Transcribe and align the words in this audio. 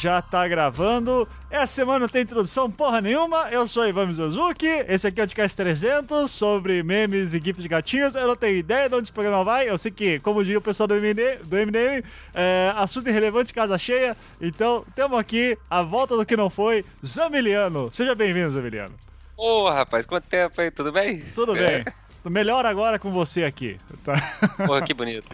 Já 0.00 0.22
tá 0.22 0.48
gravando. 0.48 1.28
Essa 1.50 1.74
semana 1.74 1.98
não 1.98 2.08
tem 2.08 2.22
introdução 2.22 2.70
porra 2.70 3.02
nenhuma. 3.02 3.50
Eu 3.50 3.68
sou 3.68 3.86
Ivan 3.86 4.06
Mizuzuki. 4.06 4.66
Esse 4.88 5.06
aqui 5.06 5.20
é 5.20 5.24
o 5.24 5.26
Podcast 5.26 5.54
300 5.54 6.30
sobre 6.30 6.82
memes 6.82 7.34
e 7.34 7.38
gifs 7.38 7.62
de 7.62 7.68
gatinhos. 7.68 8.14
Eu 8.14 8.26
não 8.28 8.34
tenho 8.34 8.56
ideia 8.56 8.88
de 8.88 8.94
onde 8.94 9.02
esse 9.02 9.12
programa 9.12 9.44
vai. 9.44 9.68
Eu 9.68 9.76
sei 9.76 9.90
que, 9.90 10.18
como 10.20 10.42
diria 10.42 10.56
o 10.56 10.62
pessoal 10.62 10.86
do 10.86 10.94
MDM, 10.94 11.44
do 11.44 11.54
MDM 11.54 12.02
é, 12.32 12.72
assunto 12.76 13.10
irrelevante, 13.10 13.52
casa 13.52 13.76
cheia. 13.76 14.16
Então, 14.40 14.86
temos 14.94 15.18
aqui 15.18 15.58
a 15.68 15.82
volta 15.82 16.16
do 16.16 16.24
que 16.24 16.34
não 16.34 16.48
foi, 16.48 16.82
Zamiliano. 17.04 17.92
Seja 17.92 18.14
bem-vindo, 18.14 18.52
Zamiliano. 18.52 18.94
Ô, 19.36 19.64
oh, 19.64 19.70
rapaz, 19.70 20.06
quanto 20.06 20.26
tempo 20.28 20.58
aí? 20.62 20.70
Tudo 20.70 20.90
bem? 20.90 21.20
Tudo 21.34 21.52
bem. 21.52 21.84
Melhor 22.24 22.66
agora 22.66 22.98
com 22.98 23.10
você 23.10 23.44
aqui. 23.44 23.78
Tá? 24.04 24.14
Porra, 24.66 24.82
que 24.82 24.92
bonito. 24.92 25.28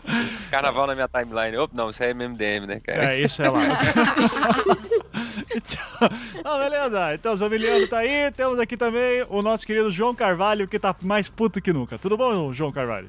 Carnaval 0.50 0.86
na 0.86 0.94
minha 0.94 1.08
timeline. 1.08 1.56
Opa, 1.56 1.74
não, 1.74 1.90
isso 1.90 2.02
é 2.02 2.10
MMDM, 2.10 2.66
né, 2.66 2.80
cara? 2.80 3.14
É, 3.14 3.20
isso 3.20 3.42
é 3.42 3.50
lá. 3.50 3.60
então, 5.54 6.10
ah, 6.44 6.58
beleza. 6.58 7.14
Então, 7.14 7.32
o 7.32 7.36
Zamiliano 7.36 7.88
tá 7.88 7.98
aí. 7.98 8.30
Temos 8.32 8.58
aqui 8.60 8.76
também 8.76 9.24
o 9.28 9.42
nosso 9.42 9.66
querido 9.66 9.90
João 9.90 10.14
Carvalho, 10.14 10.68
que 10.68 10.78
tá 10.78 10.94
mais 11.02 11.28
puto 11.28 11.60
que 11.60 11.72
nunca. 11.72 11.98
Tudo 11.98 12.16
bom, 12.16 12.52
João 12.52 12.70
Carvalho? 12.70 13.08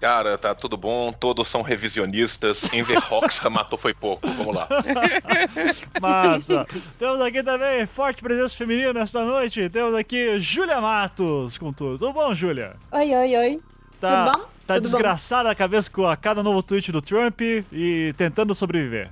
Cara, 0.00 0.38
tá 0.38 0.54
tudo 0.54 0.76
bom, 0.76 1.12
todos 1.12 1.48
são 1.48 1.60
revisionistas. 1.60 2.72
Enver 2.72 2.98
Roxa 2.98 3.50
matou 3.50 3.78
foi 3.78 3.92
pouco, 3.92 4.28
vamos 4.30 4.54
lá. 4.54 4.68
Massa. 6.00 6.66
Temos 6.98 7.20
aqui 7.20 7.42
também 7.42 7.84
forte 7.86 8.22
presença 8.22 8.56
feminina 8.56 8.92
nesta 8.92 9.24
noite. 9.24 9.68
Temos 9.68 9.94
aqui 9.94 10.38
Júlia 10.38 10.80
Matos 10.80 11.58
com 11.58 11.72
tudo. 11.72 11.98
Tudo 11.98 12.12
bom, 12.12 12.32
Júlia? 12.32 12.76
Oi, 12.92 13.14
oi, 13.14 13.36
oi. 13.36 13.60
Tá, 14.00 14.26
tudo 14.26 14.38
bom? 14.38 14.48
Tá 14.66 14.74
tudo 14.74 14.82
desgraçada 14.82 15.44
bom? 15.44 15.50
a 15.50 15.54
cabeça 15.54 15.90
com 15.90 16.06
a 16.06 16.16
cada 16.16 16.42
novo 16.42 16.62
tweet 16.62 16.92
do 16.92 17.02
Trump 17.02 17.40
e 17.40 18.14
tentando 18.16 18.54
sobreviver. 18.54 19.10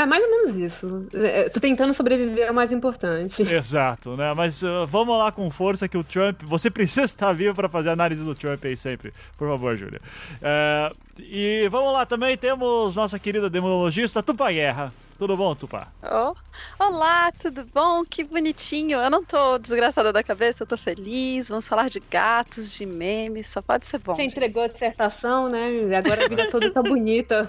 É 0.00 0.06
mais 0.06 0.24
ou 0.24 0.30
menos 0.30 0.56
isso. 0.56 1.06
É, 1.12 1.48
tô 1.50 1.60
tentando 1.60 1.92
sobreviver 1.92 2.46
é 2.46 2.50
o 2.50 2.54
mais 2.54 2.72
importante. 2.72 3.42
Exato, 3.52 4.16
né? 4.16 4.32
Mas 4.34 4.62
uh, 4.62 4.86
vamos 4.86 5.16
lá 5.18 5.30
com 5.30 5.50
força 5.50 5.86
que 5.86 5.98
o 5.98 6.02
Trump. 6.02 6.42
Você 6.44 6.70
precisa 6.72 7.04
estar 7.04 7.32
vivo 7.32 7.54
para 7.54 7.68
fazer 7.68 7.90
análise 7.90 8.22
do 8.22 8.34
Trump 8.34 8.64
aí 8.64 8.76
sempre. 8.76 9.12
Por 9.36 9.48
favor, 9.48 9.76
Júlia. 9.76 10.00
Uh, 10.36 10.96
e 11.18 11.68
vamos 11.70 11.92
lá 11.92 12.06
também, 12.06 12.36
temos 12.36 12.96
nossa 12.96 13.18
querida 13.18 13.50
demonologista 13.50 14.22
Tupá 14.22 14.50
Guerra. 14.50 14.92
Tudo 15.20 15.36
bom, 15.36 15.54
Tupá? 15.54 15.88
Oh. 16.02 16.34
Olá, 16.82 17.30
tudo 17.32 17.66
bom? 17.74 18.02
Que 18.06 18.24
bonitinho. 18.24 18.98
Eu 18.98 19.10
não 19.10 19.22
tô 19.22 19.58
desgraçada 19.58 20.10
da 20.10 20.22
cabeça, 20.22 20.62
eu 20.62 20.66
tô 20.66 20.78
feliz. 20.78 21.50
Vamos 21.50 21.68
falar 21.68 21.90
de 21.90 22.00
gatos, 22.00 22.72
de 22.72 22.86
memes, 22.86 23.46
só 23.46 23.60
pode 23.60 23.84
ser 23.84 23.98
bom. 23.98 24.14
Você 24.14 24.22
gente. 24.22 24.32
entregou 24.32 24.62
a 24.62 24.68
dissertação, 24.68 25.50
né? 25.50 25.94
Agora 25.94 26.24
a 26.24 26.28
vida 26.28 26.50
toda 26.50 26.72
tá 26.72 26.82
bonita. 26.82 27.46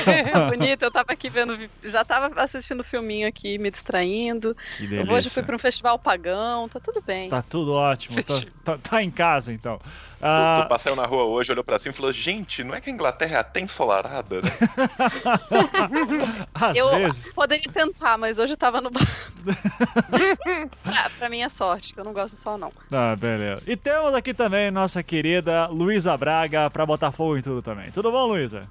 bonita, 0.48 0.86
eu 0.86 0.90
tava 0.90 1.12
aqui 1.12 1.28
vendo, 1.28 1.58
já 1.84 2.02
tava 2.06 2.40
assistindo 2.40 2.80
o 2.80 2.84
filminho 2.84 3.28
aqui, 3.28 3.58
me 3.58 3.70
distraindo. 3.70 4.56
Que 4.78 4.86
delícia. 4.86 5.14
Hoje 5.14 5.28
fui 5.28 5.42
pra 5.42 5.56
um 5.56 5.58
festival 5.58 5.98
pagão, 5.98 6.70
tá 6.70 6.80
tudo 6.80 7.02
bem. 7.02 7.28
Tá 7.28 7.42
tudo 7.42 7.74
ótimo, 7.74 8.22
tá, 8.22 8.40
tá, 8.64 8.78
tá 8.78 9.02
em 9.02 9.10
casa 9.10 9.52
então. 9.52 9.78
Ah... 10.22 10.60
Tu, 10.60 10.64
tu 10.64 10.68
passou 10.68 10.96
na 10.96 11.06
rua 11.06 11.24
hoje, 11.24 11.52
olhou 11.52 11.64
pra 11.64 11.78
cima 11.78 11.92
e 11.92 11.96
falou: 11.96 12.12
Gente, 12.12 12.62
não 12.62 12.74
é 12.74 12.80
que 12.80 12.90
a 12.90 12.92
Inglaterra 12.92 13.36
é 13.36 13.40
até 13.40 13.60
ensolarada, 13.60 14.36
né? 14.36 14.50
Às 16.52 16.76
eu 16.76 16.90
vezes. 16.90 17.09
Poderia 17.34 17.72
tentar, 17.72 18.18
mas 18.18 18.38
hoje 18.38 18.52
eu 18.52 18.56
tava 18.56 18.80
no 18.80 18.90
bar. 18.90 19.02
ah, 20.84 21.10
pra 21.18 21.28
minha 21.28 21.48
sorte, 21.48 21.94
que 21.94 22.00
eu 22.00 22.04
não 22.04 22.12
gosto 22.12 22.34
de 22.34 22.40
sol, 22.40 22.58
não. 22.58 22.72
Ah, 22.92 23.16
beleza. 23.16 23.62
E 23.66 23.76
temos 23.76 24.14
aqui 24.14 24.34
também 24.34 24.70
nossa 24.70 25.02
querida 25.02 25.66
Luísa 25.66 26.16
Braga 26.16 26.70
pra 26.70 26.86
botar 26.86 27.12
fogo 27.12 27.36
em 27.36 27.42
tudo 27.42 27.62
também. 27.62 27.90
Tudo 27.90 28.10
bom, 28.10 28.26
Luísa? 28.26 28.62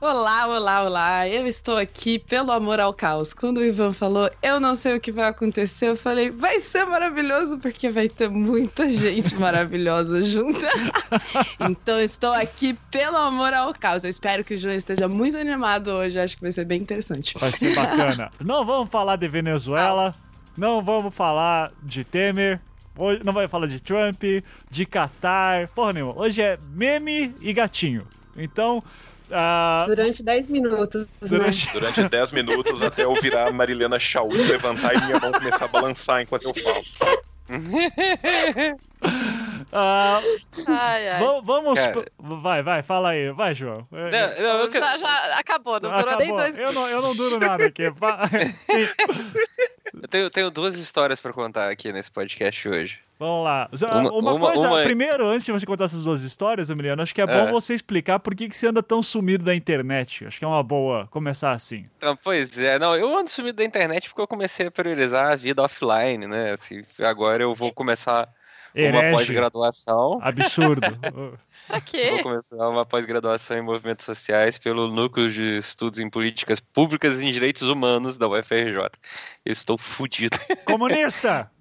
Olá, 0.00 0.46
olá, 0.46 0.84
olá. 0.84 1.28
Eu 1.28 1.44
estou 1.44 1.76
aqui 1.76 2.20
pelo 2.20 2.52
amor 2.52 2.78
ao 2.78 2.94
caos. 2.94 3.34
Quando 3.34 3.58
o 3.58 3.64
Ivan 3.64 3.92
falou, 3.92 4.30
eu 4.40 4.60
não 4.60 4.76
sei 4.76 4.94
o 4.94 5.00
que 5.00 5.10
vai 5.10 5.26
acontecer, 5.26 5.88
eu 5.88 5.96
falei, 5.96 6.30
vai 6.30 6.60
ser 6.60 6.84
maravilhoso 6.84 7.58
porque 7.58 7.90
vai 7.90 8.08
ter 8.08 8.30
muita 8.30 8.88
gente 8.92 9.34
maravilhosa 9.34 10.22
junta. 10.22 10.68
então 11.68 12.00
estou 12.00 12.32
aqui 12.32 12.78
pelo 12.92 13.16
amor 13.16 13.52
ao 13.52 13.74
caos. 13.74 14.04
Eu 14.04 14.10
espero 14.10 14.44
que 14.44 14.54
o 14.54 14.56
João 14.56 14.72
esteja 14.72 15.08
muito 15.08 15.36
animado 15.36 15.88
hoje. 15.88 16.16
Acho 16.16 16.36
que 16.36 16.42
vai 16.42 16.52
ser 16.52 16.64
bem 16.64 16.80
interessante. 16.80 17.34
Vai 17.36 17.50
ser 17.50 17.74
bacana. 17.74 18.30
não 18.40 18.64
vamos 18.64 18.90
falar 18.90 19.16
de 19.16 19.26
Venezuela, 19.26 20.14
não 20.56 20.80
vamos 20.80 21.12
falar 21.12 21.72
de 21.82 22.04
Temer. 22.04 22.60
Hoje 22.96 23.24
não 23.24 23.32
vai 23.32 23.48
falar 23.48 23.66
de 23.66 23.80
Trump, 23.82 24.22
de 24.70 24.86
Qatar, 24.86 25.68
porra 25.74 25.92
nenhuma. 25.92 26.16
Hoje 26.16 26.40
é 26.40 26.56
meme 26.72 27.34
e 27.40 27.52
gatinho. 27.52 28.06
Então, 28.36 28.82
Uh, 29.28 29.86
durante 29.86 30.22
10 30.22 30.50
minutos. 30.50 31.06
Durante... 31.20 31.66
Né? 31.66 31.72
durante 31.72 32.08
10 32.08 32.32
minutos 32.32 32.82
até 32.82 33.04
eu 33.04 33.14
virar 33.14 33.52
Marilena 33.52 33.98
Shaw 33.98 34.28
levantar 34.28 34.94
e 34.94 35.04
minha 35.06 35.20
mão 35.20 35.32
começar 35.32 35.64
a 35.64 35.68
balançar 35.68 36.22
enquanto 36.22 36.44
eu 36.44 36.54
falo. 36.54 36.82
uh, 39.72 40.22
ai, 40.66 41.08
ai. 41.08 41.20
Vamos. 41.42 41.78
Cara... 41.78 42.04
Vai, 42.18 42.62
vai, 42.62 42.82
fala 42.82 43.10
aí. 43.10 43.30
Vai, 43.30 43.54
João. 43.54 43.86
Não, 43.90 44.10
não, 44.10 44.60
eu... 44.64 44.72
já, 44.72 44.98
já 44.98 45.38
acabou, 45.38 45.80
não 45.80 45.90
durou 45.90 46.16
nem 46.18 46.36
dois 46.36 46.56
eu 46.56 46.72
não, 46.72 46.88
eu 46.88 47.00
não 47.00 47.14
duro 47.14 47.38
nada 47.38 47.64
aqui. 47.64 47.84
eu 49.94 50.08
tenho, 50.08 50.30
tenho 50.30 50.50
duas 50.50 50.74
histórias 50.74 51.20
para 51.20 51.32
contar 51.32 51.70
aqui 51.70 51.92
nesse 51.92 52.10
podcast 52.10 52.68
hoje. 52.68 53.07
Vamos 53.18 53.44
lá. 53.44 53.68
Uma, 53.72 54.12
uma, 54.12 54.32
uma 54.34 54.48
coisa, 54.48 54.68
uma... 54.68 54.82
primeiro, 54.82 55.26
antes 55.26 55.44
de 55.44 55.50
você 55.50 55.66
contar 55.66 55.84
essas 55.84 56.04
duas 56.04 56.22
histórias, 56.22 56.70
Emiliano, 56.70 57.02
acho 57.02 57.12
que 57.12 57.20
é 57.20 57.26
bom 57.26 57.48
é. 57.48 57.50
você 57.50 57.74
explicar 57.74 58.20
por 58.20 58.32
que, 58.34 58.48
que 58.48 58.56
você 58.56 58.68
anda 58.68 58.80
tão 58.80 59.02
sumido 59.02 59.44
da 59.44 59.54
internet. 59.54 60.24
Acho 60.24 60.38
que 60.38 60.44
é 60.44 60.48
uma 60.48 60.62
boa 60.62 61.08
começar 61.08 61.52
assim. 61.52 61.86
Então, 61.96 62.16
pois 62.16 62.56
é, 62.56 62.78
não, 62.78 62.94
eu 62.94 63.16
ando 63.16 63.28
sumido 63.28 63.56
da 63.56 63.64
internet 63.64 64.08
porque 64.08 64.20
eu 64.20 64.28
comecei 64.28 64.68
a 64.68 64.70
priorizar 64.70 65.32
a 65.32 65.36
vida 65.36 65.62
offline, 65.62 66.28
né? 66.28 66.52
Assim, 66.52 66.84
agora 67.00 67.42
eu 67.42 67.56
vou 67.56 67.72
começar 67.72 68.28
Herege. 68.72 68.96
uma 68.96 69.10
pós-graduação. 69.10 70.20
Absurdo. 70.22 70.86
okay. 71.76 72.10
Vou 72.10 72.22
começar 72.22 72.68
uma 72.68 72.86
pós-graduação 72.86 73.58
em 73.58 73.62
movimentos 73.62 74.06
sociais 74.06 74.58
pelo 74.58 74.86
Núcleo 74.86 75.32
de 75.32 75.58
Estudos 75.58 75.98
em 75.98 76.08
Políticas 76.08 76.60
Públicas 76.60 77.20
e 77.20 77.26
em 77.26 77.32
Direitos 77.32 77.68
Humanos 77.68 78.16
da 78.16 78.28
UFRJ. 78.28 78.90
Eu 79.44 79.52
estou 79.52 79.76
fudido. 79.76 80.38
Comunista! 80.64 81.50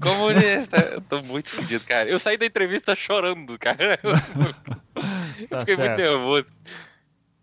Comunista, 0.00 0.76
eu 0.92 1.00
tô 1.00 1.22
muito 1.22 1.50
fodido, 1.50 1.84
cara. 1.84 2.08
Eu 2.08 2.18
saí 2.18 2.36
da 2.36 2.46
entrevista 2.46 2.96
chorando, 2.96 3.58
cara. 3.58 3.98
Eu, 5.38 5.48
tá 5.48 5.60
fiquei 5.60 5.76
certo. 5.76 5.88
muito 5.88 6.02
nervoso. 6.02 6.46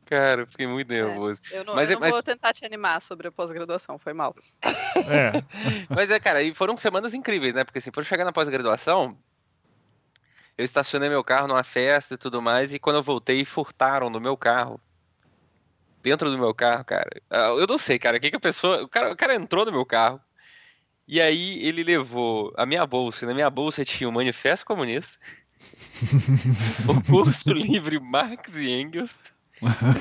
Cara, 0.06 0.41
eu 0.41 0.47
fiquei 0.47 0.66
muito 0.66 0.88
nervoso. 0.88 1.41
É, 1.52 1.59
eu 1.59 1.63
não, 1.63 1.75
mas, 1.75 1.90
eu 1.90 1.96
não 1.96 2.02
mas... 2.02 2.12
vou 2.12 2.24
tentar 2.24 2.53
te 2.53 2.66
animar 2.66 3.02
sobre 3.02 3.28
a 3.28 3.31
pós-graduação, 3.31 4.00
foi 4.00 4.13
mal. 4.13 4.35
É. 4.63 5.44
mas 5.88 6.09
é, 6.09 6.19
cara, 6.19 6.41
e 6.41 6.53
foram 6.53 6.75
semanas 6.78 7.13
incríveis, 7.13 7.53
né? 7.53 7.63
Porque 7.63 7.78
assim, 7.78 7.91
por 7.91 8.03
chegar 8.06 8.25
na 8.25 8.31
pós-graduação, 8.31 9.18
eu 10.58 10.66
estacionei 10.66 11.09
meu 11.09 11.24
carro 11.24 11.47
numa 11.47 11.63
festa 11.63 12.16
e 12.16 12.18
tudo 12.18 12.41
mais, 12.41 12.74
e 12.74 12.79
quando 12.79 12.96
eu 12.96 13.03
voltei, 13.03 13.46
furtaram 13.46 14.09
no 14.09 14.19
meu 14.19 14.35
carro. 14.35 14.81
Dentro 16.02 16.31
do 16.31 16.38
meu 16.38 16.53
carro, 16.56 16.84
cara. 16.85 17.09
Ah, 17.29 17.50
eu 17.50 17.68
não 17.68 17.78
sei, 17.78 18.00
cara, 18.00 18.18
o 18.18 18.19
que, 18.19 18.31
que 18.31 18.38
a 18.38 18.40
pessoa. 18.40 18.84
O 18.84 18.88
cara, 18.88 19.12
o 19.12 19.16
cara 19.16 19.35
entrou 19.35 19.66
no 19.66 19.72
meu 19.72 19.85
carro, 19.85 20.19
e 21.12 21.20
aí 21.20 21.58
ele 21.66 21.84
levou 21.84 22.53
a 22.56 22.68
minha 22.68 22.86
bolsa. 22.86 23.25
E 23.25 23.28
na 23.28 23.34
minha 23.34 23.50
bolsa 23.50 23.84
tinha 23.84 24.08
o 24.08 24.14
Manifesto 24.14 24.64
Comunista, 24.64 25.18
o 26.88 27.02
curso 27.09 27.52
livre 27.52 28.00
Marx 28.00 28.56
e 28.56 28.70
Engels, 28.70 29.16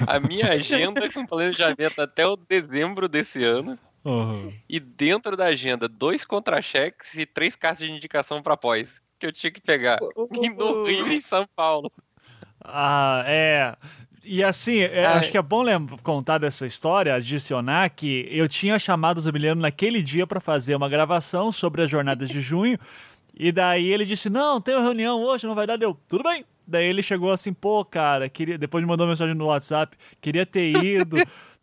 a 0.06 0.20
minha 0.20 0.50
agenda 0.50 1.10
com 1.10 1.24
planejamento 1.24 2.02
até 2.02 2.26
o 2.26 2.36
dezembro 2.36 3.08
desse 3.08 3.42
ano. 3.42 3.78
Uhum. 4.04 4.52
E 4.68 4.78
dentro 4.78 5.34
da 5.34 5.46
agenda, 5.46 5.88
dois 5.88 6.26
contra-cheques 6.26 7.14
e 7.14 7.24
três 7.24 7.56
cartas 7.56 7.86
de 7.86 7.90
indicação 7.90 8.42
para 8.42 8.56
pós. 8.56 9.02
Que 9.18 9.26
eu 9.26 9.32
tinha 9.32 9.50
que 9.50 9.62
pegar 9.62 9.98
no 10.14 10.84
Rio 10.84 11.10
e 11.10 11.16
em 11.16 11.20
São 11.22 11.48
Paulo. 11.56 11.90
Ah, 12.62 13.24
é. 13.26 13.74
E 14.30 14.44
assim, 14.44 14.80
é, 14.80 15.06
acho 15.06 15.30
que 15.30 15.38
é 15.38 15.42
bom 15.42 15.64
contar 16.02 16.36
dessa 16.36 16.66
história, 16.66 17.14
adicionar 17.14 17.88
que 17.88 18.28
eu 18.30 18.46
tinha 18.46 18.78
chamado 18.78 19.16
o 19.16 19.20
Zamiliano 19.22 19.62
naquele 19.62 20.02
dia 20.02 20.26
para 20.26 20.38
fazer 20.38 20.74
uma 20.74 20.86
gravação 20.86 21.50
sobre 21.50 21.82
as 21.82 21.88
jornadas 21.88 22.28
de 22.28 22.40
junho. 22.40 22.78
E 23.40 23.52
daí 23.52 23.86
ele 23.86 24.04
disse: 24.04 24.28
Não, 24.28 24.60
tenho 24.60 24.82
reunião 24.82 25.22
hoje, 25.22 25.46
não 25.46 25.54
vai 25.54 25.64
dar. 25.64 25.76
Deu, 25.76 25.96
tudo 26.08 26.24
bem. 26.24 26.44
Daí 26.66 26.86
ele 26.86 27.04
chegou 27.04 27.30
assim: 27.30 27.52
Pô, 27.52 27.84
cara, 27.84 28.28
queria... 28.28 28.58
depois 28.58 28.82
me 28.82 28.88
mandou 28.88 29.06
uma 29.06 29.12
mensagem 29.12 29.32
no 29.32 29.46
WhatsApp: 29.46 29.96
Queria 30.20 30.44
ter 30.44 30.72
ido. 30.84 31.18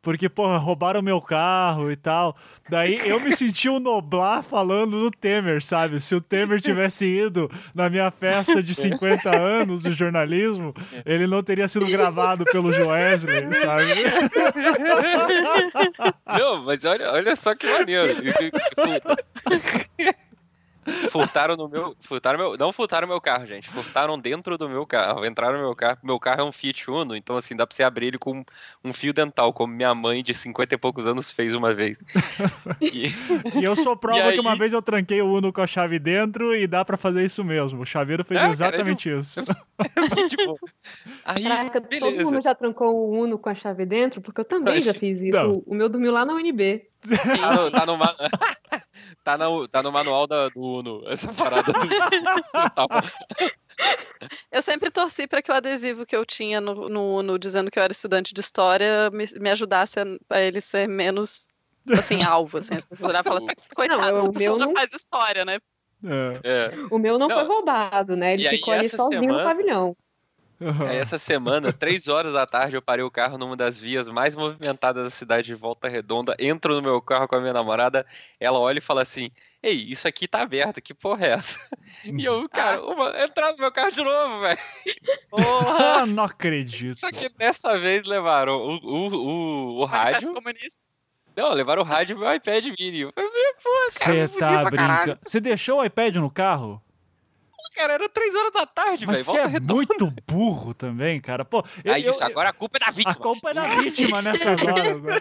Porque, 0.06 0.30
porra, 0.30 0.60
roubaram 0.60 1.02
meu 1.02 1.20
carro 1.20 1.92
e 1.92 1.96
tal. 1.96 2.38
Daí 2.70 3.10
eu 3.10 3.20
me 3.20 3.36
senti 3.36 3.68
um 3.68 3.80
Noblar 3.80 4.44
falando 4.44 5.02
do 5.02 5.10
Temer, 5.10 5.64
sabe? 5.64 6.00
Se 6.00 6.14
o 6.14 6.22
Temer 6.22 6.62
tivesse 6.62 7.08
ido 7.08 7.50
na 7.74 7.90
minha 7.90 8.12
festa 8.12 8.62
de 8.62 8.76
50 8.76 9.36
anos 9.36 9.82
de 9.82 9.92
jornalismo, 9.94 10.76
ele 11.04 11.26
não 11.26 11.42
teria 11.42 11.68
sido 11.68 11.88
gravado 11.88 12.46
pelo 12.46 12.72
Joesley, 12.72 13.52
sabe? 13.56 13.84
Não, 16.38 16.64
mas 16.64 16.86
olha, 16.86 17.12
olha 17.12 17.36
só 17.36 17.56
que 17.56 17.66
maneiro. 17.66 18.14
Furtaram 21.12 21.56
no 21.56 21.68
meu. 21.68 21.96
Furtaram 22.02 22.38
meu. 22.38 22.58
Não 22.58 22.72
furtaram 22.72 23.08
meu 23.08 23.20
carro, 23.20 23.46
gente. 23.46 23.70
Furtaram 23.70 24.20
dentro 24.20 24.58
do 24.58 24.70
meu 24.70 24.86
carro. 24.86 25.26
Entraram 25.26 25.58
no 25.58 25.64
meu 25.64 25.76
carro. 25.76 25.98
Meu 26.04 26.20
carro 26.20 26.42
é 26.42 26.44
um 26.44 26.52
Fiat 26.52 26.90
Uno, 26.90 27.16
então 27.16 27.36
assim, 27.38 27.56
dá 27.56 27.66
pra 27.66 27.76
você 27.76 27.84
abrir 27.84 28.08
ele 28.08 28.18
com 28.18 28.44
um 28.84 28.94
fio 28.94 29.14
dental, 29.14 29.52
como 29.54 29.74
minha 29.74 29.94
mãe 29.96 30.24
de 30.24 30.34
50 30.34 30.76
e 30.76 30.78
poucos 30.78 31.06
anos 31.08 31.32
fez 31.32 31.54
uma 31.54 31.74
vez. 31.74 31.98
E, 32.82 33.08
e 33.60 33.64
eu 33.64 33.76
sou 33.76 33.96
prova 33.96 34.30
E 34.30 34.34
que 34.34 34.40
uma 34.40 34.56
vez 34.56 34.74
eu 34.74 34.82
tranquei 34.82 35.22
o 35.22 35.32
Uno 35.34 35.52
com 35.52 35.62
a 35.62 35.68
chave 35.68 35.98
dentro 35.98 36.54
e 36.56 36.68
dá 36.68 36.84
pra 36.84 36.98
fazer 36.98 37.24
isso 37.24 37.44
mesmo. 37.44 37.82
O 37.82 37.86
chaveiro 37.86 38.24
fez 38.24 38.38
É, 38.38 38.42
cara, 38.42 38.52
exatamente 38.54 39.10
isso. 39.10 39.42
tipo, 40.30 40.60
aí, 41.24 41.44
Caraca, 41.44 41.82
todo 41.82 41.90
beleza. 41.90 42.24
mundo 42.24 42.42
já 42.42 42.54
trancou 42.54 42.96
o 42.96 43.12
Uno 43.24 43.38
com 43.40 43.50
a 43.50 43.56
chave 43.56 43.86
dentro, 43.86 44.22
porque 44.22 44.42
eu 44.42 44.46
também 44.46 44.82
já 44.82 44.94
fiz 44.94 45.22
isso. 45.22 45.38
Não. 45.38 45.54
O 45.66 45.74
meu 45.74 45.90
dormiu 45.90 46.12
lá 46.12 46.26
na 46.26 46.34
UNB. 46.34 46.86
Tá 47.40 47.54
no, 47.56 47.72
tá 47.72 47.86
no, 47.86 47.98
ma- 47.98 48.16
tá 49.26 49.38
no, 49.38 49.68
tá 49.68 49.84
no 49.84 49.92
manual 49.92 50.26
da, 50.28 50.48
do 50.50 50.62
Uno, 50.62 51.02
essa 51.12 51.34
parada. 51.34 51.74
Bom. 51.74 52.88
Eu 54.52 54.62
sempre 54.62 54.90
torci 54.90 55.28
para 55.28 55.42
que 55.42 55.52
o 55.52 55.56
adesivo 55.56 56.06
que 56.06 56.16
eu 56.16 56.26
tinha 56.26 56.62
no, 56.62 56.88
no 56.88 57.18
Uno 57.18 57.38
dizendo 57.38 57.70
que 57.70 57.78
eu 57.78 57.84
era 57.84 57.92
estudante 57.92 58.34
de 58.34 58.40
história 58.40 59.10
me, 59.12 59.26
me 59.40 59.50
ajudasse 59.50 60.00
a, 60.00 60.06
a 60.30 60.40
ele 60.40 60.62
ser 60.62 60.88
menos 60.88 61.46
assim, 61.98 62.24
alvo, 62.24 62.58
assim, 62.60 62.76
as 62.76 62.86
pessoas 62.86 63.10
olhavam 63.10 63.34
e 63.34 63.36
falavam, 63.36 63.56
coitado, 63.76 64.02
Não, 64.02 64.18
essa 64.18 64.30
o 64.30 64.32
pessoa 64.34 64.50
meu 64.52 64.60
já 64.60 64.66
não- 64.68 64.74
faz 64.74 64.94
história, 64.94 65.44
né? 65.44 65.58
É. 66.04 66.40
É. 66.44 66.72
O 66.92 67.00
meu 67.00 67.18
não, 67.18 67.28
Não. 67.28 67.36
foi 67.36 67.46
roubado, 67.48 68.16
né? 68.16 68.34
Ele 68.34 68.44
E 68.44 68.48
aí, 68.48 68.58
ficou 68.58 68.74
ali 68.74 68.86
essa 68.86 68.98
sozinho 68.98 69.22
no 69.22 69.28
semana- 69.28 69.44
pavilhão. 70.60 70.88
Aí, 70.88 70.98
essa 70.98 71.18
semana, 71.18 71.72
três 71.74 72.08
horas 72.08 72.34
da 72.34 72.46
tarde, 72.46 72.76
eu 72.76 72.82
parei 72.82 73.04
o 73.04 73.12
carro 73.12 73.38
numa 73.38 73.56
das 73.56 73.78
vias 73.78 74.10
mais 74.10 74.36
movimentadas 74.36 75.04
da 75.04 75.10
cidade 75.10 75.48
de 75.48 75.56
Volta 75.56 75.88
Redonda. 75.88 76.36
Entro 76.40 76.76
no 76.76 76.82
meu 76.82 77.02
carro 77.02 77.28
com 77.28 77.36
a 77.36 77.42
minha 77.42 77.54
namorada. 77.54 78.06
Ela 78.40 78.60
olha 78.60 78.80
e 78.80 78.82
fala 78.82 79.02
assim: 79.02 79.32
Ei, 79.62 79.76
isso 79.90 80.08
aqui 80.08 80.28
tá 80.28 80.42
aberto, 80.42 80.82
que 80.82 80.94
porra 80.94 81.26
é 81.26 81.30
essa? 81.32 81.60
E 82.04 82.24
eu, 82.24 82.48
cara, 82.50 82.84
uma, 82.86 83.10
entrar 83.24 83.52
no 83.52 83.58
meu 83.58 83.72
carro 83.72 83.92
de 83.92 84.04
novo, 84.04 84.40
velho. 84.42 84.60
Porra! 85.30 85.76
Ah, 85.96 86.06
não 86.06 86.24
acredito. 86.24 86.98
Só 86.98 87.10
que 87.10 87.30
dessa 87.36 87.78
vez 87.78 88.06
levaram 88.06 88.58
o, 88.58 88.76
o, 88.78 89.16
o, 89.16 89.82
o 89.82 89.86
rádio. 89.86 90.34
Não, 91.36 91.52
levaram 91.54 91.82
o 91.82 91.86
rádio 91.86 92.16
e 92.16 92.20
meu 92.20 92.34
iPad 92.34 92.66
mini. 92.80 93.12
Você 93.90 94.28
tá 94.28 94.64
brincando. 94.70 95.20
Você 95.24 95.40
deixou 95.40 95.80
o 95.80 95.86
iPad 95.86 96.16
no 96.16 96.30
carro? 96.30 96.82
Cara, 97.74 97.94
era 97.94 98.08
três 98.10 98.34
horas 98.36 98.52
da 98.54 98.66
tarde, 98.66 99.06
Mas 99.06 99.18
velho. 99.18 99.26
você 99.26 99.38
é 99.38 99.46
Redonda. 99.48 99.74
muito 99.74 100.14
burro 100.28 100.74
também, 100.74 101.20
cara. 101.22 101.44
Pô, 101.46 101.64
eu, 101.84 101.94
eu- 101.98 102.12
isso, 102.12 102.24
agora 102.24 102.50
a 102.50 102.54
culpa 102.54 102.78
é 102.78 102.80
da 102.80 102.88
a 102.88 102.92
vítima. 102.92 103.16
culpa 103.16 103.50
é 103.52 103.54
da 103.54 103.64
vítima 103.76 104.22
nessas 104.22 104.62
horas. 104.62 105.02
né? 105.02 105.20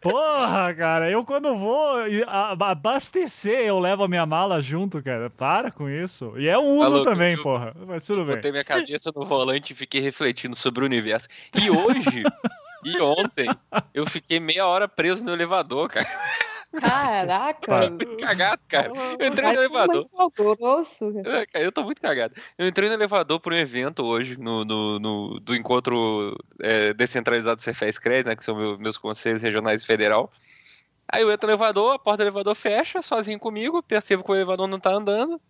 Porra, 0.00 0.74
cara, 0.74 1.10
eu 1.10 1.24
quando 1.24 1.56
vou 1.56 1.96
a- 2.26 2.70
abastecer, 2.70 3.60
eu 3.60 3.78
levo 3.80 4.04
a 4.04 4.08
minha 4.08 4.26
mala 4.26 4.60
junto, 4.62 5.02
cara. 5.02 5.30
Para 5.30 5.70
com 5.70 5.88
isso. 5.88 6.32
E 6.36 6.48
é 6.48 6.58
um 6.58 6.74
Uno 6.74 6.80
Maluco, 6.90 7.04
também, 7.04 7.34
eu- 7.34 7.42
porra. 7.42 7.74
Mas 7.86 8.06
tudo 8.06 8.24
bem. 8.24 8.36
Botei 8.36 8.50
minha 8.50 8.64
cabeça 8.64 9.10
no 9.14 9.24
volante 9.24 9.72
e 9.72 9.76
fiquei 9.76 10.00
refletindo 10.00 10.54
sobre 10.56 10.82
o 10.82 10.86
universo. 10.86 11.28
E 11.60 11.70
hoje, 11.70 12.22
e 12.84 13.00
ontem, 13.00 13.48
eu 13.92 14.06
fiquei 14.06 14.38
meia 14.40 14.66
hora 14.66 14.86
preso 14.86 15.24
no 15.24 15.32
elevador, 15.32 15.88
cara. 15.88 16.06
Caraca! 16.80 17.90
Muito 17.90 18.16
cagado, 18.16 18.62
cara. 18.68 18.88
Eu 19.18 19.26
entrei 19.26 19.44
no 19.46 19.52
elevador. 19.60 20.04
É, 21.54 21.64
Eu 21.64 21.72
tô 21.72 21.82
muito 21.84 22.00
cagado. 22.00 22.34
Eu 22.58 22.66
entrei 22.68 22.88
no 22.88 22.94
elevador 22.94 23.40
para 23.40 23.54
um 23.54 23.58
evento 23.58 24.04
hoje, 24.04 24.36
no, 24.36 24.64
no, 24.64 24.98
no- 24.98 25.40
do 25.40 25.54
encontro 25.54 26.36
é, 26.60 26.92
descentralizado 26.94 27.60
Cefés 27.60 27.98
CRES, 27.98 28.24
né? 28.24 28.36
Que 28.36 28.44
são 28.44 28.56
meu- 28.56 28.78
meus 28.78 28.96
conselhos 28.96 29.42
regionais 29.42 29.82
e 29.82 29.86
federal. 29.86 30.32
Aí 31.08 31.22
eu 31.22 31.30
entro 31.30 31.46
no 31.46 31.52
elevador, 31.52 31.94
a 31.94 31.98
porta 31.98 32.18
do 32.24 32.28
elevador 32.28 32.54
fecha, 32.54 33.02
sozinho 33.02 33.38
comigo, 33.38 33.82
percebo 33.82 34.24
que 34.24 34.30
o 34.32 34.34
elevador 34.34 34.66
não 34.66 34.80
tá 34.80 34.90
andando, 34.90 35.40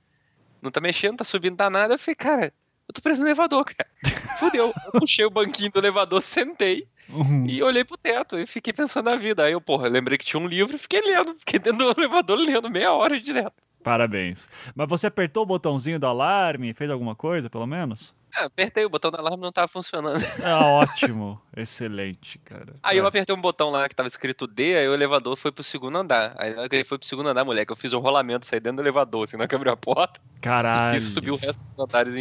não 0.61 0.71
tá 0.71 0.81
mexendo, 0.81 1.11
não 1.13 1.17
tá 1.19 1.25
subindo, 1.25 1.53
não 1.53 1.57
tá 1.59 1.71
nada. 1.71 1.95
Eu 1.95 1.99
falei, 1.99 2.17
cara, 2.17 2.53
eu 2.89 2.93
tô 2.93 3.01
preso 3.01 3.23
no 3.23 3.29
elevador, 3.29 3.65
cara. 3.65 3.89
Fudeu. 4.41 4.73
Eu 4.93 5.01
puxei 5.01 5.25
o 5.25 5.31
banquinho 5.31 5.71
do 5.71 5.79
elevador, 5.79 6.21
sentei 6.21 6.87
Uhum. 7.09 7.47
e 7.47 7.63
olhei 7.63 7.85
pro 7.85 7.97
teto 7.97 8.39
e 8.39 8.47
fiquei 8.47 8.73
pensando 8.73 9.11
na 9.11 9.17
vida. 9.17 9.45
Aí 9.45 9.53
eu, 9.53 9.61
porra, 9.61 9.89
lembrei 9.89 10.17
que 10.17 10.25
tinha 10.25 10.41
um 10.41 10.47
livro 10.47 10.75
e 10.75 10.79
fiquei 10.79 11.01
lendo. 11.01 11.35
Fiquei 11.39 11.59
dentro 11.59 11.79
do 11.79 11.91
elevador 12.01 12.39
lendo 12.39 12.71
meia 12.71 12.93
hora 12.93 13.21
direto. 13.21 13.55
Parabéns. 13.83 14.49
Mas 14.75 14.89
você 14.89 15.07
apertou 15.09 15.43
o 15.43 15.47
botãozinho 15.47 15.99
do 15.99 16.07
alarme? 16.07 16.73
Fez 16.73 16.91
alguma 16.91 17.15
coisa, 17.15 17.51
pelo 17.51 17.67
menos? 17.67 18.15
Ah, 18.37 18.47
apertei 18.47 18.85
o 18.85 18.89
botão 18.91 19.11
da 19.11 19.19
alarme 19.19 19.43
não 19.43 19.53
tava 19.53 19.69
funcionando. 19.69 20.23
Ah, 20.43 20.67
ótimo. 20.67 21.41
Excelente, 21.57 22.39
cara. 22.41 22.75
Aí 22.83 22.99
eu 22.99 23.05
É. 23.05 23.09
apertei 23.09 23.35
um 23.35 23.41
botão 23.41 23.71
lá 23.71 23.89
que 23.89 23.95
tava 23.95 24.09
escrito 24.09 24.47
D, 24.47 24.77
aí 24.77 24.89
o 24.89 24.95
elevador 24.95 25.37
foi 25.37 25.53
pro 25.53 25.63
segundo 25.63 25.97
andar. 25.99 26.35
Aí 26.37 26.53
na 26.53 26.61
hora 26.61 26.69
que 26.69 26.75
ele 26.77 26.85
foi 26.85 26.99
pro 26.99 27.07
segundo 27.07 27.29
andar, 27.29 27.45
moleque, 27.45 27.71
eu 27.73 27.77
fiz 27.77 27.93
um 27.93 28.01
rolamento, 28.01 28.47
saí 28.47 28.59
dentro 28.61 28.77
do 28.79 28.83
elevador, 28.83 29.25
assim, 29.25 29.37
na 29.37 29.47
que 29.47 29.55
abriu 29.55 29.73
a 29.73 29.77
porta, 29.77 30.21
Caralho. 30.41 30.97
e 30.97 31.01
subiu 31.01 31.35
o 31.35 31.37
resto 31.37 31.63
dos 31.77 31.85
andares 31.85 32.15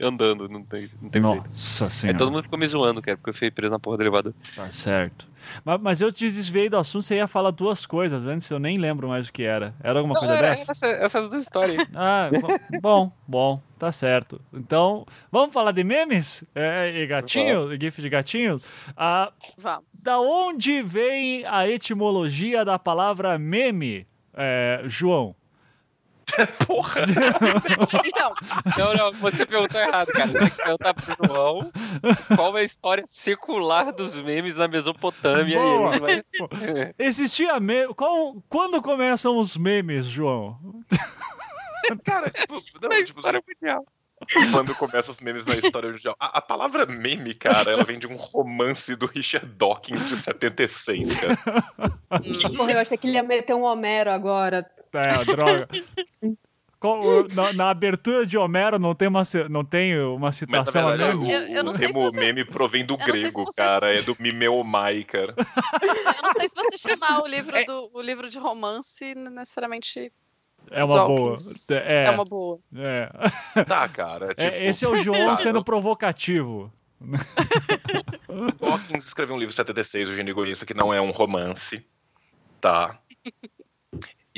andando, 0.00 0.48
não 0.48 0.62
tem, 0.64 0.90
não 1.00 1.10
tem 1.10 1.22
jeito. 1.22 1.48
Nossa 1.50 1.84
Aí 1.84 1.90
senhora. 1.90 2.18
todo 2.18 2.30
mundo 2.30 2.42
ficou 2.44 2.58
me 2.58 2.66
zoando, 2.66 3.02
cara, 3.02 3.16
porque 3.18 3.30
eu 3.30 3.34
fiquei 3.34 3.50
preso 3.50 3.70
na 3.72 3.78
porra 3.78 3.98
do 3.98 4.02
elevador. 4.02 4.32
Tá 4.54 4.70
certo. 4.70 5.28
Mas, 5.64 5.80
mas 5.80 6.00
eu 6.00 6.12
te 6.12 6.24
desviei 6.26 6.68
do 6.68 6.76
assunto, 6.76 7.02
você 7.02 7.16
ia 7.16 7.28
falar 7.28 7.50
duas 7.50 7.86
coisas 7.86 8.26
antes, 8.26 8.50
eu 8.50 8.58
nem 8.58 8.78
lembro 8.78 9.08
mais 9.08 9.28
o 9.28 9.32
que 9.32 9.42
era. 9.42 9.74
Era 9.82 9.98
alguma 9.98 10.14
Não, 10.14 10.20
coisa 10.20 10.34
era 10.36 10.50
dessa? 10.50 10.72
essa- 10.72 10.86
essas 10.86 11.28
duas 11.28 11.42
histórias. 11.44 11.86
Ah, 11.94 12.28
bom, 12.80 13.10
bom, 13.26 13.60
tá 13.78 13.90
certo. 13.92 14.40
Então, 14.52 15.04
vamos 15.30 15.52
falar 15.52 15.72
de 15.72 15.84
memes? 15.84 16.44
É, 16.54 16.92
e 17.02 17.06
gatinhos? 17.06 17.70
GIF 17.80 18.00
de 18.00 18.08
gatinhos? 18.08 18.62
Ah, 18.96 19.32
Vamos. 19.58 19.84
da 20.02 20.18
onde 20.20 20.82
vem 20.82 21.44
a 21.46 21.68
etimologia 21.68 22.64
da 22.64 22.78
palavra 22.78 23.38
meme, 23.38 24.06
é, 24.34 24.82
João? 24.86 25.34
Porra! 26.66 27.02
Então, 28.04 28.34
Não, 28.78 28.94
não, 28.94 29.12
você 29.14 29.44
perguntou 29.46 29.80
errado, 29.80 30.08
cara. 30.08 30.26
Você 30.28 30.38
tem 30.38 30.50
que 30.50 30.56
perguntar 30.56 30.94
pro 30.94 31.16
João 31.26 31.72
qual 32.36 32.56
é 32.58 32.60
a 32.60 32.64
história 32.64 33.04
secular 33.06 33.92
dos 33.92 34.14
memes 34.16 34.56
na 34.56 34.68
Mesopotâmia. 34.68 35.58
Boa. 35.58 35.96
ele 35.96 36.00
vai- 36.00 36.94
Existia 36.98 37.58
meme. 37.60 37.94
Qual, 37.94 38.42
quando 38.48 38.80
começam 38.82 39.38
os 39.38 39.56
memes, 39.56 40.06
João? 40.06 40.58
Cara, 42.04 42.30
tipo, 42.30 42.62
não, 42.80 42.88
Na 42.88 43.04
tipo, 43.04 43.18
história 43.18 43.42
mundial. 43.46 43.84
quando 44.52 44.74
começam 44.76 45.10
os 45.12 45.20
memes 45.20 45.44
na 45.44 45.56
história 45.56 45.90
mundial. 45.90 46.14
A, 46.20 46.38
a 46.38 46.40
palavra 46.42 46.86
meme, 46.86 47.34
cara, 47.34 47.70
ela 47.72 47.82
vem 47.84 47.98
de 47.98 48.06
um 48.06 48.16
romance 48.16 48.94
do 48.94 49.06
Richard 49.06 49.46
Dawkins 49.56 50.08
de 50.08 50.16
76, 50.18 51.14
cara. 51.16 51.36
Porra, 52.56 52.72
eu 52.72 52.78
achei 52.78 52.96
que 52.96 53.06
ele 53.08 53.14
ia 53.16 53.22
meter 53.22 53.54
um 53.54 53.62
Homero 53.62 54.10
agora. 54.10 54.64
É, 54.92 55.24
droga. 55.24 55.68
Na, 57.34 57.52
na 57.52 57.68
abertura 57.68 58.24
de 58.24 58.38
Homero 58.38 58.78
não 58.78 58.94
tem 58.94 59.06
uma, 59.06 59.20
não 59.50 59.62
tem 59.62 59.98
uma 60.00 60.32
citação 60.32 60.80
na 60.80 60.88
a 60.88 60.96
verdade, 60.96 61.30
Eu- 61.30 61.56
eu 61.58 61.62
não 61.62 61.72
o 61.72 61.74
sei 61.76 61.88
se 61.88 61.92
você- 61.92 62.18
meme 62.18 62.42
provém 62.42 62.86
do 62.86 62.96
se 62.98 63.04
grego, 63.04 63.44
você- 63.44 63.52
cara. 63.60 63.94
É 63.94 64.00
do 64.00 64.16
mimeomai, 64.18 65.04
cara. 65.04 65.34
eu 66.16 66.22
não 66.22 66.32
sei 66.32 66.48
se 66.48 66.54
você 66.54 66.78
chamar 66.78 67.20
o 67.22 67.26
livro, 67.26 67.52
do, 67.66 67.90
o 67.92 68.00
livro 68.00 68.30
de 68.30 68.38
romance 68.38 69.14
necessariamente 69.14 70.10
É 70.70 70.82
uma 70.82 71.04
boa. 71.06 71.34
Dawkins. 71.34 71.70
É, 71.70 72.04
é, 72.06 72.10
uma 72.12 72.24
boa. 72.24 72.58
é. 72.74 73.10
Tá, 73.64 73.86
cara. 73.86 74.28
Tipo, 74.28 74.40
É, 74.40 74.64
esse 74.66 74.82
é 74.82 74.88
o 74.88 74.96
João 74.96 75.26
tá, 75.26 75.36
sendo 75.36 75.58
eu- 75.58 75.64
provocativo. 75.64 76.72
Dawkins 78.58 79.06
escreveu 79.06 79.36
um 79.36 79.38
livro 79.38 79.54
76, 79.54 80.08
O 80.08 80.14
Gênio 80.16 80.32
Egoísta, 80.32 80.64
que 80.64 80.72
não 80.72 80.94
é 80.94 81.00
um 81.00 81.10
romance, 81.10 81.84
tá? 82.58 82.98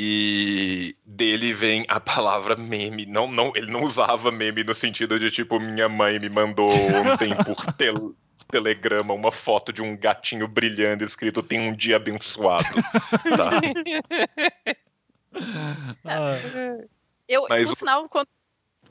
E 0.05 0.97
dele 1.07 1.53
vem 1.53 1.85
a 1.89 2.01
palavra 2.01 2.57
meme. 2.57 3.07
Não, 3.07 3.31
não, 3.31 3.53
ele 3.55 3.71
não 3.71 3.85
usava 3.85 4.33
meme 4.33 4.65
no 4.65 4.75
sentido 4.75 5.17
de 5.17 5.31
tipo, 5.31 5.61
minha 5.61 5.89
mãe 5.89 6.19
me 6.19 6.29
mandou 6.29 6.67
ontem 6.67 7.33
por 7.45 7.65
tel- 7.79 8.13
telegrama 8.51 9.15
uma 9.15 9.31
foto 9.31 9.73
de 9.73 9.81
um 9.81 9.97
gatinho 9.97 10.49
brilhando 10.49 11.05
escrito 11.05 11.41
tem 11.41 11.61
um 11.61 11.73
dia 11.77 11.95
abençoado. 11.97 12.65
Tá? 13.37 13.51
Ah, 16.05 16.35
Eu, 17.27 17.47
Mas 17.49 17.67
por 17.69 17.75
sinal, 17.77 18.07
quando. 18.09 18.29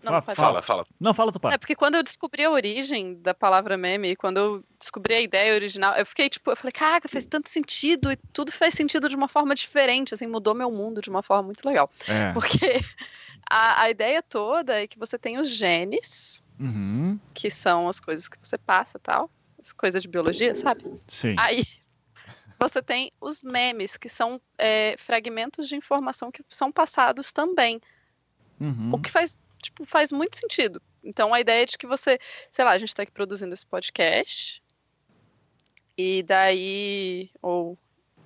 Não, 0.03 0.11
Fa- 0.13 0.21
pode 0.21 0.35
Fala, 0.35 0.61
fala. 0.61 0.85
não, 0.99 1.13
fala 1.13 1.31
tu 1.31 1.39
É 1.47 1.57
porque 1.57 1.75
quando 1.75 1.95
eu 1.95 2.03
descobri 2.03 2.43
a 2.43 2.49
origem 2.51 3.21
da 3.21 3.33
palavra 3.33 3.77
meme, 3.77 4.15
quando 4.15 4.37
eu 4.37 4.63
descobri 4.79 5.13
a 5.13 5.21
ideia 5.21 5.53
original, 5.53 5.95
eu 5.95 6.05
fiquei 6.05 6.29
tipo, 6.29 6.51
eu 6.51 6.55
falei, 6.55 6.71
caraca, 6.71 7.07
fez 7.07 7.25
tanto 7.25 7.49
sentido 7.49 8.11
e 8.11 8.15
tudo 8.33 8.51
faz 8.51 8.73
sentido 8.73 9.07
de 9.07 9.15
uma 9.15 9.27
forma 9.27 9.53
diferente, 9.53 10.13
assim, 10.13 10.27
mudou 10.27 10.55
meu 10.55 10.71
mundo 10.71 11.01
de 11.01 11.09
uma 11.09 11.21
forma 11.21 11.43
muito 11.43 11.65
legal. 11.67 11.89
É. 12.07 12.31
Porque 12.33 12.81
a, 13.49 13.83
a 13.83 13.89
ideia 13.89 14.23
toda 14.23 14.81
é 14.81 14.87
que 14.87 14.97
você 14.97 15.17
tem 15.17 15.39
os 15.39 15.49
genes, 15.49 16.43
Uhum, 16.59 17.19
que 17.33 17.49
são 17.49 17.89
as 17.89 17.99
coisas 17.99 18.27
que 18.27 18.37
você 18.41 18.55
passa 18.55 18.97
e 18.97 19.01
tal, 19.01 19.31
as 19.59 19.73
coisas 19.73 20.01
de 20.01 20.07
biologia, 20.07 20.53
sabe? 20.53 20.83
sim. 21.07 21.35
Aí 21.39 21.65
você 22.59 22.81
tem 22.81 23.11
os 23.19 23.41
memes, 23.41 23.97
que 23.97 24.07
são 24.07 24.39
é, 24.57 24.95
fragmentos 24.97 25.67
de 25.67 25.75
informação 25.75 26.31
que 26.31 26.43
são 26.47 26.71
passados 26.71 27.33
também. 27.33 27.81
Uhum. 28.59 28.91
O 28.93 28.99
que 28.99 29.09
faz, 29.09 29.35
tipo, 29.61 29.85
faz 29.85 30.11
muito 30.11 30.37
sentido. 30.37 30.81
Então 31.03 31.33
a 31.33 31.39
ideia 31.39 31.63
é 31.63 31.65
de 31.65 31.77
que 31.77 31.87
você, 31.87 32.19
sei 32.49 32.65
lá, 32.65 32.71
a 32.71 32.77
gente 32.77 32.95
tá 32.95 33.03
aqui 33.03 33.11
produzindo 33.11 33.53
esse 33.53 33.65
podcast. 33.65 34.61
E 35.97 36.23
daí, 36.23 37.29
ou 37.41 37.77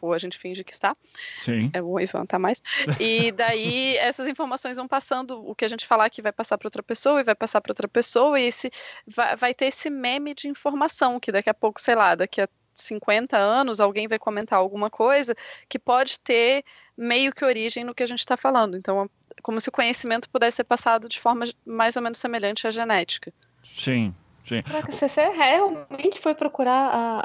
ou 0.06 0.14
a 0.14 0.18
gente 0.18 0.38
finge 0.38 0.64
que 0.64 0.72
está. 0.74 0.96
Sim. 1.40 1.70
É, 1.74 1.82
o 1.82 2.00
Ivan 2.00 2.26
tá 2.26 2.38
mais. 2.38 2.62
E 3.00 3.32
daí 3.32 3.98
essas 3.98 4.28
informações 4.28 4.78
vão 4.78 4.88
passando, 4.88 5.44
o 5.44 5.56
que 5.56 5.66
a 5.66 5.68
gente 5.68 5.88
falar 5.88 6.06
aqui 6.06 6.22
vai 6.22 6.32
passar 6.32 6.58
para 6.58 6.68
outra 6.68 6.84
pessoa 6.84 7.20
e 7.20 7.24
vai 7.24 7.36
passar 7.36 7.60
para 7.62 7.72
outra 7.72 7.88
pessoa, 7.88 8.40
e 8.40 8.46
esse 8.46 8.70
vai, 9.08 9.36
vai 9.36 9.54
ter 9.54 9.66
esse 9.66 9.90
meme 9.90 10.36
de 10.36 10.48
informação 10.48 11.20
que 11.20 11.32
daqui 11.32 11.50
a 11.50 11.54
pouco, 11.54 11.82
sei 11.82 11.96
lá, 11.96 12.16
daqui 12.16 12.42
a 12.42 12.50
50 12.76 13.38
anos 13.38 13.80
alguém 13.80 14.08
vai 14.08 14.20
comentar 14.20 14.60
alguma 14.60 14.90
coisa 14.90 15.36
que 15.70 15.80
pode 15.80 16.20
ter 16.20 16.64
meio 16.98 17.34
que 17.34 17.44
origem 17.46 17.84
no 17.84 17.96
que 17.96 18.04
a 18.04 18.08
gente 18.08 18.20
está 18.20 18.36
falando. 18.38 18.78
Então, 18.78 19.10
como 19.42 19.60
se 19.60 19.70
o 19.70 19.72
conhecimento 19.72 20.30
pudesse 20.30 20.58
ser 20.58 20.64
passado 20.66 21.08
de 21.10 21.20
forma 21.20 21.46
mais 21.66 21.96
ou 21.96 22.02
menos 22.02 22.18
semelhante 22.20 22.68
à 22.68 22.72
genética. 22.72 23.34
Sim, 23.64 24.14
sim. 24.46 24.62
Caraca, 24.62 24.92
você 24.92 25.30
realmente 25.30 26.20
foi 26.20 26.36
procurar 26.36 26.90
a, 26.94 27.20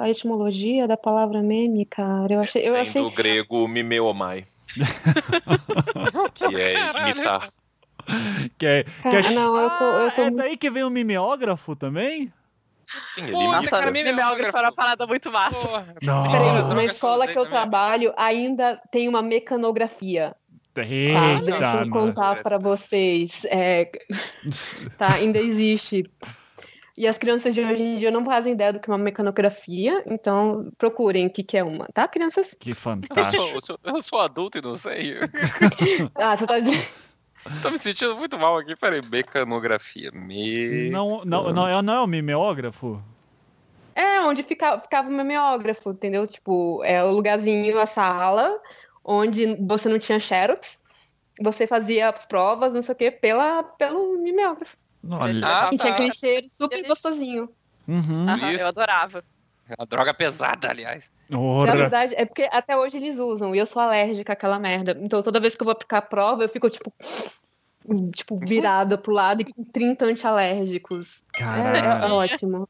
a, 0.00 0.02
a 0.04 0.10
etimologia 0.10 0.88
da 0.88 0.96
palavra 0.96 1.42
meme, 1.42 1.84
cara? 1.84 2.32
Eu 2.34 2.40
achei. 2.40 2.66
Eu 2.66 2.72
Vem 2.72 2.82
achei... 2.82 3.02
do 3.02 3.10
grego 3.10 3.68
mimeomai. 3.68 4.46
que 6.34 6.44
é 6.56 6.74
imitar. 7.10 7.46
Que 8.58 8.66
é, 8.66 8.84
que 8.84 9.16
é- 9.16 9.30
não, 9.30 9.56
eu 9.56 9.70
tô. 9.70 9.84
Eu 9.84 10.06
Ah, 10.08 10.10
tô 10.10 10.22
é 10.22 10.24
muito- 10.24 10.36
daí 10.38 10.56
que 10.56 10.70
vem 10.70 10.82
o 10.82 10.90
mimeógrafo 10.90 11.76
também? 11.76 12.32
Sim, 13.10 13.22
ele 13.24 13.32
Nossa, 13.32 13.58
imita. 13.58 13.70
Cara, 13.78 13.90
mimeógrafo 13.90 14.56
era 14.56 14.66
uma 14.68 14.74
parada 14.74 15.06
muito 15.06 15.30
massa. 15.30 15.58
Porra. 15.58 15.94
Peraí, 16.00 16.74
na 16.74 16.84
escola 16.84 17.26
que 17.26 17.32
eu 17.32 17.44
também. 17.44 17.50
trabalho 17.50 18.12
ainda 18.16 18.80
tem 18.90 19.08
uma 19.08 19.22
mecanografia. 19.22 20.34
Tá? 20.74 20.82
Deixa 20.82 21.54
Eita, 21.54 21.82
eu 21.84 21.90
contar 21.90 22.42
pra 22.42 22.56
vocês. 22.58 23.44
É, 23.46 23.90
tá, 24.96 25.14
ainda 25.14 25.38
existe. 25.38 26.04
E 26.96 27.06
as 27.06 27.16
crianças 27.16 27.54
de 27.54 27.60
hoje 27.62 27.82
em 27.82 27.96
dia 27.96 28.10
não 28.10 28.22
fazem 28.24 28.52
ideia 28.52 28.72
do 28.72 28.78
que 28.80 28.90
é 28.90 28.92
uma 28.92 28.98
mecanografia, 28.98 30.02
então 30.06 30.70
procurem 30.76 31.26
o 31.26 31.30
que, 31.30 31.42
que 31.42 31.56
é 31.56 31.64
uma, 31.64 31.86
tá, 31.92 32.06
crianças? 32.06 32.54
Que 32.58 32.70
Eu 32.72 32.76
fantástico. 32.76 33.42
sou, 33.42 33.54
eu 33.54 33.60
sou- 33.62 33.78
eu 33.82 34.02
sou 34.02 34.20
adulto 34.20 34.58
e 34.58 34.60
não 34.62 34.76
sei. 34.76 35.14
Ah, 36.14 36.36
você 36.36 36.46
tá 36.46 36.58
de... 36.60 36.70
Tô 37.62 37.70
me 37.70 37.78
sentindo 37.78 38.16
muito 38.16 38.38
mal 38.38 38.56
aqui. 38.58 38.76
Peraí, 38.76 39.00
mecanografia. 39.10 40.10
Me... 40.12 40.90
Não, 40.90 41.24
não, 41.24 41.52
não, 41.52 41.68
é, 41.68 41.82
não 41.82 41.94
é 41.94 42.00
o 42.00 42.06
mimeógrafo? 42.06 43.02
É, 43.94 44.20
onde 44.20 44.42
fica, 44.42 44.78
ficava 44.78 45.08
o 45.08 45.12
memeógrafo, 45.12 45.90
entendeu? 45.90 46.26
Tipo, 46.26 46.82
é 46.84 47.02
o 47.02 47.10
lugarzinho, 47.10 47.78
a 47.78 47.86
sala, 47.86 48.58
onde 49.04 49.56
você 49.66 49.88
não 49.88 49.98
tinha 49.98 50.18
xerox, 50.18 50.80
você 51.40 51.66
fazia 51.66 52.08
as 52.08 52.24
provas, 52.24 52.72
não 52.74 52.82
sei 52.82 52.94
o 52.94 52.96
quê, 52.96 53.10
pela, 53.10 53.62
pelo 53.62 54.18
mimeógrafo. 54.18 54.76
Olha. 55.10 55.40
Ah, 55.44 55.70
E 55.72 55.76
tinha 55.76 55.90
tá. 55.90 55.94
aquele 55.94 56.14
cheiro 56.14 56.46
super 56.48 56.86
gostosinho. 56.86 57.48
Uhum. 57.88 58.28
Aham, 58.28 58.52
eu 58.52 58.66
adorava. 58.66 59.24
É 59.68 59.74
uma 59.78 59.86
droga 59.86 60.12
pesada, 60.12 60.68
aliás. 60.68 61.10
Na 61.28 61.38
Ora. 61.38 61.76
verdade, 61.76 62.14
é 62.16 62.24
porque 62.24 62.48
até 62.50 62.76
hoje 62.76 62.96
eles 62.96 63.18
usam, 63.18 63.54
e 63.54 63.58
eu 63.58 63.66
sou 63.66 63.80
alérgica 63.80 64.32
àquela 64.32 64.58
merda. 64.58 64.98
Então 65.00 65.22
toda 65.22 65.40
vez 65.40 65.54
que 65.54 65.62
eu 65.62 65.64
vou 65.64 65.72
aplicar 65.72 65.98
a 65.98 66.02
prova, 66.02 66.42
eu 66.42 66.48
fico, 66.48 66.68
tipo, 66.68 66.92
tipo, 68.12 68.38
virada 68.38 68.98
pro 68.98 69.12
lado 69.12 69.42
e 69.42 69.44
com 69.44 69.64
30 69.64 70.06
antialérgicos. 70.06 71.22
É, 71.36 71.40
é 71.40 71.82
Caralho. 71.82 72.14
ótimo. 72.14 72.68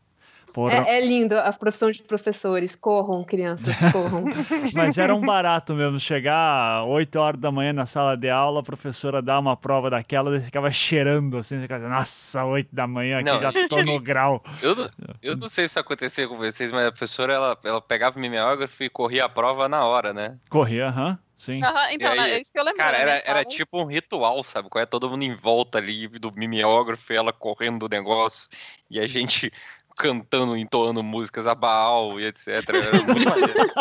É, 0.70 0.98
é 0.98 1.00
lindo 1.00 1.38
a 1.38 1.52
profissão 1.52 1.90
de 1.90 2.02
professores. 2.02 2.76
Corram, 2.76 3.24
crianças, 3.24 3.74
corram. 3.92 4.24
Mas 4.74 4.98
era 4.98 5.14
um 5.14 5.20
barato 5.20 5.74
mesmo. 5.74 5.98
Chegar 5.98 6.84
8 6.84 7.18
horas 7.18 7.40
da 7.40 7.50
manhã 7.50 7.72
na 7.72 7.86
sala 7.86 8.16
de 8.16 8.28
aula, 8.28 8.60
a 8.60 8.62
professora 8.62 9.22
dá 9.22 9.38
uma 9.38 9.56
prova 9.56 9.90
daquela, 9.90 10.36
e 10.36 10.40
ficava 10.40 10.70
cheirando 10.70 11.38
assim. 11.38 11.56
Você 11.56 11.62
ficava, 11.62 11.88
Nossa, 11.88 12.44
8 12.44 12.68
da 12.74 12.86
manhã 12.86 13.20
aqui 13.20 13.30
Não, 13.30 13.40
já 13.40 13.52
tô 13.68 13.82
no 13.82 13.98
grau. 14.00 14.42
Eu 14.62 14.74
não, 14.74 14.90
eu 15.22 15.36
não 15.36 15.48
sei 15.48 15.66
se 15.66 15.72
isso 15.72 15.80
acontecia 15.80 16.28
com 16.28 16.36
vocês, 16.36 16.70
mas 16.70 16.86
a 16.86 16.92
professora 16.92 17.32
ela, 17.32 17.58
ela 17.64 17.80
pegava 17.80 18.18
o 18.18 18.20
mimeógrafo 18.20 18.82
e 18.82 18.90
corria 18.90 19.24
a 19.24 19.28
prova 19.28 19.68
na 19.68 19.84
hora, 19.84 20.12
né? 20.12 20.38
Corria, 20.48 20.88
aham, 20.88 21.18
sim. 21.36 21.62
Aham, 21.62 21.92
então, 21.92 22.12
aí, 22.12 22.32
é 22.32 22.40
isso 22.40 22.52
que 22.52 22.58
eu 22.58 22.64
lembro. 22.64 22.78
Cara, 22.78 22.98
na 22.98 23.02
era, 23.02 23.12
era 23.24 23.42
sala. 23.42 23.44
tipo 23.44 23.80
um 23.80 23.86
ritual, 23.86 24.42
sabe? 24.44 24.68
Qual 24.68 24.82
é 24.82 24.86
todo 24.86 25.08
mundo 25.08 25.22
em 25.22 25.34
volta 25.34 25.78
ali 25.78 26.08
do 26.08 26.32
mimeógrafo, 26.32 27.12
e 27.12 27.16
ela 27.16 27.32
correndo 27.32 27.88
do 27.88 27.88
negócio, 27.88 28.48
e 28.90 29.00
a 29.00 29.06
gente 29.06 29.50
cantando, 29.96 30.56
entoando 30.56 31.02
músicas 31.02 31.46
a 31.46 31.54
Baal 31.54 32.18
e 32.20 32.26
etc. 32.26 32.48
Era 32.48 33.04
muito 33.04 33.24
maneiro. 33.28 33.72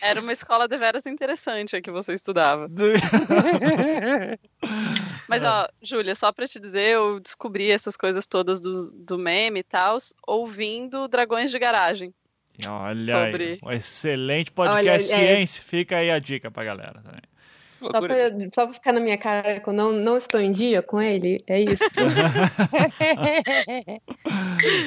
Era 0.00 0.20
uma 0.20 0.32
escola 0.32 0.68
deveras 0.68 1.06
interessante 1.06 1.76
a 1.76 1.80
que 1.80 1.90
você 1.90 2.12
estudava. 2.12 2.68
Mas, 5.28 5.42
ó, 5.42 5.66
Júlia, 5.82 6.14
só 6.14 6.32
pra 6.32 6.46
te 6.46 6.60
dizer, 6.60 6.94
eu 6.94 7.20
descobri 7.20 7.70
essas 7.70 7.96
coisas 7.96 8.26
todas 8.26 8.60
do, 8.60 8.90
do 8.92 9.18
meme 9.18 9.60
e 9.60 9.64
tal, 9.64 9.96
ouvindo 10.26 11.08
Dragões 11.08 11.50
de 11.50 11.58
Garagem. 11.58 12.14
Olha 12.68 13.00
Sobre- 13.00 13.44
aí, 13.44 13.58
um 13.62 13.70
excelente 13.72 14.50
podcast 14.50 15.12
Olha, 15.12 15.22
é- 15.22 15.26
ciência. 15.36 15.62
Fica 15.62 15.96
aí 15.98 16.10
a 16.10 16.18
dica 16.18 16.50
pra 16.50 16.64
galera 16.64 17.02
também. 17.02 17.20
Só 17.80 18.00
pra, 18.00 18.16
só 18.54 18.64
pra 18.64 18.72
ficar 18.72 18.92
na 18.92 19.00
minha 19.00 19.18
cara 19.18 19.60
que 19.60 19.68
eu 19.68 19.72
não, 19.72 19.92
não 19.92 20.16
estou 20.16 20.40
em 20.40 20.50
dia 20.50 20.82
com 20.82 21.00
ele, 21.00 21.38
é 21.46 21.60
isso. 21.60 21.84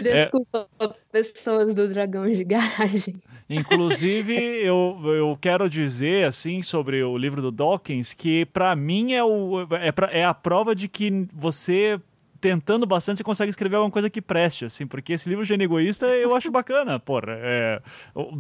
Desculpa, 0.02 0.68
pessoas 1.12 1.74
do 1.74 1.88
Dragão 1.90 2.30
de 2.32 2.44
Garagem. 2.44 3.16
Inclusive, 3.50 4.34
eu, 4.36 5.00
eu 5.06 5.38
quero 5.42 5.70
dizer, 5.70 6.26
assim, 6.28 6.62
sobre 6.62 7.04
o 7.04 7.18
livro 7.18 7.42
do 7.42 7.52
Dawkins, 7.52 8.14
que 8.14 8.46
pra 8.48 8.76
mim 8.76 9.14
é, 9.14 9.24
o, 9.24 9.62
é, 9.72 9.92
pra- 9.92 10.12
é 10.12 10.24
a 10.24 10.34
prova 10.34 10.76
de 10.76 10.88
que 10.88 11.28
você, 11.34 12.00
tentando 12.40 12.86
bastante, 12.86 13.18
você 13.18 13.24
consegue 13.24 13.50
escrever 13.50 13.76
alguma 13.76 13.92
coisa 13.92 14.10
que 14.10 14.22
preste, 14.22 14.66
assim, 14.66 14.88
porque 14.88 15.14
esse 15.14 15.28
livro 15.28 15.44
Gênio 15.44 15.66
Egoísta 15.66 16.08
eu 16.08 16.36
acho 16.36 16.52
bacana, 16.52 16.98
porra. 17.00 17.34
É, 17.40 17.82
o, 18.16 18.38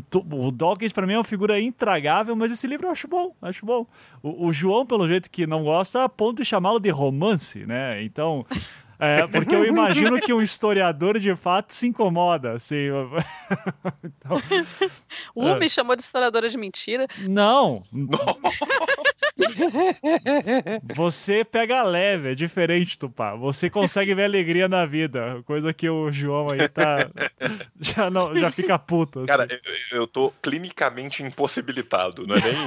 o 0.47 0.51
Dawkins 0.51 0.93
pra 0.93 1.05
mim 1.05 1.13
é 1.13 1.17
uma 1.17 1.23
figura 1.23 1.59
intragável, 1.59 2.35
mas 2.35 2.51
esse 2.51 2.67
livro 2.67 2.87
eu 2.87 2.91
acho 2.91 3.07
bom, 3.07 3.35
acho 3.41 3.65
bom. 3.65 3.85
O, 4.21 4.47
o 4.47 4.53
João, 4.53 4.85
pelo 4.85 5.07
jeito 5.07 5.29
que 5.29 5.45
não 5.45 5.63
gosta, 5.63 6.03
a 6.03 6.09
ponto 6.09 6.37
de 6.41 6.45
chamá-lo 6.45 6.79
de 6.79 6.89
romance, 6.89 7.65
né? 7.65 8.01
Então... 8.03 8.45
É, 8.99 9.25
porque 9.27 9.55
eu 9.55 9.65
imagino 9.65 10.19
que 10.19 10.33
um 10.33 10.41
historiador 10.41 11.17
de 11.17 11.33
fato 11.35 11.73
se 11.73 11.87
incomoda, 11.87 12.51
assim. 12.53 12.75
Então, 14.03 14.37
O 15.33 15.47
É. 15.47 15.57
me 15.57 15.69
chamou 15.69 15.95
de 15.95 16.01
historiadora 16.03 16.49
de 16.49 16.57
mentira. 16.57 17.07
Não. 17.27 17.81
Você 20.95 21.43
pega 21.43 21.81
leve, 21.81 22.31
é 22.31 22.35
diferente, 22.35 22.97
Tupá. 22.99 23.35
Você 23.35 23.69
consegue 23.69 24.13
ver 24.13 24.25
alegria 24.25 24.67
na 24.67 24.85
vida, 24.85 25.41
coisa 25.45 25.73
que 25.73 25.89
o 25.89 26.11
João 26.11 26.49
aí 26.51 26.67
tá 26.67 27.09
já 27.79 28.09
não, 28.09 28.35
já 28.35 28.51
fica 28.51 28.77
puto. 28.77 29.19
assim. 29.19 29.27
Cara, 29.27 29.47
eu, 29.49 29.59
eu 29.99 30.05
tô 30.07 30.31
clinicamente 30.41 31.23
impossibilitado, 31.23 32.27
não 32.27 32.35
é 32.35 32.41
nem. 32.41 32.57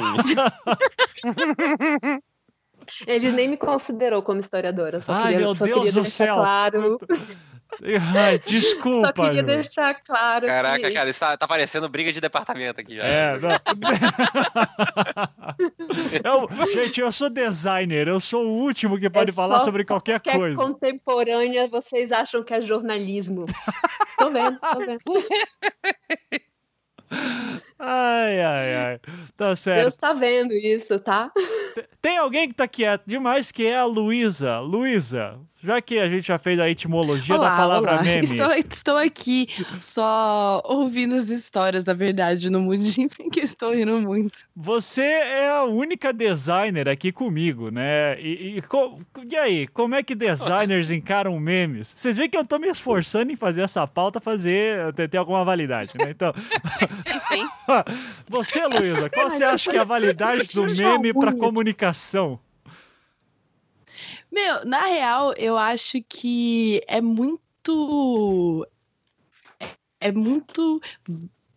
Ele 3.07 3.31
nem 3.33 3.49
me 3.49 3.57
considerou 3.57 4.23
como 4.23 4.41
historiadora. 4.41 5.01
Só 5.03 5.13
Ai, 5.13 5.23
queria, 5.33 5.39
meu 5.39 5.55
só 5.55 5.65
Deus 5.65 5.79
queria 5.85 5.93
do 5.93 6.05
céu. 6.05 6.35
claro. 6.37 6.99
Ai, 8.15 8.37
Só 8.39 8.45
desculpa, 8.51 9.13
queria 9.15 9.33
João. 9.33 9.47
deixar 9.47 9.95
claro. 9.95 10.47
Caraca, 10.47 10.87
que... 10.89 10.93
cara, 10.95 11.09
isso 11.09 11.19
tá, 11.21 11.39
tá 11.39 11.49
parecendo 11.49 11.89
briga 11.89 12.13
de 12.13 12.21
departamento 12.21 12.79
aqui 12.79 12.97
já. 12.97 13.03
É, 13.03 13.39
não. 13.41 13.51
Eu- 16.63 16.67
gente, 16.71 17.01
eu 17.01 17.11
sou 17.11 17.31
designer, 17.31 18.09
eu 18.09 18.21
sou 18.21 18.45
o 18.45 18.51
último 18.63 18.99
que 18.99 19.09
pode 19.09 19.31
É 19.31 19.33
falar 19.35 19.59
só 19.61 19.65
sobre 19.65 19.85
qualquer 19.87 20.21
Que 20.21 20.29
é 20.31 20.37
coisa. 20.37 20.55
contemporânea, 20.57 21.67
vocês 21.67 22.13
acham 22.13 22.43
que 22.45 22.53
é 22.53 22.61
jornalismo. 22.61 23.47
tô 24.19 24.29
vendo, 24.31 24.59
tô 24.61 24.79
vendo. 24.79 25.03
Ai, 27.85 28.41
ai, 28.41 28.75
ai. 28.77 29.01
Tá 29.37 29.57
certo. 29.57 29.81
Deus 29.83 29.97
tá 29.97 30.13
vendo 30.13 30.53
isso, 30.55 30.99
tá? 31.01 31.33
Tem 32.01 32.17
alguém 32.17 32.49
que 32.49 32.55
tá 32.55 32.69
quieto 32.69 33.03
demais, 33.07 33.51
que 33.51 33.67
é 33.67 33.77
a 33.77 33.85
Luísa. 33.85 34.61
Luísa, 34.61 35.39
já 35.61 35.81
que 35.81 35.99
a 35.99 36.09
gente 36.09 36.27
já 36.27 36.39
fez 36.39 36.61
a 36.61 36.69
etimologia 36.69 37.37
da 37.39 37.57
palavra 37.57 37.93
olá. 37.95 38.03
meme. 38.05 38.25
Estou, 38.27 38.53
estou 38.53 38.97
aqui 38.99 39.49
só 39.81 40.63
ouvindo 40.65 41.15
as 41.17 41.29
histórias, 41.29 41.85
na 41.85 41.93
verdade, 41.95 42.51
no 42.51 42.61
mundinho, 42.61 43.09
porque 43.17 43.41
estou 43.41 43.73
rindo 43.75 44.01
muito. 44.01 44.39
Você 44.55 45.03
é 45.03 45.51
a 45.51 45.65
única 45.65 46.13
designer 46.13 46.89
aqui 46.89 47.11
comigo, 47.11 47.71
né? 47.71 48.21
E, 48.21 48.59
e, 48.59 48.63
co- 48.63 49.01
e 49.29 49.37
aí, 49.37 49.67
como 49.69 49.95
é 49.97 50.03
que 50.03 50.15
designers 50.15 50.91
encaram 50.93 51.39
memes? 51.41 51.93
Vocês 51.97 52.17
veem 52.17 52.29
que 52.31 52.37
eu 52.37 52.47
tô 52.47 52.59
me 52.59 52.69
esforçando 52.69 53.33
em 53.33 53.37
fazer 53.37 53.63
essa 53.63 53.85
pauta 53.87 54.21
fazer 54.21 54.93
ter 54.93 55.17
alguma 55.17 55.45
validade, 55.45 55.91
né? 55.99 56.11
Então, 56.11 56.33
Você, 58.29 58.67
Luísa, 58.67 59.11
qual 59.11 59.31
você 59.31 59.45
acha 59.45 59.71
que 59.71 59.77
é 59.77 59.81
a 59.81 59.85
validade 59.85 60.49
do 60.49 60.65
meme 60.65 61.13
para 61.13 61.33
comunicação? 61.33 62.39
Meu, 64.31 64.65
na 64.65 64.87
real, 64.87 65.35
eu 65.35 65.59
acho 65.59 66.03
que 66.09 66.81
é 66.89 67.01
muito. 67.01 68.67
É 70.01 70.11
muito 70.11 70.81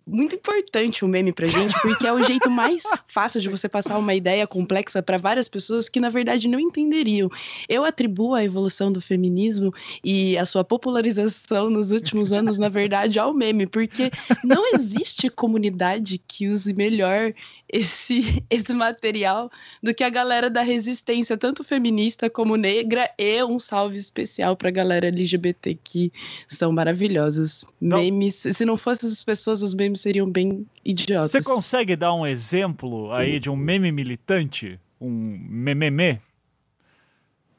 muito 0.07 0.35
importante 0.35 1.03
o 1.03 1.07
meme 1.07 1.33
pra 1.33 1.45
gente, 1.45 1.73
porque 1.81 2.05
é 2.05 2.13
o 2.13 2.23
jeito 2.23 2.49
mais 2.49 2.83
fácil 3.07 3.41
de 3.41 3.49
você 3.49 3.67
passar 3.67 3.97
uma 3.97 4.13
ideia 4.13 4.45
complexa 4.45 5.01
para 5.01 5.17
várias 5.17 5.47
pessoas 5.47 5.89
que 5.89 5.99
na 5.99 6.09
verdade 6.09 6.47
não 6.47 6.59
entenderiam. 6.59 7.29
Eu 7.67 7.83
atribuo 7.83 8.35
a 8.35 8.43
evolução 8.43 8.91
do 8.91 9.01
feminismo 9.01 9.73
e 10.03 10.37
a 10.37 10.45
sua 10.45 10.63
popularização 10.63 11.69
nos 11.69 11.91
últimos 11.91 12.31
anos, 12.31 12.59
na 12.59 12.69
verdade, 12.69 13.17
ao 13.17 13.33
meme, 13.33 13.65
porque 13.65 14.11
não 14.43 14.73
existe 14.73 15.29
comunidade 15.29 16.21
que 16.27 16.47
use 16.47 16.73
melhor 16.73 17.33
esse, 17.69 18.43
esse 18.49 18.73
material 18.73 19.51
do 19.81 19.93
que 19.93 20.03
a 20.03 20.09
galera 20.09 20.49
da 20.49 20.61
resistência, 20.61 21.37
tanto 21.37 21.63
feminista 21.63 22.29
como 22.29 22.55
negra, 22.55 23.09
e 23.17 23.43
um 23.43 23.59
salve 23.59 23.97
especial 23.97 24.55
pra 24.55 24.71
galera 24.71 25.07
LGBT 25.07 25.77
que 25.83 26.11
são 26.47 26.71
maravilhosos. 26.71 27.65
Não. 27.79 27.97
Memes, 27.97 28.35
se 28.35 28.65
não 28.65 28.77
fossem 28.77 29.07
essas 29.07 29.23
pessoas, 29.23 29.61
os 29.61 29.73
memes 29.73 30.01
seriam 30.01 30.29
bem 30.29 30.65
idiotas. 30.83 31.31
Você 31.31 31.43
consegue 31.43 31.95
dar 31.95 32.13
um 32.13 32.25
exemplo 32.25 33.11
aí 33.11 33.39
de 33.39 33.49
um 33.49 33.55
meme 33.55 33.91
militante? 33.91 34.79
Um 34.99 35.37
mememe? 35.49 36.19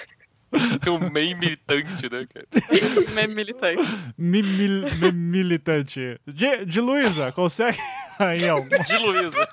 o 0.89 1.11
meio 1.11 1.37
militante, 1.37 2.09
né, 2.09 2.27
cara? 2.27 2.47
Meme 3.13 3.35
militante. 3.35 3.83
Mi, 4.17 4.43
mil, 4.43 4.81
mi, 4.97 5.11
militante. 5.11 6.19
De, 6.27 6.65
de 6.65 6.81
Luísa, 6.81 7.31
consegue? 7.31 7.77
Aí, 8.19 8.49
ó. 8.49 8.59
De 8.59 8.97
Luísa. 8.97 9.47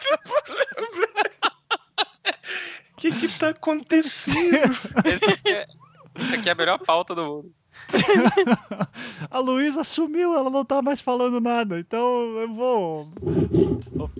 O 2.92 3.00
que 3.00 3.12
que 3.12 3.28
tá 3.38 3.50
acontecendo? 3.50 4.76
Esse 5.04 5.24
aqui, 5.30 5.48
é, 5.50 5.66
esse 6.18 6.34
aqui 6.34 6.48
é 6.48 6.52
a 6.52 6.56
melhor 6.56 6.78
pauta 6.80 7.14
do 7.14 7.24
mundo. 7.24 7.54
a 9.30 9.38
Luísa 9.38 9.84
sumiu, 9.84 10.34
ela 10.34 10.50
não 10.50 10.64
tá 10.64 10.82
mais 10.82 11.00
falando 11.00 11.40
nada. 11.40 11.78
Então 11.78 12.38
eu 12.40 12.52
vou. 12.52 13.12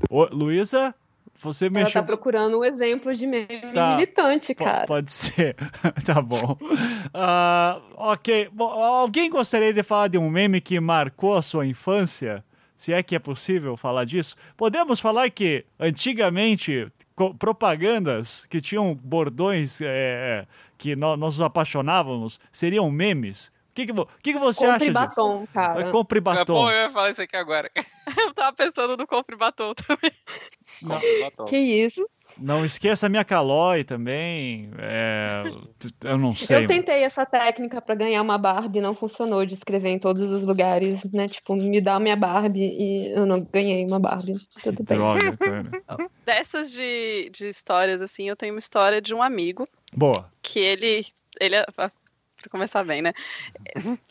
Ô, 0.09 0.25
Luísa? 0.27 0.95
Você 1.41 1.67
Ela 1.67 1.73
mexeu. 1.75 2.01
tá 2.01 2.03
procurando 2.07 2.59
um 2.59 2.65
exemplo 2.65 3.15
de 3.15 3.27
meme 3.27 3.47
Tá. 3.73 3.93
militante, 3.95 4.55
P- 4.55 4.65
cara. 4.65 4.87
Pode 4.87 5.11
ser. 5.13 5.55
tá 6.05 6.21
bom. 6.21 6.57
Ah, 7.15 7.81
ok. 7.97 8.49
Bom, 8.53 8.71
alguém 8.71 9.31
gostaria 9.31 9.73
de 9.73 9.83
falar 9.83 10.09
de 10.09 10.19
um 10.19 10.29
meme 10.29 10.61
que 10.61 10.81
marcou 10.81 11.37
a 11.37 11.43
sua 11.43 11.65
infância? 11.67 12.45
Se 12.77 12.93
é 12.93 13.03
que 13.03 13.17
é 13.17 13.19
possível 13.19 13.77
falar 13.77 14.05
disso. 14.05 14.37
Podemos 14.57 15.01
falar 15.01 15.29
que, 15.31 15.65
antigamente, 15.81 16.87
propagandas 17.39 18.47
que 18.47 18.61
tinham 18.61 18.95
bordões 18.95 19.81
é, 19.83 20.47
que 20.77 20.95
nó- 20.95 21.17
nós 21.17 21.39
nos 21.39 21.41
apaixonávamos 21.41 22.39
seriam 22.53 22.91
memes? 22.91 23.49
O 23.49 23.51
que, 23.75 23.87
que, 23.87 23.93
que, 24.23 24.33
que 24.33 24.39
você 24.39 24.61
Compre 24.67 24.75
acha 24.75 24.79
disso? 24.85 24.93
batom, 24.93 25.47
cara. 25.55 25.91
Compre 25.91 26.21
batom. 26.21 26.69
eu 26.71 26.77
ia 26.83 26.91
falar 26.91 27.11
isso 27.11 27.23
aqui 27.23 27.37
agora. 27.37 27.71
Eu 28.17 28.33
tava 28.35 28.53
pensando 28.53 28.97
no 28.97 29.07
compre 29.07 29.37
batom 29.37 29.73
também. 29.75 30.11
Não. 30.83 31.01
Batom. 31.23 31.45
Que 31.47 31.57
isso? 31.57 32.09
Não 32.37 32.65
esqueça 32.65 33.07
a 33.07 33.09
minha 33.09 33.25
Calói 33.25 33.83
também. 33.83 34.71
é, 34.79 35.43
eu 36.05 36.19
não 36.19 36.35
sei. 36.35 36.59
Eu 36.65 36.67
tentei 36.69 37.03
essa 37.03 37.27
técnica 37.27 37.81
pra 37.81 37.95
ganhar 37.95 38.23
uma 38.23 38.39
Barbie, 38.39 38.81
não 38.81 38.95
funcionou 38.95 39.45
de 39.45 39.55
escrever 39.55 39.89
em 39.89 39.99
todos 39.99 40.31
os 40.31 40.45
lugares, 40.45 41.03
né? 41.11 41.27
Tipo, 41.27 41.57
me 41.57 41.81
dá 41.81 41.99
minha 41.99 42.15
Barbie 42.15 42.61
e 42.79 43.13
eu 43.13 43.27
não 43.27 43.41
ganhei 43.41 43.85
uma 43.85 43.99
Barbie. 43.99 44.35
Tudo 44.63 44.85
bem. 44.85 44.99
Droga, 44.99 45.37
cara. 45.39 46.11
Dessas 46.25 46.71
de, 46.71 47.31
de 47.31 47.49
histórias, 47.49 48.01
assim, 48.03 48.29
eu 48.29 48.37
tenho 48.37 48.53
uma 48.55 48.59
história 48.61 49.01
de 49.01 49.15
um 49.15 49.23
amigo 49.23 49.67
Boa. 49.93 50.31
que 50.43 50.61
ele. 50.61 51.07
ele 51.41 51.57
é- 51.57 51.67
ah, 51.77 51.91
pra 52.41 52.51
começar 52.51 52.85
bem, 52.85 53.03
né? 53.03 53.13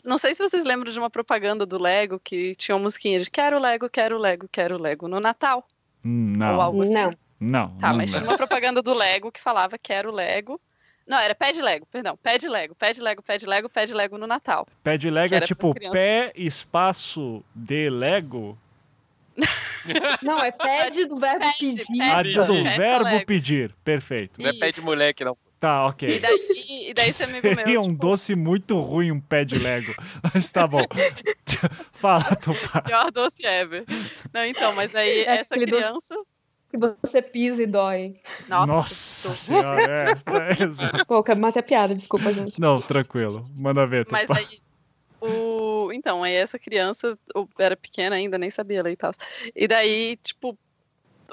Não 0.04 0.18
sei 0.18 0.34
se 0.34 0.42
vocês 0.42 0.62
lembram 0.64 0.92
de 0.92 0.98
uma 0.98 1.08
propaganda 1.08 1.64
do 1.64 1.80
Lego 1.80 2.20
que 2.22 2.54
tinha 2.56 2.74
uma 2.76 2.82
musiquinha 2.82 3.20
de 3.20 3.30
quero 3.30 3.58
Lego, 3.58 3.88
quero 3.88 4.18
Lego, 4.18 4.46
quero 4.52 4.76
Lego 4.76 5.08
no 5.08 5.18
Natal. 5.18 5.66
Hum, 6.08 6.32
Ou 6.32 6.38
Não, 6.38 6.60
algo 6.60 6.82
assim. 6.82 6.94
Não. 6.94 7.10
não. 7.38 7.68
Tá, 7.78 7.88
não 7.90 7.96
mas 7.98 8.10
dá. 8.12 8.18
tinha 8.18 8.30
uma 8.30 8.36
propaganda 8.36 8.80
do 8.82 8.94
Lego 8.94 9.30
que 9.30 9.40
falava 9.40 9.76
quero 9.76 10.10
Lego. 10.10 10.60
Não, 11.06 11.18
era 11.18 11.34
pede 11.34 11.62
Lego, 11.62 11.86
perdão. 11.86 12.18
Pede 12.22 12.48
Lego, 12.48 12.74
pede 12.74 13.00
Lego, 13.00 13.22
pede 13.22 13.46
Lego, 13.46 13.68
pede 13.68 13.94
Lego 13.94 14.18
no 14.18 14.26
Natal. 14.26 14.66
Pé 14.82 14.98
de 14.98 15.08
Lego 15.10 15.34
é 15.34 15.40
tipo 15.40 15.74
pé, 15.90 16.32
espaço 16.36 17.42
de 17.54 17.88
Lego. 17.88 18.58
Não, 20.22 20.38
é 20.38 20.50
pede 20.50 21.06
do 21.06 21.16
verbo 21.18 21.38
Pede, 21.40 21.58
pedir. 21.58 21.86
pede. 21.86 22.02
Ah, 22.10 22.22
do 22.22 22.44
sim. 22.44 22.62
verbo 22.64 23.26
pedir. 23.26 23.74
Perfeito. 23.84 24.42
Não 24.42 24.50
é 24.50 24.52
pé 24.52 24.72
de 24.72 24.80
moleque, 24.82 25.24
não. 25.24 25.36
Tá, 25.60 25.84
E 25.84 25.88
ok. 25.88 26.20
daí, 26.20 26.88
e 26.90 26.94
daí 26.94 27.08
esse 27.08 27.24
amigo 27.24 27.46
meu. 27.46 27.54
Seria 27.56 27.80
um 27.80 27.88
tipo, 27.88 28.00
doce 28.00 28.34
muito 28.36 28.78
ruim, 28.80 29.10
um 29.10 29.20
pé 29.20 29.44
de 29.44 29.58
Lego. 29.58 29.92
Mas 30.32 30.50
tá 30.52 30.66
bom. 30.66 30.82
Fala, 31.94 32.36
Tupá. 32.36 32.82
Pior 32.82 33.10
doce 33.10 33.44
ever. 33.44 33.84
Não, 34.32 34.44
então, 34.44 34.72
mas 34.74 34.94
aí 34.94 35.20
É 35.20 35.38
essa 35.38 35.56
criança. 35.56 36.14
Que 36.70 36.76
você 36.76 37.22
pisa 37.22 37.62
e 37.62 37.66
dói. 37.66 38.20
Nossa, 38.46 38.66
Nossa 38.66 39.34
senhora, 39.34 39.82
é, 39.90 40.60
é, 40.60 40.62
exato. 40.62 41.06
Pô, 41.06 41.22
quero 41.24 41.40
matar 41.40 41.62
piada, 41.62 41.94
desculpa, 41.94 42.32
gente. 42.32 42.60
Não, 42.60 42.78
tranquilo. 42.80 43.48
Manda 43.56 43.86
ver, 43.86 44.06
Mas 44.10 44.28
Tupá. 44.28 44.38
aí. 44.38 44.60
O... 45.20 45.90
Então, 45.92 46.22
aí 46.22 46.34
essa 46.34 46.58
criança 46.58 47.18
eu 47.34 47.48
era 47.58 47.74
pequena 47.76 48.16
ainda, 48.16 48.36
nem 48.38 48.50
sabia 48.50 48.82
ler 48.82 48.92
e 48.92 48.96
tal. 48.96 49.10
E 49.56 49.66
daí, 49.66 50.16
tipo, 50.22 50.56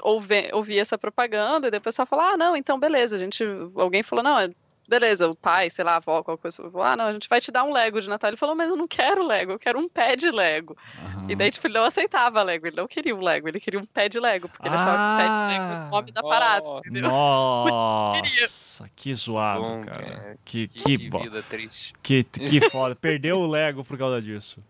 ouve, 0.02 0.50
ouvi 0.52 0.78
essa 0.78 0.96
propaganda, 0.98 1.68
e 1.68 1.70
daí 1.70 1.78
o 1.78 1.82
pessoal 1.82 2.06
falou: 2.06 2.24
ah, 2.24 2.36
não, 2.36 2.56
então 2.56 2.78
beleza, 2.78 3.16
a 3.16 3.18
gente. 3.18 3.44
Alguém 3.76 4.02
falou, 4.02 4.22
não, 4.22 4.38
é- 4.38 4.50
beleza, 4.88 5.28
o 5.28 5.34
pai, 5.34 5.68
sei 5.68 5.84
lá, 5.84 5.94
a 5.94 5.96
avó, 5.96 6.22
qualquer 6.22 6.42
coisa, 6.42 6.62
falou, 6.70 6.82
ah, 6.86 6.96
não, 6.96 7.06
a 7.06 7.12
gente 7.12 7.28
vai 7.28 7.40
te 7.40 7.50
dar 7.50 7.64
um 7.64 7.72
Lego 7.72 8.00
de 8.00 8.08
Natal. 8.08 8.30
Ele 8.30 8.36
falou, 8.36 8.54
mas 8.54 8.68
eu 8.68 8.76
não 8.76 8.86
quero 8.86 9.26
Lego, 9.26 9.50
eu 9.50 9.58
quero 9.58 9.80
um 9.80 9.88
pé 9.88 10.14
de 10.14 10.30
Lego. 10.30 10.76
Aham. 11.04 11.26
E 11.28 11.34
daí, 11.34 11.50
tipo, 11.50 11.66
ele 11.66 11.74
não 11.74 11.82
aceitava 11.84 12.40
Lego, 12.44 12.68
ele 12.68 12.76
não 12.76 12.86
queria 12.86 13.12
um 13.16 13.20
Lego, 13.20 13.48
ele 13.48 13.58
queria 13.58 13.80
um 13.80 13.84
pé 13.84 14.08
de 14.08 14.20
Lego, 14.20 14.48
porque 14.48 14.68
ele 14.68 14.76
achava 14.76 14.96
que 14.96 15.02
o 15.02 15.16
pé 15.16 15.24
de 15.28 15.58
Lego 15.58 15.72
era 15.72 15.86
o 15.86 15.90
nome 15.90 16.12
da 16.12 16.22
parada, 16.22 16.64
Oh, 16.64 16.78
entendeu? 16.78 17.10
Nossa, 17.10 18.88
que 18.94 19.12
zoado, 19.14 19.60
Bom, 19.62 19.80
cara. 19.82 20.02
cara. 20.04 20.38
Que, 20.44 20.68
Que, 20.68 20.98
que, 20.98 21.08
bo- 21.10 21.18
vida 21.20 21.42
triste. 21.42 21.92
que, 22.02 22.22
que 22.22 22.60
foda. 22.70 22.94
Perdeu 22.94 23.38
o 23.40 23.46
Lego 23.46 23.84
por 23.84 23.98
causa 23.98 24.20
disso. 24.22 24.62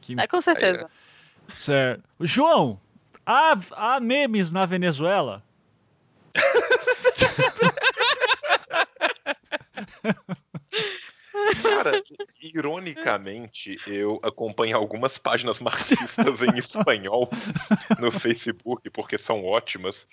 Que 0.00 0.14
É, 0.20 0.26
com 0.26 0.40
certeza. 0.42 0.90
Certo. 1.54 2.02
João, 2.20 2.78
há, 3.26 3.58
há 3.72 4.00
memes 4.00 4.52
na 4.52 4.66
Venezuela? 4.66 5.42
Cara, 11.62 12.02
ironicamente, 12.42 13.76
eu 13.86 14.20
acompanho 14.22 14.76
algumas 14.76 15.18
páginas 15.18 15.60
marxistas 15.60 16.42
em 16.42 16.56
espanhol 16.58 17.28
no 17.98 18.10
Facebook, 18.12 18.88
porque 18.90 19.18
são 19.18 19.44
ótimas. 19.44 20.08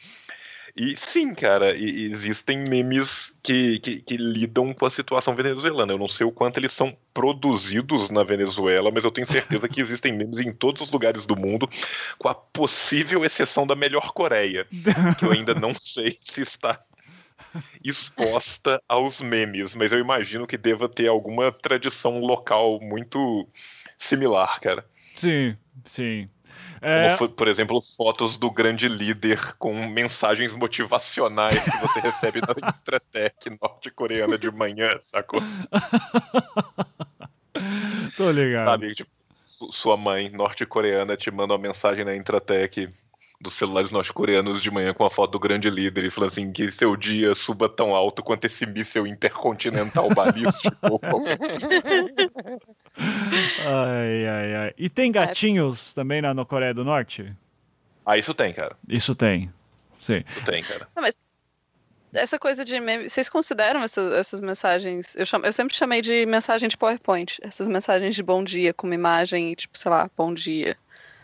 E 0.75 0.95
sim, 0.95 1.33
cara, 1.33 1.75
e- 1.75 2.05
existem 2.05 2.59
memes 2.59 3.35
que, 3.43 3.79
que, 3.79 4.01
que 4.01 4.17
lidam 4.17 4.73
com 4.73 4.85
a 4.85 4.89
situação 4.89 5.35
venezuelana. 5.35 5.93
Eu 5.93 5.97
não 5.97 6.07
sei 6.07 6.25
o 6.25 6.31
quanto 6.31 6.57
eles 6.57 6.71
são 6.73 6.95
produzidos 7.13 8.09
na 8.09 8.23
Venezuela, 8.23 8.91
mas 8.91 9.03
eu 9.03 9.11
tenho 9.11 9.27
certeza 9.27 9.67
que 9.67 9.81
existem 9.81 10.13
memes 10.13 10.39
em 10.39 10.53
todos 10.53 10.81
os 10.81 10.91
lugares 10.91 11.25
do 11.25 11.35
mundo, 11.35 11.67
com 12.17 12.27
a 12.27 12.35
possível 12.35 13.25
exceção 13.25 13.67
da 13.67 13.75
melhor 13.75 14.13
Coreia, 14.13 14.65
que 15.19 15.25
eu 15.25 15.31
ainda 15.31 15.53
não 15.53 15.73
sei 15.73 16.17
se 16.21 16.41
está 16.41 16.79
exposta 17.83 18.81
aos 18.87 19.19
memes, 19.21 19.73
mas 19.75 19.91
eu 19.91 19.99
imagino 19.99 20.47
que 20.47 20.57
deva 20.57 20.87
ter 20.87 21.07
alguma 21.07 21.51
tradição 21.51 22.19
local 22.19 22.79
muito 22.79 23.47
similar, 23.97 24.59
cara. 24.59 24.85
Sim, 25.15 25.57
sim. 25.83 26.29
Como, 26.79 26.91
É, 26.93 27.17
fo- 27.17 27.29
por 27.29 27.47
exemplo, 27.47 27.79
fotos 27.81 28.37
do 28.37 28.49
grande 28.49 28.87
líder 28.87 29.55
com 29.57 29.73
mensagens 29.87 30.55
motivacionais 30.55 31.63
que 31.63 31.77
você 31.77 31.99
recebe 31.99 32.41
na 32.41 32.53
Intratec 32.69 33.49
norte-coreana 33.61 34.37
de 34.37 34.49
manhã, 34.51 34.99
sacou? 35.03 35.41
tô 38.17 38.31
ligado. 38.31 38.65
Sabe, 38.69 38.95
tipo, 38.95 39.09
su- 39.45 39.71
sua 39.71 39.97
mãe 39.97 40.29
norte-coreana 40.29 41.15
te 41.17 41.29
manda 41.31 41.53
uma 41.53 41.59
mensagem 41.59 42.03
na 42.05 42.15
Intratec 42.15 42.89
dos 43.41 43.53
celulares 43.55 43.89
norte-coreanos 43.91 44.61
de 44.61 44.69
manhã 44.69 44.93
com 44.93 45.03
a 45.03 45.09
foto 45.09 45.31
do 45.31 45.39
grande 45.39 45.69
líder 45.69 46.05
e 46.05 46.11
falando 46.11 46.29
assim 46.31 46.51
que 46.51 46.69
seu 46.71 46.95
dia 46.95 47.33
suba 47.33 47.67
tão 47.67 47.95
alto 47.95 48.21
quanto 48.21 48.45
esse 48.45 48.65
míssel 48.65 49.07
intercontinental 49.07 50.07
balístico. 50.13 51.01
Ai, 53.65 54.27
ai, 54.27 54.55
ai. 54.55 54.73
E 54.77 54.89
tem 54.89 55.11
gatinhos 55.11 55.93
também 55.93 56.21
na 56.21 56.33
no 56.33 56.45
Coreia 56.45 56.73
do 56.73 56.83
Norte? 56.83 57.33
ah, 58.05 58.17
isso 58.17 58.33
tem, 58.33 58.53
cara. 58.53 58.75
Isso 58.87 59.15
tem. 59.15 59.51
Sim. 59.99 60.23
Isso 60.29 60.45
tem, 60.45 60.63
cara. 60.63 60.87
Essa 62.13 62.37
coisa 62.37 62.65
de 62.65 62.77
meme, 62.79 63.09
vocês 63.09 63.29
consideram 63.29 63.81
essas, 63.83 64.11
essas 64.13 64.41
mensagens? 64.41 65.15
Eu, 65.15 65.25
chamo- 65.25 65.45
eu 65.45 65.53
sempre 65.53 65.73
chamei 65.75 66.01
de 66.01 66.25
mensagem 66.25 66.67
de 66.67 66.75
PowerPoint. 66.75 67.37
Essas 67.41 67.67
mensagens 67.69 68.13
de 68.15 68.21
bom 68.21 68.43
dia 68.43 68.73
com 68.73 68.85
uma 68.85 68.95
imagem, 68.95 69.53
tipo, 69.53 69.79
sei 69.79 69.89
lá, 69.89 70.09
bom 70.17 70.33
dia. 70.33 70.75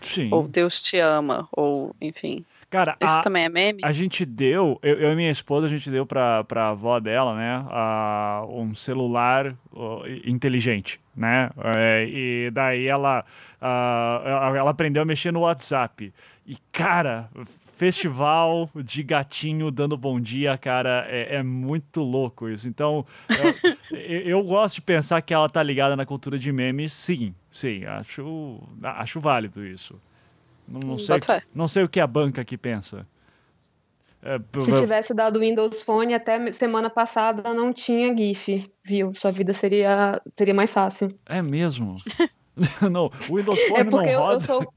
Sim. 0.02 0.30
Ou 0.32 0.48
Deus 0.48 0.82
te 0.82 0.98
ama, 1.00 1.48
ou 1.52 1.96
enfim. 2.02 2.46
Cara, 2.70 2.98
Isso 3.02 3.16
a, 3.20 3.22
também 3.22 3.46
é 3.46 3.50
meme? 3.50 3.80
a 3.82 3.94
gente 3.94 4.26
deu, 4.26 4.78
eu, 4.84 5.00
eu 5.00 5.14
e 5.14 5.16
minha 5.16 5.32
esposa, 5.32 5.68
a 5.68 5.70
gente 5.70 5.90
deu 5.90 6.06
pra, 6.06 6.44
pra 6.44 6.70
avó 6.70 7.00
dela, 7.00 7.34
né, 7.34 7.64
a- 7.70 8.46
um 8.50 8.74
celular 8.76 9.56
ó, 9.74 10.04
inteligente, 10.26 11.00
né? 11.16 11.50
É, 11.78 12.06
e 12.10 12.52
daí 12.52 12.86
ela, 12.86 13.24
ah, 13.62 14.52
ela, 14.54 14.70
aprendeu 14.70 15.02
a 15.02 15.06
mexer 15.06 15.32
no 15.32 15.40
WhatsApp. 15.42 16.14
E, 16.46 16.58
cara, 16.74 17.30
festival 17.78 18.70
de 18.76 19.02
gatinho 19.02 19.72
dando 19.72 19.96
bom 19.96 20.20
dia, 20.20 20.58
cara, 20.58 21.06
é, 21.10 21.36
é 21.38 21.44
muito 21.44 22.02
louco 22.02 22.50
isso. 22.50 22.68
Então, 22.68 23.06
eu- 23.30 23.98
eu 24.26 24.44
gosto 24.44 24.76
de 24.76 24.82
pensar 24.82 25.22
que 25.22 25.34
ela 25.34 25.48
tá 25.48 25.64
ligada 25.64 25.96
na 25.96 26.06
cultura 26.06 26.38
de 26.38 26.52
memes, 26.52 26.92
sim, 26.92 27.34
sim, 27.58 27.86
acho, 27.86 28.60
acho 28.84 29.20
válido 29.20 29.66
isso. 29.66 30.00
Não, 30.68 30.80
não 30.82 30.98
sei, 30.98 31.16
Boto 31.16 31.26
fé. 31.28 31.42
não 31.56 31.68
sei 31.68 31.84
o 31.84 31.90
que 31.90 32.00
a 32.00 32.08
banca 32.08 32.42
aqui 32.42 32.58
pensa. 32.58 33.08
É, 34.22 34.38
Se 34.62 34.80
tivesse 34.82 35.14
dado 35.14 35.40
Windows 35.40 35.82
Phone 35.82 36.14
até 36.14 36.52
semana 36.52 36.90
passada 36.90 37.54
não 37.54 37.72
tinha 37.72 38.16
GIF, 38.18 38.66
viu? 38.84 39.14
Sua 39.16 39.32
vida 39.32 39.54
seria, 39.54 40.22
seria 40.36 40.54
mais 40.54 40.74
fácil. 40.74 41.08
é 41.26 41.42
mesmo? 41.42 41.96
não, 42.92 43.06
o 43.30 43.36
Windows 43.38 43.60
Phone 43.68 43.80
É 43.80 43.84
porque 43.86 43.96
não 43.96 44.04
eu- 44.06 44.10
eu 44.12 44.20
roda. 44.20 44.40
sou- 44.46 44.74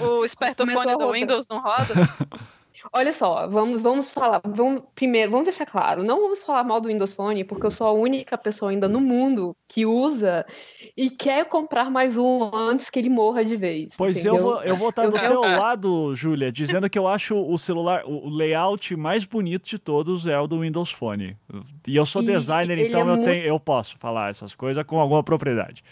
O 0.00 0.24
espertofone 0.24 0.96
do. 0.98 1.12
Windows 1.12 1.46
não 1.48 1.60
roda? 1.62 1.94
Olha 2.92 3.12
só, 3.12 3.46
vamos, 3.48 3.80
vamos 3.80 4.10
falar. 4.10 4.40
Vamos, 4.44 4.82
primeiro, 4.94 5.30
vamos 5.30 5.46
deixar 5.46 5.64
claro, 5.66 6.02
não 6.02 6.20
vamos 6.20 6.42
falar 6.42 6.64
mal 6.64 6.80
do 6.80 6.88
Windows 6.88 7.14
Phone, 7.14 7.44
porque 7.44 7.66
eu 7.66 7.70
sou 7.70 7.86
a 7.86 7.92
única 7.92 8.36
pessoa 8.36 8.70
ainda 8.70 8.88
no 8.88 9.00
mundo 9.00 9.56
que 9.68 9.86
usa 9.86 10.44
e 10.96 11.08
quer 11.08 11.44
comprar 11.46 11.90
mais 11.90 12.16
um 12.18 12.50
antes 12.54 12.90
que 12.90 12.98
ele 12.98 13.08
morra 13.08 13.44
de 13.44 13.56
vez. 13.56 13.90
Pois 13.96 14.24
eu 14.24 14.36
vou, 14.38 14.62
eu 14.62 14.76
vou 14.76 14.88
estar 14.90 15.04
Eu 15.04 15.10
do 15.10 15.16
quero- 15.16 15.28
teu 15.28 15.40
lado, 15.42 16.14
Júlia, 16.14 16.50
dizendo 16.50 16.90
que 16.90 16.98
eu 16.98 17.06
acho 17.06 17.34
o 17.36 17.56
celular, 17.58 18.02
o 18.06 18.28
layout 18.28 18.94
mais 18.96 19.24
bonito 19.24 19.68
de 19.68 19.78
todos 19.78 20.26
é 20.26 20.38
o 20.38 20.46
do 20.46 20.60
Windows 20.60 20.90
Phone. 20.90 21.36
E 21.86 21.96
eu 21.96 22.04
sou 22.04 22.22
E 22.22 22.26
designer, 22.26 22.78
então 22.78 23.00
é 23.00 23.02
eu, 23.02 23.06
muito- 23.06 23.24
tenho, 23.24 23.44
eu 23.44 23.60
posso 23.60 23.96
falar 23.98 24.30
essas 24.30 24.54
coisas 24.54 24.82
com 24.84 24.98
alguma 24.98 25.22
propriedade. 25.22 25.82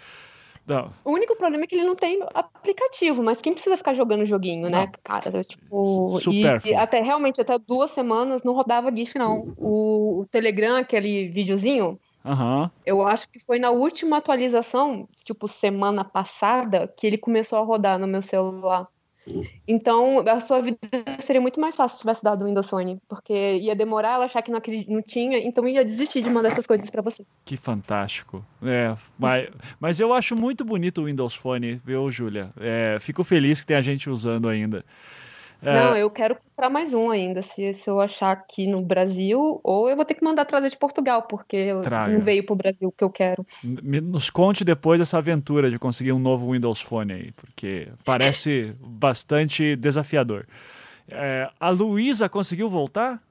Não, 0.66 0.90
O 1.04 1.12
único 1.12 1.36
problema 1.36 1.64
é 1.64 1.66
que 1.66 1.74
ele 1.74 1.84
não 1.84 1.96
tem 1.96 2.20
aplicativo, 2.34 3.22
mas 3.22 3.40
quem 3.40 3.52
precisa 3.52 3.76
ficar 3.76 3.94
jogando 3.94 4.24
joguinho, 4.24 4.68
né, 4.68 4.88
cara? 5.02 5.38
É, 5.38 5.42
Tipo, 5.42 6.18
e, 6.18 6.20
Supérfluo. 6.20 6.72
e 6.72 6.76
até 6.76 7.02
realmente 7.02 7.40
até 7.40 7.58
duas 7.58 7.90
semanas 7.90 8.42
não 8.44 8.52
rodava 8.52 8.94
GIF, 8.94 9.18
não. 9.18 9.52
O, 9.56 10.20
o 10.20 10.26
Telegram, 10.26 10.76
aquele 10.76 11.28
videozinho, 11.28 11.98
Aham. 12.24 12.70
eu 12.86 13.06
acho 13.06 13.28
que 13.28 13.40
foi 13.40 13.58
na 13.58 13.70
última 13.70 14.18
atualização, 14.18 15.08
tipo, 15.24 15.48
semana 15.48 16.04
passada, 16.04 16.86
que 16.86 17.06
ele 17.06 17.18
começou 17.18 17.58
a 17.58 17.62
rodar 17.62 17.98
no 17.98 18.06
meu 18.06 18.22
celular. 18.22 18.86
Então, 19.66 20.18
a 20.20 20.40
sua 20.40 20.60
vida 20.60 20.78
seria 21.20 21.40
muito 21.40 21.60
mais 21.60 21.76
fácil 21.76 21.96
se 21.96 22.00
tivesse 22.00 22.22
dado 22.22 22.42
o 22.42 22.46
Windows 22.46 22.68
Phone, 22.68 22.98
porque 23.08 23.32
ia 23.58 23.74
demorar 23.74 24.14
ela 24.14 24.24
achar 24.24 24.42
que 24.42 24.50
não, 24.50 24.60
não 24.88 25.02
tinha, 25.02 25.38
então 25.38 25.66
ia 25.66 25.84
desistir 25.84 26.22
de 26.22 26.30
mandar 26.30 26.48
essas 26.48 26.66
coisas 26.66 26.90
pra 26.90 27.02
você. 27.02 27.24
Que 27.44 27.56
fantástico. 27.56 28.44
É, 28.62 28.94
mas, 29.18 29.48
mas 29.78 30.00
eu 30.00 30.12
acho 30.12 30.34
muito 30.34 30.64
bonito 30.64 31.02
o 31.02 31.04
Windows 31.04 31.34
Phone, 31.34 31.80
viu, 31.84 32.10
Júlia? 32.10 32.50
É, 32.58 32.98
fico 33.00 33.22
feliz 33.22 33.60
que 33.60 33.66
tem 33.66 33.76
a 33.76 33.82
gente 33.82 34.10
usando 34.10 34.48
ainda. 34.48 34.84
É, 35.62 35.74
Não, 35.74 35.96
eu 35.96 36.10
quero 36.10 36.36
comprar 36.36 36.68
mais 36.68 36.92
um 36.92 37.10
ainda, 37.10 37.42
se, 37.42 37.72
se 37.74 37.88
eu 37.88 38.00
achar 38.00 38.32
aqui 38.32 38.66
no 38.66 38.82
Brasil, 38.82 39.60
ou 39.62 39.88
eu 39.88 39.94
vou 39.96 40.04
ter 40.04 40.14
que 40.14 40.24
mandar 40.24 40.44
trazer 40.44 40.70
de 40.70 40.76
Portugal, 40.76 41.22
porque 41.22 41.72
Traga. 41.84 42.12
não 42.12 42.20
veio 42.20 42.44
pro 42.44 42.56
Brasil 42.56 42.88
o 42.88 42.92
que 42.92 43.04
eu 43.04 43.10
quero. 43.10 43.46
me- 43.62 44.00
nos 44.00 44.28
conte 44.28 44.64
depois 44.64 44.98
dessa 44.98 45.18
aventura 45.18 45.70
de 45.70 45.78
conseguir 45.78 46.12
um 46.12 46.18
novo 46.18 46.52
Windows 46.52 46.80
Phone 46.80 47.12
aí, 47.12 47.32
porque 47.32 47.88
parece 48.04 48.74
bastante 48.80 49.76
desafiador. 49.76 50.46
É, 51.08 51.48
a 51.60 51.70
Luísa 51.70 52.28
conseguiu 52.28 52.68
voltar? 52.68 53.22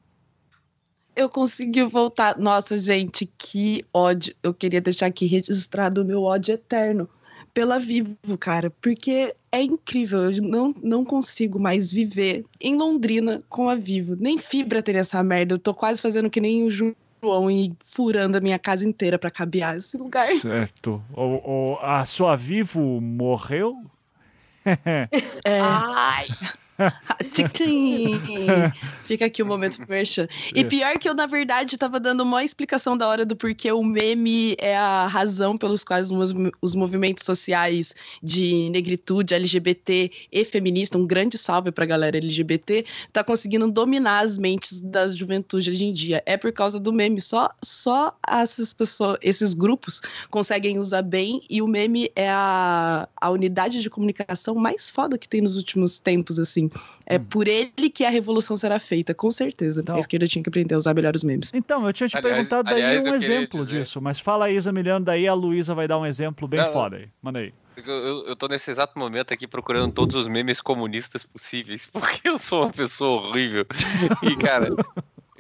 Eu 1.16 1.30
consegui 1.30 1.84
voltar. 1.84 2.38
Nossa, 2.38 2.78
gente, 2.78 3.26
que 3.38 3.86
ódio. 3.94 4.34
Eu 4.42 4.54
queria 4.54 4.80
deixar 4.82 5.08
aqui 5.08 5.26
registrado 5.26 6.02
o 6.02 6.06
meu 6.06 6.24
ódio 6.24 6.54
eterno 6.54 7.10
pela 7.54 7.80
Vivo, 7.80 8.16
cara, 8.40 8.70
porque 8.82 9.36
é 9.52 9.62
incrível. 9.62 10.32
Eu 10.32 10.42
não, 10.42 10.74
não 10.82 11.04
consigo 11.06 11.60
mais 11.60 11.92
viver 11.92 12.46
em 12.60 12.76
Londrina 12.78 13.42
com 13.50 13.68
a 13.70 13.76
Vivo. 13.76 14.16
Nem 14.20 14.38
fibra 14.38 14.82
tem 14.82 14.96
essa 14.98 15.22
merda. 15.24 15.54
Eu 15.56 15.60
tô 15.60 15.74
quase 15.74 16.02
fazendo 16.02 16.30
que 16.30 16.40
nem 16.42 16.64
o 16.64 16.70
João 16.70 16.96
e 17.52 17.72
furando 17.86 18.38
a 18.38 18.42
minha 18.42 18.58
casa 18.58 18.88
inteira 18.88 19.20
pra 19.20 19.30
cabear 19.30 19.76
esse 19.78 19.98
lugar. 19.98 20.26
Certo. 20.26 21.02
O, 21.14 21.74
o- 21.74 21.78
a 21.82 22.04
sua 22.06 22.36
Vivo 22.36 23.00
morreu? 23.02 23.76
É. 25.44 25.60
Ai! 25.60 26.28
Fica 29.06 29.26
aqui 29.26 29.44
o 29.44 29.46
momento 29.46 29.80
merchan. 29.88 30.28
E 30.56 30.64
pior 30.64 30.98
que 30.98 31.08
eu, 31.08 31.14
na 31.14 31.26
verdade, 31.26 31.78
tava 31.78 32.00
dando 32.00 32.22
uma 32.22 32.44
explicação 32.44 32.98
da 32.98 33.08
hora 33.08 33.26
do 33.26 33.36
porquê 33.36 33.72
o 33.72 33.84
meme 33.84 34.56
é 34.58 34.78
a 34.78 35.08
razão 35.08 35.58
pelos 35.58 35.84
quais 35.84 36.10
os, 36.10 36.34
os 36.62 36.76
movimentos 36.76 37.26
sociais 37.26 37.94
de 38.24 38.70
negritude, 38.70 39.34
LGBT 39.34 40.12
e 40.32 40.46
feminista, 40.46 40.98
um 40.98 41.06
grande 41.06 41.38
salve 41.38 41.72
pra 41.72 41.86
galera 41.86 42.18
LGBT, 42.18 42.86
tá 43.12 43.24
conseguindo 43.24 43.70
dominar 43.70 44.22
as 44.22 44.38
mentes 44.38 44.82
das 44.82 45.16
juventudes 45.16 45.68
hoje 45.68 45.86
em 45.86 45.94
dia. 45.94 46.24
É 46.26 46.38
por 46.38 46.52
causa 46.52 46.80
do 46.80 46.94
meme. 46.94 47.22
Só, 47.22 47.50
só 47.64 48.16
essas 48.28 48.74
pessoas, 48.74 49.18
esses 49.22 49.54
grupos 49.54 50.02
conseguem 50.30 50.80
usar 50.80 51.02
bem 51.02 51.42
e 51.50 51.62
o 51.62 51.68
meme 51.68 52.10
é 52.16 52.30
a, 52.30 53.08
a 53.20 53.30
unidade 53.30 53.82
de 53.82 53.90
comunicação 53.90 54.56
mais 54.56 54.90
foda 54.90 55.18
que 55.18 55.28
tem 55.28 55.42
nos 55.42 55.58
últimos 55.58 56.00
tempos, 56.00 56.40
assim. 56.40 56.71
É 57.06 57.20
por 57.20 57.48
ele 57.48 57.90
que 57.90 58.06
a 58.06 58.10
revolução 58.10 58.56
será 58.56 58.80
feita, 58.80 59.14
com 59.14 59.30
certeza. 59.32 59.82
Então- 59.82 59.96
a 59.96 60.00
esquerda 60.00 60.26
tinha 60.28 60.42
que 60.42 60.50
aprender 60.50 60.76
a 60.76 60.78
usar 60.78 60.94
melhor 60.94 61.16
os 61.16 61.24
memes. 61.24 61.54
Então, 61.54 61.86
eu 61.86 61.92
tinha 61.94 62.08
te 62.08 62.18
Aliás- 62.18 62.36
perguntado 62.36 62.70
daí 62.70 62.82
aliás, 62.84 63.06
um 63.06 63.14
exemplo 63.16 63.66
dizer- 63.66 63.80
disso, 63.80 64.02
mas 64.02 64.20
fala 64.20 64.46
aí, 64.46 64.60
Zamiliano, 64.60 65.04
daí 65.04 65.28
a 65.28 65.34
Luísa 65.34 65.76
vai 65.76 65.88
dar 65.88 65.98
um 65.98 66.06
exemplo 66.06 66.48
bem 66.48 66.60
Não, 66.62 66.72
foda 66.72 66.98
aí. 66.98 67.08
Manda 67.22 67.40
aí. 67.40 67.54
Eu, 67.78 67.94
eu, 67.94 68.26
eu 68.28 68.36
tô 68.36 68.48
nesse 68.48 68.70
exato 68.70 69.00
momento 69.00 69.34
aqui 69.34 69.48
procurando 69.48 69.92
todos 69.94 70.16
os 70.16 70.28
memes 70.28 70.62
comunistas 70.62 71.24
possíveis, 71.24 71.88
porque 71.92 72.28
eu 72.30 72.38
sou 72.38 72.64
uma 72.64 72.72
pessoa 72.72 73.30
horrível. 73.30 73.66
E, 74.24 74.36
cara, 74.36 74.70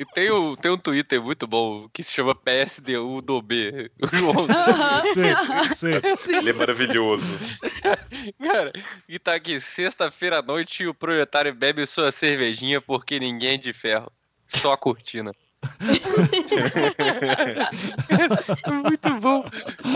e 0.01 0.05
tem, 0.05 0.31
um, 0.31 0.55
tem 0.55 0.71
um 0.71 0.77
Twitter 0.79 1.21
muito 1.21 1.45
bom 1.45 1.87
que 1.89 2.01
se 2.01 2.11
chama 2.11 2.33
PSDU 2.33 3.21
do 3.21 3.39
B. 3.39 3.91
O 4.01 4.15
João. 4.15 4.47
Sim, 5.13 5.93
sim. 6.17 6.37
Ele 6.37 6.49
é 6.49 6.53
maravilhoso. 6.53 7.23
Cara, 8.41 8.73
e 9.07 9.19
tá 9.19 9.35
aqui, 9.35 9.59
sexta-feira 9.59 10.39
à 10.39 10.41
noite 10.41 10.87
o 10.87 10.93
proletário 10.93 11.53
bebe 11.53 11.85
sua 11.85 12.11
cervejinha 12.11 12.81
porque 12.81 13.19
ninguém 13.19 13.53
é 13.53 13.57
de 13.57 13.73
ferro. 13.73 14.11
Só 14.47 14.73
a 14.73 14.77
cortina. 14.77 15.35
é 18.67 18.71
muito 18.71 19.13
bom. 19.19 19.43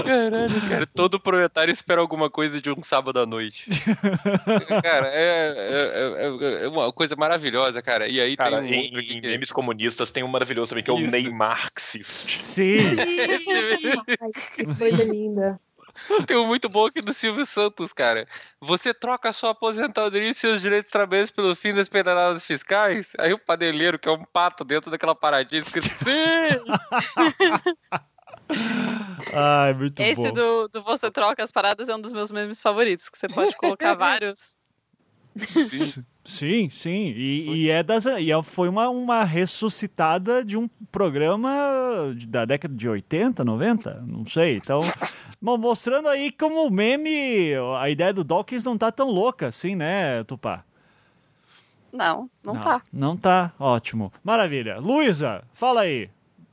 Caralho, 0.06 0.62
cara. 0.70 0.88
Todo 0.88 1.20
proletário 1.20 1.72
espera 1.72 2.02
alguma 2.02 2.30
coisa 2.30 2.62
de 2.62 2.70
um 2.70 2.82
sábado 2.82 3.20
à 3.20 3.26
noite. 3.26 3.66
Cara, 4.84 5.08
é, 5.08 5.54
é, 5.58 6.62
é- 6.62 6.66
é 6.66 6.68
uma 6.68 6.92
coisa 6.92 7.16
maravilhosa, 7.16 7.82
cara. 7.82 8.08
E 8.08 8.20
aí 8.20 8.36
Cara, 8.38 8.62
tem 8.62 8.70
um 8.94 9.00
em, 9.00 9.18
em 9.18 9.22
que- 9.22 9.28
memes 9.28 9.52
comunistas 9.52 10.12
tem 10.12 10.24
um 10.24 10.28
maravilhoso 10.28 10.70
também, 10.70 10.84
que 10.84 10.90
é 10.90 10.94
o 10.94 11.00
Isso. 11.00 11.12
Neymarxist. 11.12 12.04
Sim. 12.06 12.76
Ai, 14.22 14.32
que 14.56 14.66
coisa 14.76 15.04
linda. 15.04 15.60
Tem 16.28 16.38
um 16.38 16.46
muito 16.46 16.70
bom 16.70 16.86
aqui 16.86 17.02
do 17.02 17.14
Silvio 17.14 17.46
Santos, 17.46 17.94
cara. 17.94 18.28
Você 18.62 18.94
troca 18.94 19.30
a 19.30 19.34
sua 19.34 19.52
aposentadoria 19.52 20.30
e 20.30 20.34
seus 20.34 20.62
direitos 20.62 20.92
trabalhistas 20.92 21.36
pelo 21.36 21.56
fim 21.56 21.74
das 21.74 21.88
pedaladas 21.88 22.46
fiscais? 22.46 23.14
Aí 23.18 23.34
o 23.34 23.40
padeleiro, 23.40 23.98
que 23.98 24.10
é 24.10 24.12
um 24.12 24.26
pato 24.26 24.64
dentro 24.64 24.92
daquela 24.92 25.16
paradinha, 25.16 25.62
escrito 25.62 25.88
sim! 25.88 26.06
Ai, 29.34 29.74
muito 29.74 30.00
Esse 30.00 30.16
bom. 30.16 30.34
do, 30.34 30.68
do 30.68 30.84
Você 30.84 31.10
Troca 31.10 31.44
as 31.44 31.52
Paradas 31.52 31.90
é 31.90 31.96
um 31.96 32.02
dos 32.02 32.14
meus 32.14 32.32
memes 32.32 32.62
favoritos, 32.62 33.10
que 33.10 33.18
você 33.18 33.28
pode 33.28 33.56
colocar 33.56 33.94
vários. 33.96 34.58
Sim, 36.26 36.70
sim. 36.72 37.14
E, 37.16 37.66
e 37.66 37.70
é 37.70 37.84
das, 37.84 38.06
e 38.06 38.32
é- 38.32 38.44
foi 38.44 38.68
uma, 38.68 38.90
uma 38.90 39.24
ressuscitada 39.24 40.44
de 40.44 40.58
um 40.58 40.68
programa 40.92 41.52
da 42.28 42.46
década 42.46 42.74
de 42.74 42.90
80, 42.90 43.46
90, 43.46 44.04
não 44.08 44.26
sei. 44.26 44.58
Então, 44.58 44.80
mo- 45.40 45.56
mostrando 45.58 46.08
aí 46.08 46.32
como 46.32 46.66
o 46.66 46.72
meme, 46.72 47.54
a 47.80 47.88
ideia 47.92 48.12
do 48.12 48.24
Dawkins 48.24 48.66
não 48.66 48.76
tá 48.76 48.92
tão 48.92 49.08
louca 49.12 49.48
assim, 49.48 49.76
né, 49.76 50.24
Tupá? 50.24 50.64
Não, 51.94 52.30
não, 52.44 52.60
tá. 52.60 52.82
Não 52.92 53.16
tá, 53.16 53.54
ótimo. 53.60 54.12
Maravilha. 54.24 54.80
Luísa, 54.80 55.44
fala 55.54 55.82
aí. 55.82 56.10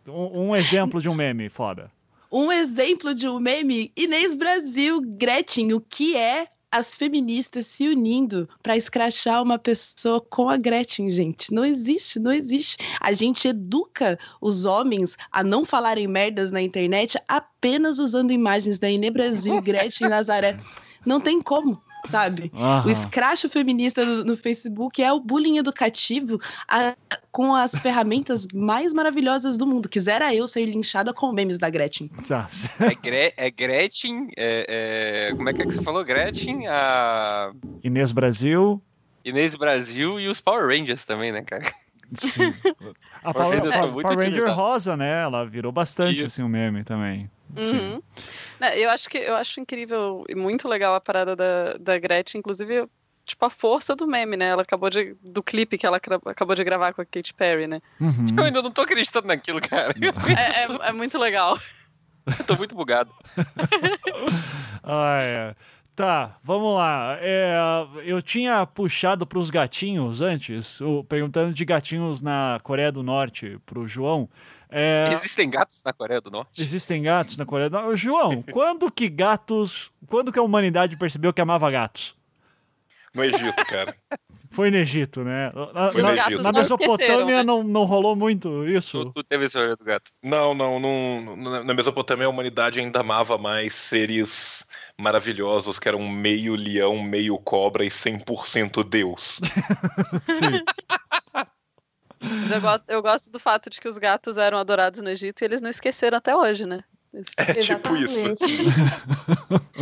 Um, 0.07 0.49
um 0.51 0.57
exemplo 0.57 1.01
de 1.01 1.09
um 1.09 1.15
meme 1.15 1.49
foda. 1.49 1.91
Um 2.31 2.53
exemplo 2.53 3.15
de 3.15 3.29
um 3.29 3.41
meme, 3.41 3.91
Inês 3.97 4.35
Brasil, 4.35 5.01
Gretchen, 5.03 5.73
o 5.73 5.81
que 5.81 6.17
é 6.17 6.47
as 6.73 6.95
feministas 6.95 7.67
se 7.67 7.87
unindo 7.87 8.49
pra 8.63 8.77
escrachar 8.77 9.43
uma 9.43 9.59
pessoa 9.59 10.23
com 10.23 10.49
a 10.49 10.57
Gretchen, 10.57 11.11
gente. 11.11 11.53
Não 11.53 11.67
existe, 11.67 12.19
não 12.19 12.33
existe. 12.33 12.79
A 12.99 13.13
gente 13.13 13.47
educa 13.47 14.19
os 14.41 14.65
homens 14.65 15.19
a 15.31 15.45
não 15.45 15.67
falarem 15.67 16.09
merdas 16.09 16.51
na 16.51 16.63
internet 16.63 17.19
apenas 17.29 17.99
usando 17.99 18.31
imagens 18.31 18.79
da 18.79 18.91
Inês 18.91 19.13
Brasil, 19.13 19.61
Gretchen 19.61 20.07
e 20.07 20.11
Nazaré. 20.11 20.59
Não 21.05 21.21
tem 21.21 21.43
como. 21.43 21.83
Sabe? 22.07 22.51
Aham. 22.55 22.87
O 22.87 22.91
escracho 22.91 23.49
feminista 23.49 24.05
no, 24.05 24.25
no 24.25 24.37
Facebook 24.37 25.03
é 25.03 25.13
o 25.13 25.21
bullying 25.21 25.59
educativo 25.59 26.41
a- 26.69 26.95
com 27.31 27.55
as 27.55 27.79
ferramentas 27.79 28.47
mais 28.53 28.93
maravilhosas 28.93 29.57
do 29.57 29.67
mundo. 29.67 29.89
Quisera 29.89 30.35
eu 30.35 30.47
ser 30.47 30.65
linchada 30.67 31.13
com 31.15 31.33
memes 31.33 31.59
da 31.59 31.71
Gretchen. 31.71 32.09
Tá. 32.27 32.47
É, 32.81 32.95
Gre- 32.95 33.35
é 33.37 33.51
Gretchen, 33.51 34.29
é, 34.37 35.29
é- 35.31 35.37
como 35.37 35.49
é 35.49 35.53
que, 35.55 35.63
é 35.63 35.67
que 35.67 35.73
você 35.73 35.83
falou? 35.83 36.05
Gretchen, 36.05 36.67
a 36.69 37.53
Inês 37.83 38.13
Brasil. 38.13 38.83
Inês 39.25 39.55
Brasil 39.55 40.19
e 40.19 40.29
os 40.29 40.41
Power 40.41 40.67
Rangers 40.67 41.05
também, 41.05 41.31
né, 41.33 41.43
cara? 41.43 41.73
Sim. 42.15 42.53
A 43.25 43.33
Power 43.33 43.35
Power, 43.35 43.57
Rangers 43.57 43.75
são 43.75 43.93
Power- 43.93 44.05
Ranger 44.07 44.29
utilizados. 44.31 44.55
rosa, 44.57 44.97
né? 44.97 45.23
Ela 45.23 45.45
virou 45.47 45.71
bastante 45.71 46.17
Isso. 46.17 46.25
assim 46.27 46.43
um 46.43 46.49
meme 46.49 46.83
também. 46.85 47.31
Uhum. 47.57 48.01
Eu 48.77 48.91
acho 48.91 49.09
que 49.09 49.19
eu 49.19 49.35
acho 49.37 49.61
incrível 49.61 50.25
e 50.29 50.35
muito 50.35 50.69
legal 50.69 50.95
a 50.95 51.01
parada 51.01 51.35
da, 51.37 51.75
da 51.79 51.99
Gretchen, 51.99 52.39
inclusive, 52.39 52.87
tipo, 53.27 53.45
a 53.45 53.51
força 53.51 53.95
do 53.97 54.07
meme, 54.07 54.37
né? 54.37 54.47
Ela 54.47 54.63
acabou 54.63 54.89
de. 54.91 55.17
do 55.23 55.43
clipe 55.43 55.77
que 55.79 55.85
ela 55.87 55.99
acabou 56.27 56.55
de 56.57 56.65
gravar 56.65 56.93
com 56.93 57.03
a 57.03 57.05
Katy 57.05 57.35
Perry, 57.35 57.67
né? 57.67 57.81
Uhum. 58.01 58.27
Eu 58.37 58.45
ainda 58.45 58.63
não 58.63 58.71
tô 58.71 58.83
acreditando 58.83 59.27
naquilo, 59.29 59.61
cara. 59.61 59.93
É, 60.39 60.65
é- 60.65 60.89
é 60.89 60.93
muito 60.93 61.19
legal. 61.19 61.59
Eu 62.39 62.45
tô 62.45 62.57
muito 62.57 62.75
bugado. 62.75 63.11
Ah, 64.83 65.19
é. 65.23 65.55
Tá, 65.95 66.37
vamos 66.43 66.75
lá. 66.75 67.19
É, 67.21 67.55
eu 68.05 68.23
tinha 68.23 68.65
puxado 68.67 69.27
para 69.27 69.39
os 69.39 69.51
gatinhos 69.51 70.23
antes, 70.23 70.81
o- 70.81 71.05
perguntando 71.05 71.53
de 71.53 71.65
gatinhos 71.67 72.23
na 72.23 72.59
Coreia 72.63 72.91
do 72.91 73.03
Norte 73.03 73.59
pro 73.67 73.87
João. 73.87 74.29
É, 74.73 75.11
Existem 75.13 75.51
gatos 75.51 75.83
na 75.85 75.93
Coreia 75.93 76.21
do 76.21 76.31
Norte? 76.31 76.61
existem 76.63 77.03
gatos 77.03 77.37
na 77.37 77.45
Coreia 77.45 77.69
do 77.69 77.79
Norte. 77.79 77.97
João, 78.01 78.43
quando 78.51 78.91
que 78.91 79.09
gatos. 79.09 79.91
Quando 80.07 80.33
que 80.33 80.39
a 80.39 80.43
humanidade 80.43 80.97
percebeu 80.97 81.33
que 81.33 81.41
amava 81.41 81.71
gatos? 81.71 82.17
No 83.15 83.23
Egito, 83.23 83.65
cara. 83.67 83.95
Foi 84.51 84.71
no 84.71 84.77
Egito, 84.79 85.23
né? 85.23 85.51
Na, 85.75 85.91
Foi 85.91 86.01
na- 86.03 86.11
no 86.11 86.17
na 86.17 86.27
Egito. 86.27 86.43
não 86.43 86.53
Mesopotâmia 86.53 87.37
né? 87.37 87.43
não, 87.43 87.63
não 87.63 87.85
rolou 87.85 88.17
muito 88.17 88.65
isso. 88.67 89.05
Tu, 89.07 89.13
tu 89.13 89.23
teve 89.25 89.45
esse 89.45 89.59
olho 89.59 89.77
do 89.77 89.85
gato. 89.85 90.11
Não, 90.23 90.55
não, 90.55 90.81
não, 90.81 91.37
na- 91.37 91.65
na 91.65 91.75
Mesopotâmia 91.75 92.27
a 92.27 92.31
humanidade 92.31 92.81
ainda 92.81 93.01
amava 93.01 93.37
mais 93.37 93.75
seres 93.75 94.67
maravilhosos 94.99 95.79
que 95.79 95.89
eram 95.89 96.07
meio 96.09 96.55
leão, 96.55 97.03
meio 97.03 97.37
cobra 97.39 97.85
e 97.85 97.89
100% 97.91 98.83
Deus. 98.89 99.41
Sim. 100.25 100.63
Mas 102.23 102.63
eu, 102.63 102.97
eu 102.97 103.03
gosto 103.03 103.31
do 103.31 103.39
fato 103.39 103.69
de 103.69 103.81
que 103.81 103.89
os 103.89 103.99
gatos 103.99 104.37
eram 104.37 104.59
adorados 104.59 105.01
no 105.03 105.11
Egito 105.11 105.43
e 105.43 105.45
eles 105.45 105.61
não 105.61 105.71
esqueceram 105.71 106.19
até 106.19 106.35
hoje, 106.37 106.67
né? 106.67 106.85
É 107.37 107.55
tipo 107.55 107.97
isso. 107.97 108.19
Exatamente. 108.19 108.45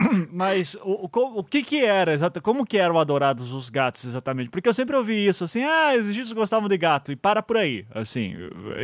Mas 0.32 0.74
o, 0.82 1.08
o, 1.12 1.38
o 1.38 1.44
que 1.44 1.62
que 1.62 1.84
era 1.84 2.12
exatamente? 2.12 2.44
Como 2.44 2.66
que 2.66 2.76
eram 2.78 2.98
adorados 2.98 3.52
os 3.52 3.70
gatos 3.70 4.04
exatamente? 4.04 4.50
Porque 4.50 4.68
eu 4.68 4.74
sempre 4.74 4.96
ouvi 4.96 5.26
isso, 5.26 5.44
assim, 5.44 5.62
ah, 5.62 5.92
os 5.98 6.08
egípcios 6.08 6.32
gostavam 6.32 6.68
de 6.68 6.76
gato, 6.76 7.12
e 7.12 7.16
para 7.16 7.42
por 7.42 7.56
aí, 7.56 7.86
assim. 7.94 8.34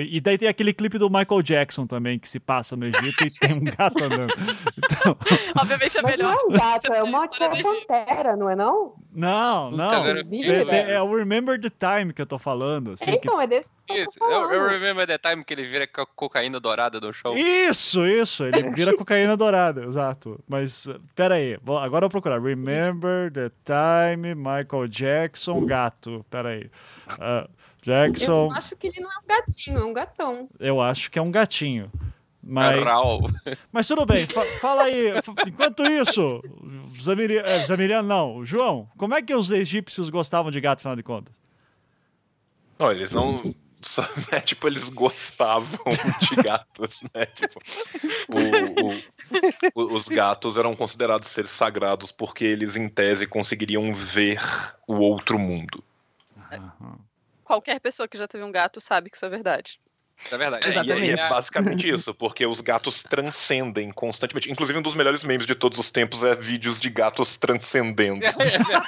E 0.09 0.21
daí 0.21 0.39
tem 0.39 0.49
aquele 0.49 0.73
clipe 0.73 0.99
do 0.99 1.11
Michael 1.11 1.43
Jackson 1.43 1.87
também, 1.87 2.19
que 2.19 2.29
se 2.29 2.39
passa 2.39 2.77
no 2.77 2.87
Egito 2.87 3.25
e 3.25 3.31
tem 3.31 3.53
um 3.55 3.65
gato 3.65 4.03
andando. 4.05 4.33
Então, 4.79 5.17
Obviamente 5.59 5.99
é 5.99 6.03
Mas 6.03 6.17
não 6.19 6.29
melhor. 6.29 6.39
é 6.41 6.45
um 6.45 6.51
gato, 6.53 6.93
é 6.93 6.99
a 6.99 7.05
uma, 7.05 7.27
tipo, 7.27 7.63
pantera, 7.63 8.37
não 8.37 8.49
é 8.51 8.55
não? 8.57 8.95
não, 9.13 9.71
não. 9.71 10.07
É, 10.07 10.21
é- 10.71 10.93
é 10.95 11.03
o 11.03 11.15
Remember 11.17 11.61
the 11.61 11.71
Time 11.71 12.13
que 12.13 12.23
eu 12.23 12.27
tô 12.27 12.39
falando, 12.39 12.93
assim. 12.93 13.05
que- 13.07 13.11
então, 13.17 13.41
é 13.41 13.47
desse 13.47 13.71
que 13.87 13.93
eu 13.93 13.97
eu, 13.97 14.05
eu 14.05 14.19
falando. 14.19 14.69
remember 14.69 15.07
the 15.07 15.19
time 15.19 15.45
que 15.45 15.53
ele 15.55 15.65
vira 15.67 15.87
co- 15.87 16.07
cocaína 16.15 16.61
dourada 16.61 16.76
no 17.01 17.13
show. 17.13 17.37
Isso, 17.37 18.07
isso, 18.07 18.45
ele 18.45 18.71
vira 18.75 18.97
cocaína 18.97 19.37
dourada, 19.37 19.85
exato. 19.85 20.39
Mas, 20.49 20.87
uh, 20.87 21.01
pera 21.15 21.35
aí, 21.37 21.55
agora 21.55 22.05
eu 22.05 22.09
vou 22.09 22.11
procurar. 22.11 22.41
Remember 22.41 23.31
the 23.33 23.51
time, 23.65 24.35
Michael 24.35 24.89
Jackson, 24.89 25.65
gato. 25.65 26.25
Pera 26.31 26.51
aí. 26.51 26.71
Ah, 27.09 27.49
Jackson, 27.83 28.47
Eu 28.47 28.53
acho 28.53 28.77
que 28.77 28.89
ele 28.89 29.01
não 29.01 29.11
é 29.11 29.19
um 29.19 29.27
gatinho, 29.27 29.79
é 29.79 29.85
um 29.85 29.93
gatão. 29.93 30.49
eu 30.59 30.81
acho 30.81 31.11
que 31.11 31.19
é 31.19 31.23
um 31.23 31.31
gatinho. 31.31 31.91
Mas, 32.49 32.81
Raul. 32.85 33.19
mas 33.73 33.89
tudo 33.89 34.07
bem, 34.07 34.25
fa- 34.29 34.45
fala 34.61 34.85
aí. 34.85 35.07
Enquanto 35.49 35.85
isso, 35.85 36.41
Zamiri, 37.03 37.39
eh, 37.39 37.65
Zamiriano 37.65 38.07
não, 38.07 38.45
João, 38.45 38.89
como 38.97 39.15
é 39.15 39.23
que 39.23 39.35
os 39.35 39.51
egípcios 39.51 40.11
gostavam 40.11 40.51
de 40.53 40.61
gato, 40.61 40.79
afinal 40.79 40.95
de 40.95 41.03
contas? 41.03 41.35
Não, 42.79 42.93
eles 42.93 43.11
não. 43.11 43.43
Só, 43.83 44.03
né, 44.33 44.41
tipo, 44.45 44.67
eles 44.67 44.89
gostavam 44.89 45.85
de 46.21 46.37
gatos, 46.37 47.03
né? 47.15 47.27
Tipo, 47.27 47.61
o- 48.29 48.91
o- 49.75 49.95
os 49.95 50.09
gatos 50.09 50.57
eram 50.57 50.75
considerados 50.75 51.29
seres 51.29 51.51
sagrados 51.51 52.11
porque 52.11 52.45
eles, 52.45 52.77
em 52.77 52.89
tese, 52.89 53.27
conseguiriam 53.27 53.93
ver 53.95 54.41
o 54.87 54.95
outro 54.95 55.39
mundo. 55.39 55.83
Qualquer 57.45 57.79
pessoa 57.81 58.09
que 58.09 58.19
já 58.19 58.27
teve 58.27 58.43
um 58.43 58.51
gato 58.51 58.81
sabe 58.81 59.09
que 59.11 59.17
isso 59.17 59.27
é 59.27 59.29
verdade. 59.29 59.79
É 60.31 60.37
verdade. 60.37 60.67
É, 60.67 60.71
e- 60.71 60.73
E, 60.73 60.81
Exatamente. 60.81 61.21
é 61.21 61.29
basicamente 61.29 61.89
isso, 61.89 62.15
porque 62.15 62.47
os 62.47 62.61
gatos 62.61 63.03
transcendem 63.03 63.91
constantemente. 63.93 64.51
Inclusive, 64.51 64.79
um 64.79 64.83
dos 64.83 64.95
melhores 64.95 65.23
memes 65.23 65.47
de 65.47 65.55
todos 65.55 65.79
os 65.79 65.91
tempos 65.91 66.23
é 66.25 66.35
vídeos 66.35 66.81
de 66.81 66.89
gatos 66.91 67.37
transcendendo. 67.37 68.25
É 68.25 68.33
verdade. 68.33 68.87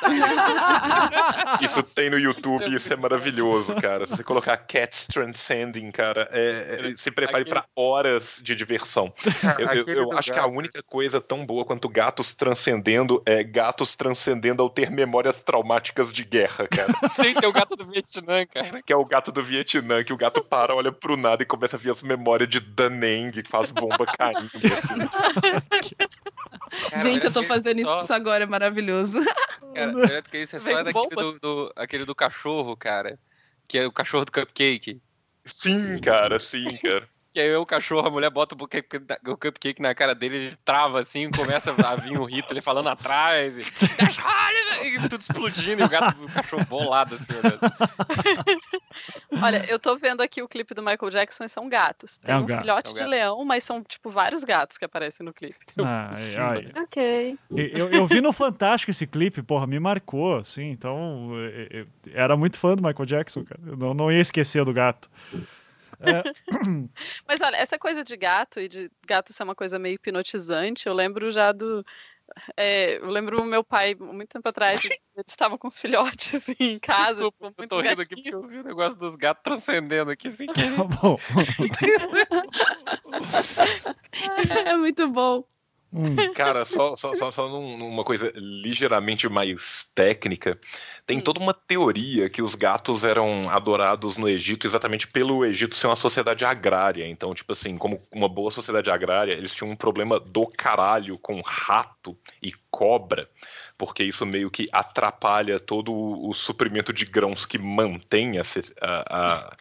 Isso 1.64 1.82
tem 1.82 2.10
no 2.10 2.18
YouTube 2.18 2.64
e 2.68 2.74
isso 2.76 2.92
é 2.92 2.96
maravilhoso, 2.96 3.74
cara. 3.76 4.06
Se 4.06 4.16
você 4.16 4.22
colocar 4.24 4.56
Cats 4.56 5.06
Transcending, 5.06 5.90
cara, 5.90 6.28
é, 6.32 6.90
é- 6.92 6.96
se 6.96 7.10
prepare 7.10 7.42
Aquele- 7.42 7.50
pra 7.50 7.64
horas 7.74 8.40
de 8.42 8.54
diversão. 8.54 9.12
Eu, 9.58 9.68
eu- 9.86 9.88
eu 10.04 10.12
acho 10.18 10.32
que 10.32 10.38
a 10.38 10.46
única 10.46 10.82
coisa 10.82 11.20
tão 11.20 11.44
boa 11.44 11.64
quanto 11.64 11.88
gatos 11.88 12.34
transcendendo 12.34 13.22
é 13.26 13.42
gatos 13.42 13.96
transcendendo 13.96 14.62
ao 14.62 14.70
ter 14.70 14.90
memórias 14.90 15.42
traumáticas 15.42 16.12
de 16.12 16.24
guerra, 16.24 16.66
cara. 16.68 16.92
Sim, 17.16 17.34
tem 17.34 17.48
o 17.48 17.52
gato 17.52 17.76
do 17.76 17.86
Vietnã, 17.86 18.46
cara. 18.46 18.82
Que 18.82 18.92
é 18.92 18.96
o 18.96 19.04
gato 19.04 19.32
do 19.32 19.42
Vietnã, 19.42 20.02
que 20.04 20.12
o 20.12 20.16
gato 20.16 20.42
para, 20.42 20.74
olha 20.74 20.92
pro 20.92 21.16
nada 21.18 21.42
e 21.42 21.46
começa 21.46 21.76
a 21.76 21.78
ver 21.78 21.90
as 21.90 22.02
memórias 22.02 22.48
de 22.48 22.60
Daneng 22.60 23.42
com 23.42 23.56
as 23.58 23.70
bombas 23.70 24.08
caindo. 24.16 24.50
assim. 24.54 25.94
Cara, 26.90 27.02
Gente, 27.02 27.24
eu 27.26 27.32
tô 27.32 27.40
que 27.40 27.46
fazendo 27.46 27.82
só- 27.82 27.98
isso 27.98 28.12
agora, 28.12 28.44
é 28.44 28.46
maravilhoso. 28.46 29.22
Cara, 29.74 29.92
melhor 29.92 30.22
do 30.22 30.30
que 30.30 30.38
isso 30.38 30.56
é 30.56 30.60
só 30.60 30.82
daquele 30.82 31.08
do, 31.16 31.40
do- 31.40 31.72
aquele 31.76 32.04
do 32.04 32.14
cachorro, 32.14 32.76
cara. 32.76 33.18
Que 33.66 33.78
é 33.78 33.86
o 33.86 33.92
cachorro 33.92 34.24
do 34.24 34.32
cupcake. 34.32 35.00
Sim, 35.44 35.98
cara, 36.00 36.38
sim, 36.40 36.64
cara. 36.78 37.08
Que 37.30 37.40
aí 37.42 37.54
o 37.54 37.66
cachorro, 37.66 38.08
a 38.08 38.10
mulher 38.10 38.30
bota 38.30 38.54
o 38.54 38.58
cupcake, 38.58 38.96
o 39.28 39.36
cupcake 39.36 39.82
na 39.82 39.94
cara 39.94 40.14
dele, 40.14 40.36
ele 40.36 40.58
trava 40.64 40.98
assim, 40.98 41.30
começa 41.30 41.70
a 41.86 41.94
vir 41.94 42.18
o 42.18 42.24
rito, 42.24 42.50
ele 42.52 42.62
falando 42.62 42.88
atrás, 42.88 43.58
e, 43.58 43.62
"Cachorro!" 43.64 44.28
e 44.82 45.08
tudo 45.10 45.20
explodindo, 45.20 45.82
e 45.82 45.84
o, 45.84 45.88
gato, 45.90 46.24
o 46.24 46.32
cachorro 46.32 46.64
bolado 46.64 47.16
assim. 47.16 47.26
olhando. 47.38 47.60
Olha, 49.42 49.64
eu 49.68 49.78
tô 49.78 49.96
vendo 49.96 50.20
aqui 50.20 50.42
o 50.42 50.48
clipe 50.48 50.74
do 50.74 50.82
Michael 50.82 51.10
Jackson 51.10 51.44
e 51.44 51.48
são 51.48 51.68
gatos. 51.68 52.18
Tem 52.18 52.34
É 52.34 52.38
um 52.38 52.42
um, 52.42 52.46
gato. 52.46 52.60
filhote 52.60 52.88
É 52.88 52.90
um 52.90 52.94
de 52.94 53.00
gato. 53.00 53.10
leão, 53.10 53.44
mas 53.44 53.64
são, 53.64 53.82
tipo, 53.82 54.10
vários 54.10 54.44
gatos 54.44 54.78
que 54.78 54.84
aparecem 54.84 55.24
no 55.24 55.32
clipe. 55.32 55.56
Ai, 55.78 56.14
Sim, 56.14 56.38
ai. 56.38 56.72
Ok. 56.76 57.38
Eu, 57.50 57.90
eu 57.90 58.06
vi 58.06 58.20
no 58.20 58.32
Fantástico 58.32 58.90
esse 58.90 59.06
clipe, 59.06 59.42
porra, 59.42 59.66
me 59.66 59.78
marcou, 59.78 60.36
assim, 60.36 60.70
então 60.70 61.30
eu, 61.34 61.80
eu 61.80 61.86
era 62.12 62.36
muito 62.36 62.58
fã 62.58 62.74
do 62.74 62.82
Michael 62.82 63.06
Jackson, 63.06 63.44
cara. 63.44 63.60
Eu 63.66 63.76
não, 63.76 63.94
não 63.94 64.12
ia 64.12 64.20
esquecer 64.20 64.64
do 64.64 64.72
gato. 64.72 65.10
É, 66.00 66.22
Mas 67.26 67.40
olha, 67.40 67.56
essa 67.56 67.78
coisa 67.78 68.04
de 68.04 68.16
gato 68.16 68.60
e 68.60 68.68
de 68.68 68.90
gato 69.06 69.32
ser 69.32 69.42
uma 69.42 69.54
coisa 69.54 69.78
meio 69.78 69.94
hipnotizante, 69.94 70.86
eu 70.86 70.94
lembro 70.94 71.30
já 71.30 71.52
do. 71.52 71.84
É, 72.56 72.98
eu 72.98 73.08
lembro 73.08 73.42
o 73.42 73.44
meu 73.44 73.64
pai, 73.64 73.94
muito 73.94 74.28
tempo 74.28 74.48
atrás, 74.48 74.84
ele 74.84 74.98
estava 75.26 75.58
com 75.58 75.68
os 75.68 75.78
filhotes 75.78 76.34
assim, 76.34 76.54
em 76.58 76.78
casa, 76.78 77.22
Desculpa, 77.22 77.52
com 77.52 77.62
eu 77.62 77.68
tô 77.68 77.80
rindo 77.80 78.02
aqui 78.02 78.14
porque 78.14 78.34
eu 78.34 78.42
vi 78.42 78.58
o 78.58 78.64
negócio 78.64 78.98
dos 78.98 79.16
gatos 79.16 79.42
transcendendo 79.42 80.10
aqui 80.10 80.28
assim. 80.28 80.46
tá 80.76 80.84
bom. 80.84 81.18
É 84.66 84.76
muito 84.76 85.08
bom. 85.08 85.44
Hum, 85.90 86.14
Cara, 86.34 86.64
só, 86.66 86.94
só, 86.96 87.14
só, 87.14 87.32
só 87.32 87.48
num- 87.48 87.78
numa 87.78 88.04
coisa 88.04 88.30
ligeiramente 88.36 89.26
mais 89.28 89.90
técnica, 89.94 90.58
tem 91.06 91.18
Hum. 91.18 91.22
toda 91.22 91.40
uma 91.40 91.54
teoria 91.54 92.28
que 92.28 92.42
os 92.42 92.54
gatos 92.54 93.04
eram 93.04 93.48
adorados 93.48 94.18
no 94.18 94.28
Egito 94.28 94.66
exatamente 94.66 95.08
pelo 95.08 95.44
Egito 95.46 95.74
ser 95.74 95.86
uma 95.86 95.96
sociedade 95.96 96.44
agrária. 96.44 97.06
Então, 97.08 97.34
tipo 97.34 97.52
assim, 97.52 97.78
como 97.78 98.02
uma 98.12 98.28
boa 98.28 98.50
sociedade 98.50 98.90
agrária, 98.90 99.32
eles 99.32 99.54
tinham 99.54 99.70
um 99.70 99.76
problema 99.76 100.20
do 100.20 100.46
caralho 100.46 101.18
com 101.18 101.40
rato 101.40 102.16
e 102.42 102.52
cobra, 102.70 103.28
porque 103.78 104.04
isso 104.04 104.26
meio 104.26 104.50
que 104.50 104.68
atrapalha 104.70 105.58
todo 105.58 105.90
o, 105.92 106.28
o 106.28 106.34
suprimento 106.34 106.92
de 106.92 107.06
grãos 107.06 107.46
que 107.46 107.56
mantém 107.58 108.38
a, 108.38 108.42
a- 108.82 109.04
a- 109.08 109.56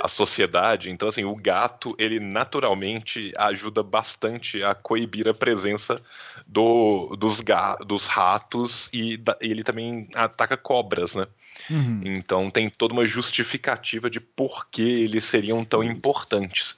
a 0.00 0.08
sociedade. 0.08 0.90
Então, 0.90 1.08
assim, 1.08 1.24
o 1.24 1.34
gato, 1.34 1.94
ele 1.98 2.20
naturalmente 2.20 3.32
ajuda 3.36 3.82
bastante 3.82 4.62
a 4.62 4.74
coibir 4.74 5.28
a 5.28 5.34
presença 5.34 6.00
do, 6.46 7.16
dos, 7.16 7.40
ga, 7.40 7.76
dos 7.76 8.06
ratos 8.06 8.88
e 8.92 9.16
da- 9.16 9.36
ele 9.40 9.62
também 9.64 10.08
ataca 10.14 10.56
cobras, 10.56 11.14
né? 11.14 11.26
uhum. 11.70 12.00
Então 12.04 12.50
tem 12.50 12.68
toda 12.68 12.92
uma 12.94 13.06
justificativa 13.06 14.10
de 14.10 14.20
por 14.20 14.66
que 14.70 14.82
eles 14.82 15.24
seriam 15.24 15.64
tão 15.64 15.82
importantes. 15.82 16.76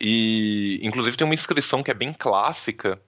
E 0.00 0.80
inclusive 0.82 1.16
tem 1.16 1.26
uma 1.26 1.34
inscrição 1.34 1.82
que 1.82 1.90
é 1.90 1.94
bem 1.94 2.12
clássica 2.12 3.00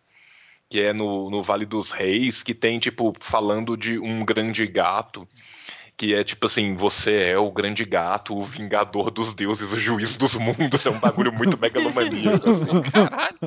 que 0.69 0.81
é 0.81 0.93
no, 0.93 1.31
no 1.31 1.43
Vale 1.43 1.65
dos 1.65 1.93
Reis, 1.93 2.43
que 2.43 2.55
tem, 2.55 2.79
tipo, 2.79 3.15
falando 3.21 3.77
de 3.77 3.99
um 3.99 4.25
grande 4.25 4.67
gato 4.67 5.29
que 5.97 6.15
é 6.15 6.23
tipo 6.23 6.45
assim, 6.47 6.75
você 6.75 7.23
é 7.31 7.39
o 7.39 7.51
grande 7.51 7.85
gato, 7.85 8.37
o 8.37 8.45
vingador 8.45 9.11
dos 9.11 9.33
deuses, 9.35 9.73
o 9.73 9.79
juiz 9.79 10.19
dos 10.19 10.35
mundos. 10.35 10.85
É 10.85 10.91
um 10.91 10.99
bagulho 11.01 11.33
muito 11.33 11.59
megalomaníaco, 11.59 12.51
assim. 12.51 12.83
Caralho. 12.93 13.39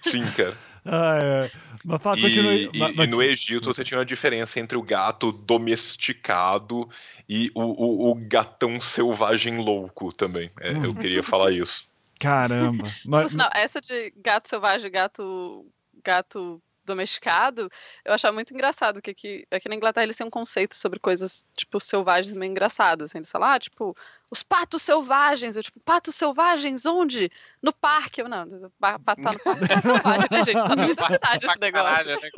Sim, 0.00 0.22
cara. 0.36 0.56
Ah, 0.84 1.18
é. 1.20 1.50
Mas 1.84 2.02
fala, 2.02 2.18
E, 2.18 2.22
continue. 2.22 2.70
e- 2.72 2.78
mas- 2.78 2.94
e 2.94 3.06
no 3.10 3.22
Egito 3.22 3.64
você 3.66 3.82
tinha 3.82 3.98
uma 3.98 4.04
diferença 4.06 4.60
entre 4.60 4.78
o 4.78 4.82
gato 4.82 5.32
domesticado 5.32 6.88
e 7.28 7.50
o, 7.54 7.62
o, 7.62 8.10
o 8.10 8.14
gatão 8.14 8.80
selvagem 8.80 9.58
louco 9.58 10.12
também. 10.12 10.50
É, 10.60 10.72
Hum. 10.72 10.84
Eu 10.84 10.94
queria 10.94 11.22
falar 11.22 11.50
isso. 11.52 11.86
Caramba. 12.20 12.88
Mas, 13.04 13.32
sinal, 13.32 13.50
essa 13.54 13.80
de 13.80 14.12
gato 14.16 14.48
selvagem, 14.48 14.90
gato, 14.90 15.66
gato 16.04 16.62
domesticado, 16.84 17.70
eu 18.04 18.14
achava 18.14 18.32
muito 18.34 18.52
engraçado 18.52 19.00
que 19.02 19.10
aqui, 19.10 19.46
aqui 19.50 19.68
na 19.68 19.74
Inglaterra 19.74 20.04
eles 20.04 20.16
têm 20.16 20.26
um 20.26 20.30
conceito 20.30 20.74
sobre 20.74 20.98
coisas, 20.98 21.44
tipo, 21.56 21.80
selvagens 21.80 22.34
meio 22.34 22.50
engraçadas. 22.50 23.10
Assim, 23.10 23.18
eles 23.18 23.30
falam, 23.30 23.48
ah, 23.48 23.58
tipo, 23.58 23.96
os 24.30 24.42
patos 24.42 24.82
selvagens. 24.82 25.56
Eu, 25.56 25.62
tipo, 25.62 25.80
patos 25.80 26.14
selvagens 26.14 26.86
onde? 26.86 27.30
No 27.62 27.72
parque. 27.72 28.20
Eu, 28.22 28.28
não, 28.28 28.46
pa- 28.78 28.98
pato 28.98 29.22
tá 29.22 29.32
no 29.32 29.38
parque 29.40 29.72
é 29.72 29.80
selvagem, 29.80 30.28
né, 30.30 30.42
gente? 30.44 30.62
Tá 30.62 30.68
no 30.76 30.82
meio 30.82 30.96
da 30.96 31.06
cidade 31.06 31.46
esse 31.46 31.60
negócio. 31.60 32.04
caralho, 32.04 32.20
né? 32.20 32.30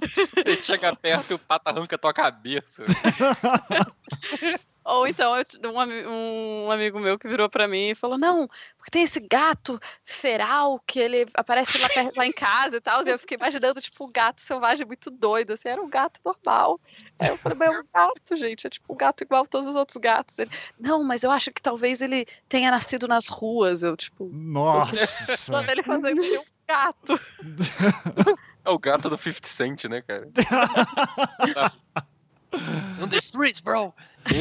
Você 0.45 0.57
chega 0.57 0.95
perto 0.97 1.31
e 1.31 1.35
o 1.35 1.39
pato 1.39 1.69
arranca 1.69 1.97
a 1.97 1.99
tua 1.99 2.13
cabeça. 2.15 2.85
Ou 4.87 5.05
então, 5.05 5.35
eu, 5.37 5.45
um, 5.73 6.67
um 6.67 6.71
amigo 6.71 7.01
meu 7.01 7.19
que 7.19 7.27
virou 7.27 7.51
pra 7.51 7.67
mim 7.67 7.91
e 7.91 7.95
falou: 7.95 8.17
Não, 8.17 8.47
porque 8.77 8.91
tem 8.93 9.03
esse 9.03 9.19
gato 9.19 9.81
feral 10.05 10.81
que 10.87 11.01
ele 11.01 11.27
aparece 11.35 11.77
lá, 11.79 11.89
lá 12.17 12.25
em 12.25 12.33
casa 12.33 12.77
e 12.77 12.81
tal. 12.81 13.05
E 13.05 13.11
eu 13.11 13.19
fiquei 13.19 13.37
imaginando, 13.37 13.81
tipo, 13.81 14.07
um 14.07 14.13
gato 14.13 14.41
selvagem 14.41 14.87
muito 14.87 15.11
doido. 15.11 15.55
Assim, 15.55 15.69
era 15.69 15.83
um 15.83 15.91
gato 15.91 16.21
normal. 16.25 16.81
Aí 17.19 17.29
eu 17.29 17.37
falei: 17.37 17.59
Mas 17.59 17.69
é 17.69 17.81
um 17.81 17.85
gato, 17.93 18.37
gente. 18.37 18.67
É 18.69 18.71
tipo 18.71 18.95
um 18.95 18.97
gato 18.97 19.23
igual 19.23 19.43
a 19.43 19.47
todos 19.47 19.67
os 19.67 19.75
outros 19.75 19.97
gatos. 19.97 20.39
Ele, 20.39 20.51
Não, 20.79 21.03
mas 21.03 21.25
eu 21.25 21.33
acho 21.33 21.51
que 21.51 21.61
talvez 21.61 22.01
ele 22.01 22.25
tenha 22.49 22.71
nascido 22.71 23.09
nas 23.09 23.27
ruas. 23.27 23.83
Eu, 23.83 23.97
tipo, 23.97 24.31
nossa. 24.33 25.51
quando 25.51 25.69
ele 25.71 25.83
fazendo 25.83 26.23
um 26.23 26.45
gato. 26.69 27.21
É 28.67 28.71
o 28.71 28.81
gato 28.81 29.09
do 29.09 29.17
50 29.17 29.47
Cent, 29.47 29.85
né, 29.85 30.03
cara? 30.03 30.29
On 33.03 33.09
the 33.09 33.19
streets, 33.19 33.61
bro! 33.61 33.95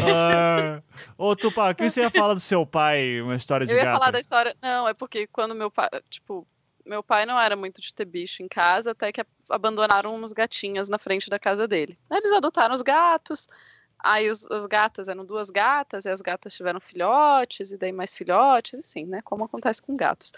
Ah, 0.03 0.81
Ô, 1.17 1.35
Tupá, 1.35 1.71
o 1.71 1.75
que 1.75 1.89
você 1.89 2.01
ia 2.01 2.09
falar 2.09 2.33
do 2.33 2.39
seu 2.39 2.65
pai, 2.65 3.21
uma 3.21 3.35
história 3.35 3.65
de 3.65 3.73
Eu 3.73 3.77
ia 3.77 3.85
gato? 3.85 3.99
falar 3.99 4.11
da 4.11 4.19
história. 4.19 4.55
Não, 4.61 4.87
é 4.87 4.93
porque 4.93 5.27
quando 5.27 5.53
meu 5.53 5.69
pai. 5.69 5.89
Tipo, 6.09 6.47
meu 6.85 7.03
pai 7.03 7.25
não 7.25 7.39
era 7.39 7.55
muito 7.55 7.81
de 7.81 7.93
ter 7.93 8.05
bicho 8.05 8.43
em 8.43 8.47
casa, 8.47 8.91
até 8.91 9.11
que 9.11 9.23
abandonaram 9.49 10.15
umas 10.15 10.31
gatinhas 10.31 10.89
na 10.89 10.97
frente 10.97 11.29
da 11.29 11.39
casa 11.39 11.67
dele. 11.67 11.97
Eles 12.11 12.31
adotaram 12.31 12.73
os 12.75 12.81
gatos. 12.81 13.47
Aí 13.99 14.29
os, 14.29 14.49
as 14.51 14.65
gatas 14.65 15.07
eram 15.07 15.25
duas 15.25 15.49
gatas, 15.49 16.05
e 16.05 16.09
as 16.09 16.21
gatas 16.21 16.53
tiveram 16.53 16.79
filhotes, 16.79 17.71
e 17.71 17.77
daí 17.77 17.91
mais 17.91 18.15
filhotes, 18.15 18.79
assim, 18.79 19.05
né? 19.05 19.21
Como 19.23 19.45
acontece 19.45 19.81
com 19.81 19.95
gatos. 19.95 20.31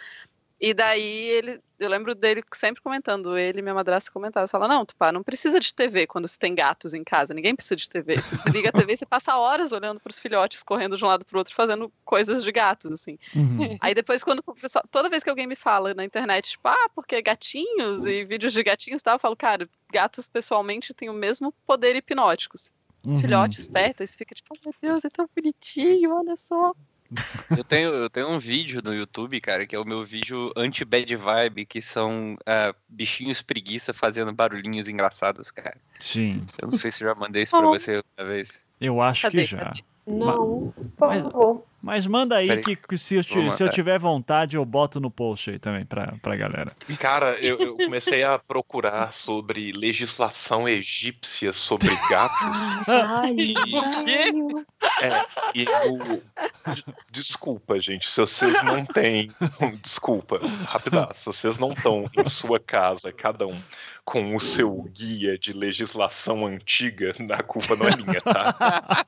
E 0.60 0.74
daí 0.74 1.30
ele, 1.30 1.62
eu 1.78 1.88
lembro 1.88 2.16
dele 2.16 2.44
sempre 2.54 2.82
comentando, 2.82 3.38
ele 3.38 3.60
e 3.60 3.62
minha 3.62 3.76
madrasta 3.76 4.12
comentavam, 4.12 4.48
fala, 4.48 4.68
não, 4.68 4.84
Tupá, 4.84 5.12
não 5.12 5.22
precisa 5.22 5.60
de 5.60 5.74
TV 5.74 6.08
quando 6.08 6.28
se 6.28 6.40
tem 6.40 6.56
gatos 6.56 6.96
em 6.96 7.04
casa, 7.04 7.34
ninguém 7.34 7.56
precisa 7.56 7.76
de 7.76 7.88
TV. 7.88 8.20
Você 8.20 8.36
desliga 8.38 8.70
a 8.70 8.72
TV 8.72 8.94
e 8.94 8.98
você 8.98 9.06
passa 9.06 9.38
horas 9.38 9.72
olhando 9.72 10.00
para 10.00 10.10
os 10.10 10.20
filhotes, 10.20 10.64
correndo 10.64 10.98
de 10.98 11.06
um 11.06 11.08
lado 11.08 11.24
para 11.24 11.36
o 11.36 11.38
outro, 11.38 11.54
fazendo 11.54 11.94
coisas 12.04 12.44
de 12.44 12.52
gatos, 12.52 12.92
assim. 12.92 13.20
Uhum. 13.36 13.78
Aí 13.80 13.94
depois, 13.94 14.24
quando 14.24 14.42
o 14.48 14.54
pessoal, 14.56 14.84
toda 14.90 15.10
vez 15.10 15.24
que 15.24 15.30
alguém 15.30 15.46
me 15.46 15.56
fala 15.56 15.94
na 15.94 16.04
internet, 16.04 16.50
tipo, 16.50 16.68
ah, 16.68 16.90
porque 16.96 17.22
gatinhos 17.22 18.08
e 18.08 18.26
vídeos 18.26 18.52
de 18.52 18.64
gatinhos 18.64 19.02
e 19.02 19.04
tal, 19.04 19.16
eu 19.16 19.20
falo, 19.20 19.36
cara, 19.36 19.70
gatos 19.94 20.28
pessoalmente 20.28 20.92
têm 20.92 21.10
o 21.10 21.14
mesmo 21.14 21.54
poder 21.68 21.96
hipnótico. 21.96 22.58
Uhum. 23.06 23.22
Filhotes 23.22 23.68
perto, 23.68 24.02
aí 24.02 24.08
você 24.08 24.18
fica 24.18 24.34
tipo, 24.34 24.56
oh, 24.56 24.58
meu 24.66 24.74
Deus, 24.82 25.06
é 25.06 25.10
tão 25.10 25.30
bonitinho, 25.36 26.16
olha 26.16 26.36
só. 26.36 26.74
Eu 27.56 27.64
tenho, 27.64 27.90
eu 27.94 28.10
tenho 28.10 28.30
um 28.30 28.40
vídeo 28.40 28.82
no 28.84 28.94
YouTube, 28.94 29.40
cara, 29.42 29.66
que 29.66 29.76
é 29.76 29.80
o 29.80 29.86
meu 29.86 30.06
vídeo 30.06 30.52
anti-bad 30.56 31.16
vibe, 31.16 31.66
que 31.66 31.82
são 31.82 32.36
ah, 32.46 32.74
bichinhos 32.90 33.42
preguiça 33.42 33.94
fazendo 33.94 34.32
barulhinhos 34.34 34.88
engraçados, 34.90 35.50
cara. 35.52 35.78
Sim, 36.00 36.46
Eu 36.62 36.70
não 36.70 36.78
sei 36.78 36.92
se 36.92 37.04
eu 37.04 37.10
já 37.10 37.16
mandei 37.16 37.44
isso 37.44 37.58
pra 37.58 37.68
você 37.68 37.98
outra 37.98 38.26
vez. 38.26 38.64
eu 38.82 39.02
acho 39.02 39.24
Cadê? 39.24 39.38
que 39.40 39.46
já. 39.46 39.58
Cadê? 39.60 39.84
Não, 40.06 40.74
por 40.96 41.08
Mas- 41.08 41.22
favor. 41.24 41.66
Mas 41.88 42.06
manda 42.06 42.36
aí 42.36 42.48
Peraí. 42.50 42.64
que, 42.66 42.76
que 42.76 42.98
se, 42.98 43.16
eu 43.16 43.24
se 43.24 43.64
eu 43.64 43.70
tiver 43.70 43.98
vontade, 43.98 44.58
eu 44.58 44.66
boto 44.66 45.00
no 45.00 45.10
post 45.10 45.52
aí 45.52 45.58
também 45.58 45.86
pra, 45.86 46.16
pra 46.22 46.36
galera. 46.36 46.74
Cara, 47.00 47.38
eu, 47.40 47.58
eu 47.60 47.78
comecei 47.78 48.26
a 48.26 48.38
procurar 48.38 49.14
sobre 49.14 49.72
legislação 49.72 50.68
egípcia 50.68 51.54
sobre 51.54 51.88
gatos. 52.12 52.58
Ai, 52.90 53.54
O 53.74 54.04
quê? 54.04 54.66
É, 55.02 55.26
e 55.56 55.66
o. 55.90 56.22
de- 56.76 56.84
Desculpa, 57.10 57.80
gente, 57.80 58.06
se 58.10 58.20
vocês 58.20 58.62
não 58.64 58.86
têm. 58.86 59.32
Desculpa, 59.82 60.42
rapidaço. 60.66 61.20
Se 61.32 61.40
vocês 61.40 61.58
não 61.58 61.72
estão 61.72 62.04
em 62.18 62.28
sua 62.28 62.60
casa, 62.60 63.14
cada 63.14 63.48
um, 63.48 63.58
com 64.04 64.36
o 64.36 64.40
seu 64.42 64.84
guia 64.94 65.38
de 65.40 65.54
legislação 65.54 66.46
antiga, 66.46 67.14
a 67.32 67.42
culpa 67.44 67.78
não 67.78 67.88
é 67.88 67.96
minha, 67.96 68.20
tá? 68.20 69.06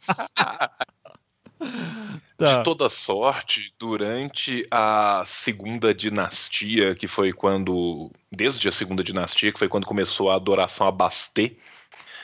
Tá. 2.40 2.60
De 2.60 2.64
toda 2.64 2.88
sorte, 2.88 3.74
durante 3.78 4.66
a 4.72 5.26
segunda 5.28 5.94
dinastia, 5.94 6.96
que 6.96 7.06
foi 7.06 7.34
quando. 7.34 8.10
Desde 8.32 8.70
a 8.70 8.72
segunda 8.72 9.04
dinastia, 9.04 9.52
que 9.52 9.60
foi 9.60 9.68
quando 9.68 9.86
começou 9.86 10.32
a 10.32 10.36
adoração 10.36 10.88
a 10.88 10.92
Bastet, 10.92 11.58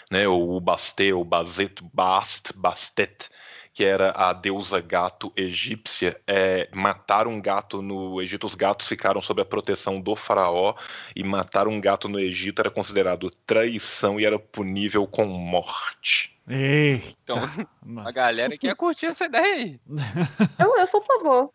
né? 0.10 0.25
Ou 0.25 0.56
o 0.56 0.62
Bastet, 0.62 1.12
ou 1.12 1.25
Bazet, 1.25 1.84
Bast, 1.93 2.54
Bastet, 2.56 3.30
que 3.76 3.84
era 3.84 4.12
a 4.12 4.32
deusa 4.32 4.80
gato 4.80 5.34
egípcia, 5.36 6.18
é, 6.26 6.70
matar 6.74 7.28
um 7.28 7.42
gato 7.42 7.82
no 7.82 8.22
Egito, 8.22 8.48
os 8.48 8.56
gatos 8.56 8.88
ficaram 8.88 9.22
sob 9.22 9.42
a 9.42 9.46
proteção 9.46 10.00
do 10.00 10.16
faraó, 10.16 10.76
e 11.14 11.22
matar 11.26 11.68
um 11.68 11.82
gato 11.82 12.08
no 12.08 12.18
Egito 12.18 12.62
era 12.62 12.72
considerado 12.72 13.30
traição 13.46 14.18
e 14.18 14.26
era 14.26 14.40
punível 14.40 15.06
com 15.06 15.26
morte. 15.26 16.40
Eita. 16.48 17.06
Então, 17.24 17.44
a 17.44 17.68
Mas- 17.84 18.16
galera 18.16 18.58
quer 18.58 18.78
curtir 18.78 19.08
essa 19.08 19.26
ideia 19.26 19.56
aí. 19.56 19.80
eu, 20.58 20.78
eu 20.78 20.88
sou 20.88 21.02
a 21.02 21.04
favor. 21.04 21.52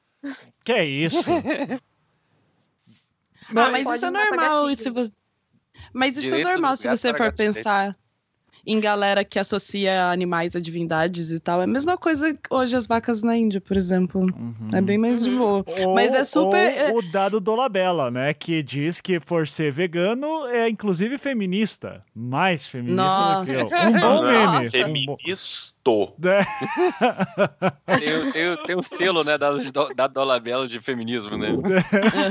Que 0.63 0.73
é 0.73 0.85
isso? 0.85 1.25
Ah, 3.49 3.71
mas 3.71 3.89
isso 3.89 4.05
é 4.05 4.11
normal. 4.11 4.77
Se 4.77 4.91
você... 4.91 5.11
Mas 5.95 6.19
isso 6.19 6.27
Direito 6.27 6.49
é 6.49 6.53
normal 6.53 6.77
se 6.77 6.87
você 6.87 7.09
for 7.15 7.33
direito. 7.33 7.37
pensar 7.39 7.97
em 8.73 8.81
galera 8.81 9.25
que 9.25 9.39
associa 9.39 10.07
animais 10.11 10.55
a 10.55 10.61
divindades 10.61 11.31
e 11.31 11.39
tal. 11.41 11.61
É 11.61 11.65
a 11.65 11.67
mesma 11.67 11.97
coisa 11.97 12.33
que 12.33 12.41
hoje 12.51 12.77
as 12.77 12.87
vacas 12.87 13.23
na 13.23 13.37
Índia, 13.37 13.61
por 13.61 13.77
exemplo. 13.77 14.21
Uhum. 14.21 14.55
É 14.73 14.81
bem 14.81 14.97
mais 14.99 15.25
de 15.25 15.31
boa. 15.31 15.65
Ou- 15.81 15.95
Mas 15.95 16.15
é 16.15 16.23
super- 16.25 16.91
ou 16.93 16.99
o 16.99 17.03
dado 17.11 17.41
do 17.41 17.55
Labella, 17.55 18.11
né? 18.11 18.33
Que 18.35 18.63
diz 18.63 19.01
que 19.01 19.19
por 19.19 19.49
ser 19.49 19.73
vegano 19.73 20.47
é 20.47 20.69
inclusive 20.69 21.19
feminista. 21.19 22.03
Mais 22.15 22.69
feminista 22.69 23.41
do 23.41 23.45
que 23.45 23.51
eu. 23.53 23.67
Um 23.67 23.93
bom 23.93 24.23
Nossa. 24.25 24.79
meme. 24.79 25.03
Um 25.03 25.07
bom... 25.07 25.17
Feministo. 25.85 26.15
É, 27.87 27.99
Tem, 27.99 28.17
o- 28.19 28.33
tem, 28.33 28.57
tem 28.67 28.77
o 28.77 28.83
selo, 28.83 29.25
né, 29.25 29.37
da, 29.39 29.51
da 29.95 30.07
Dolabella 30.07 30.69
de 30.69 30.81
feminismo, 30.81 31.37
né? 31.37 31.49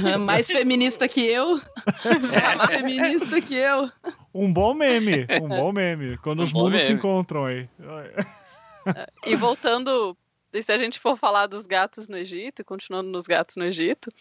Aham, 0.06 0.18
mais 0.20 0.48
feminista 0.48 1.08
que 1.08 1.22
eu. 1.26 1.60
Já 2.32 2.56
mais 2.56 2.70
feminista 2.70 3.42
que 3.42 3.56
eu. 3.56 3.92
um 4.34 4.52
bom 4.52 4.74
meme. 4.74 5.26
Um 5.42 5.48
bom 5.48 5.72
meme. 5.72 6.18
Quando 6.20 6.40
Um 6.42 6.44
os 6.44 6.54
mundos 6.54 6.82
se 6.82 6.88
meme. 6.90 7.00
encontram 7.00 7.46
aí. 7.46 7.68
E 9.26 9.36
voltando, 9.36 10.16
e 10.54 10.62
se 10.64 10.72
a 10.72 10.78
gente 10.78 11.00
for 11.00 11.18
falar 11.18 11.48
dos 11.48 11.66
gatos 11.68 12.08
no 12.08 12.18
Egito, 12.18 12.62
e 12.62 12.66
continuando 12.66 13.10
nos 13.10 13.26
gatos 13.28 13.56
no 13.56 13.66
Egito, 13.66 14.12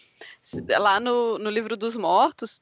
se- 0.41 0.61
lá 0.77 0.99
no, 0.99 1.37
no 1.37 1.49
livro 1.49 1.77
dos 1.77 1.95
mortos, 1.95 2.61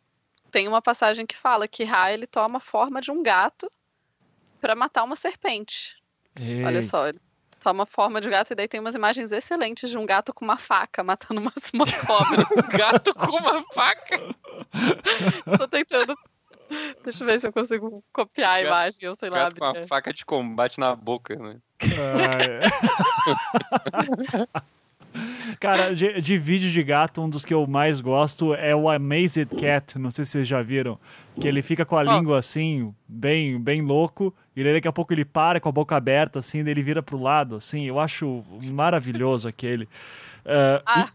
tem 0.52 0.68
uma 0.68 0.82
passagem 0.82 1.26
que 1.26 1.36
fala 1.36 1.68
que 1.68 1.84
Ra 1.84 2.12
ele 2.12 2.28
toma 2.28 2.58
a 2.58 2.62
forma 2.62 3.02
de 3.02 3.12
um 3.12 3.22
gato 3.24 3.72
para 4.62 4.76
matar 4.76 5.04
uma 5.04 5.16
serpente. 5.16 5.96
Olha 6.66 6.78
Ei, 6.78 6.84
só, 6.84 7.08
ele 7.08 7.20
toma 7.60 7.84
a 7.84 7.88
forma 7.88 8.22
de 8.22 8.30
gato 8.30 8.52
e 8.52 8.56
daí 8.56 8.68
tem 8.68 8.80
umas 8.80 8.96
imagens 8.96 9.32
excelentes 9.32 9.90
de 9.90 9.98
um 9.98 10.06
gato 10.06 10.34
com 10.34 10.46
uma 10.46 10.58
faca 10.58 11.04
matando 11.04 11.42
uma, 11.42 11.54
uma 11.74 11.86
cobra. 12.06 12.42
Um 12.42 12.78
gato 12.78 13.14
com 13.14 13.38
uma 13.38 13.64
faca. 13.74 14.20
Tô 15.58 15.68
tentando. 15.68 16.16
Deixa 17.04 17.24
eu 17.24 17.28
ver 17.28 17.40
se 17.40 17.48
eu 17.48 17.54
consigo 17.54 18.04
copiar 18.12 18.60
a 18.60 18.62
Gato- 18.62 18.68
imagem, 18.68 19.10
ou 19.10 19.16
sei 19.16 19.30
lá. 19.30 19.38
Gato 19.46 19.56
com 19.56 19.66
uma 19.66 19.88
faca 19.88 20.14
de 20.14 20.26
combate 20.26 20.80
na 20.80 20.96
boca, 20.96 21.36
né? 21.36 21.58
ai. 23.94 24.48
Cara, 25.60 25.96
de, 25.96 26.22
de 26.22 26.38
vídeo 26.38 26.70
de 26.70 26.84
gato, 26.84 27.22
um 27.22 27.30
dos 27.30 27.44
que 27.46 27.54
eu 27.54 27.66
mais 27.68 28.02
gosto 28.02 28.54
é 28.54 28.76
o 28.76 28.90
Amazed 28.90 29.48
Cat. 29.60 29.98
Não 29.98 30.12
sei 30.12 30.26
se 30.26 30.32
vocês 30.32 30.48
já 30.48 30.62
viram. 30.62 31.00
Que 31.40 31.48
ele 31.48 31.62
fica 31.62 31.86
com 31.86 31.96
a 31.98 32.04
língua 32.04 32.40
assim, 32.40 32.94
bem, 33.08 33.60
bem 33.60 33.82
louco. 33.82 34.34
E 34.56 34.64
daí 34.64 34.74
daqui 34.74 34.88
a 34.88 34.94
pouco 34.94 35.14
ele 35.14 35.26
para 35.26 35.60
com 35.60 35.70
a 35.70 35.72
boca 35.72 35.96
aberta, 35.96 36.40
assim, 36.40 36.64
daí 36.64 36.74
ele 36.74 36.84
vira 36.84 37.04
pro 37.04 37.22
lado, 37.22 37.56
assim. 37.56 37.86
Eu 37.86 38.00
acho 38.00 38.44
maravilhoso 38.72 39.48
aquele. 39.48 39.88
Ah, 40.46 40.82
Ah. 40.86 41.10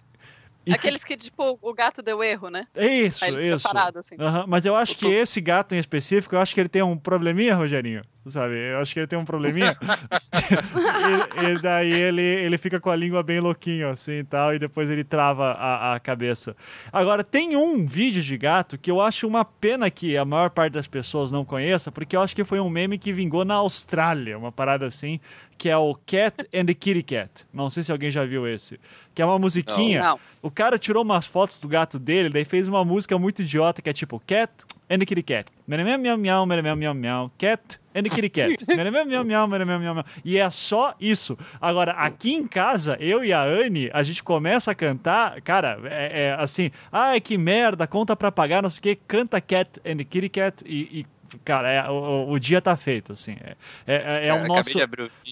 E 0.65 0.73
Aqueles 0.73 1.03
que, 1.03 1.17
tipo, 1.17 1.59
o 1.61 1.75
gato 1.75 2.03
deu 2.03 2.23
erro, 2.23 2.49
né? 2.49 2.69
É 2.73 2.87
isso, 2.87 3.25
isso. 3.41 3.65
parado, 3.65 3.99
assim. 3.99 4.15
Aham, 4.19 4.45
Mas 4.47 4.65
eu 4.65 4.77
acho 4.77 4.97
que 4.97 5.07
esse 5.11 5.41
gato 5.41 5.75
em 5.75 5.79
específico, 5.79 6.37
eu 6.37 6.41
acho 6.41 6.55
que 6.55 6.61
ele 6.61 6.69
tem 6.69 6.83
um 6.83 6.97
probleminha, 6.97 7.57
Rogerinho. 7.57 8.03
Sabe? 8.27 8.55
Eu 8.55 8.79
acho 8.79 8.93
que 8.93 9.01
ele 9.01 9.07
tem 9.07 9.19
um 9.19 9.25
probleminha. 9.25 9.77
e, 11.43 11.51
e 11.51 11.59
daí 11.61 11.93
ele, 11.93 12.23
ele 12.23 12.57
fica 12.57 12.79
com 12.79 12.89
a 12.89 12.97
língua 12.97 13.23
bem 13.23 13.41
louquinho, 13.41 13.89
assim 13.89 14.19
e 14.19 14.25
tal, 14.25 14.55
e 14.55 14.59
depois 14.59 14.91
ele 14.91 15.03
trava 15.03 15.51
a, 15.53 15.95
a 15.95 16.01
cabeça. 16.01 16.57
Agora, 16.93 17.25
tem 17.25 17.57
um 17.57 17.85
vídeo 17.85 18.23
de 18.23 18.39
gato 18.39 18.79
que 18.79 18.91
eu 18.91 19.01
acho 19.01 19.27
uma 19.27 19.45
pena 19.45 19.91
que 19.91 20.17
a 20.17 20.25
maior 20.25 20.51
parte 20.51 20.75
das 20.75 20.87
pessoas 20.87 21.33
não 21.33 21.45
conheça, 21.45 21.91
porque 21.91 22.15
eu 22.15 22.21
acho 22.21 22.37
que 22.37 22.45
foi 22.45 22.61
um 22.61 22.71
meme 22.71 22.97
que 22.97 23.13
vingou 23.13 23.45
na 23.45 23.55
Austrália, 23.55 24.39
uma 24.39 24.53
parada 24.53 24.87
assim, 24.87 25.19
que 25.59 25.69
é 25.69 25.77
o 25.77 25.95
Cat 25.95 26.47
and 26.55 26.67
the 26.67 26.75
Kitty 26.75 27.03
Cat. 27.03 27.47
Não 27.53 27.71
sei 27.71 27.83
se 27.83 27.91
alguém 27.91 28.11
já 28.11 28.25
viu 28.25 28.47
esse. 28.47 28.79
Que 29.15 29.23
é 29.23 29.25
uma 29.25 29.39
musiquinha. 29.39 30.01
Não. 30.01 30.21
O 30.41 30.51
cara 30.51 30.79
tirou 30.79 31.03
umas 31.03 31.27
fotos 31.27 31.61
do 31.61 31.69
gato 31.69 31.99
dele, 31.99 32.31
daí 32.31 32.45
fez 32.45 32.69
uma 32.69 32.85
música 32.85 33.19
muito 33.19 33.43
idiota 33.43 33.83
que 33.83 33.91
é 33.91 33.93
tipo 33.93 34.21
Cat 34.27 34.51
and 34.93 34.99
the 34.99 35.07
Kitty 35.07 35.23
Cat. 35.23 35.47
Miau, 35.67 35.99
miau, 35.99 36.19
miau, 36.19 36.47
miau, 36.47 36.77
miau, 36.77 36.95
miau. 36.95 37.31
Cat 37.39 37.79
and 37.95 38.03
the 38.03 38.11
Kitty 38.11 38.29
Cat. 38.29 38.51
Miau, 38.69 39.25
miau. 39.25 40.05
E 40.23 40.37
é 40.37 40.51
só 40.51 40.95
isso. 41.01 41.39
Agora, 41.61 41.93
aqui 41.93 42.35
em 42.35 42.47
casa, 42.47 42.97
eu 43.01 43.25
e 43.25 43.33
a 43.33 43.43
Anne, 43.43 43.91
a 43.93 44.03
gente 44.03 44.23
começa 44.23 44.71
a 44.71 44.75
cantar, 44.75 45.41
cara, 45.41 45.79
é, 45.85 46.25
é 46.25 46.37
assim, 46.39 46.71
ai 46.91 47.21
que 47.21 47.39
merda, 47.39 47.87
conta 47.87 48.15
pra 48.15 48.31
pagar, 48.31 48.63
não 48.63 48.69
sei 48.69 48.79
o 48.79 48.83
que, 48.83 48.97
canta 49.09 49.41
Cat 49.41 49.81
and 49.87 49.97
the 49.97 50.05
Kitty 50.05 50.29
Cat 50.29 50.65
e, 50.67 51.01
e, 51.01 51.07
cara, 51.43 51.71
é, 51.71 51.89
o, 51.89 52.31
o 52.31 52.39
dia 52.39 52.61
tá 52.61 52.77
feito, 52.77 53.13
assim. 53.13 53.37
É, 53.43 53.57
é, 53.87 54.27
é, 54.27 54.27
é 54.29 54.35
o 54.35 54.47
nosso... 54.47 54.79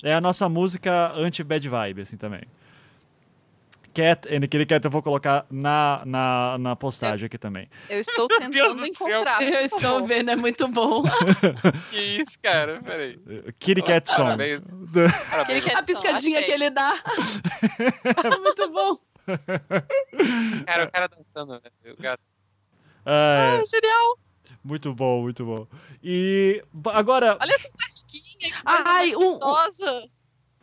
É 0.03 0.15
a 0.15 0.21
nossa 0.21 0.49
música 0.49 1.13
anti-bad 1.15 1.69
vibe, 1.69 2.01
assim, 2.01 2.17
também. 2.17 2.41
Cat 4.01 4.29
and 4.35 4.41
Kitty 4.49 4.67
Cat 4.67 4.85
eu 4.85 4.91
vou 4.91 5.03
colocar 5.03 5.45
na, 5.51 6.03
na, 6.07 6.57
na 6.59 6.77
postagem 6.77 7.27
aqui 7.27 7.37
também. 7.39 7.69
Eu 7.89 8.01
estou 8.01 8.27
tentando 8.39 8.87
encontrar. 8.87 9.43
Eu 9.43 9.61
estou 9.65 10.07
vendo, 10.07 10.31
é 10.31 10.37
muito 10.37 10.67
bom. 10.69 11.03
Que 11.91 11.99
isso, 12.23 12.39
cara? 12.43 12.81
Peraí. 12.83 13.19
Kitty 13.59 13.83
Cat 13.83 14.09
Song. 14.09 14.25
Parabéns. 14.25 14.63
Parabéns. 15.31 15.67
A 15.75 15.83
piscadinha 15.83 16.39
achei. 16.39 16.45
que 16.45 16.51
ele 16.53 16.71
dá. 16.71 16.95
É 18.35 18.39
muito 18.39 18.71
bom. 18.73 18.97
Cara, 20.67 20.85
o 20.85 20.91
cara 20.91 21.09
dançando, 21.09 21.55
né? 21.55 21.93
O 21.99 22.03
gato. 22.03 22.23
Ah, 23.07 23.57
é, 23.59 23.61
Ah, 23.61 23.65
genial. 23.67 24.19
muito 24.65 24.95
bom, 24.95 25.23
muito 25.23 25.45
bom. 25.45 25.67
E 26.03 26.63
agora, 26.87 27.37
Olha 27.41 27.55
essa 27.55 27.69
casquinha. 27.77 28.51
que 28.51 28.53
Ai, 28.65 29.15
um- 29.17 29.35
um- 29.37 29.39
gostosa. 29.39 30.05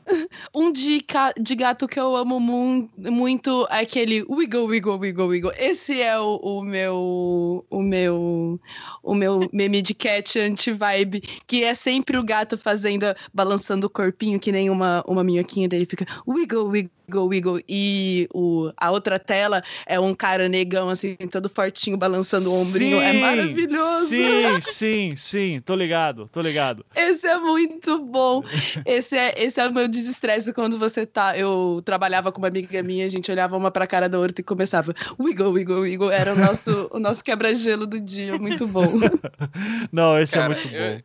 Um 0.55 0.71
de, 0.71 1.05
de 1.39 1.55
gato 1.55 1.87
que 1.87 1.99
eu 1.99 2.15
amo 2.15 2.39
mu- 2.39 2.89
muito 2.97 3.67
é 3.69 3.79
aquele 3.81 4.23
wiggle, 4.29 4.65
wiggle, 4.65 4.97
wiggle, 4.97 5.27
wiggle. 5.27 5.51
Esse 5.57 6.01
é 6.01 6.17
o, 6.19 6.37
o 6.37 6.61
meu 6.61 7.65
o 7.69 7.81
meu 7.81 8.59
o 9.03 9.15
meu 9.15 9.49
meme 9.51 9.81
de 9.81 9.93
cat 9.93 10.39
anti-vibe, 10.39 11.21
que 11.45 11.63
é 11.63 11.73
sempre 11.73 12.17
o 12.17 12.23
gato 12.23 12.57
fazendo, 12.57 13.05
balançando 13.33 13.87
o 13.87 13.89
corpinho 13.89 14.39
que 14.39 14.51
nem 14.51 14.69
uma, 14.69 15.03
uma 15.07 15.23
minhoquinha 15.23 15.67
dele 15.67 15.85
fica 15.85 16.05
wiggle, 16.27 16.67
wiggle, 16.67 16.91
wiggle. 17.15 17.61
E 17.67 18.27
o, 18.33 18.71
a 18.75 18.91
outra 18.91 19.17
tela 19.17 19.63
é 19.85 19.99
um 19.99 20.13
cara 20.13 20.49
negão 20.49 20.89
assim, 20.89 21.15
todo 21.31 21.47
fortinho 21.49 21.97
balançando 21.97 22.51
o 22.51 22.61
ombrinho. 22.61 22.99
é 23.01 23.11
Sim, 23.13 23.19
maravilhoso. 23.19 24.05
Sim, 24.07 24.61
sim, 24.61 25.15
sim, 25.15 25.61
tô 25.63 25.75
ligado, 25.75 26.27
tô 26.31 26.41
ligado. 26.41 26.85
Esse 26.95 27.27
é 27.27 27.37
muito 27.37 27.99
bom. 27.99 28.43
Esse 28.85 29.15
é, 29.17 29.33
esse 29.41 29.59
é 29.59 29.67
o 29.67 29.73
meu 29.73 29.87
desestresse 29.87 30.51
quando 30.53 30.77
você 30.77 31.05
tá. 31.05 31.37
Eu 31.37 31.81
trabalhava 31.85 32.31
com 32.31 32.39
uma 32.39 32.47
amiga 32.49 32.83
minha, 32.83 33.05
a 33.05 33.09
gente 33.09 33.31
olhava 33.31 33.55
uma 33.55 33.71
pra 33.71 33.87
cara 33.87 34.09
da 34.09 34.19
outra 34.19 34.35
e 34.39 34.43
começava 34.43 34.93
wiggle, 35.19 35.51
wiggle, 35.51 35.79
wiggle. 35.81 36.11
Era 36.11 36.33
o 36.33 36.37
nosso, 36.37 36.89
o 36.91 36.99
nosso 36.99 37.23
quebra-gelo 37.23 37.87
do 37.87 37.99
dia. 37.99 38.37
Muito 38.37 38.67
bom. 38.67 38.93
Não, 39.91 40.19
esse 40.19 40.33
Cara, 40.33 40.53
é 40.53 40.57
muito 40.61 40.75
eu- 40.75 40.95
bom. 40.95 41.01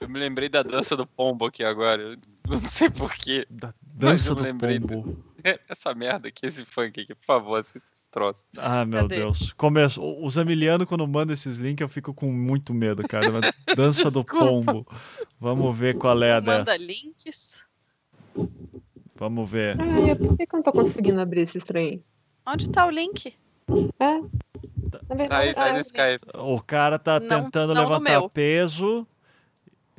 Eu 0.00 0.08
me 0.08 0.18
lembrei 0.20 0.48
da 0.48 0.62
dança 0.62 0.96
do 0.96 1.04
pombo 1.04 1.46
aqui 1.46 1.64
agora. 1.64 2.00
Eu 2.02 2.16
não 2.60 2.64
sei 2.64 2.88
porquê. 2.88 3.44
Da 3.50 3.74
dança 3.82 4.30
eu 4.30 4.36
do 4.36 4.42
lembrei 4.44 4.78
pombo. 4.78 5.18
Essa 5.68 5.94
merda 5.94 6.28
aqui, 6.28 6.46
esse 6.46 6.64
funk 6.64 7.00
aqui, 7.00 7.14
por 7.14 7.24
favor, 7.24 7.56
assista 7.58 7.88
esse 7.94 8.10
troço. 8.10 8.44
Ah, 8.56 8.84
meu 8.84 9.02
Cadê? 9.02 9.16
Deus. 9.16 9.52
Começou. 9.52 10.24
Os 10.24 10.34
Zamiliano, 10.34 10.86
quando 10.86 11.06
mandam 11.06 11.32
esses 11.34 11.58
links, 11.58 11.80
eu 11.82 11.88
fico 11.88 12.12
com 12.12 12.32
muito 12.32 12.74
medo, 12.74 13.06
cara. 13.06 13.26
Dança 13.76 14.10
do 14.10 14.24
pombo. 14.24 14.86
Vamos 15.40 15.76
ver 15.76 15.96
qual 15.96 16.20
é 16.22 16.32
a 16.32 16.40
Manda 16.40 16.64
dessa. 16.64 16.76
links. 16.78 17.64
Vamos 19.14 19.48
ver. 19.50 19.76
Ai, 19.80 20.14
por 20.14 20.36
que, 20.36 20.42
eu 20.42 20.48
não 20.52 20.62
tô 20.62 20.72
conseguindo 20.72 21.20
abrir 21.20 21.42
esse 21.42 21.58
trem? 21.58 22.02
Onde 22.46 22.70
tá 22.70 22.86
o 22.86 22.90
link? 22.90 23.34
É. 24.00 24.20
Na 25.08 25.14
verdade, 25.14 25.58
Aí 25.58 25.72
no 25.72 25.80
Skype. 25.80 26.24
O 26.34 26.60
cara 26.62 26.98
tá 26.98 27.20
Não- 27.20 27.28
tentando 27.28 27.74
não 27.74 27.82
levantar 27.88 28.28
peso. 28.30 29.06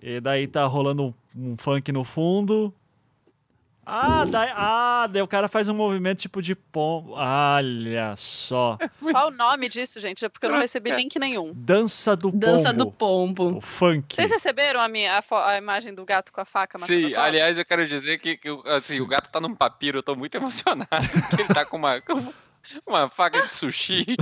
E 0.01 0.19
daí 0.21 0.47
tá 0.47 0.65
rolando 0.65 1.13
um, 1.35 1.51
um 1.51 1.55
funk 1.57 1.91
no 1.91 2.03
fundo. 2.03 2.73
Ah, 3.91 4.23
daí, 4.23 4.51
ah, 4.53 5.07
daí 5.07 5.21
o 5.23 5.27
cara 5.27 5.47
faz 5.47 5.67
um 5.67 5.73
movimento 5.73 6.19
tipo 6.19 6.43
de 6.43 6.53
pombo. 6.53 7.13
Olha 7.13 8.13
só. 8.15 8.77
Qual 8.99 9.29
o 9.29 9.31
nome 9.31 9.67
disso, 9.67 9.99
gente? 9.99 10.23
É 10.23 10.29
porque 10.29 10.45
eu 10.45 10.51
não 10.51 10.59
recebi 10.59 10.91
link 10.91 11.17
nenhum. 11.17 11.51
Dança 11.55 12.15
do 12.15 12.31
Dança 12.31 12.71
do 12.71 12.91
pombo. 12.91 13.45
pombo. 13.45 13.57
O 13.57 13.61
funk. 13.61 14.15
Vocês 14.15 14.29
receberam 14.29 14.79
a, 14.79 14.87
minha, 14.87 15.17
a, 15.17 15.49
a 15.49 15.57
imagem 15.57 15.95
do 15.95 16.05
gato 16.05 16.31
com 16.31 16.39
a 16.39 16.45
faca 16.45 16.77
matando 16.77 17.01
Sim, 17.01 17.15
aliás, 17.15 17.57
eu 17.57 17.65
quero 17.65 17.87
dizer 17.87 18.19
que, 18.19 18.37
que, 18.37 18.49
assim, 18.65 18.97
Sim. 18.97 19.01
o 19.01 19.07
gato 19.07 19.31
tá 19.31 19.41
num 19.41 19.55
papiro, 19.55 19.97
eu 19.97 20.03
tô 20.03 20.15
muito 20.15 20.35
emocionado. 20.35 20.87
que 21.35 21.41
ele 21.41 21.51
tá 21.51 21.65
com 21.65 21.77
uma, 21.77 21.99
com 21.99 22.31
uma 22.85 23.09
faca 23.09 23.41
de 23.41 23.51
sushi. 23.51 24.05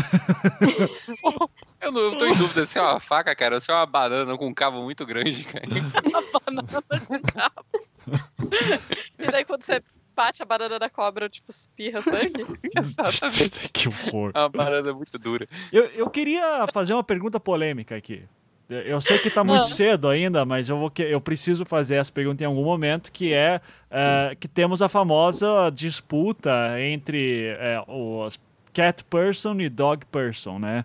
eu 1.82 1.92
não 1.92 2.02
eu 2.02 2.18
tô 2.18 2.26
em 2.26 2.36
dúvida 2.36 2.66
se 2.66 2.80
é 2.80 2.82
uma 2.82 3.02
faca, 3.02 3.36
cara, 3.36 3.56
ou 3.56 3.62
se 3.62 3.70
é 3.70 3.74
uma 3.74 3.86
banana 3.86 4.38
com 4.38 4.48
um 4.48 4.54
cabo 4.54 4.82
muito 4.82 5.06
grande, 5.06 5.44
cara. 5.44 5.66
E 9.20 9.32
daí 9.32 9.44
quando 9.46 9.64
você 9.64 9.82
bate 10.16 10.42
a 10.42 10.46
banana 10.46 10.80
da 10.80 10.90
cobra, 10.90 11.30
tipo, 11.30 11.52
espirra 11.52 12.02
sangue? 12.02 12.46
Que 13.74 13.88
horror. 13.90 14.32
É 14.34 14.40
uma 14.40 14.50
banana 14.50 14.94
muito 14.94 15.18
dura. 15.20 15.48
Eu, 15.72 15.86
eu 15.86 16.10
queria 16.10 16.66
fazer 16.74 16.94
uma 16.94 17.04
pergunta 17.04 17.40
polêmica 17.40 17.96
aqui. 17.96 18.24
Eu- 18.70 19.00
sei 19.00 19.18
que 19.20 19.30
tá 19.30 19.44
muito 19.46 19.62
Ah. 19.62 19.64
cedo 19.64 20.10
ainda, 20.10 20.44
mas 20.44 20.68
eu, 20.68 20.78
vou 20.78 20.90
que- 20.92 21.02
eu 21.04 21.22
preciso 21.22 21.66
fazer 21.66 21.96
essa 21.96 22.12
pergunta 22.12 22.44
em 22.44 22.48
algum 22.48 22.64
momento, 22.66 23.12
que 23.12 23.32
é, 23.34 23.62
é, 23.90 24.36
que 24.38 24.48
temos 24.48 24.82
a 24.82 24.90
famosa 24.90 25.70
disputa 25.74 26.52
entre 26.82 27.46
é, 27.60 27.82
os 27.88 28.38
cat 28.74 29.04
person 29.06 29.60
e 29.62 29.70
dog 29.70 30.06
person, 30.08 30.60
né? 30.60 30.84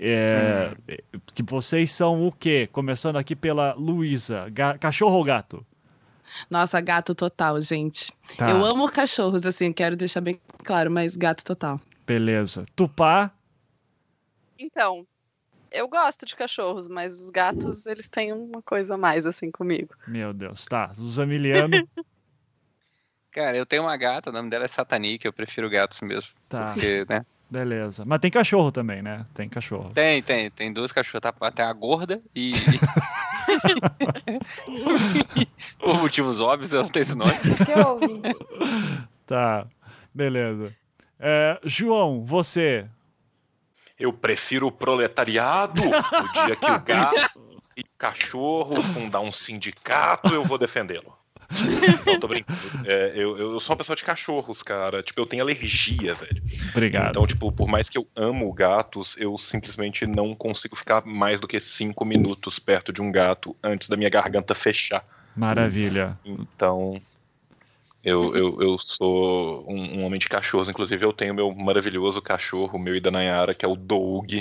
É, 0.00 0.72
Que 1.34 1.42
vocês 1.44 1.92
são 1.92 2.26
o 2.26 2.32
quê? 2.32 2.68
Começando 2.72 3.16
aqui 3.16 3.36
pela 3.36 3.72
Luísa. 3.74 4.46
Cachorro 4.80 5.16
ou 5.16 5.24
gato? 5.24 5.64
Nossa, 6.50 6.80
gato 6.80 7.14
total, 7.14 7.60
gente. 7.60 8.12
Tá, 8.36 8.50
Eu 8.50 8.64
amo 8.64 8.90
cachorros, 8.90 9.44
assim, 9.46 9.72
quero 9.72 9.96
deixar 9.96 10.20
bem 10.20 10.40
claro, 10.64 10.90
mas 10.90 11.16
gato 11.16 11.44
total. 11.44 11.80
beleza. 12.06 12.64
Tupá, 12.76 13.30
Então, 14.58 15.06
eu 15.70 15.88
gosto 15.88 16.24
de 16.26 16.36
cachorros, 16.36 16.88
mas 16.88 17.20
os 17.20 17.30
gatos, 17.30 17.86
eles 17.86 18.08
têm 18.08 18.32
uma 18.32 18.62
coisa 18.62 18.94
a 18.94 18.98
mais, 18.98 19.26
assim, 19.26 19.50
comigo. 19.50 19.94
meu 20.06 20.32
Deus, 20.32 20.64
tá. 20.66 20.92
Zamiliano, 20.94 21.86
Cara, 23.32 23.56
eu 23.56 23.64
tenho 23.64 23.82
uma 23.84 23.96
gata, 23.96 24.28
o 24.28 24.32
nome 24.32 24.50
dela 24.50 24.66
é 24.66 24.68
Satanique, 24.68 25.26
eu 25.26 25.32
prefiro 25.32 25.70
gatos 25.70 26.00
mesmo. 26.02 26.30
tá, 26.50 26.74
Porque, 26.74 27.06
né? 27.08 27.24
beleza. 27.50 28.04
Mas 28.04 28.20
tem 28.20 28.30
cachorro 28.30 28.70
também, 28.70 29.00
né? 29.00 29.24
Tem 29.32 29.48
cachorro. 29.48 29.90
Tem, 29.94 30.22
tem, 30.22 30.50
tem 30.50 30.70
duas 30.70 30.92
cachorras, 30.92 31.22
tá? 31.32 31.50
Tem 31.50 31.64
a 31.64 31.72
gorda 31.72 32.20
e. 32.36 32.52
Por 35.78 35.98
motivos 35.98 36.40
óbvios, 36.40 36.72
ela 36.72 36.88
tem 36.88 37.02
esse 37.02 37.16
nome. 37.16 37.32
Que? 37.64 39.06
Tá, 39.26 39.66
beleza. 40.14 40.74
É, 41.18 41.58
João, 41.64 42.24
você. 42.24 42.86
Eu 43.98 44.12
prefiro 44.12 44.66
o 44.66 44.72
proletariado. 44.72 45.80
O 45.80 46.46
dia 46.46 46.56
que 46.56 46.70
o 46.70 46.80
gato 46.80 47.56
e 47.76 47.82
o 47.82 47.96
cachorro 47.96 48.82
fundar 48.82 49.20
um 49.20 49.32
sindicato, 49.32 50.34
eu 50.34 50.44
vou 50.44 50.58
defendê-lo. 50.58 51.16
Não, 52.06 52.18
tô 52.18 52.28
brincando. 52.28 52.58
É, 52.84 53.12
eu, 53.14 53.36
eu 53.38 53.60
sou 53.60 53.72
uma 53.72 53.78
pessoa 53.78 53.96
de 53.96 54.04
cachorros, 54.04 54.62
cara. 54.62 55.02
Tipo, 55.02 55.20
eu 55.20 55.26
tenho 55.26 55.42
alergia, 55.42 56.14
velho. 56.14 56.42
Obrigado. 56.70 57.10
Então, 57.10 57.26
tipo, 57.26 57.50
por 57.52 57.68
mais 57.68 57.88
que 57.88 57.98
eu 57.98 58.06
amo 58.16 58.52
gatos, 58.52 59.16
eu 59.18 59.36
simplesmente 59.38 60.06
não 60.06 60.34
consigo 60.34 60.76
ficar 60.76 61.04
mais 61.04 61.40
do 61.40 61.48
que 61.48 61.60
cinco 61.60 62.04
minutos 62.04 62.58
perto 62.58 62.92
de 62.92 63.02
um 63.02 63.10
gato 63.10 63.56
antes 63.62 63.88
da 63.88 63.96
minha 63.96 64.10
garganta 64.10 64.54
fechar. 64.54 65.04
Maravilha. 65.36 66.18
Então, 66.24 67.00
eu, 68.04 68.34
eu, 68.36 68.60
eu 68.60 68.78
sou 68.78 69.64
um, 69.68 69.98
um 69.98 70.04
homem 70.04 70.18
de 70.18 70.28
cachorros. 70.28 70.68
Inclusive, 70.68 71.04
eu 71.04 71.12
tenho 71.12 71.34
meu 71.34 71.54
maravilhoso 71.54 72.20
cachorro, 72.20 72.78
meu 72.78 72.96
e 72.96 73.00
da 73.00 73.10
Nayara, 73.10 73.54
que 73.54 73.64
é 73.64 73.68
o 73.68 73.76
Doug, 73.76 74.32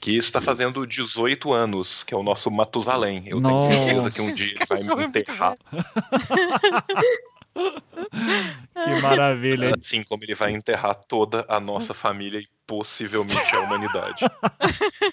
que 0.00 0.16
está 0.16 0.40
fazendo 0.40 0.86
18 0.86 1.52
anos, 1.52 2.04
que 2.04 2.14
é 2.14 2.16
o 2.16 2.22
nosso 2.22 2.50
Matusalém. 2.50 3.24
Eu 3.26 3.40
Nossa. 3.40 3.68
tenho 3.68 3.84
certeza 3.84 4.10
que 4.10 4.20
um 4.20 4.34
dia 4.34 4.54
ele 4.54 4.66
vai 4.66 4.82
me 4.82 5.02
é 5.02 5.06
enterrar. 5.06 5.56
Que 7.54 9.02
maravilha. 9.02 9.74
Assim 9.78 10.02
como 10.02 10.24
ele 10.24 10.34
vai 10.34 10.52
enterrar 10.52 10.94
toda 10.94 11.44
a 11.48 11.60
nossa 11.60 11.92
família 11.92 12.40
e 12.40 12.48
possivelmente 12.66 13.54
a 13.54 13.60
humanidade. 13.60 14.24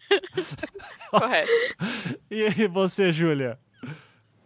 Correto. 1.12 1.50
E 2.32 2.68
você, 2.68 3.12
Júlia? 3.12 3.60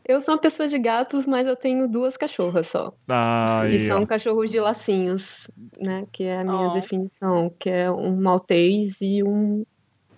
Eu 0.05 0.19
sou 0.21 0.33
uma 0.33 0.39
pessoa 0.41 0.67
de 0.67 0.77
gatos, 0.77 1.25
mas 1.25 1.47
eu 1.47 1.55
tenho 1.55 1.87
duas 1.87 2.17
cachorras 2.17 2.67
só. 2.67 2.91
Aí, 3.07 3.69
que 3.69 3.79
são 3.87 4.05
cachorros 4.05 4.51
de 4.51 4.59
lacinhos, 4.59 5.47
né? 5.79 6.05
Que 6.11 6.23
é 6.25 6.39
a 6.39 6.43
minha 6.43 6.69
Oh. 6.69 6.73
definição, 6.73 7.49
que 7.59 7.69
é 7.69 7.89
um 7.91 8.15
maltês 8.21 8.99
e 9.01 9.23
um 9.23 9.63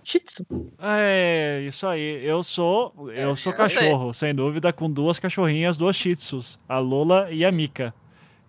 shih 0.04 0.20
tzu. 0.20 0.46
É, 0.80 1.62
isso 1.68 1.86
aí. 1.88 2.26
Eu 2.26 2.42
sou, 2.44 3.12
eu 3.12 3.36
sou 3.36 3.52
eu 3.52 3.58
cachorro, 3.58 4.14
sem 4.14 4.34
dúvida, 4.34 4.74
com 4.74 4.90
duas 4.90 5.20
cachorrinhas, 5.20 5.78
duas 5.78 5.96
shih 5.96 6.16
tzus, 6.16 6.60
a 6.68 6.80
Lola 6.80 7.32
e 7.32 7.46
a 7.46 7.52
Mika. 7.52 7.94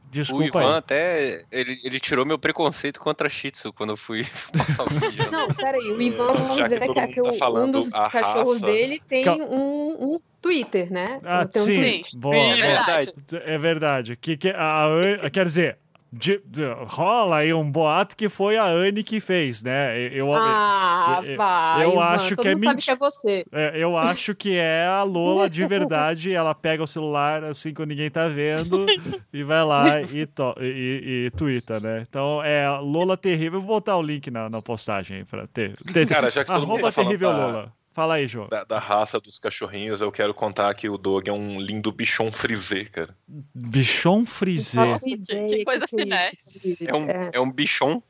O 0.06 0.10
Desculpa 0.10 0.44
Ivan 0.60 0.72
aí. 0.72 0.78
até. 0.78 1.44
Ele, 1.50 1.80
ele 1.84 2.00
tirou 2.00 2.24
meu 2.24 2.38
preconceito 2.38 3.00
contra 3.00 3.28
Shih 3.28 3.50
Tzu 3.50 3.72
quando 3.72 3.90
eu 3.90 3.96
fui 3.96 4.24
passar 4.56 4.84
o 4.84 5.10
dia. 5.10 5.30
Não, 5.30 5.48
peraí, 5.48 5.90
o 5.90 6.00
Ivan, 6.00 6.26
vamos 6.28 6.56
Já 6.56 6.68
que 6.68 6.74
dizer 6.74 6.80
que, 6.80 6.86
todo 6.86 6.98
é 6.98 7.02
mundo 7.06 7.32
que 7.32 7.38
tá 7.38 7.48
o- 7.50 7.58
um 7.64 7.70
dos 7.70 7.94
a 7.94 8.10
cachorros 8.10 8.60
raça- 8.62 8.66
dele 8.66 9.02
tem 9.08 9.24
Cal- 9.24 9.38
um, 9.38 10.14
um 10.14 10.20
Twitter, 10.40 10.92
né? 10.92 11.20
Ah, 11.24 11.44
Tem 11.44 11.60
um 11.60 11.64
sim. 11.64 11.76
tweet. 11.76 12.16
Boa. 12.16 12.36
É 12.36 12.54
verdade. 12.56 13.12
É 13.44 13.58
verdade. 13.58 14.16
Que, 14.16 14.36
que 14.36 14.48
a 14.50 14.86
An- 14.86 15.30
quer 15.30 15.44
dizer, 15.46 15.78
de- 16.12 16.40
de- 16.46 16.64
rola 16.86 17.38
aí 17.38 17.52
um 17.52 17.70
boato 17.70 18.16
que 18.16 18.28
foi 18.28 18.56
a 18.56 18.64
Anne 18.64 19.02
que 19.02 19.20
fez, 19.20 19.62
né? 19.62 19.98
Eu, 20.12 20.32
Ah, 20.32 21.20
eu- 21.24 21.36
vai. 21.36 21.84
eu 21.84 21.92
Ivan, 21.92 22.00
acho 22.04 22.36
todo 22.36 22.42
que 22.42 22.48
é 22.48 22.74
que 22.76 22.90
é 22.90 22.96
você. 22.96 23.44
é, 23.52 23.72
eu 23.76 23.96
acho 23.98 24.34
que 24.34 24.56
é 24.56 24.86
a 24.86 25.02
Lola 25.02 25.48
de 25.50 25.64
verdade. 25.66 26.32
Ela 26.32 26.54
pega 26.54 26.82
o 26.82 26.86
celular 26.86 27.44
assim 27.44 27.74
quando 27.74 27.90
ninguém 27.90 28.10
tá 28.10 28.28
vendo 28.28 28.86
e 29.32 29.42
vai 29.42 29.64
lá 29.64 30.00
e, 30.00 30.26
to 30.26 30.54
e, 30.60 31.26
e 31.26 31.30
twitta, 31.36 31.80
né? 31.80 32.04
Então 32.08 32.42
é 32.42 32.68
Lola 32.80 33.16
Terrível. 33.16 33.58
Eu 33.58 33.60
vou 33.62 33.76
botar 33.76 33.96
o 33.96 34.02
link 34.02 34.30
na, 34.30 34.48
na 34.48 34.62
postagem 34.62 35.18
aí 35.18 35.24
pra 35.24 35.46
ter. 35.46 35.76
ter 35.92 36.06
Cara, 36.06 36.30
já 36.30 36.44
que 36.44 36.52
todo 36.52 36.66
mundo 36.66 36.82
tá 36.82 36.92
falando 36.92 37.08
Terrível 37.08 37.30
da- 37.30 37.36
Lola. 37.46 37.72
Fala 37.96 38.16
aí, 38.16 38.26
João. 38.26 38.46
Da, 38.50 38.62
da 38.62 38.78
raça 38.78 39.18
dos 39.18 39.38
cachorrinhos, 39.38 40.02
eu 40.02 40.12
quero 40.12 40.34
contar 40.34 40.74
que 40.74 40.86
o 40.86 40.98
Dog 40.98 41.30
é 41.30 41.32
um 41.32 41.58
lindo 41.58 41.90
bichon 41.90 42.30
frisé, 42.30 42.84
cara. 42.84 43.16
Bichon 43.54 44.26
Frisé. 44.26 44.84
Faço 44.84 45.06
que- 45.06 45.64
coisa 45.64 45.88
que 45.88 45.96
é 45.96 45.98
finé. 46.02 46.30
isso. 46.34 46.84
É 46.86 46.94
um, 46.94 47.08
É, 47.08 47.30
é 47.32 47.40
um 47.40 47.50
bichon. 47.50 48.02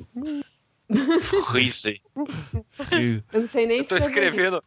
Frisé. 1.46 1.98
eu 3.32 3.40
não 3.42 3.46
sei 3.46 3.64
nem 3.66 3.78
Eu 3.78 3.84
tô 3.84 3.94
escrevendo 3.96 4.60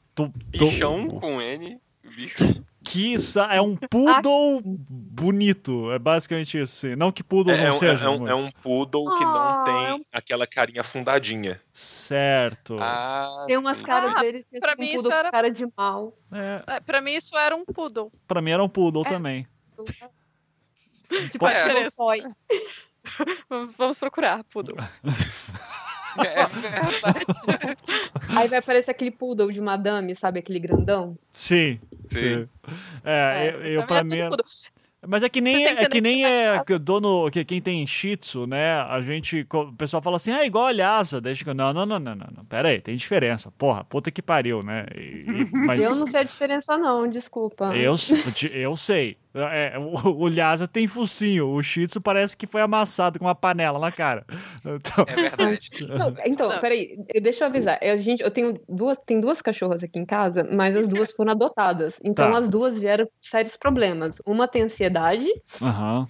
bichão 0.48 1.10
com 1.10 1.42
N. 1.42 1.78
Bichão. 2.16 2.48
Que 2.92 3.16
é 3.52 3.62
um 3.62 3.76
poodle 3.76 4.62
bonito. 4.66 5.92
É 5.92 6.00
basicamente 6.00 6.60
isso, 6.60 6.76
sim. 6.76 6.96
Não 6.96 7.12
que 7.12 7.24
poodles 7.24 7.60
É, 7.60 7.64
não 7.64 7.70
um, 7.70 7.74
sejam. 7.74 8.08
é 8.14 8.18
um- 8.18 8.28
é 8.30 8.36
um 8.36 8.52
poodle 8.52 9.16
que 9.18 9.24
Ah, 9.24 9.28
não 9.28 9.62
é 9.62 9.66
tem 9.66 9.94
um- 10.00 10.06
aquela 10.12 10.48
carinha 10.48 10.84
fundadinha. 10.84 11.62
Certo. 11.72 12.78
Ah, 12.80 13.44
Tem 13.48 13.58
umas 13.58 13.78
sim. 13.78 13.84
caras 13.84 14.14
Ah, 14.16 14.22
deles 14.22 14.44
que 14.52 14.60
pra 14.60 14.74
assim, 14.74 14.82
mim 14.82 14.92
um 14.92 14.96
isso 14.96 15.12
era- 15.12 15.30
cara 15.32 15.52
de 15.52 15.68
mal. 15.78 16.18
É, 16.32 16.64
É, 16.76 16.80
pra 16.80 17.00
mim 17.00 17.14
isso 17.14 17.38
era 17.38 17.56
um 17.56 17.64
poodle. 17.64 18.12
pra 18.28 18.42
mim 18.42 18.52
era 18.52 18.64
um 18.64 18.70
poodle 18.70 19.04
É. 19.06 19.10
também. 19.10 19.48
Tipo, 21.32 21.48
É. 21.48 21.86
é. 21.86 21.90
Vamos, 23.50 23.72
vamos 23.74 23.98
procurar 24.00 24.44
poodle. 24.46 24.76
É 26.26 26.46
verdade. 26.48 27.78
Aí 28.30 28.48
vai 28.48 28.60
aparecer 28.60 28.92
aquele 28.92 29.12
poodle 29.12 29.52
de 29.52 29.62
madame, 29.62 30.16
sabe? 30.16 30.40
Aquele 30.40 30.60
grandão. 30.60 31.18
Sim. 31.34 31.80
Sim. 32.08 32.18
sim. 32.18 32.48
É, 33.04 33.54
eu, 33.54 33.62
eu 33.66 33.88
pra 33.88 34.00
é 34.00 34.04
mim. 34.04 34.18
Mas 35.08 35.24
é 35.24 35.30
que 35.30 35.40
nem 35.40 35.66
é, 35.66 35.86
que 35.86 35.98
é 35.98 36.02
nem 36.02 36.26
é 36.26 36.62
dono, 36.80 37.32
que 37.32 37.46
quem 37.46 37.62
tem 37.62 37.88
Shih 37.88 38.18
Tzu, 38.18 38.46
né? 38.46 38.82
A 38.82 39.00
gente, 39.00 39.48
o 39.54 39.74
pessoal 39.74 40.04
fala 40.04 40.18
assim, 40.18 40.32
ah, 40.32 40.46
igual 40.46 40.68
a 40.68 40.72
Lhasa. 40.72 41.22
Deixa 41.22 41.44
que 41.46 41.54
não, 41.54 41.72
não, 41.72 41.86
não, 41.86 42.00
não, 42.00 42.16
não, 42.16 42.28
não. 42.36 42.46
Pera 42.46 42.68
aí, 42.68 42.82
tem 42.82 42.98
diferença. 42.98 43.50
Porra, 43.58 43.86
puta 43.86 44.12
que 44.12 44.22
pariu, 44.22 44.62
né? 44.62 44.86
E- 44.94 45.26
e- 45.26 45.50
mas 45.56 45.86
Eu 45.86 45.96
não 45.96 46.06
sei 46.06 46.20
a 46.20 46.24
diferença, 46.24 46.78
não, 46.78 47.08
desculpa. 47.08 47.74
eu, 47.78 47.96
eu 48.52 48.76
sei. 48.76 49.18
É, 49.34 49.78
o, 49.78 50.10
o 50.10 50.28
Lhasa 50.28 50.68
tem 50.68 50.88
focinho, 50.88 51.50
o 51.50 51.62
Shih 51.62 51.86
Tzu 51.86 52.02
parece 52.02 52.36
que 52.36 52.48
foi 52.48 52.62
amassado 52.62 53.20
com 53.20 53.26
uma 53.26 53.36
panela 53.36 53.78
na 53.78 53.92
cara. 53.92 54.26
Então, 54.66 55.06
É 55.08 55.16
verdade. 55.16 55.70
Não, 55.88 56.16
então, 56.26 56.50
Não. 56.50 56.60
peraí, 56.60 56.98
deixa 57.22 57.44
eu 57.44 57.48
avisar. 57.50 57.78
Eu, 57.82 58.02
gente, 58.02 58.24
eu 58.24 58.32
tenho 58.32 58.60
duas, 58.68 58.98
tem 59.06 59.22
duas 59.22 59.42
cachorras 59.42 59.84
aqui 59.84 60.00
em 60.00 60.06
casa, 60.06 60.48
mas 60.52 60.76
as 60.76 60.88
duas 60.88 61.12
foram 61.12 61.32
adotadas. 61.32 62.00
Então 62.04 62.32
Tá. 62.32 62.40
as 62.40 62.50
duas 62.50 62.80
vieram 62.80 63.06
com 63.06 63.12
sérios 63.22 63.56
problemas. 63.56 64.18
Uma 64.26 64.48
tem 64.48 64.64
ansiedade 64.64 65.28
aham. 65.62 66.08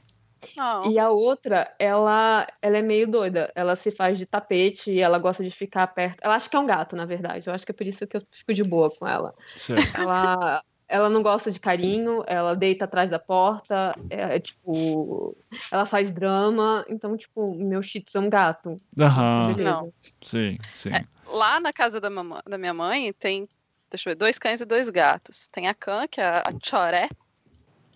Não. 0.56 0.90
e 0.90 0.98
a 0.98 1.10
outra, 1.10 1.70
ela, 1.78 2.48
ela 2.62 2.78
é 2.78 2.82
meio 2.82 3.06
doida. 3.12 3.52
Ela 3.54 3.76
se 3.76 3.92
faz 3.92 4.18
de 4.18 4.26
tapete 4.26 4.90
e 4.90 5.02
ela 5.02 5.20
gosta 5.20 5.44
de 5.44 5.52
ficar 5.52 5.86
perto. 5.88 6.20
Ela 6.22 6.36
acha 6.36 6.50
que 6.50 6.56
é 6.56 6.60
um 6.60 6.66
gato, 6.66 6.96
na 6.96 7.04
verdade. 7.06 7.48
Eu 7.48 7.54
acho 7.54 7.66
que 7.66 7.72
é 7.74 7.76
por 7.76 7.86
isso 7.86 8.08
que 8.08 8.16
eu 8.16 8.22
fico 8.32 8.54
de 8.54 8.64
boa 8.64 8.90
com 8.90 9.06
ela. 9.06 9.34
certo. 9.58 10.00
Ela, 10.00 10.64
ela 10.90 11.10
não 11.10 11.22
gosta 11.22 11.52
de 11.52 11.60
carinho, 11.60 12.24
ela 12.26 12.56
deita 12.56 12.86
atrás 12.86 13.10
da 13.10 13.20
porta, 13.20 13.96
é, 14.10 14.36
é, 14.36 14.40
tipo, 14.40 15.38
ela 15.72 15.86
faz 15.86 16.12
drama, 16.12 16.84
então, 16.90 17.16
tipo, 17.16 17.54
meu 17.56 17.82
shih 17.82 18.02
tzu 18.02 18.18
é 18.18 18.22
um 18.22 18.30
gato. 18.30 18.82
Aham. 19.00 19.56
Não. 19.58 19.94
Sim, 20.24 20.58
sim. 20.74 20.90
É. 20.92 21.06
Lá 21.26 21.60
na 21.60 21.72
casa 21.72 22.02
da, 22.02 22.10
mamã- 22.10 22.42
da 22.46 22.58
minha 22.58 22.74
mãe 22.74 23.14
tem, 23.14 23.48
deixa 23.90 24.10
eu 24.10 24.12
ver, 24.12 24.16
dois 24.16 24.40
cães 24.40 24.62
e 24.62 24.66
dois 24.66 24.90
gatos. 24.90 25.48
Tem 25.50 25.68
a 25.68 25.76
Can, 25.76 26.08
que 26.08 26.20
é 26.20 26.26
a, 26.26 26.40
a 26.40 26.52
Choré, 26.62 27.08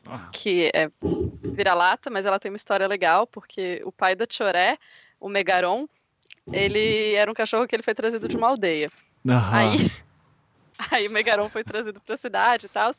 Ah, 0.07 0.29
que 0.31 0.69
é 0.73 0.89
vira-lata, 1.51 2.09
mas 2.09 2.25
ela 2.25 2.39
tem 2.39 2.51
uma 2.51 2.57
história 2.57 2.87
legal, 2.87 3.25
porque 3.25 3.81
o 3.85 3.91
pai 3.91 4.15
da 4.15 4.25
Choré, 4.29 4.77
o 5.19 5.27
Megaron, 5.29 5.87
ele 6.51 7.13
era 7.15 7.29
um 7.29 7.33
cachorro 7.33 7.67
que 7.67 7.75
ele 7.75 7.83
foi 7.83 7.95
trazido 7.95 8.27
de 8.27 8.37
uma 8.37 8.49
aldeia. 8.49 8.89
aham. 9.27 9.57
Aí, 9.57 9.91
aí 10.91 11.07
o 11.07 11.11
Megaron 11.11 11.49
foi 11.49 11.63
trazido 11.63 11.99
pra 12.01 12.17
cidade 12.17 12.65
e 12.65 12.69
tal, 12.69 12.91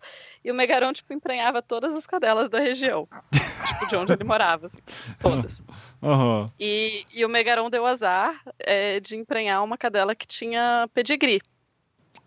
e 0.45 0.51
o 0.51 0.55
Megaron, 0.55 0.93
tipo, 0.93 1.13
emprenhava 1.13 1.63
todas 1.63 1.95
as 1.95 2.07
cadelas 2.07 2.49
da 2.49 2.59
região, 2.59 3.09
tipo, 3.33 3.87
de 3.89 3.97
onde 3.97 4.13
ele 4.13 4.25
morava, 4.25 4.67
assim, 4.67 4.79
todas. 5.21 5.63
Aham. 6.03 6.51
E, 6.59 7.05
e 7.13 7.25
o 7.25 7.29
Megaron 7.29 7.71
deu 7.71 7.87
azar 7.87 8.41
é, 8.59 9.01
de 9.01 9.17
emprenhar 9.17 9.63
uma 9.63 9.79
cadela 9.79 10.15
que 10.15 10.27
tinha 10.27 10.89
pedigree. 10.95 11.41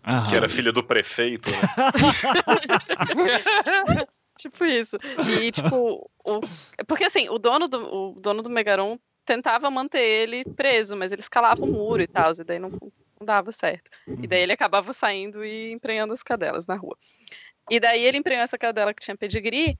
aham. 0.04 0.24
Que 0.24 0.36
era 0.36 0.48
filha 0.48 0.72
do 0.72 0.82
prefeito, 0.82 1.50
né? 1.50 1.58
Tipo 4.38 4.64
isso. 4.64 4.96
E, 5.42 5.50
tipo, 5.50 6.08
o... 6.24 6.40
porque 6.86 7.04
assim, 7.04 7.28
o 7.28 7.38
dono 7.38 7.66
do, 7.66 8.12
o 8.12 8.20
dono 8.20 8.40
do 8.40 8.48
Megaron 8.48 8.96
tentava 9.24 9.68
manter 9.68 10.00
ele 10.00 10.44
preso, 10.44 10.96
mas 10.96 11.12
ele 11.12 11.20
escalava 11.20 11.62
o 11.64 11.66
muro 11.66 12.00
e 12.00 12.06
tal, 12.06 12.30
e 12.32 12.44
daí 12.44 12.58
não, 12.58 12.70
não 13.20 13.26
dava 13.26 13.52
certo. 13.52 13.90
E 14.06 14.26
daí 14.26 14.40
ele 14.40 14.52
acabava 14.52 14.92
saindo 14.92 15.44
e 15.44 15.72
emprenhando 15.72 16.12
as 16.12 16.22
cadelas 16.22 16.66
na 16.66 16.74
rua. 16.74 16.96
E 17.70 17.78
daí 17.80 18.02
ele 18.02 18.18
emprenhou 18.18 18.42
essa 18.42 18.56
cadela 18.58 18.94
que 18.94 19.02
tinha 19.02 19.16
pedigree, 19.16 19.78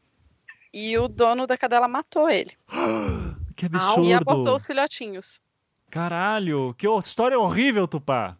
e 0.72 0.98
o 0.98 1.08
dono 1.08 1.46
da 1.46 1.56
cadela 1.56 1.88
matou 1.88 2.28
ele. 2.28 2.56
Que 3.56 3.64
E 3.66 3.68
absurdo. 3.74 4.14
abortou 4.14 4.54
os 4.54 4.64
filhotinhos. 4.64 5.40
Caralho, 5.90 6.72
que 6.78 6.86
história 7.00 7.36
horrível, 7.36 7.88
Tupá. 7.88 8.36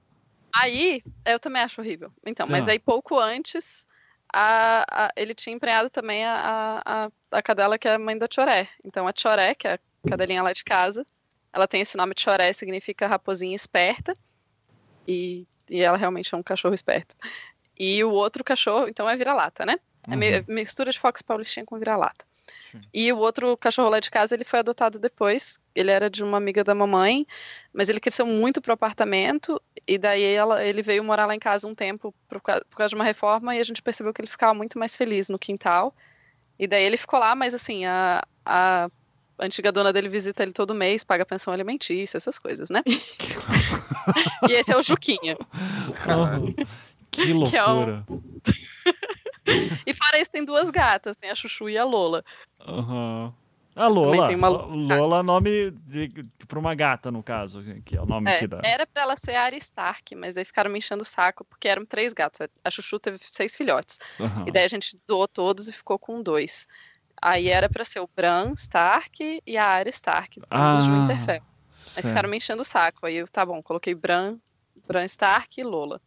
Aí, 0.54 1.02
eu 1.24 1.40
também 1.40 1.60
acho 1.62 1.80
horrível. 1.80 2.12
Então, 2.24 2.46
mas 2.46 2.68
aí 2.68 2.78
pouco 2.78 3.18
antes, 3.18 3.84
a- 4.32 4.84
a- 4.88 5.10
ele 5.16 5.34
tinha 5.34 5.56
emprenhado 5.56 5.90
também 5.90 6.24
a, 6.24 6.34
a, 6.84 7.04
a- 7.06 7.10
a 7.32 7.42
cadela 7.42 7.76
que 7.76 7.88
é 7.88 7.94
a 7.94 7.98
mãe 7.98 8.16
da 8.16 8.28
Choré. 8.32 8.68
Então, 8.84 9.08
a 9.08 9.12
Choré, 9.16 9.56
que 9.56 9.66
é 9.66 9.72
a 9.74 9.78
cadelinha 10.08 10.40
lá 10.42 10.52
de 10.52 10.62
casa, 10.62 11.04
ela 11.52 11.66
tem 11.66 11.80
esse 11.80 11.96
nome 11.96 12.14
Choré, 12.16 12.52
significa 12.52 13.08
raposinha 13.08 13.56
esperta. 13.56 14.14
E, 15.08 15.46
e 15.68 15.82
ela 15.82 15.96
realmente 15.96 16.34
é 16.34 16.38
um 16.38 16.42
cachorro 16.42 16.74
esperto. 16.74 17.16
E 17.78 18.04
o 18.04 18.10
outro 18.10 18.44
cachorro, 18.44 18.86
então, 18.88 19.08
é 19.08 19.16
vira-lata, 19.16 19.64
né? 19.64 19.76
É 20.06 20.16
meio- 20.16 20.34
é 20.48 20.52
mistura 20.52 20.90
de 20.90 20.98
Fox 20.98 21.22
Paulistinha 21.22 21.64
com 21.66 21.78
vira-lata. 21.78 22.24
E 22.92 23.12
o 23.12 23.18
outro 23.18 23.56
cachorro 23.56 23.88
lá 23.88 24.00
de 24.00 24.10
casa, 24.10 24.34
ele 24.34 24.44
foi 24.44 24.58
adotado 24.58 24.98
depois. 24.98 25.58
Ele 25.74 25.90
era 25.90 26.08
de 26.10 26.22
uma 26.24 26.36
amiga 26.36 26.62
da 26.64 26.74
mamãe, 26.74 27.26
mas 27.72 27.88
ele 27.88 28.00
cresceu 28.00 28.26
muito 28.26 28.60
pro 28.60 28.72
apartamento. 28.72 29.60
E 29.86 29.96
daí 29.98 30.22
ela- 30.22 30.62
ele 30.64 30.82
veio 30.82 31.02
morar 31.04 31.26
lá 31.26 31.34
em 31.34 31.38
casa 31.38 31.66
um 31.68 31.74
tempo 31.74 32.14
por, 32.28 32.40
ca- 32.40 32.62
por 32.68 32.76
causa 32.76 32.90
de 32.90 32.94
uma 32.94 33.04
reforma. 33.04 33.54
E 33.54 33.60
a 33.60 33.64
gente 33.64 33.82
percebeu 33.82 34.12
que 34.12 34.20
ele 34.20 34.28
ficava 34.28 34.54
muito 34.54 34.78
mais 34.78 34.94
feliz 34.96 35.28
no 35.28 35.38
quintal. 35.38 35.94
E 36.58 36.66
daí 36.66 36.82
ele 36.84 36.96
ficou 36.96 37.18
lá, 37.20 37.34
mas 37.34 37.54
assim, 37.54 37.84
a, 37.84 38.22
a 38.44 38.90
antiga 39.40 39.70
dona 39.72 39.92
dele 39.92 40.08
visita 40.08 40.42
ele 40.42 40.52
todo 40.52 40.74
mês, 40.74 41.04
paga 41.04 41.24
pensão 41.26 41.52
alimentícia, 41.52 42.16
essas 42.16 42.38
coisas, 42.38 42.70
né? 42.70 42.82
e 44.48 44.52
esse 44.52 44.72
é 44.72 44.76
o 44.76 44.82
Juquinha. 44.82 45.36
Que 47.10 47.22
Que 47.50 47.56
é 47.56 47.64
o- 47.64 47.74
loucura. 47.74 48.04
E 49.86 49.94
fora 49.94 50.18
isso, 50.20 50.30
tem 50.30 50.44
duas 50.44 50.68
gatas, 50.68 51.16
tem 51.16 51.30
a 51.30 51.34
Chuchu 51.34 51.70
e 51.70 51.78
a 51.78 51.84
Lola. 51.84 52.22
Aham. 52.60 53.32
A 53.74 53.86
Lola. 53.86 54.26
tem 54.26 54.36
uma- 54.36 54.48
Lola 54.50 55.20
é 55.20 55.22
nome 55.22 55.70
de, 55.86 56.12
pra 56.46 56.58
uma 56.58 56.74
gata, 56.74 57.10
no 57.10 57.22
caso, 57.22 57.62
que 57.84 57.96
é 57.96 58.02
o 58.02 58.04
nome 58.04 58.28
É, 58.30 58.40
que 58.40 58.46
dá. 58.46 58.60
era 58.62 58.86
pra 58.86 59.02
ela 59.04 59.16
ser 59.16 59.36
a 59.36 59.44
Arya 59.44 59.56
Stark, 59.58 60.14
mas 60.16 60.36
aí 60.36 60.44
ficaram 60.44 60.68
me 60.70 60.78
enchendo 60.78 61.02
o 61.02 61.06
saco, 61.06 61.44
porque 61.46 61.66
eram 61.66 61.86
três 61.86 62.12
gatos. 62.12 62.46
A 62.62 62.70
Chuchu 62.70 62.98
teve 62.98 63.20
seis 63.28 63.56
filhotes. 63.56 63.98
Aham. 64.20 64.44
E 64.48 64.50
daí 64.52 64.64
a 64.64 64.68
gente 64.68 64.98
doou 65.06 65.26
todos 65.26 65.68
e 65.68 65.72
ficou 65.72 65.98
com 65.98 66.20
dois. 66.22 66.66
Aí 67.20 67.48
era 67.48 67.68
pra 67.68 67.84
ser 67.84 68.00
o 68.00 68.08
Bran 68.14 68.52
Stark 68.56 69.42
e 69.46 69.56
a 69.56 69.64
Arya 69.66 69.90
Stark, 69.90 70.40
ambos 70.50 70.84
de 70.84 70.90
Winterfell. 70.90 71.42
Mas 71.70 72.06
ficaram 72.08 72.28
me 72.28 72.36
enchendo 72.36 72.62
o 72.62 72.64
saco. 72.64 73.06
Aí 73.06 73.16
eu, 73.16 73.28
tá 73.28 73.44
bom, 73.44 73.62
coloquei 73.62 73.94
Bran, 73.94 74.36
Bran 74.86 75.04
Stark 75.04 75.60
e 75.60 75.64
Lola. 75.64 76.00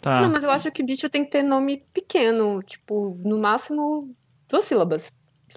Tá. 0.00 0.20
Não, 0.22 0.30
mas 0.30 0.44
eu 0.44 0.50
acho 0.50 0.70
que 0.70 0.82
bicho 0.82 1.08
tem 1.08 1.24
que 1.24 1.30
ter 1.30 1.42
nome 1.42 1.84
pequeno, 1.92 2.62
tipo, 2.62 3.18
no 3.24 3.38
máximo 3.38 4.14
duas 4.48 4.64
sílabas. 4.64 5.10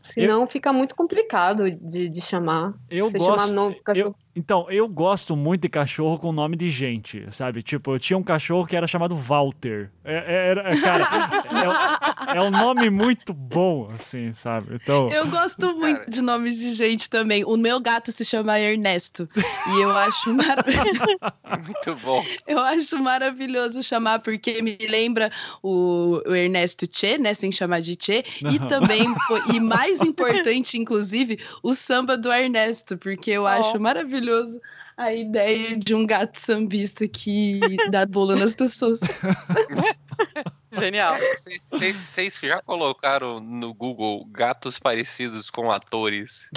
Senão 0.04 0.48
fica 0.48 0.74
muito 0.74 0.96
complicado 0.96 1.70
de, 1.70 2.10
de 2.10 2.22
chamar. 2.22 2.74
Eu 2.90 3.10
Você 3.10 3.18
gosto. 3.20 3.40
chamar 3.42 3.54
nome 3.54 3.80
cachorro. 3.84 4.16
eu- 4.18 4.31
então, 4.36 4.66
eu 4.70 4.88
gosto 4.88 5.36
muito 5.36 5.62
de 5.64 5.70
cachorro 5.70 6.18
com 6.18 6.32
nome 6.32 6.56
de 6.56 6.68
gente, 6.70 7.26
sabe? 7.32 7.62
Tipo, 7.62 7.96
eu 7.96 8.00
tinha 8.00 8.18
um 8.18 8.24
cachorro 8.24 8.66
que 8.66 8.76
era 8.76 8.88
chamado 8.88 9.16
Walter. 9.16 9.92
É, 10.04 10.14
é- 10.16 10.48
era, 10.52 10.74
é, 10.74 10.82
cara, 10.82 11.08
é, 12.34 12.38
é 12.38 12.42
um 12.42 12.50
nome 12.52 12.90
muito 12.90 13.34
bom, 13.34 13.92
assim, 13.96 14.32
sabe? 14.32 14.76
Então, 14.82 15.10
Eu 15.12 15.28
gosto 15.28 15.76
muito 15.78 16.00
Cara. 16.00 16.10
de 16.10 16.22
nomes 16.22 16.60
de 16.60 16.74
gente 16.74 17.10
também. 17.10 17.44
O 17.46 17.58
meu 17.58 17.80
gato 17.80 18.12
se 18.12 18.24
chama 18.24 18.60
Ernesto. 18.60 19.28
E 19.76 19.82
eu 19.82 19.92
acho, 19.98 20.34
mara- 20.34 20.64
Muito 21.62 21.96
bom. 22.02 22.24
eu 22.48 22.60
acho 22.60 22.98
maravilhoso 22.98 23.84
chamar, 23.84 24.20
porque 24.20 24.62
me 24.62 24.78
lembra 24.90 25.30
o, 25.62 26.22
o 26.26 26.34
Ernesto 26.36 26.86
Che, 26.90 27.18
né? 27.18 27.34
Sem 27.34 27.52
chamar 27.52 27.82
de 27.82 27.98
Che. 28.00 28.24
E 28.42 28.58
Aham. 28.58 28.68
também, 28.68 29.06
e 29.54 29.60
mais 29.60 30.02
importante, 30.02 30.78
inclusive, 30.78 31.38
o 31.62 31.74
samba 31.74 32.18
do 32.18 32.32
Ernesto, 32.32 32.98
porque 32.98 33.32
eu 33.32 33.44
Oh. 33.44 33.48
acho 33.48 33.80
maravilhoso 33.80 34.21
a 34.98 35.14
ideia 35.14 35.76
de 35.78 35.96
um 35.96 36.06
gato 36.06 36.40
sambista 36.40 37.08
que 37.08 37.60
dá 37.90 38.06
bolo 38.06 38.36
nas 38.36 38.54
pessoas. 38.54 39.00
Genial. 40.74 41.16
Vocês- 41.18 41.68
vocês 41.70 42.40
já 42.42 42.62
colocaram 42.62 43.42
no 43.42 43.74
Google 43.74 44.24
gatos 44.32 44.80
parecidos 44.80 45.50
com 45.50 45.70
atores? 45.70 46.48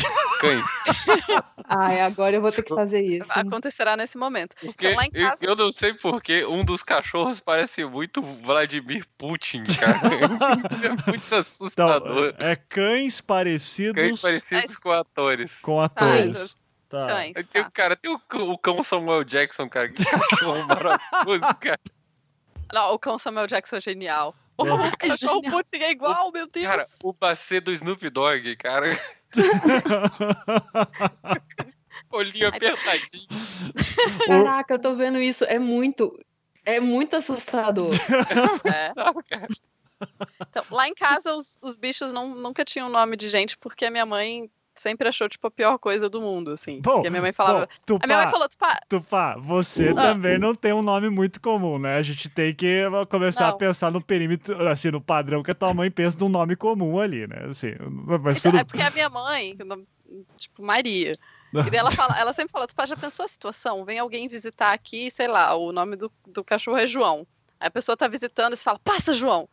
Cães? 0.41 0.65
Ai, 1.69 2.01
agora 2.01 2.37
eu 2.37 2.41
vou 2.41 2.53
ter 2.53 2.63
que 2.63 2.73
fazer 2.75 3.01
isso. 3.03 3.27
Acontecerá 3.31 3.97
nesse 3.97 4.17
momento. 4.17 4.55
Porque 4.61 4.87
Então, 4.87 4.97
lá 4.99 5.05
em 5.07 5.11
eu- 5.13 5.29
casa- 5.31 5.45
eu, 5.45 5.57
não 5.57 5.73
sei 5.73 5.95
porque 5.95 6.45
um 6.47 6.65
dos 6.65 6.83
cachorros 6.85 7.41
parece 7.41 7.85
muito 7.85 8.23
Vladimir 8.23 9.05
Putin, 9.19 9.65
cara. 9.65 9.99
é 10.85 10.89
muito 10.91 11.15
então 11.27 11.39
assustador. 11.41 12.35
é 12.39 12.55
cães 12.55 13.21
parecidos 13.21 14.01
Cães 14.01 14.21
parecidos 14.21 14.77
com 14.77 14.93
atores. 14.93 15.59
com 15.61 15.81
atores. 15.81 16.57
Tá. 16.95 17.07
Cães, 17.09 17.47
tem, 17.49 17.63
tá. 17.63 17.69
o- 17.69 17.73
cara, 17.73 17.97
tem 17.97 18.11
o, 18.13 18.19
cão- 18.21 18.51
o 18.51 18.59
cão 18.59 18.83
Samuel 18.83 19.25
Jackson, 19.25 19.69
cara. 19.69 19.89
Que 19.89 20.05
cachorro 20.05 20.65
maravilhoso, 20.67 21.55
cara. 21.61 21.81
Não, 22.73 22.95
o 22.95 22.99
cão 22.99 23.19
Samuel 23.19 23.47
Jackson 23.47 23.77
é 23.77 23.81
genial. 23.81 24.35
É. 24.59 24.63
O 24.63 24.97
cachorro 24.97 25.43
genial. 25.43 25.63
Putin 25.63 25.77
é 25.77 25.91
igual, 25.91 26.31
meu 26.31 26.47
Deus. 26.47 26.67
Cara, 26.67 26.85
o 27.03 27.13
bacê 27.13 27.61
do 27.61 27.73
Snoop 27.73 28.09
Dogg, 28.11 28.57
cara. 28.57 28.87
Olhinho 32.11 32.49
apertadinho. 32.49 33.27
Caraca, 34.27 34.75
eu 34.75 34.79
tô 34.79 34.95
vendo 34.95 35.19
isso. 35.21 35.45
É 35.45 35.59
muito. 35.59 36.19
É 36.65 36.81
muito 36.81 37.17
assustador. 37.17 37.91
É. 38.65 38.93
Não, 38.97 39.15
cara. 39.29 39.49
Então, 40.49 40.65
lá 40.71 40.89
em 40.89 40.95
casa, 40.95 41.35
os, 41.35 41.59
os 41.63 41.77
bichos 41.77 42.13
não, 42.13 42.35
nunca 42.35 42.65
tinham 42.65 42.89
nome 42.89 43.17
de 43.17 43.29
gente, 43.29 43.57
porque 43.59 43.85
a 43.85 43.91
minha 43.91 44.07
mãe 44.07 44.51
sempre 44.75 45.09
achou, 45.09 45.29
tipo, 45.29 45.47
a 45.47 45.51
pior 45.51 45.79
coisa 45.79 46.09
do 46.09 46.21
mundo, 46.21 46.51
assim. 46.53 46.81
Bom, 46.81 46.95
porque 46.95 47.09
a 47.09 47.11
minha 47.11 47.23
mãe 47.23 47.33
falava... 47.33 47.69
Bom, 47.89 47.99
a 48.03 48.07
minha 48.07 48.17
mãe 48.19 48.27
Tupá, 48.27 48.31
falou, 48.31 48.49
Tupá, 48.49 48.81
Tupá, 48.89 49.37
você 49.39 49.89
Ah. 49.89 49.95
também 49.95 50.39
não 50.39 50.55
tem 50.55 50.73
um 50.73 50.83
nome 50.83 51.09
muito 51.11 51.41
comum, 51.41 51.79
né? 51.79 51.97
A 51.97 52.03
gente 52.03 52.29
tem 52.29 52.55
que 52.55 52.83
começar 53.09 53.49
a 53.49 53.51
Não. 53.51 53.59
pensar 53.59 53.91
no 53.91 54.01
perímetro, 54.01 54.69
assim, 54.69 54.91
no 54.91 55.01
padrão 55.01 55.43
que 55.43 55.51
a 55.51 55.55
tua 55.55 55.73
mãe 55.73 55.91
pensa 55.91 56.17
de 56.19 56.25
um 56.25 56.29
nome 56.29 56.57
comum 56.57 57.01
ali, 57.01 57.27
né? 57.27 57.47
Assim, 57.49 57.73
mas 58.21 58.39
Então, 58.39 58.53
tudo... 58.53 58.61
É 58.61 58.65
porque 58.65 58.83
a 58.83 58.91
minha 58.91 59.09
mãe, 59.09 59.57
tipo, 60.37 60.63
Maria. 60.63 61.13
E 61.53 61.71
daí 61.71 61.77
ela, 61.79 61.91
fala, 61.93 62.19
ela 62.19 62.33
sempre 62.33 62.51
fala, 62.51 62.67
tu 62.67 62.75
já 62.85 62.97
pensou 62.97 63.25
a 63.25 63.29
situação? 63.29 63.85
Vem 63.85 63.99
alguém 64.01 64.29
visitar 64.29 64.73
aqui, 64.73 65.09
sei 65.11 65.29
lá, 65.29 65.55
o 65.55 65.71
nome 65.71 65.95
do, 65.95 66.11
do 66.27 66.43
cachorro 66.43 66.79
é 66.79 66.87
João. 66.87 67.25
Aí 67.61 67.69
a 67.69 67.71
pessoa 67.71 67.97
tá 67.97 68.09
visitando 68.09 68.55
e 68.55 68.57
você 68.57 68.65
fala, 68.65 68.81
passa, 68.83 69.15
João! 69.15 69.49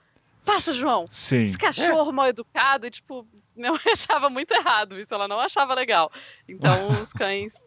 Passa, 0.46 0.74
João! 0.74 1.08
Sim. 1.10 1.44
Esse 1.44 1.58
cachorro 1.58 2.12
mal 2.12 2.28
educado, 2.28 2.88
e 2.88 2.92
tipo, 2.92 3.28
minha 3.56 3.72
mãe 3.74 3.94
achava 3.94 4.30
muito 4.30 4.52
errado 4.52 5.00
isso, 5.00 5.14
ela 5.14 5.28
não 5.28 5.40
achava 5.40 5.74
legal. 5.74 6.12
Então 6.48 6.90
os 7.02 7.14
cães. 7.14 7.64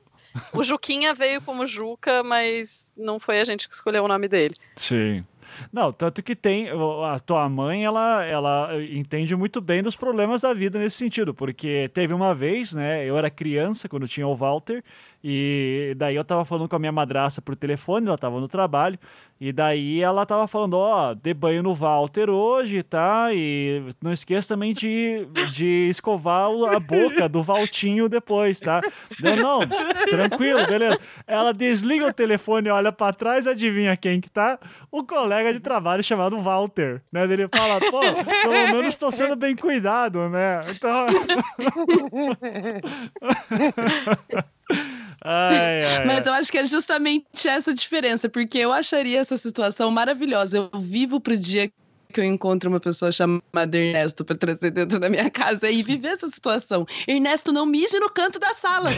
O 0.53 0.65
Juquinha 0.65 1.15
veio 1.15 1.41
como 1.41 1.65
Juca, 1.65 2.25
mas 2.25 2.93
não 2.97 3.21
foi 3.21 3.41
a 3.41 3.45
gente 3.45 3.69
que 3.69 3.75
escolheu 3.75 4.03
o 4.03 4.09
nome 4.09 4.27
dele. 4.27 4.57
Sim. 4.75 5.25
Não, 5.73 5.93
tanto 5.93 6.23
que 6.23 6.35
tem 6.35 6.69
a 6.71 7.21
tua 7.21 7.49
mãe, 7.49 7.85
ela, 7.85 8.25
ela 8.25 8.71
entende 8.83 9.37
muito 9.37 9.61
bem 9.61 9.83
dos 9.83 9.97
problemas 9.97 10.41
da 10.41 10.53
vida 10.53 10.79
nesse 10.79 10.97
sentido, 10.97 11.33
porque 11.35 11.91
teve 11.93 12.13
uma 12.13 12.35
vez, 12.35 12.73
né, 12.73 13.05
eu 13.05 13.17
era 13.17 13.31
criança 13.31 13.89
quando 13.89 14.09
tinha 14.09 14.27
o 14.27 14.35
Walter, 14.35 14.83
e 15.23 15.95
daí 15.97 16.17
eu 16.17 16.25
tava 16.25 16.45
falando 16.45 16.69
com 16.69 16.77
a 16.77 16.79
minha 16.79 16.93
madraça 16.93 17.41
por 17.41 17.55
telefone, 17.55 18.07
ela 18.07 18.19
tava 18.19 18.41
no 18.41 18.49
trabalho, 18.49 18.99
e 19.45 19.53
daí 19.53 20.01
ela 20.01 20.25
tava 20.25 20.49
falando, 20.49 20.79
ó, 20.79 21.13
dê 21.13 21.35
banho 21.35 21.63
no 21.63 21.75
Walter 21.75 22.31
hoje, 22.31 22.83
tá? 22.83 23.29
E 23.31 23.83
não 24.03 24.11
esqueça 24.11 24.55
também 24.55 24.73
de, 24.73 25.29
de 25.53 25.91
escovar 25.91 26.49
a 26.75 26.81
boca 26.81 27.29
do 27.29 27.43
Valtinho 27.43 28.09
depois, 28.09 28.59
tá? 28.59 28.81
Eu, 29.23 29.37
não, 29.37 29.61
tranquilo, 30.09 30.67
beleza. 30.67 30.99
Ela 31.27 31.53
desliga 31.53 32.07
o 32.07 32.13
telefone, 32.13 32.71
olha 32.71 32.91
pra 32.91 33.13
trás, 33.13 33.47
adivinha 33.47 33.95
quem 33.99 34.19
que 34.19 34.31
tá? 34.31 34.59
O 34.91 35.05
colega 35.05 35.53
de 35.53 35.61
trabalho 35.61 36.03
chamado 36.03 36.41
Walter, 36.41 37.03
né? 37.13 37.25
Ele 37.25 37.47
fala, 37.47 37.79
pô, 37.81 38.01
pelo 38.01 38.75
menos 38.75 38.97
tô 38.97 39.11
sendo 39.11 39.37
bem 39.37 39.55
cuidado, 39.55 40.27
né? 40.31 40.63
Então... 40.71 41.05
ai, 45.25 45.85
ai, 45.85 46.07
Mas 46.07 46.27
eu 46.27 46.35
acho 46.35 46.53
que 46.53 46.59
é 46.59 46.65
justamente 46.65 47.49
essa 47.49 47.73
diferença, 47.73 48.29
porque 48.29 48.59
eu 48.59 48.73
acharia 48.73 49.21
essa 49.21 49.37
situação 49.37 49.91
maravilhosa. 49.91 50.71
Eu 50.73 50.81
vivo 50.81 51.21
pro 51.21 51.37
dia 51.37 51.71
que 52.15 52.21
eu 52.21 52.25
encontro 52.25 52.71
uma 52.71 52.79
pessoa 52.79 53.11
chamada 53.11 53.77
Ernesto 53.77 54.25
pra 54.25 54.37
trazer 54.37 54.71
dentro 54.71 55.01
da 55.01 55.11
minha 55.11 55.29
casa 55.29 55.69
e 55.69 55.83
viver 55.83 56.09
essa 56.09 56.29
situação. 56.29 56.87
Ernesto, 57.09 57.53
não 57.53 57.67
mije 57.67 57.99
no 57.99 58.09
canto 58.09 58.39
da 58.39 58.55
sala. 58.55 58.89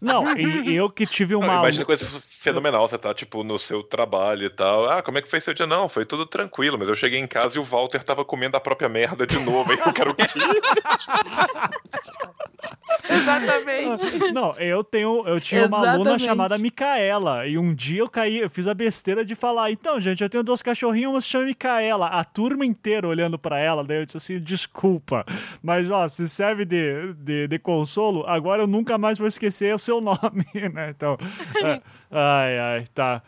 Não, 0.00 0.36
e, 0.36 0.76
eu 0.76 0.90
que 0.90 1.06
tive 1.06 1.32
Não, 1.32 1.40
uma... 1.40 1.60
imagina 1.60 1.84
coisa 1.84 2.06
fenomenal, 2.28 2.86
você 2.86 2.98
tá, 2.98 3.14
tipo, 3.14 3.42
no 3.42 3.58
seu 3.58 3.82
trabalho 3.82 4.44
e 4.44 4.50
tal. 4.50 4.88
Ah, 4.88 5.02
como 5.02 5.18
é 5.18 5.22
que 5.22 5.30
foi 5.30 5.40
seu 5.40 5.54
dia? 5.54 5.66
Não, 5.66 5.88
foi 5.88 6.04
tudo 6.04 6.26
tranquilo, 6.26 6.78
mas 6.78 6.88
eu 6.88 6.94
cheguei 6.94 7.18
em 7.18 7.26
casa 7.26 7.56
e 7.56 7.58
o 7.58 7.64
Walter 7.64 8.02
tava 8.02 8.24
comendo 8.24 8.56
a 8.56 8.60
própria 8.60 8.88
merda 8.88 9.26
de 9.26 9.38
novo. 9.38 9.72
Aí 9.72 9.78
eu 9.78 9.92
quero 9.92 10.10
o 10.10 10.14
quê? 10.14 10.24
Exatamente. 13.08 14.32
Não, 14.32 14.52
eu 14.58 14.84
tenho, 14.84 15.26
eu 15.26 15.40
tinha 15.40 15.66
uma 15.66 15.78
aluna 15.78 15.94
Exatamente. 15.94 16.24
chamada 16.24 16.58
Micaela 16.58 17.46
e 17.46 17.56
um 17.56 17.74
dia 17.74 18.00
eu 18.00 18.08
caí, 18.08 18.38
eu 18.38 18.50
fiz 18.50 18.66
a 18.66 18.74
besteira 18.74 19.24
de 19.24 19.34
falar, 19.34 19.70
então, 19.70 20.00
gente, 20.00 20.22
eu 20.22 20.28
tenho 20.28 20.44
duas 20.44 20.62
cachorrinhas, 20.62 21.10
uma 21.18 21.20
se 21.20 21.28
chama 21.28 21.46
Micaela, 21.46 22.06
a 22.06 22.24
turma 22.24 22.64
inteira 22.64 23.06
olhando 23.06 23.38
pra 23.38 23.58
ela, 23.58 23.84
daí 23.84 23.98
eu 23.98 24.06
disse 24.06 24.16
assim, 24.16 24.40
desculpa, 24.40 25.24
mas 25.62 25.90
ó, 25.90 26.08
se 26.08 26.28
serve 26.28 26.64
de, 26.64 27.12
de, 27.14 27.48
de 27.48 27.58
consolo, 27.58 28.24
agora 28.26 28.62
eu 28.62 28.66
nunca 28.66 28.96
mais 28.96 29.18
vou 29.18 29.26
esquecer 29.26 29.74
o 29.74 29.78
seu 29.78 30.00
nome, 30.02 30.46
né? 30.72 30.90
Então, 30.90 31.18
é, 31.62 31.82
ai, 32.10 32.58
ai, 32.58 32.84
tá. 32.94 33.22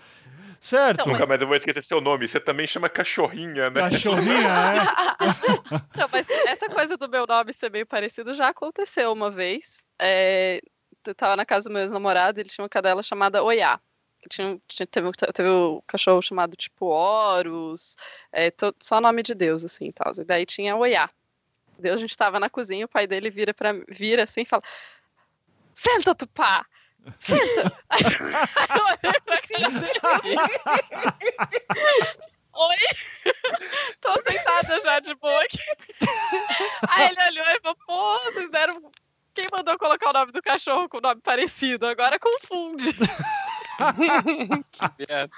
Certo, 0.60 1.00
Então, 1.00 1.12
Nunca 1.14 1.24
mais 1.24 1.40
eu 1.40 1.46
vou 1.46 1.56
esquecer 1.56 1.82
seu 1.82 2.02
nome. 2.02 2.28
Você 2.28 2.38
também 2.38 2.66
chama 2.66 2.86
cachorrinha, 2.86 3.70
né? 3.70 3.80
cachorrinha, 3.80 4.46
é? 4.46 4.78
Não, 5.98 6.06
mas 6.12 6.28
essa 6.28 6.68
coisa 6.68 6.98
do 6.98 7.08
meu 7.08 7.26
nome 7.26 7.54
ser 7.54 7.70
meio 7.70 7.86
parecido 7.86 8.34
já 8.34 8.48
aconteceu 8.48 9.10
uma 9.10 9.30
vez. 9.30 9.82
É, 9.98 10.60
eu 11.06 11.14
tava 11.14 11.34
na 11.34 11.46
casa 11.46 11.70
do 11.70 11.72
meu 11.72 11.80
ex-namorado, 11.80 12.38
ele 12.38 12.50
tinha 12.50 12.62
uma 12.62 12.68
cadela 12.68 13.02
chamada 13.02 13.42
Oiá. 13.42 13.80
Que 14.22 14.28
tinha, 14.28 14.60
tinha- 14.68 14.86
teve, 14.86 15.08
um- 15.08 15.12
teve 15.12 15.48
um 15.48 15.80
cachorro 15.86 16.20
chamado 16.20 16.54
tipo 16.56 16.86
Horus, 16.86 17.96
é, 18.32 18.50
to- 18.50 18.74
só 18.80 19.00
nome 19.00 19.22
de 19.22 19.34
Deus, 19.34 19.64
assim 19.64 19.90
tal. 19.92 20.12
E 20.18 20.24
daí 20.24 20.44
tinha 20.46 20.76
Oiá. 20.76 21.08
Deus, 21.78 21.96
a 21.96 22.00
gente 22.00 22.16
tava 22.16 22.38
na 22.38 22.50
cozinha, 22.50 22.84
o 22.84 22.88
pai 22.88 23.06
dele 23.06 23.30
vira, 23.30 23.54
pra, 23.54 23.72
vira 23.88 24.24
assim 24.24 24.42
e 24.42 24.44
fala: 24.44 24.62
Senta, 25.72 26.14
Tupá! 26.14 26.66
Senta! 27.18 27.72
Aí 27.88 28.02
eu 28.76 28.84
olhei 28.84 29.20
pra 29.24 29.40
cara 29.40 30.18
dele. 30.20 30.36
Oi? 32.52 32.76
Tô 34.00 34.12
sentada 34.30 34.80
já 34.82 35.00
de 35.00 35.14
boa 35.14 35.40
aqui. 35.42 35.58
Aí 36.88 37.08
ele 37.08 37.40
olhou 37.40 37.46
e 37.56 37.60
falou: 37.60 37.76
pô, 37.86 38.18
fizeram. 38.32 38.90
Quem 39.32 39.46
mandou 39.56 39.78
colocar 39.78 40.10
o 40.10 40.12
nome 40.12 40.32
do 40.32 40.42
cachorro 40.42 40.88
com 40.88 40.98
o 40.98 41.00
nome 41.00 41.20
parecido? 41.22 41.86
Agora 41.86 42.18
confunde. 42.18 42.90
Que 44.72 45.06
merda. 45.08 45.30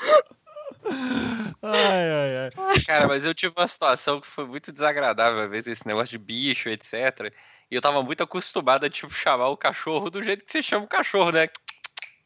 Ai, 1.63 2.11
ai, 2.11 2.37
ai. 2.57 2.81
Cara, 2.87 3.07
mas 3.07 3.25
eu 3.25 3.35
tive 3.35 3.55
uma 3.57 3.69
situação 3.69 4.21
que 4.21 4.27
foi 4.27 4.47
muito 4.47 4.73
desagradável, 4.73 5.41
às 5.41 5.51
vezes, 5.51 5.69
esse 5.69 5.87
negócio 5.87 6.11
de 6.11 6.19
bicho, 6.19 6.69
etc. 6.69 7.33
E 7.71 7.75
eu 7.75 7.81
tava 7.81 8.03
muito 8.03 8.23
acostumado 8.23 8.85
a, 8.85 8.91
tipo, 8.91 9.13
chamar 9.13 9.49
o 9.49 9.57
cachorro 9.57 10.11
do 10.11 10.23
jeito 10.23 10.45
que 10.45 10.53
você 10.53 10.63
chama 10.63 10.85
o 10.85 10.89
cachorro, 10.89 11.31
né? 11.31 11.49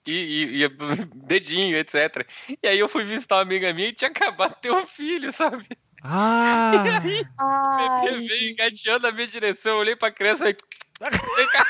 E, 0.07 0.13
e- 0.13 0.65
e 0.65 0.69
dedinho, 1.15 1.77
etc. 1.77 2.27
E 2.63 2.67
aí 2.69 2.79
eu 2.79 2.89
fui 2.89 3.05
visitar 3.05 3.37
uma 3.37 3.43
amiga 3.43 3.73
minha 3.73 3.89
e 3.89 3.93
tinha 3.93 4.11
acabado 4.11 4.55
de 4.55 4.61
ter 4.63 4.71
um 4.73 4.87
filho, 4.87 5.31
sabe? 5.33 5.67
Ah! 6.03 6.71
O 6.73 7.77
bebê 7.77 8.27
veio 8.29 8.53
engateando 8.53 9.07
na 9.07 9.13
minha 9.13 9.27
direção, 9.27 9.73
eu 9.75 9.79
olhei 9.81 9.97
pra 9.97 10.11
criança 10.11 10.49
e 10.49 10.57
falei. 11.01 11.21
Vem 11.37 11.47
cá. 11.49 11.67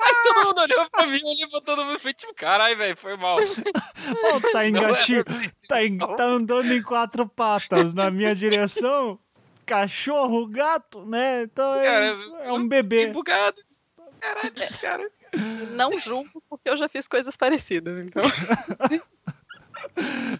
Aí 0.00 0.14
todo 0.24 0.44
mundo 0.46 0.60
olhou 0.60 0.90
pra 0.90 1.06
mim, 1.06 1.20
olhei 1.24 1.46
pra 1.48 1.60
todo 1.60 1.84
mundo 1.84 2.00
e 2.04 2.12
tipo, 2.14 2.34
caralho, 2.34 2.76
velho, 2.76 2.96
foi 2.96 3.16
mal. 3.16 3.36
Oh, 3.38 4.40
tá 4.52 4.64
é 4.64 4.68
engatinho. 4.68 5.24
Tá, 5.68 5.84
en- 5.84 5.98
tá 5.98 6.24
andando 6.24 6.72
em 6.72 6.82
quatro 6.82 7.26
patas 7.28 7.94
na 7.94 8.10
minha 8.10 8.34
direção. 8.34 9.18
Cachorro, 9.66 10.46
gato, 10.46 11.04
né? 11.06 11.42
Então 11.44 11.74
é, 11.76 11.84
Cara, 11.84 12.44
é 12.44 12.52
um 12.52 12.68
bebê. 12.68 13.06
bugado. 13.06 13.60
Caralho, 14.20 14.52
cara. 14.80 15.10
Não 15.70 15.98
julgo 15.98 16.42
porque 16.48 16.68
eu 16.70 16.76
já 16.76 16.88
fiz 16.88 17.08
coisas 17.08 17.36
parecidas, 17.36 17.98
então. 18.00 18.22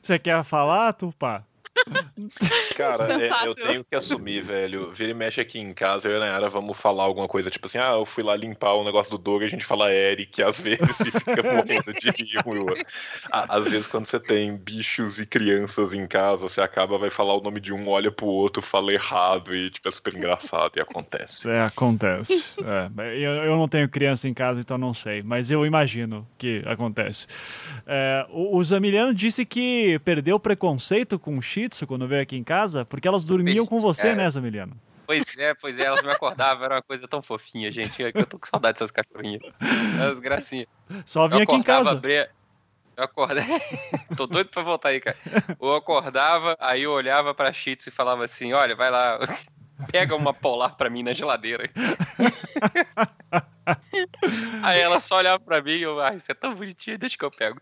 Você 0.03 0.19
quer 0.19 0.43
falar, 0.45 0.93
Tupá? 0.93 1.45
Cara, 2.77 3.21
é- 3.23 3.27
eu 3.27 3.29
Fácil. 3.29 3.55
tenho 3.67 3.85
que 3.85 3.95
assumir, 3.95 4.43
velho. 4.43 4.93
Vira 4.93 5.11
e 5.11 5.15
mexe 5.15 5.41
aqui 5.41 5.59
em 5.59 5.73
casa, 5.73 6.09
eu 6.09 6.15
e 6.15 6.17
a 6.17 6.21
Nayara 6.21 6.49
vamos 6.49 6.79
falar 6.79 7.05
alguma 7.05 7.29
coisa, 7.29 7.51
tipo 7.51 7.67
assim, 7.67 7.79
ah, 7.79 7.93
eu 7.95 8.05
fui 8.07 8.23
lá 8.23 8.37
limpar 8.37 8.75
o 8.75 8.85
negócio 8.85 9.11
do 9.11 9.19
Doug, 9.19 9.43
a 9.43 9.49
gente 9.49 9.65
fala 9.65 9.93
Eric, 9.93 10.43
às 10.43 10.61
vezes, 10.63 10.89
e 11.01 11.11
fica 11.11 11.43
morrendo 11.43 11.93
de 11.93 12.11
rir. 12.11 12.85
Às 13.31 13.69
vezes, 13.69 13.87
quando 13.87 14.07
você 14.07 14.19
tem 14.21 14.57
bichos 14.57 15.19
e 15.19 15.27
crianças 15.27 15.93
em 15.95 16.07
casa, 16.07 16.49
você 16.49 16.61
acaba, 16.61 16.99
vai 16.99 17.11
falar 17.11 17.35
o 17.35 17.41
nome 17.41 17.61
de 17.61 17.73
um, 17.73 17.89
olha 17.89 18.11
pro 18.11 18.27
outro, 18.27 18.63
fala 18.63 18.93
errado, 18.93 19.55
e 19.55 19.71
tipo, 19.71 19.89
é 19.89 19.93
super 19.93 20.15
engraçado, 20.15 20.73
e 20.77 20.81
acontece. 20.81 21.49
É, 21.49 21.63
acontece. 21.63 22.55
É, 22.65 22.89
eu, 23.19 23.33
eu 23.45 23.57
não 23.57 23.69
tenho 23.69 23.89
criança 23.89 24.29
em 24.29 24.35
casa, 24.35 24.61
então 24.61 24.79
não 24.79 24.95
sei. 24.95 25.23
Mas 25.23 25.51
eu 25.51 25.67
imagino 25.67 26.27
que 26.39 26.63
acontece. 26.67 27.27
É, 27.87 28.27
o, 28.31 28.57
o 28.57 28.65
Zamiliano 28.65 29.13
disse 29.13 29.45
que 29.45 29.99
perdeu 30.05 30.37
o 30.37 30.41
preconceito 30.41 31.19
com 31.19 31.37
o 31.37 31.43
Shih 31.43 31.64
Quando 31.87 32.07
veio 32.09 32.23
aqui 32.23 32.37
em 32.37 32.45
casa, 32.45 32.85
porque 32.85 33.07
elas 33.09 33.25
dormiam 33.25 33.65
com 33.67 33.81
você, 33.81 34.09
É. 34.09 34.15
né, 34.15 34.29
Zamiliano? 34.29 34.77
Pois 35.07 35.23
é, 35.39 35.53
pois 35.55 35.79
é, 35.79 35.85
elas 35.85 36.03
me 36.03 36.11
acordavam, 36.11 36.65
era 36.65 36.77
uma 36.77 36.83
coisa 36.83 37.07
tão 37.07 37.23
fofinha, 37.23 37.71
gente. 37.71 38.01
Eu 38.03 38.11
eu 38.15 38.27
tô 38.27 38.39
com 38.39 38.47
saudade 38.47 38.75
dessas 38.75 38.91
cachorrinhas. 38.91 39.43
As 40.11 40.19
gracinhas. 40.19 40.67
Só 41.05 41.29
vinha 41.29 41.43
aqui 41.43 41.55
em 41.55 41.63
casa. 41.63 41.91
abria- 41.93 42.31
Eu 42.97 43.05
acordava. 43.05 43.47
Tô 44.17 44.27
doido 44.27 44.49
pra 44.51 44.63
voltar 44.63 44.91
aí, 44.91 45.01
cara. 45.01 45.17
Eu 45.61 45.75
acordava, 45.75 46.57
aí 46.61 46.85
eu 46.85 46.93
olhava 46.93 47.35
pra 47.35 47.53
Shih 47.53 47.77
Tzu 47.77 47.89
e 47.89 47.93
falava 47.93 48.25
assim: 48.25 48.53
olha, 48.55 48.75
vai 48.77 48.91
lá, 48.91 49.19
pega 49.85 50.15
uma 50.17 50.33
polar 50.35 50.77
pra 50.77 50.89
mim 50.91 51.03
na 51.03 51.13
geladeira. 51.13 51.71
Aí 54.63 54.81
ela 54.81 55.01
só 55.01 55.17
olhava 55.19 55.39
pra 55.43 55.63
mim 55.63 55.73
e 55.73 55.83
eu, 55.83 56.01
ai, 56.01 56.19
você 56.19 56.33
é 56.33 56.35
tão 56.35 56.55
bonitinho, 56.55 56.99
deixa 56.99 57.17
que 57.17 57.25
eu 57.25 57.31
pego. 57.31 57.59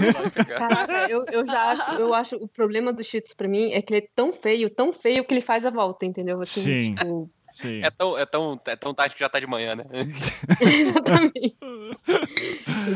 Eu. 0.00 0.44
Caraca, 0.58 1.08
eu, 1.10 1.24
eu 1.30 1.46
já 1.46 1.70
acho, 1.70 1.92
eu 1.92 2.14
acho 2.14 2.36
o 2.36 2.46
problema 2.48 2.92
do 2.92 3.02
Cheetos 3.02 3.34
pra 3.34 3.48
mim 3.48 3.72
é 3.72 3.82
que 3.82 3.92
ele 3.94 4.04
é 4.04 4.08
tão 4.14 4.32
feio, 4.32 4.70
tão 4.70 4.92
feio 4.92 5.24
que 5.24 5.34
ele 5.34 5.40
faz 5.40 5.64
a 5.64 5.70
volta, 5.70 6.06
entendeu? 6.06 6.40
Assim, 6.40 6.60
Sim. 6.62 6.94
tipo, 6.94 7.28
Sim. 7.52 7.80
É 7.84 7.90
tão, 7.90 8.16
é, 8.16 8.24
tão, 8.24 8.60
é 8.64 8.76
tão 8.76 8.94
tarde 8.94 9.14
que 9.14 9.20
já 9.20 9.28
tá 9.28 9.40
de 9.40 9.46
manhã, 9.46 9.74
né? 9.74 9.84
exatamente. 10.60 11.56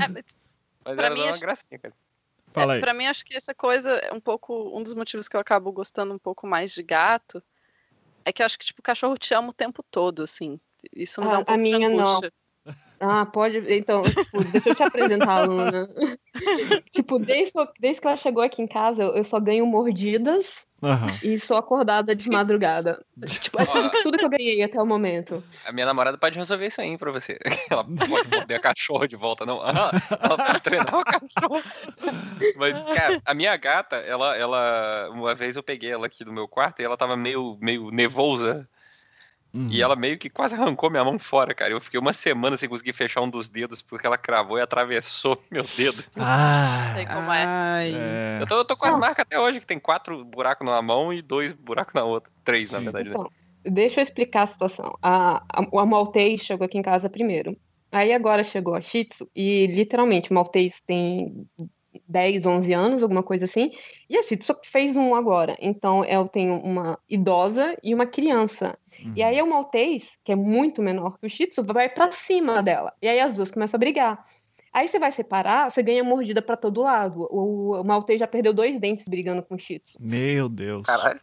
É, 0.02 0.08
mas 0.08 0.24
Mas 0.84 0.96
Pra 0.96 1.10
mim, 1.10 1.20
uma 1.22 1.30
acho- 1.30 1.40
gracinha, 1.40 1.78
cara. 1.78 1.94
Fala 2.52 2.74
aí. 2.74 2.80
Pra 2.80 2.94
mim, 2.94 3.06
acho 3.06 3.24
que 3.24 3.34
essa 3.36 3.52
coisa 3.52 3.90
é 3.96 4.12
um 4.12 4.20
pouco. 4.20 4.70
Um 4.78 4.82
dos 4.82 4.94
motivos 4.94 5.26
que 5.28 5.36
eu 5.36 5.40
acabo 5.40 5.72
gostando 5.72 6.14
um 6.14 6.18
pouco 6.18 6.46
mais 6.46 6.72
de 6.72 6.82
gato 6.84 7.42
é 8.24 8.32
que 8.32 8.42
eu 8.42 8.46
acho 8.46 8.58
que, 8.58 8.64
tipo, 8.66 8.80
o 8.80 8.82
cachorro 8.82 9.16
te 9.18 9.34
ama 9.34 9.50
o 9.50 9.54
tempo 9.54 9.82
todo, 9.90 10.22
assim. 10.22 10.58
Isso 10.94 11.20
me 11.20 11.28
Ah, 11.28 11.30
dá 11.30 11.38
um 11.38 11.42
a 11.42 11.44
pouco 11.44 11.62
de 11.64 11.72
minha 11.72 11.88
não. 11.88 11.96
angústia. 11.96 12.32
Ah, 13.00 13.26
pode. 13.26 13.58
Então, 13.72 14.02
tipo, 14.02 14.44
deixa 14.44 14.70
eu 14.70 14.74
te 14.74 14.82
apresentar 14.82 15.40
a 15.40 15.44
Luna. 15.44 15.88
tipo, 16.90 17.18
desde, 17.18 17.52
desde 17.78 18.00
que 18.00 18.06
ela 18.06 18.16
chegou 18.16 18.42
aqui 18.42 18.62
em 18.62 18.66
casa, 18.66 19.02
eu 19.02 19.24
só 19.24 19.38
ganho 19.38 19.66
mordidas 19.66 20.64
Aham. 20.84 21.06
e 21.22 21.40
sou 21.40 21.56
acordada 21.56 22.14
de 22.14 22.28
madrugada. 22.28 23.04
tipo, 23.40 23.60
é 23.60 23.66
tudo, 23.66 23.90
tudo 24.02 24.18
que 24.18 24.24
eu 24.24 24.30
ganhei 24.30 24.62
até 24.62 24.80
o 24.80 24.86
momento. 24.86 25.42
A 25.64 25.72
minha 25.72 25.86
namorada 25.86 26.18
pode 26.18 26.38
resolver 26.38 26.66
isso 26.66 26.80
aí 26.80 26.98
pra 26.98 27.10
você. 27.10 27.38
Ela 27.70 27.84
pode 27.84 28.28
morder 28.28 28.56
a 28.56 28.60
cachorra 28.60 29.08
de 29.08 29.16
volta, 29.16 29.46
não. 29.46 29.60
Ela 29.66 30.36
pode 30.36 30.60
treinar 30.60 30.94
o 30.94 31.04
cachorro. 31.04 31.62
Mas, 32.56 32.82
cara, 32.94 33.20
a 33.24 33.34
minha 33.34 33.56
gata, 33.56 33.96
ela, 33.96 34.36
ela. 34.36 35.08
Uma 35.10 35.34
vez 35.34 35.56
eu 35.56 35.62
peguei 35.62 35.90
ela 35.90 36.06
aqui 36.06 36.24
do 36.24 36.32
meu 36.32 36.46
quarto 36.46 36.80
e 36.80 36.84
ela 36.84 36.96
tava 36.96 37.16
meio, 37.16 37.56
meio 37.60 37.90
nervosa. 37.90 38.68
Uhum. 39.54 39.68
E 39.70 39.80
ela 39.80 39.94
meio 39.94 40.18
que 40.18 40.28
quase 40.28 40.56
arrancou 40.56 40.90
minha 40.90 41.04
mão 41.04 41.16
fora, 41.16 41.54
cara. 41.54 41.70
Eu 41.70 41.80
fiquei 41.80 42.00
uma 42.00 42.12
semana 42.12 42.56
sem 42.56 42.68
conseguir 42.68 42.92
fechar 42.92 43.20
um 43.20 43.30
dos 43.30 43.48
dedos 43.48 43.80
porque 43.80 44.04
ela 44.04 44.18
cravou 44.18 44.58
e 44.58 44.60
atravessou 44.60 45.40
meu 45.48 45.62
dedo. 45.76 46.02
Ah, 46.16 46.92
Sei 46.96 47.06
como 47.06 47.32
é. 47.32 47.90
É. 47.92 48.38
Eu 48.40 48.46
tô, 48.48 48.56
eu 48.56 48.64
tô 48.64 48.76
com 48.76 48.86
as 48.86 48.96
marcas 48.96 49.22
até 49.22 49.38
hoje, 49.38 49.60
que 49.60 49.66
tem 49.66 49.78
quatro 49.78 50.24
buracos 50.24 50.66
numa 50.66 50.82
mão 50.82 51.12
e 51.12 51.22
dois 51.22 51.52
buracos 51.52 51.94
na 51.94 52.02
outra. 52.02 52.32
Três, 52.42 52.72
na 52.72 52.78
Sim. 52.78 52.84
verdade. 52.84 53.10
né? 53.10 53.14
Então, 53.14 53.30
deixa 53.64 54.00
eu 54.00 54.02
explicar 54.02 54.42
a 54.42 54.46
situação. 54.46 54.98
A, 55.00 55.36
a, 55.48 55.80
a 55.80 55.86
Maltês 55.86 56.40
chegou 56.40 56.64
aqui 56.64 56.76
em 56.76 56.82
casa 56.82 57.08
primeiro. 57.08 57.56
Aí 57.92 58.12
agora 58.12 58.42
chegou 58.42 58.74
a 58.74 58.80
Shih 58.80 59.04
Tzu 59.04 59.30
e 59.36 59.68
literalmente 59.68 60.32
o 60.32 60.34
Maltês 60.34 60.82
tem 60.84 61.46
10, 62.08 62.46
11 62.46 62.72
anos, 62.72 63.02
alguma 63.02 63.22
coisa 63.22 63.44
assim. 63.44 63.70
E 64.08 64.16
a 64.16 64.22
Shih 64.22 64.36
Tzu 64.36 64.54
fez 64.64 64.96
um 64.96 65.14
agora. 65.14 65.56
Então 65.60 66.04
eu 66.04 66.26
tenho 66.28 66.56
uma 66.56 66.98
idosa 67.08 67.76
e 67.82 67.94
uma 67.94 68.06
criança. 68.06 68.78
E 69.16 69.22
aí 69.22 69.42
o 69.42 69.46
Maltês, 69.46 70.10
que 70.24 70.32
é 70.32 70.36
muito 70.36 70.80
menor 70.80 71.18
que 71.18 71.26
o 71.26 71.30
Shih 71.30 71.48
Tzu, 71.48 71.64
vai 71.64 71.88
pra 71.88 72.12
cima 72.12 72.62
dela. 72.62 72.92
E 73.02 73.08
aí 73.08 73.20
as 73.20 73.32
duas 73.32 73.50
começam 73.50 73.76
a 73.76 73.80
brigar. 73.80 74.24
Aí 74.72 74.88
você 74.88 74.98
vai 74.98 75.12
separar, 75.12 75.70
você 75.70 75.82
ganha 75.82 76.02
mordida 76.02 76.42
pra 76.42 76.56
todo 76.56 76.82
lado. 76.82 77.28
O, 77.30 77.80
o 77.80 77.84
Maltês 77.84 78.18
já 78.18 78.26
perdeu 78.26 78.52
dois 78.52 78.78
dentes 78.78 79.06
brigando 79.06 79.42
com 79.42 79.54
o 79.54 79.58
Shih 79.58 79.78
Tzu. 79.78 79.98
Meu 80.00 80.48
Deus. 80.48 80.86
Caralho. 80.86 81.20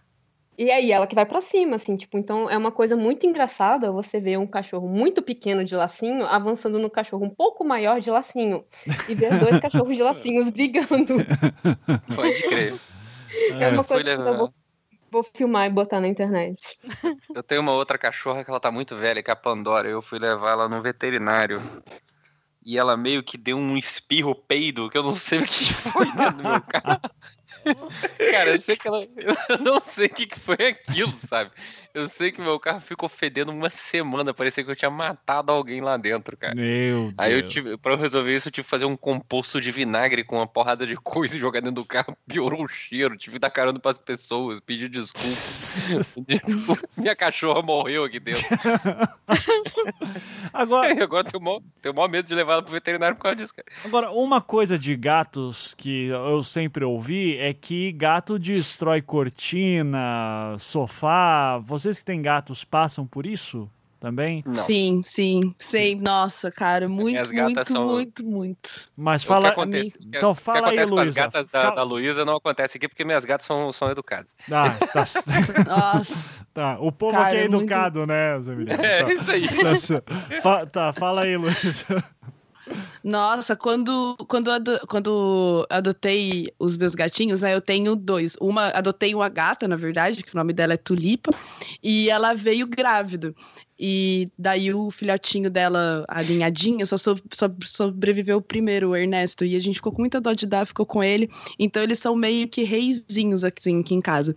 E 0.61 0.69
aí 0.69 0.91
ela 0.91 1.07
que 1.07 1.15
vai 1.15 1.25
pra 1.25 1.41
cima, 1.41 1.77
assim, 1.77 1.97
tipo, 1.97 2.19
então 2.19 2.47
é 2.47 2.55
uma 2.55 2.71
coisa 2.71 2.95
muito 2.95 3.25
engraçada 3.25 3.91
você 3.91 4.19
ver 4.19 4.37
um 4.37 4.45
cachorro 4.45 4.87
muito 4.87 5.19
pequeno 5.19 5.65
de 5.65 5.75
lacinho 5.75 6.23
avançando 6.27 6.77
no 6.77 6.87
cachorro 6.87 7.25
um 7.25 7.31
pouco 7.31 7.65
maior 7.65 7.99
de 7.99 8.11
lacinho 8.11 8.63
e 9.09 9.15
ver 9.15 9.39
dois 9.39 9.57
cachorros 9.59 9.97
de 9.97 10.03
lacinhos 10.03 10.51
brigando. 10.51 11.15
Pode 12.15 12.43
crer. 12.43 12.75
É 13.59 13.69
uma 13.69 13.83
coisa 13.83 14.03
que 14.03 14.11
eu 14.11 14.37
vou, 14.37 14.53
vou 15.09 15.23
filmar 15.23 15.65
e 15.65 15.71
botar 15.71 15.99
na 15.99 16.07
internet. 16.07 16.77
Eu 17.33 17.41
tenho 17.41 17.61
uma 17.61 17.71
outra 17.71 17.97
cachorra 17.97 18.43
que 18.43 18.51
ela 18.51 18.59
tá 18.59 18.69
muito 18.69 18.95
velha, 18.95 19.23
que 19.23 19.31
é 19.31 19.33
a 19.33 19.35
Pandora. 19.35 19.89
Eu 19.89 19.99
fui 19.99 20.19
levar 20.19 20.51
ela 20.51 20.69
no 20.69 20.79
veterinário. 20.79 21.59
E 22.63 22.77
ela 22.77 22.95
meio 22.95 23.23
que 23.23 23.35
deu 23.35 23.57
um 23.57 23.75
espirro 23.75 24.35
peido, 24.35 24.91
que 24.91 24.97
eu 24.99 25.01
não 25.01 25.15
sei 25.15 25.39
o 25.39 25.43
que 25.43 25.73
foi 25.73 26.05
dentro 26.05 26.37
do 26.37 26.43
meu 26.43 26.61
carro. 26.69 27.01
Cara, 28.31 28.51
eu 28.51 28.61
sei 28.61 28.75
que 28.75 28.87
ela. 28.87 29.07
Eu 29.49 29.57
não 29.59 29.83
sei 29.83 30.07
o 30.07 30.09
que 30.09 30.25
que 30.25 30.39
foi 30.39 30.55
aquilo, 30.55 31.13
sabe? 31.17 31.51
Eu 31.93 32.09
sei 32.09 32.31
que 32.31 32.41
meu 32.41 32.59
carro 32.59 32.79
ficou 32.81 33.09
fedendo 33.09 33.51
uma 33.51 33.69
semana. 33.69 34.33
Parecia 34.33 34.63
que 34.63 34.71
eu 34.71 34.75
tinha 34.75 34.91
matado 34.91 35.51
alguém 35.51 35.81
lá 35.81 35.97
dentro, 35.97 36.35
cara. 36.37 36.55
Meu 36.55 37.01
Deus. 37.03 37.13
Aí 37.17 37.33
eu 37.33 37.47
tive, 37.47 37.77
pra 37.77 37.93
eu 37.93 37.97
resolver 37.97 38.35
isso, 38.35 38.47
eu 38.47 38.51
tive 38.51 38.65
que 38.65 38.69
fazer 38.69 38.85
um 38.85 38.95
composto 38.97 39.59
de 39.59 39.71
vinagre 39.71 40.23
com 40.23 40.37
uma 40.37 40.47
porrada 40.47 40.85
de 40.87 40.95
coisa 40.95 41.35
e 41.35 41.39
jogar 41.39 41.59
dentro 41.61 41.81
do 41.81 41.85
carro. 41.85 42.15
Piorou 42.27 42.63
o 42.63 42.67
cheiro, 42.67 43.17
tive 43.17 43.33
que 43.33 43.39
dar 43.39 43.49
carona 43.49 43.79
pras 43.79 43.97
pessoas, 43.97 44.59
pedir 44.59 44.89
desculpa. 44.89 45.21
Desculpa, 46.27 46.87
minha 46.97 47.15
cachorra 47.15 47.61
morreu 47.61 48.03
aqui 48.05 48.19
dentro. 48.19 48.45
Agora, 50.53 50.93
E 50.93 51.01
agora 51.01 51.23
tenho 51.23 51.43
maior- 51.43 51.61
tenho 51.81 51.95
maior 51.95 52.09
medo 52.09 52.27
de 52.27 52.35
levar 52.35 52.53
ela 52.53 52.63
pro 52.63 52.71
veterinário 52.73 53.15
por 53.15 53.23
causa 53.23 53.35
disso, 53.37 53.53
cara. 53.53 53.67
agora, 53.85 54.11
uma 54.11 54.41
coisa 54.41 54.77
de 54.77 54.95
gatos 54.95 55.73
que 55.75 56.07
eu 56.07 56.43
sempre 56.43 56.83
ouvi 56.83 57.37
é 57.37 57.53
que 57.53 57.91
gato 57.93 58.37
destrói 58.37 59.01
cortina, 59.01 60.55
sofá. 60.59 61.57
Vocês 61.81 61.99
que 61.99 62.05
têm 62.05 62.21
gatos 62.21 62.63
passam 62.63 63.05
por 63.07 63.25
isso 63.25 63.69
também? 63.99 64.43
Não. 64.47 64.55
Sim, 64.55 65.01
sim, 65.03 65.53
sei. 65.59 65.95
Nossa, 65.95 66.51
cara, 66.51 66.89
muito, 66.89 67.33
muito, 67.35 67.65
são- 67.67 67.85
muito, 67.85 68.25
muito. 68.25 68.89
Mas 68.97 69.21
O 69.21 69.25
que 69.25 69.27
fala. 69.29 69.49
acontece, 69.49 69.97
que- 69.99 70.05
Então 70.07 70.31
o 70.31 70.35
que 70.35 70.41
fala 70.41 70.57
aí, 70.57 70.63
acontece 70.79 70.91
com 70.91 70.97
as 70.99 71.05
Luísa. 71.05 71.21
gatas 71.21 71.47
da, 71.47 71.61
Fala- 71.61 71.75
da 71.75 71.83
Luísa 71.83 72.25
não 72.25 72.35
acontece 72.37 72.77
aqui 72.77 72.87
porque 72.87 73.05
minhas 73.05 73.25
gatas 73.25 73.45
são, 73.45 73.71
são 73.71 73.89
educadas. 73.91 74.35
Ah, 74.51 74.71
tá, 74.93 75.03
Nossa, 75.67 76.45
tá. 76.53 76.77
O 76.79 76.91
povo 76.91 77.13
Cara, 77.13 77.27
aqui 77.27 77.37
é 77.37 77.43
é 77.45 77.47
muito- 77.47 77.63
educado, 77.63 78.05
né, 78.07 78.39
Zé? 78.41 78.53
É 78.69 79.03
Tá. 79.03 79.13
isso 79.13 79.31
aí. 79.93 80.41
Tá 80.41 80.65
tá, 80.65 80.93
fala 80.93 81.21
aí, 81.21 81.37
Luísa. 81.37 81.85
nossa, 83.03 83.55
quando, 83.55 84.15
quando, 84.27 84.51
quando 84.87 85.65
adotei 85.69 86.53
os 86.59 86.77
meus 86.77 86.93
gatinhos, 86.93 87.41
né, 87.41 87.53
eu 87.53 87.61
tenho 87.61 87.95
dois. 87.95 88.35
Uma, 88.39 88.67
adotei 88.69 89.15
uma 89.15 89.29
gata, 89.29 89.67
na 89.67 89.75
verdade, 89.75 90.23
que 90.23 90.33
o 90.33 90.37
nome 90.37 90.53
dela 90.53 90.73
é 90.73 90.77
Tulipa, 90.77 91.31
e 91.81 92.09
ela 92.09 92.33
veio 92.33 92.67
grávida. 92.67 93.33
E 93.83 94.29
daí 94.37 94.71
o 94.71 94.91
filhotinho 94.91 95.49
dela, 95.49 96.05
a 96.07 96.21
linhadinha, 96.21 96.85
só 96.85 96.97
so- 96.97 97.15
so- 97.33 97.55
sobreviveu 97.65 98.37
o 98.37 98.41
primeiro, 98.41 98.89
o 98.89 98.95
Ernesto. 98.95 99.43
E 99.43 99.55
a 99.55 99.59
gente 99.59 99.75
ficou 99.75 99.91
com 99.91 100.01
muita 100.03 100.21
dó 100.21 100.33
de 100.33 100.45
dar, 100.45 100.67
ficou 100.67 100.85
com 100.85 101.03
ele. 101.03 101.27
Então 101.57 101.81
eles 101.81 101.97
são 101.99 102.15
meio 102.15 102.47
que 102.47 102.61
reizinhos 102.61 103.43
aqui, 103.43 103.73
aqui 103.75 103.95
em 103.95 104.01
casa. 104.01 104.35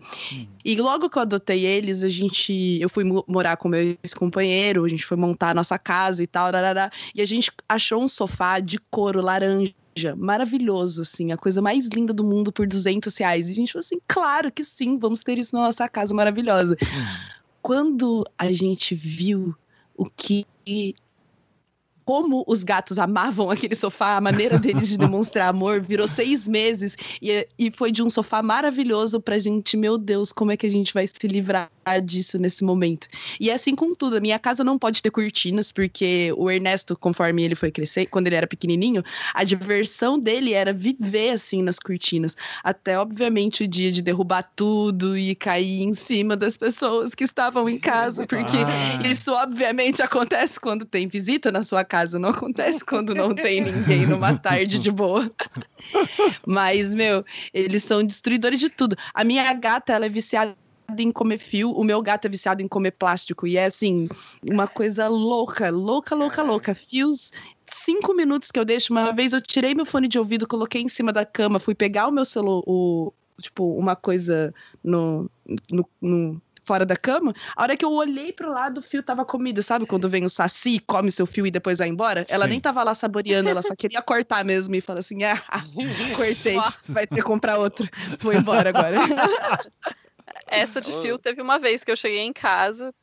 E 0.65 0.75
logo 0.77 1.11
que 1.11 1.19
eu 1.19 1.23
adotei 1.23 1.67
eles, 1.67 2.03
a 2.03 2.09
gente. 2.09 2.79
Eu 2.81 2.89
fui 2.89 3.05
mo- 3.05 3.23
morar 3.29 3.59
com 3.59 3.69
meu 3.69 3.99
ex-companheiro, 4.03 4.83
a 4.83 4.89
gente 4.89 5.05
foi 5.05 5.17
montar 5.19 5.51
a 5.51 5.55
nossa 5.55 5.79
casa 5.79 6.23
e 6.23 6.27
tal, 6.27 6.51
darará, 6.51 6.91
e 7.15 7.21
a 7.21 7.27
gente 7.27 7.51
achou 7.69 8.03
um 8.03 8.09
sofá 8.09 8.61
de 8.61 8.79
couro 8.91 9.21
laranja. 9.21 9.75
maravilhoso, 10.17 11.03
assim, 11.03 11.31
a 11.31 11.37
coisa 11.37 11.63
mais 11.63 11.87
linda 11.89 12.13
do 12.13 12.25
mundo 12.25 12.51
por 12.51 12.67
200 12.67 13.17
reais. 13.17 13.49
E 13.49 13.53
a 13.53 13.55
gente 13.55 13.73
falou 13.73 13.81
assim, 13.85 14.01
claro 14.09 14.51
que 14.51 14.65
sim, 14.65 14.99
vamos 14.99 15.23
ter 15.23 15.39
isso 15.39 15.55
na 15.55 15.63
nossa 15.63 15.89
casa 15.89 16.13
maravilhosa. 16.13 16.77
Quando 17.65 18.27
a 18.37 18.53
gente 18.53 18.95
viu 18.95 19.55
o 19.97 20.05
que 20.05 20.47
como 22.05 22.45
os 22.47 22.63
gatos 22.63 22.99
amavam 22.99 23.51
aquele 23.51 23.75
sofá, 23.75 24.17
a 24.17 24.21
maneira 24.21 24.59
deles 24.59 24.89
de 24.89 24.99
demonstrar 24.99 25.49
amor, 25.49 25.81
virou 25.81 26.07
seis 26.07 26.47
meses 26.47 26.97
e, 27.21 27.47
e 27.59 27.71
foi 27.71 27.91
de 27.91 28.03
um 28.03 28.11
sofá 28.11 28.43
maravilhoso 28.43 29.21
pra 29.21 29.39
gente, 29.39 29.77
meu 29.77 29.97
Deus, 29.97 30.33
como 30.33 30.53
é 30.53 30.57
que 30.57 30.67
a 30.67 30.71
gente 30.71 30.93
vai 30.93 31.07
se 31.07 31.27
livrar 31.27 31.71
disso 32.03 32.39
nesse 32.39 32.63
momento? 32.63 33.09
E 33.41 33.51
é 33.51 33.55
assim 33.55 33.75
com 33.75 33.95
tudo, 33.95 34.17
a 34.17 34.21
minha 34.21 34.39
casa 34.39 34.63
não 34.63 34.79
pode 34.79 35.03
ter 35.03 35.11
cortinas, 35.11 35.73
porque 35.73 36.33
o 36.37 36.51
Ernesto, 36.51 36.97
conforme 36.97 37.43
ele 37.43 37.55
foi 37.55 37.71
crescer, 37.71 38.07
quando 38.07 38.27
ele 38.27 38.37
era 38.37 38.47
pequenininho, 38.47 39.03
a 39.33 39.45
diversão 39.45 40.19
dele 40.19 40.53
era 40.53 40.73
viver 40.73 41.31
assim 41.31 41.63
nas 41.63 41.79
cortinas, 41.79 42.37
até 42.63 42.99
obviamente 42.99 43.65
o 43.65 43.69
dia 43.69 43.91
de 43.91 44.03
derrubar 44.03 44.43
tudo 44.55 45.17
e 45.17 45.35
cair 45.35 45.83
em 45.83 45.95
cima 45.95 46.37
das 46.37 46.57
pessoas 46.57 47.15
que 47.15 47.25
estavam 47.25 47.69
em 47.69 47.79
casa, 47.79 48.27
porque 48.27 48.57
ah. 48.59 49.07
isso 49.07 49.33
obviamente 49.33 50.03
acontece 50.03 50.61
quando 50.61 50.85
tem 50.85 51.07
visita 51.07 51.51
na 51.51 51.63
sua 51.63 51.85
casa 51.85 51.94
casa, 51.95 52.19
não 52.19 52.31
acontece 52.35 52.85
quando 52.85 53.15
não 53.15 53.33
tem 53.33 53.61
ninguém 53.61 54.05
numa 54.05 54.37
tarde 54.37 54.81
de 54.81 54.91
boa. 54.91 55.31
Mas, 56.45 56.93
meu, 56.93 57.25
eles 57.53 57.85
são 57.85 58.03
destruidores 58.03 58.59
de 58.59 58.69
tudo. 58.69 58.97
A 59.15 59.23
minha 59.23 59.53
gata, 59.53 59.93
ela 59.93 60.07
é 60.07 60.09
viciada 60.09 60.57
em 60.99 61.13
comer 61.13 61.39
fio, 61.39 61.71
o 61.71 61.85
meu 61.85 62.03
gato 62.03 62.27
é 62.27 62.29
viciado 62.29 62.61
em 62.61 62.67
comer 62.67 62.91
plástico. 62.91 63.47
E 63.47 63.57
é 63.57 63.67
assim, 63.67 64.09
uma 64.51 64.67
coisa 64.67 65.07
louca, 65.07 65.71
louca, 65.71 66.17
louca, 66.17 66.43
louca. 66.43 66.75
Fios. 66.75 67.31
Cinco 67.67 68.13
minutos 68.13 68.51
que 68.51 68.59
eu 68.59 68.65
deixo. 68.65 68.93
Uma 68.93 69.13
vez 69.13 69.33
eu 69.33 69.41
tirei 69.41 69.73
meu 69.73 69.87
fone 69.87 70.09
de 70.09 70.19
ouvido, 70.19 70.49
coloquei 70.49 70.83
em 70.83 70.89
cima 70.89 71.13
da 71.13 71.25
cama, 71.25 71.61
fui 71.61 71.75
pegar 71.75 72.09
o 72.09 72.13
meu 72.13 72.25
celular, 72.25 72.63
o, 72.67 73.13
tipo, 73.41 73.65
uma 73.77 73.95
coisa 73.95 74.53
no, 74.83 75.31
no, 75.71 75.89
no 76.03 76.43
fora 76.65 76.85
da 76.85 76.97
cama, 76.97 77.35
a 77.55 77.63
hora 77.63 77.77
que 77.77 77.85
eu 77.85 77.93
olhei 77.93 78.33
pro 78.33 78.51
lado, 78.51 78.79
o 78.79 78.83
fio 78.83 79.03
tava 79.03 79.25
comido. 79.25 79.63
Sabe 79.63 79.87
quando 79.87 80.09
vem 80.09 80.25
o 80.25 80.29
saci, 80.29 80.81
come 80.81 81.11
seu 81.11 81.27
fio 81.27 81.47
e 81.47 81.51
depois 81.51 81.79
vai 81.79 81.89
embora? 81.89 82.25
Ela 82.29 82.45
Sim. 82.45 82.51
nem 82.51 82.61
tava 82.61 82.83
lá 82.83 82.95
saboreando, 82.95 83.49
ela 83.49 83.63
só 83.63 83.77
queria 83.77 84.03
cortar 84.03 84.45
mesmo 84.45 84.75
e 84.75 84.81
fala 84.81 84.99
assim: 84.99 85.23
ah, 85.25 85.41
cortei, 86.17 86.57
vai 86.89 87.07
ter 87.07 87.17
que 87.17 87.23
comprar 87.23 87.59
outro. 87.59 87.89
Vou 88.19 88.33
embora 88.33 88.71
agora. 88.71 88.97
Essa 90.47 90.81
de 90.81 90.93
fio 91.03 91.19
teve 91.19 91.41
uma 91.41 91.59
vez 91.59 91.85
que 91.85 91.91
eu 91.91 91.97
cheguei 91.97 92.21
em 92.21 92.33
casa, 92.33 92.95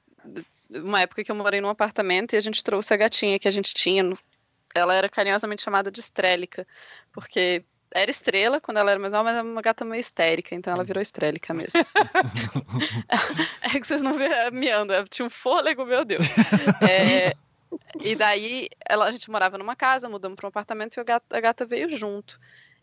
uma 0.70 1.02
época 1.02 1.24
que 1.24 1.32
eu 1.32 1.36
morei 1.36 1.62
num 1.62 1.70
apartamento 1.70 2.34
e 2.34 2.38
a 2.38 2.42
gente 2.42 2.64
trouxe 2.64 2.94
a 2.94 2.98
gatinha 2.98 3.40
que 3.40 3.48
a 3.48 3.52
gente 3.52 3.74
tinha. 3.74 4.18
Ela 4.74 4.96
era 4.96 5.10
carinhosamente 5.10 5.62
chamada 5.62 5.92
de 5.92 6.00
Estrélica, 6.00 6.66
porque 7.12 7.64
era 7.94 8.10
estrela 8.10 8.62
quando 8.62 8.78
ela 8.78 8.92
era 8.92 9.00
mais 9.00 9.14
nova, 9.14 9.26
mas 9.26 9.36
era 9.36 9.44
uma 9.44 9.62
gata 9.62 9.84
meio 9.86 10.00
histérica, 10.00 10.56
então 10.56 10.74
ela 10.74 10.84
virou 10.84 11.02
estrélica 11.02 11.54
mesmo. 11.54 11.80
é 13.62 13.80
que 13.80 13.86
vocês 13.86 14.02
não 14.02 14.14
viram 14.14 14.52
miando, 14.52 14.94
tinha 15.10 15.26
um 15.26 15.30
fôlego, 15.30 15.86
meu 15.86 16.06
Deus. 16.06 16.26
É, 16.82 17.34
e 18.00 18.16
daí 18.16 18.70
ela, 18.88 19.06
a 19.06 19.12
gente 19.12 19.30
morava 19.30 19.58
numa 19.58 19.76
casa, 19.76 20.10
mudamos 20.10 20.36
para 20.36 20.48
um 20.48 20.50
apartamento 20.50 20.98
e 20.98 21.00
a 21.00 21.04
gata, 21.04 21.38
a 21.38 21.40
gata 21.40 21.66
veio 21.66 21.96
junto. 21.96 22.40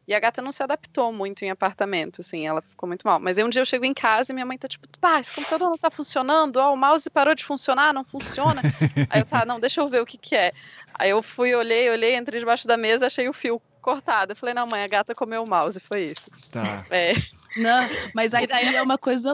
E 0.06 0.14
a 0.14 0.20
gata 0.20 0.40
não 0.40 0.50
se 0.50 0.62
adaptou 0.62 1.12
muito 1.12 1.44
em 1.44 1.50
apartamento, 1.50 2.22
assim, 2.22 2.46
ela 2.46 2.62
ficou 2.62 2.86
muito 2.86 3.06
mal. 3.06 3.20
Mas 3.20 3.36
aí 3.36 3.44
um 3.44 3.50
dia 3.50 3.60
eu 3.60 3.66
chego 3.66 3.84
em 3.84 3.92
casa 3.92 4.32
e 4.32 4.34
minha 4.34 4.46
mãe 4.46 4.56
tá 4.56 4.66
tipo, 4.66 4.88
pá, 4.98 5.20
esse 5.20 5.34
computador 5.34 5.68
não 5.68 5.76
tá 5.76 5.90
funcionando, 5.90 6.56
ó, 6.56 6.72
o 6.72 6.76
mouse 6.78 7.10
parou 7.10 7.34
de 7.34 7.44
funcionar, 7.44 7.92
não 7.92 8.04
funciona. 8.04 8.62
aí 9.10 9.20
eu, 9.20 9.26
tá, 9.26 9.44
não, 9.44 9.60
deixa 9.60 9.82
eu 9.82 9.88
ver 9.90 10.00
o 10.00 10.06
que 10.06 10.16
que 10.16 10.34
é. 10.34 10.52
Aí 10.94 11.10
eu 11.10 11.22
fui, 11.22 11.54
olhei, 11.54 11.90
olhei, 11.90 12.16
entrei 12.16 12.40
debaixo 12.40 12.66
da 12.66 12.78
mesa, 12.78 13.06
achei 13.06 13.28
o 13.28 13.34
fio 13.34 13.60
cortado. 13.88 14.32
Eu 14.32 14.36
falei, 14.36 14.54
não, 14.54 14.66
mãe, 14.66 14.82
a 14.82 14.86
gata 14.86 15.14
comeu 15.14 15.42
o 15.42 15.48
mouse, 15.48 15.80
foi 15.80 16.10
isso. 16.10 16.30
Tá. 16.50 16.84
É. 16.90 17.14
Não, 17.56 17.88
mas 18.14 18.34
aqui 18.34 18.52
é 18.52 18.82
uma 18.82 18.98
coisa. 18.98 19.32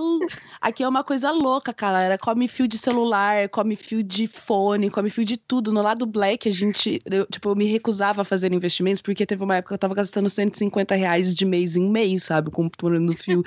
Aqui 0.60 0.82
é 0.82 0.88
uma 0.88 1.02
coisa 1.02 1.30
louca, 1.32 1.72
cara. 1.74 2.00
Ela 2.00 2.16
come 2.16 2.46
fio 2.46 2.66
de 2.66 2.78
celular, 2.78 3.48
come 3.48 3.76
fio 3.76 4.02
de 4.02 4.26
fone, 4.26 4.88
come 4.88 5.10
fio 5.10 5.24
de 5.24 5.36
tudo. 5.36 5.72
No 5.72 5.82
lado 5.82 6.06
black, 6.06 6.48
a 6.48 6.52
gente. 6.52 7.02
Eu, 7.04 7.26
tipo, 7.26 7.48
eu 7.48 7.56
me 7.56 7.64
recusava 7.64 8.22
a 8.22 8.24
fazer 8.24 8.52
investimentos, 8.52 9.02
porque 9.02 9.26
teve 9.26 9.42
uma 9.42 9.56
época 9.56 9.70
que 9.70 9.74
eu 9.74 9.78
tava 9.78 9.94
gastando 9.94 10.30
150 10.30 10.94
reais 10.94 11.34
de 11.34 11.44
mês 11.44 11.76
em 11.76 11.90
mês, 11.90 12.22
sabe? 12.22 12.50
Comprando 12.50 13.12
fio. 13.12 13.42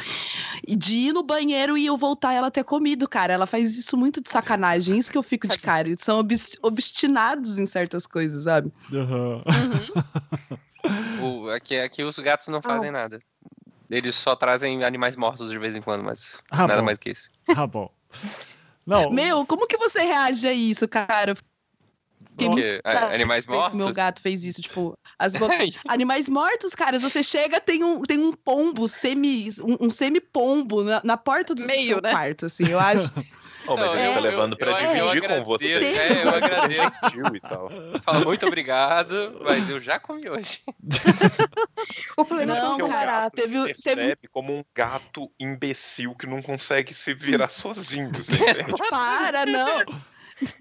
E 0.68 0.76
de 0.76 0.98
ir 0.98 1.14
no 1.14 1.24
banheiro 1.24 1.78
e 1.78 1.86
eu 1.86 1.98
voltar 1.98 2.34
ela 2.34 2.52
ter 2.52 2.64
comido, 2.64 3.08
cara. 3.08 3.34
Ela 3.34 3.48
faz 3.48 3.78
isso 3.78 3.98
muito 3.98 4.22
de 4.22 4.30
sacanagem. 4.30 4.98
Isso 4.98 5.12
que 5.12 5.18
eu 5.18 5.24
fico 5.24 5.48
de 5.48 5.58
cara. 5.58 5.88
Eles 5.88 6.02
são 6.02 6.24
obstinados 6.62 7.58
em 7.58 7.66
certas 7.66 8.06
coisas, 8.06 8.44
sabe? 8.44 8.72
Uhum. 8.92 9.38
uhum. 9.38 10.58
o, 11.22 11.50
aqui, 11.50 11.78
aqui 11.80 12.04
os 12.04 12.18
gatos 12.20 12.48
não 12.48 12.62
fazem 12.62 12.90
ah. 12.90 12.94
nada. 12.94 13.22
Eles 13.90 14.16
só 14.16 14.36
trazem 14.36 14.84
animais 14.84 15.16
mortos 15.16 15.50
de 15.50 15.58
vez 15.58 15.76
em 15.76 15.82
quando, 15.82 16.04
mas 16.04 16.38
ah, 16.52 16.68
nada 16.68 16.78
bom. 16.78 16.86
mais 16.86 16.98
que 16.98 17.12
isso. 17.12 17.32
Ah, 17.56 17.66
bom. 17.66 17.90
Não. 18.86 19.10
Meu, 19.10 19.46
como 19.46 19.68
que 19.68 19.78
você 19.78 20.02
reage 20.02 20.48
a 20.48 20.54
isso, 20.54 20.88
cara? 20.88 21.36
Porque, 22.38 22.82
animais 23.12 23.48
mortos? 23.48 23.76
Meu 23.76 23.92
gato 23.92 24.22
fez 24.22 24.44
isso, 24.44 24.62
tipo, 24.62 24.98
as 25.18 25.34
bo... 25.34 25.48
animais 25.88 26.30
mortos, 26.30 26.76
cara, 26.76 27.00
você 27.00 27.24
chega, 27.24 27.60
tem 27.60 27.84
um, 27.84 28.04
tem 28.04 28.20
um 28.20 28.32
pombo, 28.32 28.88
semi, 28.88 29.50
um, 29.62 29.88
um 29.88 29.90
semi-pombo 29.90 30.84
na, 30.84 31.02
na 31.04 31.18
porta 31.18 31.56
do 31.56 31.66
Meio, 31.66 31.88
seu 31.88 32.02
né? 32.02 32.12
quarto, 32.12 32.46
assim, 32.46 32.68
eu 32.70 32.80
acho. 32.80 33.12
Oh, 33.68 33.76
mas 33.76 34.00
ele 34.00 34.14
tá 34.14 34.20
levando 34.20 34.58
pra 34.58 34.72
eu, 34.72 35.10
dividir 35.10 35.30
eu 35.30 35.38
com 35.38 35.44
você. 35.44 35.74
É, 35.74 36.24
eu 36.24 36.30
agradeço. 36.30 36.98
e 37.36 37.40
tal. 37.40 37.70
Fala, 38.04 38.26
muito 38.26 38.46
obrigado, 38.48 39.42
mas 39.44 39.70
eu 39.70 39.82
já 39.82 40.00
comi 40.00 40.30
hoje. 40.30 40.62
o 42.18 42.26
problema 42.26 42.56
não, 42.56 42.78
não 42.78 42.88
cara, 42.88 43.30
teve, 43.30 43.74
teve 43.74 44.18
como 44.32 44.54
um 44.54 44.64
gato 44.74 45.30
imbecil 45.40 46.16
que 46.16 46.26
não 46.26 46.42
consegue 46.42 46.94
se 46.94 47.14
virar 47.14 47.50
sozinho. 47.50 48.12
Para, 48.90 49.46
não. 49.46 49.84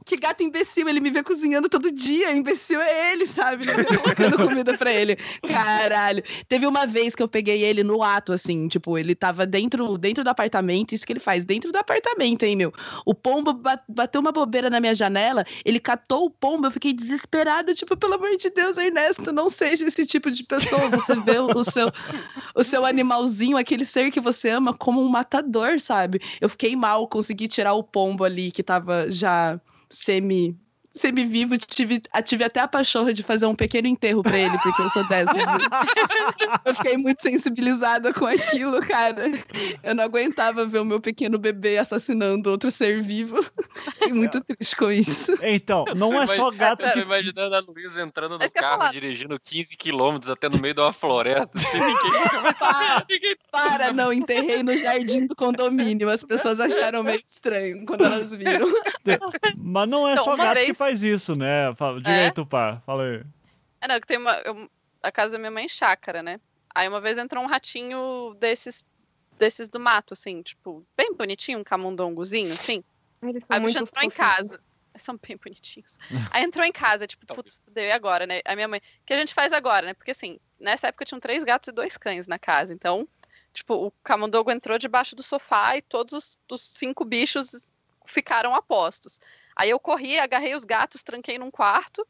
Que 0.05 0.17
gato 0.17 0.43
imbecil, 0.43 0.89
ele 0.89 1.01
me 1.01 1.11
vê 1.11 1.23
cozinhando 1.23 1.69
todo 1.69 1.91
dia, 1.93 2.33
imbecil 2.33 2.81
é 2.81 3.13
ele, 3.13 3.27
sabe? 3.27 3.67
Eu 3.69 3.85
tô 3.85 3.99
colocando 3.99 4.37
comida 4.37 4.77
pra 4.77 4.93
ele. 4.93 5.17
Caralho. 5.47 6.23
Teve 6.49 6.67
uma 6.67 6.87
vez 6.87 7.15
que 7.15 7.23
eu 7.23 7.29
peguei 7.29 7.63
ele 7.63 7.83
no 7.83 8.03
ato, 8.03 8.33
assim, 8.33 8.69
tipo, 8.69 8.97
ele 8.97 9.15
tava 9.15 9.45
dentro, 9.45 9.99
dentro 9.99 10.25
do 10.25 10.31
apartamento, 10.31 10.95
isso 10.95 11.07
que 11.07 11.13
ele 11.13 11.21
faz, 11.21 11.45
dentro 11.45 11.73
do 11.73 11.77
apartamento, 11.77 12.45
hein, 12.45 12.57
meu? 12.57 12.73
O 13.05 13.15
pombo 13.15 13.61
bateu 13.89 14.21
uma 14.21 14.33
bobeira 14.33 14.71
na 14.71 14.81
minha 14.81 14.95
janela, 14.95 15.45
ele 15.65 15.79
catou 15.79 16.27
o 16.27 16.31
pombo, 16.31 16.67
eu 16.67 16.71
fiquei 16.71 16.93
desesperada, 16.93 17.75
tipo, 17.75 17.97
pelo 17.97 18.15
amor 18.15 18.37
de 18.37 18.51
Deus, 18.51 18.79
Ernesto, 18.79 19.33
não 19.33 19.49
seja 19.49 19.87
esse 19.87 20.07
tipo 20.07 20.31
de 20.31 20.45
pessoa, 20.45 20.89
você 20.89 21.15
vê 21.17 21.39
o 21.39 21.65
seu, 21.65 21.91
o 22.55 22.63
seu 22.63 22.85
animalzinho, 22.87 23.57
aquele 23.57 23.85
ser 23.85 24.11
que 24.11 24.21
você 24.21 24.51
ama, 24.51 24.73
como 24.73 25.03
um 25.03 25.09
matador, 25.09 25.81
sabe? 25.81 26.21
Eu 26.41 26.49
fiquei 26.49 26.75
mal, 26.75 27.07
consegui 27.09 27.49
tirar 27.49 27.75
o 27.75 27.83
pombo 27.83 28.25
ali, 28.25 28.51
que 28.51 28.63
tava 28.63 29.11
já 29.11 29.61
semi 29.91 30.57
semi-vivo, 30.97 31.59
tive, 31.59 32.03
tive 32.25 32.45
até 32.45 32.61
a 32.61 32.69
pachorra 32.69 33.13
de 33.13 33.23
fazer 33.23 33.47
um 33.47 33.55
pequeno 33.55 33.89
enterro 33.89 34.23
pra 34.23 34.39
ele, 34.39 34.57
porque 34.59 34.83
eu 34.83 34.89
sou 34.89 35.07
dessas. 35.09 35.37
eu 36.65 36.75
fiquei 36.75 36.97
muito 36.97 37.23
sensibilizada 37.23 38.13
com 38.13 38.27
aquilo, 38.27 38.81
cara. 38.81 39.31
Eu 39.83 39.95
não 39.95 40.05
aguentava 40.05 40.67
ver 40.67 40.81
o 40.81 40.85
meu 40.85 41.01
pequeno 41.01 41.39
bebê 41.39 41.79
assassinando 41.79 42.51
outro 42.51 42.71
ser 42.71 43.03
vivo. 43.03 43.45
Fiquei 43.93 44.13
muito 44.13 44.41
triste 44.43 44.77
com 44.77 44.91
isso. 44.91 45.37
Então, 45.43 45.85
não 45.95 46.21
é 46.21 46.27
só 46.27 46.51
gato 46.51 46.91
que... 46.93 47.01
imaginando 47.01 47.55
a 47.55 47.61
Luísa 47.61 48.03
entrando 48.03 48.39
no 48.39 48.53
carro, 48.53 48.93
dirigindo 48.93 49.39
15 49.39 49.77
quilômetros 49.77 50.31
até 50.31 50.49
no 50.49 50.59
meio 50.59 50.75
de 50.75 50.81
uma 50.81 50.93
floresta. 50.93 51.51
ninguém... 53.09 53.37
para, 53.51 53.77
para, 53.77 53.93
não, 53.93 54.13
enterrei 54.13 54.63
no 54.63 54.77
jardim 54.77 55.27
do 55.27 55.35
condomínio. 55.35 56.09
As 56.09 56.25
pessoas 56.25 56.61
acharam 56.61 57.03
meio 57.03 57.23
estranho 57.27 57.85
quando 57.85 58.05
elas 58.05 58.35
viram. 58.35 58.69
Mas 59.57 59.89
não 59.89 60.07
é 60.07 60.13
então, 60.13 60.25
só 60.25 60.37
gato 60.37 60.55
vez... 60.55 60.67
que 60.67 60.75
faz 60.75 60.86
faz 60.87 61.03
isso, 61.03 61.33
né? 61.37 61.73
Diga 61.97 62.11
é? 62.11 62.27
aí, 62.27 62.33
Tupá, 62.33 62.81
fala 62.87 63.05
aí. 63.05 63.23
É, 63.81 63.89
não, 63.89 64.01
que 64.01 64.07
tem 64.07 64.19
uma. 64.19 64.35
Eu, 64.39 64.71
a 65.03 65.11
casa 65.11 65.33
da 65.33 65.39
minha 65.39 65.51
mãe 65.51 65.65
é 65.65 65.69
chácara, 65.69 66.23
né? 66.23 66.41
Aí 66.75 66.89
uma 66.89 67.01
vez 67.01 67.19
entrou 67.19 67.43
um 67.43 67.47
ratinho 67.47 68.37
desses, 68.39 68.87
desses 69.37 69.69
do 69.69 69.81
mato, 69.81 70.13
assim, 70.13 70.43
tipo, 70.43 70.87
bem 70.97 71.13
bonitinho, 71.15 71.59
um 71.59 71.65
camundongozinho, 71.65 72.53
assim. 72.53 72.85
Eles 73.23 73.45
são 73.45 73.57
aí 73.57 73.63
o 73.63 73.67
bicho 73.67 73.79
entrou 73.79 74.05
em 74.05 74.11
casa. 74.11 74.59
São 74.99 75.19
bem 75.19 75.37
bonitinhos. 75.37 75.99
Aí 76.31 76.43
entrou 76.43 76.65
em 76.65 76.73
casa, 76.73 77.07
tipo, 77.07 77.27
puto, 77.27 77.53
fudeu, 77.67 77.85
e 77.85 77.93
agora, 77.93 78.27
né? 78.27 78.41
A 78.47 78.55
minha 78.55 78.67
mãe. 78.67 78.79
O 78.79 79.05
que 79.05 79.13
a 79.13 79.19
gente 79.19 79.35
faz 79.35 79.53
agora, 79.53 79.89
né? 79.89 79.93
Porque 79.93 80.13
assim, 80.13 80.41
nessa 80.59 80.89
época 80.89 81.05
tinham 81.05 81.21
três 81.21 81.45
gatos 81.45 81.69
e 81.69 81.73
dois 81.73 81.99
cães 81.99 82.27
na 82.27 82.39
casa. 82.39 82.73
Então, 82.73 83.07
tipo, 83.53 83.75
o 83.75 83.91
camundongo 84.03 84.51
entrou 84.51 84.79
debaixo 84.79 85.15
do 85.15 85.23
sofá 85.23 85.77
e 85.77 85.83
todos 85.83 86.15
os, 86.15 86.41
os 86.51 86.67
cinco 86.67 87.05
bichos 87.05 87.71
ficaram 88.07 88.55
apostos. 88.55 89.21
Aí 89.57 89.71
eu 89.71 89.81
corri, 89.81 90.19
agarrei 90.19 90.55
os 90.55 90.65
gatos, 90.65 91.03
tranquei 91.03 91.39
num 91.39 91.51
quarto, 91.51 92.07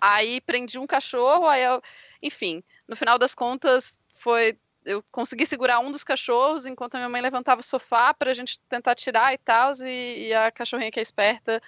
aí 0.00 0.40
prendi 0.42 0.78
um 0.78 0.86
cachorro, 0.86 1.46
aí 1.46 1.64
eu, 1.64 1.82
enfim, 2.22 2.62
no 2.86 2.94
final 2.94 3.18
das 3.18 3.34
contas 3.34 3.98
foi 4.20 4.58
eu 4.84 5.04
consegui 5.10 5.44
segurar 5.44 5.80
um 5.80 5.90
dos 5.90 6.02
cachorros 6.02 6.64
enquanto 6.64 6.94
a 6.94 6.98
minha 6.98 7.08
mãe 7.08 7.20
levantava 7.20 7.60
o 7.60 7.64
sofá 7.64 8.14
para 8.14 8.30
a 8.30 8.34
gente 8.34 8.58
tentar 8.68 8.94
tirar 8.94 9.34
e 9.34 9.38
tal, 9.38 9.72
e, 9.84 10.32
a 10.32 10.50
cachorrinha 10.50 10.90
que 10.90 10.98
é 10.98 11.02
esperta 11.02 11.60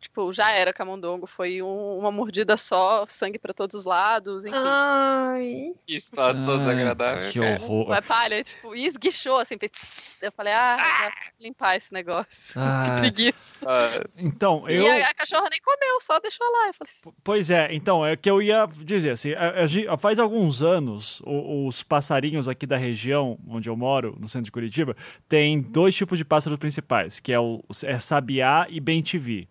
tipo, 0.00 0.32
já 0.32 0.50
era 0.52 0.72
camundongo, 0.72 1.26
foi 1.26 1.62
um- 1.62 1.98
uma 1.98 2.10
mordida 2.12 2.56
só, 2.56 3.04
sangue 3.08 3.38
pra 3.38 3.52
todos 3.54 3.74
os 3.76 3.84
lados, 3.84 4.44
enfim. 4.44 4.54
Ai. 4.56 5.72
Que 5.86 6.00
situação 6.00 6.52
Ai, 6.54 6.58
desagradável. 6.58 7.30
Que 7.30 7.40
horror. 7.40 7.88
Ué, 7.90 8.00
palha, 8.00 8.42
tipo, 8.42 8.74
e 8.74 8.84
esguichou, 8.86 9.38
assim, 9.38 9.56
eu 10.22 10.32
falei, 10.32 10.52
ah, 10.52 10.76
vai 10.76 11.12
limpar 11.40 11.76
esse 11.76 11.92
negócio. 11.92 12.54
Ah, 12.66 12.84
Que 12.96 13.00
preguiça. 13.00 13.66
Ah, 13.68 14.04
então, 14.16 14.68
eu. 14.68 14.82
E 14.82 14.88
a, 15.02 15.08
a 15.10 15.14
cachorra 15.14 15.48
nem 15.50 15.60
comeu, 15.60 16.00
só 16.00 16.18
deixou 16.20 16.46
lá. 16.50 16.68
Eu 16.68 16.74
falei, 16.74 17.14
Pois 17.24 17.50
é, 17.50 17.68
então, 17.72 18.04
é 18.04 18.16
que 18.16 18.28
eu 18.30 18.40
ia 18.42 18.66
dizer 18.66 19.10
assim, 19.10 19.32
a- 19.34 19.62
a 19.62 19.66
gen- 19.66 19.86
faz 19.98 20.18
alguns 20.18 20.62
anos 20.62 21.20
o- 21.24 21.66
os 21.66 21.82
passarinhos 21.82 22.48
aqui 22.48 22.66
da 22.66 22.76
região 22.76 23.38
onde 23.48 23.68
eu 23.68 23.76
moro, 23.76 24.16
no 24.20 24.28
centro 24.28 24.44
de 24.46 24.52
Curitiba, 24.52 24.96
tem 25.28 25.60
dois 25.60 25.94
tipos 25.94 26.18
de 26.18 26.24
pássaros 26.24 26.58
principais, 26.58 27.20
que 27.20 27.32
é 27.32 27.38
o 27.40 27.62
é 27.84 27.98
sabiá 27.98 28.66
e 28.68 28.80
bem-te-vi. 28.80 29.48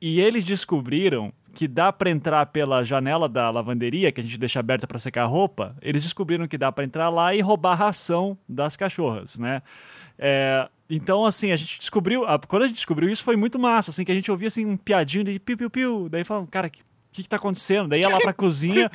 E 0.00 0.20
eles 0.20 0.44
descobriram 0.44 1.32
que 1.54 1.66
dá 1.66 1.92
para 1.92 2.08
entrar 2.10 2.46
pela 2.46 2.84
janela 2.84 3.28
da 3.28 3.50
lavanderia, 3.50 4.12
que 4.12 4.20
a 4.20 4.22
gente 4.22 4.38
deixa 4.38 4.60
aberta 4.60 4.86
para 4.86 4.98
secar 4.98 5.22
a 5.24 5.26
roupa, 5.26 5.74
eles 5.82 6.04
descobriram 6.04 6.46
que 6.46 6.56
dá 6.56 6.70
para 6.70 6.84
entrar 6.84 7.08
lá 7.08 7.34
e 7.34 7.40
roubar 7.40 7.72
a 7.72 7.74
ração 7.74 8.38
das 8.48 8.76
cachorras, 8.76 9.38
né? 9.40 9.60
É, 10.16 10.68
então, 10.88 11.24
assim, 11.24 11.50
a 11.50 11.56
gente 11.56 11.78
descobriu. 11.78 12.24
a- 12.24 12.38
quando 12.38 12.62
a 12.62 12.66
gente 12.66 12.76
descobriu 12.76 13.08
isso, 13.10 13.24
foi 13.24 13.34
muito 13.36 13.58
massa, 13.58 13.90
assim, 13.90 14.04
que 14.04 14.12
a 14.12 14.14
gente 14.14 14.30
ouvia 14.30 14.46
assim, 14.48 14.64
um 14.66 14.76
piadinho 14.76 15.24
de 15.24 15.38
piu-piu-piu. 15.40 16.08
Daí 16.08 16.22
falando, 16.24 16.46
cara, 16.46 16.68
o 16.68 16.70
que, 16.70 16.80
que, 17.10 17.22
que 17.24 17.28
tá 17.28 17.36
acontecendo? 17.36 17.88
Daí 17.88 18.00
ia 18.00 18.08
lá 18.08 18.18
pra 18.18 18.32
cozinha, 18.34 18.88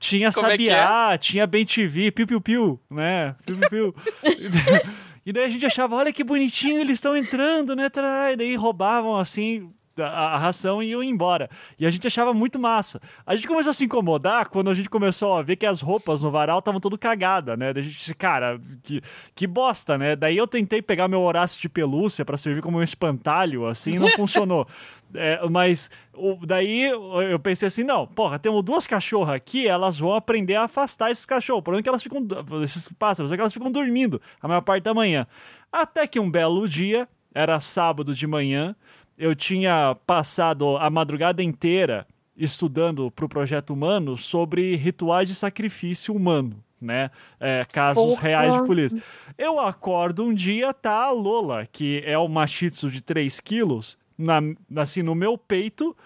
tinha 0.00 0.32
Como 0.32 0.46
é 0.48 0.56
que 0.56 0.66
sabiá, 0.68 1.18
tinha 1.18 1.46
bem 1.46 1.64
TV, 1.64 2.10
piu-piu-piu, 2.10 2.80
né? 2.90 3.36
Piu-piu-piu. 3.46 3.94
e 5.24 5.32
daí 5.32 5.44
a 5.44 5.50
gente 5.50 5.64
achava, 5.66 5.94
olha 5.96 6.12
que 6.12 6.24
bonitinho, 6.24 6.80
eles 6.80 6.94
estão 6.94 7.16
entrando, 7.16 7.76
né? 7.76 7.88
E 8.32 8.36
daí 8.36 8.56
roubavam 8.56 9.16
assim. 9.16 9.70
A, 10.02 10.08
a 10.08 10.38
ração 10.38 10.82
e 10.82 10.88
iam 10.90 11.02
embora. 11.02 11.48
E 11.78 11.86
a 11.86 11.90
gente 11.90 12.06
achava 12.06 12.32
muito 12.34 12.58
massa. 12.58 13.00
A 13.26 13.34
gente 13.36 13.46
começou 13.48 13.70
a 13.70 13.74
se 13.74 13.84
incomodar 13.84 14.48
quando 14.48 14.70
a 14.70 14.74
gente 14.74 14.88
começou 14.90 15.34
a 15.34 15.42
ver 15.42 15.56
que 15.56 15.66
as 15.66 15.80
roupas 15.80 16.22
no 16.22 16.30
varal 16.30 16.58
estavam 16.60 16.80
tudo 16.80 16.96
cagada, 16.98 17.56
né? 17.56 17.72
Daí 17.72 17.80
a 17.80 17.84
gente 17.84 17.96
disse, 17.96 18.14
cara, 18.14 18.60
que, 18.82 19.00
que 19.34 19.46
bosta, 19.46 19.96
né? 19.98 20.14
Daí 20.16 20.36
eu 20.36 20.46
tentei 20.46 20.80
pegar 20.82 21.08
meu 21.08 21.20
Horácio 21.22 21.60
de 21.60 21.68
pelúcia 21.68 22.24
para 22.24 22.36
servir 22.36 22.62
como 22.62 22.78
um 22.78 22.82
espantalho, 22.82 23.66
assim, 23.66 23.92
e 23.92 23.98
não 23.98 24.08
funcionou. 24.16 24.66
É, 25.14 25.40
mas 25.48 25.90
o- 26.12 26.44
daí 26.44 26.82
eu 26.84 27.38
pensei 27.38 27.66
assim, 27.68 27.82
não, 27.82 28.06
porra, 28.06 28.38
temos 28.38 28.62
duas 28.62 28.86
cachorras 28.86 29.34
aqui, 29.34 29.66
elas 29.66 29.98
vão 29.98 30.12
aprender 30.12 30.54
a 30.56 30.64
afastar 30.64 31.10
esses 31.10 31.24
cachorros. 31.24 31.60
O 31.60 31.62
problema 31.62 31.80
é 31.80 31.82
que 31.82 31.88
elas 31.88 32.02
ficam, 32.02 32.26
esses 32.62 32.88
pássaros, 32.90 33.32
é 33.32 33.34
que 33.34 33.40
elas 33.40 33.54
ficam 33.54 33.72
dormindo 33.72 34.20
a 34.40 34.46
maior 34.46 34.60
parte 34.60 34.84
da 34.84 34.92
manhã. 34.92 35.26
Até 35.72 36.06
que 36.06 36.20
um 36.20 36.30
belo 36.30 36.68
dia, 36.68 37.08
era 37.34 37.58
sábado 37.60 38.14
de 38.14 38.26
manhã, 38.26 38.74
eu 39.18 39.34
tinha 39.34 39.96
passado 40.06 40.76
a 40.76 40.88
madrugada 40.88 41.42
inteira 41.42 42.06
estudando 42.36 43.10
para 43.10 43.24
o 43.24 43.28
projeto 43.28 43.70
humano 43.70 44.16
sobre 44.16 44.76
rituais 44.76 45.28
de 45.28 45.34
sacrifício 45.34 46.14
humano, 46.14 46.62
né? 46.80 47.10
É, 47.40 47.66
casos 47.70 48.14
Porra. 48.14 48.28
reais 48.28 48.54
de 48.54 48.64
polícia. 48.64 49.02
Eu 49.36 49.58
acordo 49.58 50.24
um 50.24 50.32
dia, 50.32 50.72
tá 50.72 51.04
a 51.04 51.10
Lola, 51.10 51.66
que 51.66 52.00
é 52.06 52.16
uma 52.16 52.46
shih 52.46 52.70
de 52.70 53.00
3 53.00 53.40
quilos, 53.40 53.98
na, 54.16 54.40
assim, 54.76 55.02
no 55.02 55.16
meu 55.16 55.36
peito. 55.36 55.96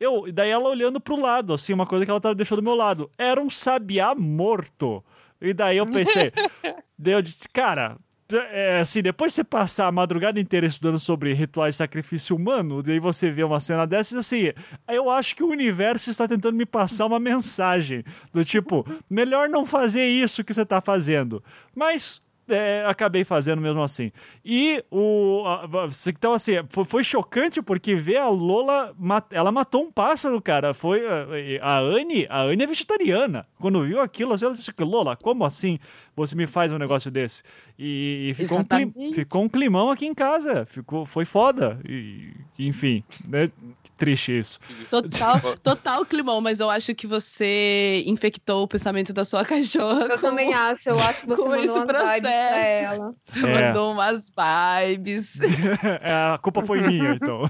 Eu, 0.00 0.32
daí 0.32 0.50
ela 0.50 0.68
olhando 0.70 0.98
pro 0.98 1.20
lado, 1.20 1.52
assim, 1.52 1.74
uma 1.74 1.86
coisa 1.86 2.06
que 2.06 2.10
ela 2.10 2.20
tava 2.20 2.34
deixando 2.34 2.62
do 2.62 2.64
meu 2.64 2.74
lado. 2.74 3.10
Era 3.18 3.40
um 3.40 3.50
sabiá 3.50 4.14
morto. 4.14 5.04
E 5.38 5.52
daí 5.52 5.76
eu 5.76 5.86
pensei, 5.86 6.32
daí 6.98 7.12
eu 7.12 7.20
disse, 7.20 7.46
cara, 7.50 7.98
é, 8.32 8.80
assim, 8.80 9.02
depois 9.02 9.34
você 9.34 9.44
passar 9.44 9.86
a 9.86 9.92
madrugada 9.92 10.40
inteira 10.40 10.66
estudando 10.66 10.98
sobre 10.98 11.32
rituais 11.32 11.74
de 11.74 11.78
sacrifício 11.78 12.36
humano, 12.36 12.82
daí 12.82 12.98
você 12.98 13.30
vê 13.30 13.42
uma 13.42 13.60
cena 13.60 13.86
dessas, 13.86 14.18
assim, 14.18 14.52
eu 14.88 15.10
acho 15.10 15.36
que 15.36 15.42
o 15.42 15.50
universo 15.50 16.10
está 16.10 16.26
tentando 16.26 16.56
me 16.56 16.66
passar 16.66 17.06
uma 17.06 17.20
mensagem 17.20 18.04
do 18.32 18.44
tipo, 18.44 18.86
melhor 19.08 19.48
não 19.48 19.64
fazer 19.64 20.06
isso 20.06 20.44
que 20.44 20.52
você 20.52 20.62
está 20.62 20.80
fazendo. 20.80 21.42
Mas 21.74 22.22
é, 22.52 22.84
acabei 22.86 23.24
fazendo 23.24 23.60
mesmo 23.60 23.82
assim. 23.82 24.12
E 24.44 24.84
o. 24.90 25.42
a- 25.46 25.64
a- 25.64 25.88
Então, 26.08 26.32
assim, 26.32 26.52
foi, 26.68 26.84
foi 26.84 27.04
chocante 27.04 27.60
porque 27.62 27.94
ver 27.96 28.18
a 28.18 28.28
Lola. 28.28 28.94
Ela 29.30 29.50
matou 29.50 29.82
um 29.84 29.90
pássaro, 29.90 30.40
cara. 30.40 30.72
Foi. 30.74 31.00
A, 31.06 31.26
a 31.76 31.78
Anne. 31.80 32.26
A 32.28 32.42
Anne 32.42 32.64
é 32.64 32.66
vegetariana. 32.66 33.46
Quando 33.60 33.82
viu 33.84 34.00
aquilo, 34.00 34.34
ela 34.40 34.52
disse: 34.54 34.72
Lola, 34.80 35.16
como 35.16 35.44
assim 35.44 35.78
você 36.14 36.36
me 36.36 36.46
faz 36.46 36.70
um 36.72 36.78
negócio 36.78 37.10
desse? 37.10 37.42
E, 37.78 38.28
e 38.30 38.34
ficou, 38.34 38.58
um 38.58 38.64
clim- 38.64 39.12
ficou 39.14 39.42
um 39.44 39.48
climão 39.48 39.90
aqui 39.90 40.06
em 40.06 40.14
casa. 40.14 40.66
Ficou, 40.66 41.06
foi 41.06 41.24
foda. 41.24 41.80
E, 41.88 42.30
enfim, 42.58 43.02
né? 43.26 43.48
Que 43.82 43.90
triste 43.96 44.38
isso. 44.38 44.58
Total, 44.90 45.40
total 45.62 46.04
climão, 46.04 46.40
mas 46.40 46.60
eu 46.60 46.68
acho 46.68 46.94
que 46.94 47.06
você 47.06 48.04
infectou 48.06 48.62
o 48.62 48.68
pensamento 48.68 49.12
da 49.12 49.24
sua 49.24 49.42
cachorra. 49.46 50.02
Eu 50.04 50.10
com- 50.18 50.26
também 50.28 50.52
acho, 50.52 50.88
eu 50.90 50.94
acho 50.94 51.20
que 51.22 51.26
você 51.26 51.36
com 51.42 51.48
mandou 51.48 51.56
esse 51.64 51.68
umas 51.72 51.86
vibes 52.50 52.58
pra 52.58 52.66
ela. 52.94 53.14
Você 53.26 53.46
É. 53.46 53.66
mandou 53.68 53.92
umas 53.92 54.32
vibes. 54.36 55.38
É, 56.02 56.12
a 56.34 56.38
culpa 56.40 56.62
foi 56.62 56.80
minha, 56.80 57.12
então. 57.12 57.42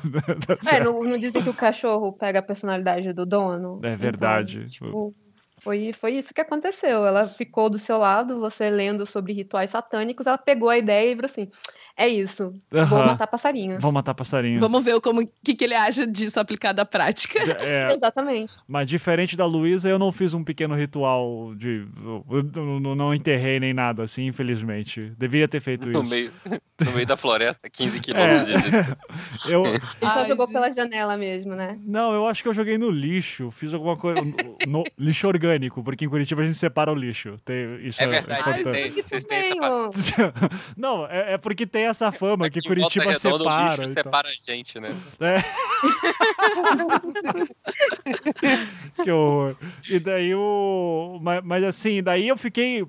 É, 0.71 0.81
não, 0.81 1.03
não 1.03 1.19
dizem 1.19 1.43
que 1.43 1.49
o 1.49 1.55
cachorro 1.55 2.13
pega 2.13 2.39
a 2.39 2.43
personalidade 2.43 3.13
do 3.13 3.25
dono? 3.27 3.81
É 3.83 3.95
verdade. 3.97 4.59
Então, 4.59 4.69
tipo, 4.69 5.15
foi, 5.63 5.93
foi 5.93 6.15
isso 6.15 6.35
que 6.35 6.41
aconteceu. 6.41 7.07
Ela 7.07 7.27
ficou 7.27 7.71
do 7.71 7.79
seu 7.79 7.99
lado, 7.99 8.41
você 8.41 8.69
lendo 8.69 9.07
sobre 9.07 9.33
rituais 9.33 9.71
satânicos, 9.71 10.27
ela 10.27 10.39
pegou 10.39 10.69
a 10.69 10.77
ideia 10.77 11.13
e 11.13 11.17
falou 11.17 11.31
assim: 11.31 11.49
é 11.97 12.09
isso, 12.09 12.55
vou 12.71 12.99
matar 12.99 13.27
passarinhos. 13.27 13.81
Vamos 13.81 13.95
matar 13.95 14.15
passarinho. 14.15 14.59
Vamos 14.59 14.85
ver 14.85 15.01
como 15.01 15.25
que, 15.45 15.55
que 15.55 15.65
ele 15.65 15.75
acha 15.75 16.07
disso 16.07 16.41
aplicado 16.41 16.81
à 16.81 16.85
prática. 16.85 17.39
É, 17.61 17.93
Exatamente. 17.95 18.57
Mas 18.67 18.89
diferente 18.89 19.37
da 19.37 19.45
Luísa, 19.45 19.89
eu 19.89 19.99
não 19.99 20.11
fiz 20.11 20.35
um 20.35 20.43
pequeno 20.43 20.75
ritual 20.75 21.55
de. 21.55 21.87
Eu, 22.31 22.43
não, 22.81 22.95
não 22.95 23.15
enterrei 23.15 23.61
nem 23.61 23.75
nada, 23.75 24.03
assim, 24.03 24.27
infelizmente. 24.27 25.13
Deveria 25.19 25.47
ter 25.47 25.61
feito 25.61 25.89
no, 25.89 26.03
isso. 26.03 26.11
meio, 26.11 26.33
no 26.85 26.93
meio 26.93 27.07
da 27.07 27.17
floresta, 27.17 27.69
15 27.69 28.01
quilômetros 28.03 28.47
de 28.47 28.53
distância. 28.55 28.99
Eu, 29.47 29.67
Ele 29.67 29.81
só 30.01 30.21
Ai, 30.21 30.25
jogou 30.27 30.47
gente. 30.47 30.55
pela 30.55 30.71
janela 30.71 31.17
mesmo, 31.17 31.55
né? 31.55 31.79
não, 31.85 32.15
eu 32.15 32.27
acho 32.27 32.43
que 32.43 32.49
eu 32.49 32.55
joguei 32.55 32.79
no 32.79 32.91
lixo. 32.91 33.51
Fiz 33.51 33.75
alguma 33.75 33.97
coisa. 33.97 34.21
No, 34.23 34.57
no 34.67 34.85
lixo 34.99 35.27
orgânico, 35.27 35.52
porque 35.83 36.05
em 36.05 36.09
Curitiba 36.09 36.43
a 36.43 36.45
gente 36.45 36.59
separa 36.59 36.93
o 36.93 36.95
lixo. 36.95 37.39
Tem, 37.45 37.77
isso 37.87 38.03
É 38.03 38.05
é, 38.05 38.09
verdade, 38.09 38.41
importante. 38.41 38.63
vocês 38.65 38.93
têm, 38.93 39.03
vocês 39.03 39.25
têm 39.25 39.39
essa 39.39 40.35
não, 40.77 41.07
é, 41.07 41.35
é 41.35 41.39
porque 41.39 41.67
tem 41.67 41.85
essa 41.85 42.13
fama 42.13 42.51
que 42.51 42.59
Aqui 42.59 42.69
em 42.69 42.75
Volta 42.81 43.01
Curitiba 43.01 43.15
separa. 43.15 43.77
lixo 43.77 43.91
e 43.91 43.95
separa 43.95 44.29
a 44.29 44.33
gente, 44.53 44.81
né? 44.81 44.91
que 49.03 49.11
horror. 49.11 49.57
E 49.89 49.99
daí 49.99 50.35
o. 50.35 51.19
Mas, 51.23 51.43
mas 51.45 51.65
assim, 51.65 52.03
daí 52.03 52.29
eu 52.29 52.37
fiquei. 52.37 52.85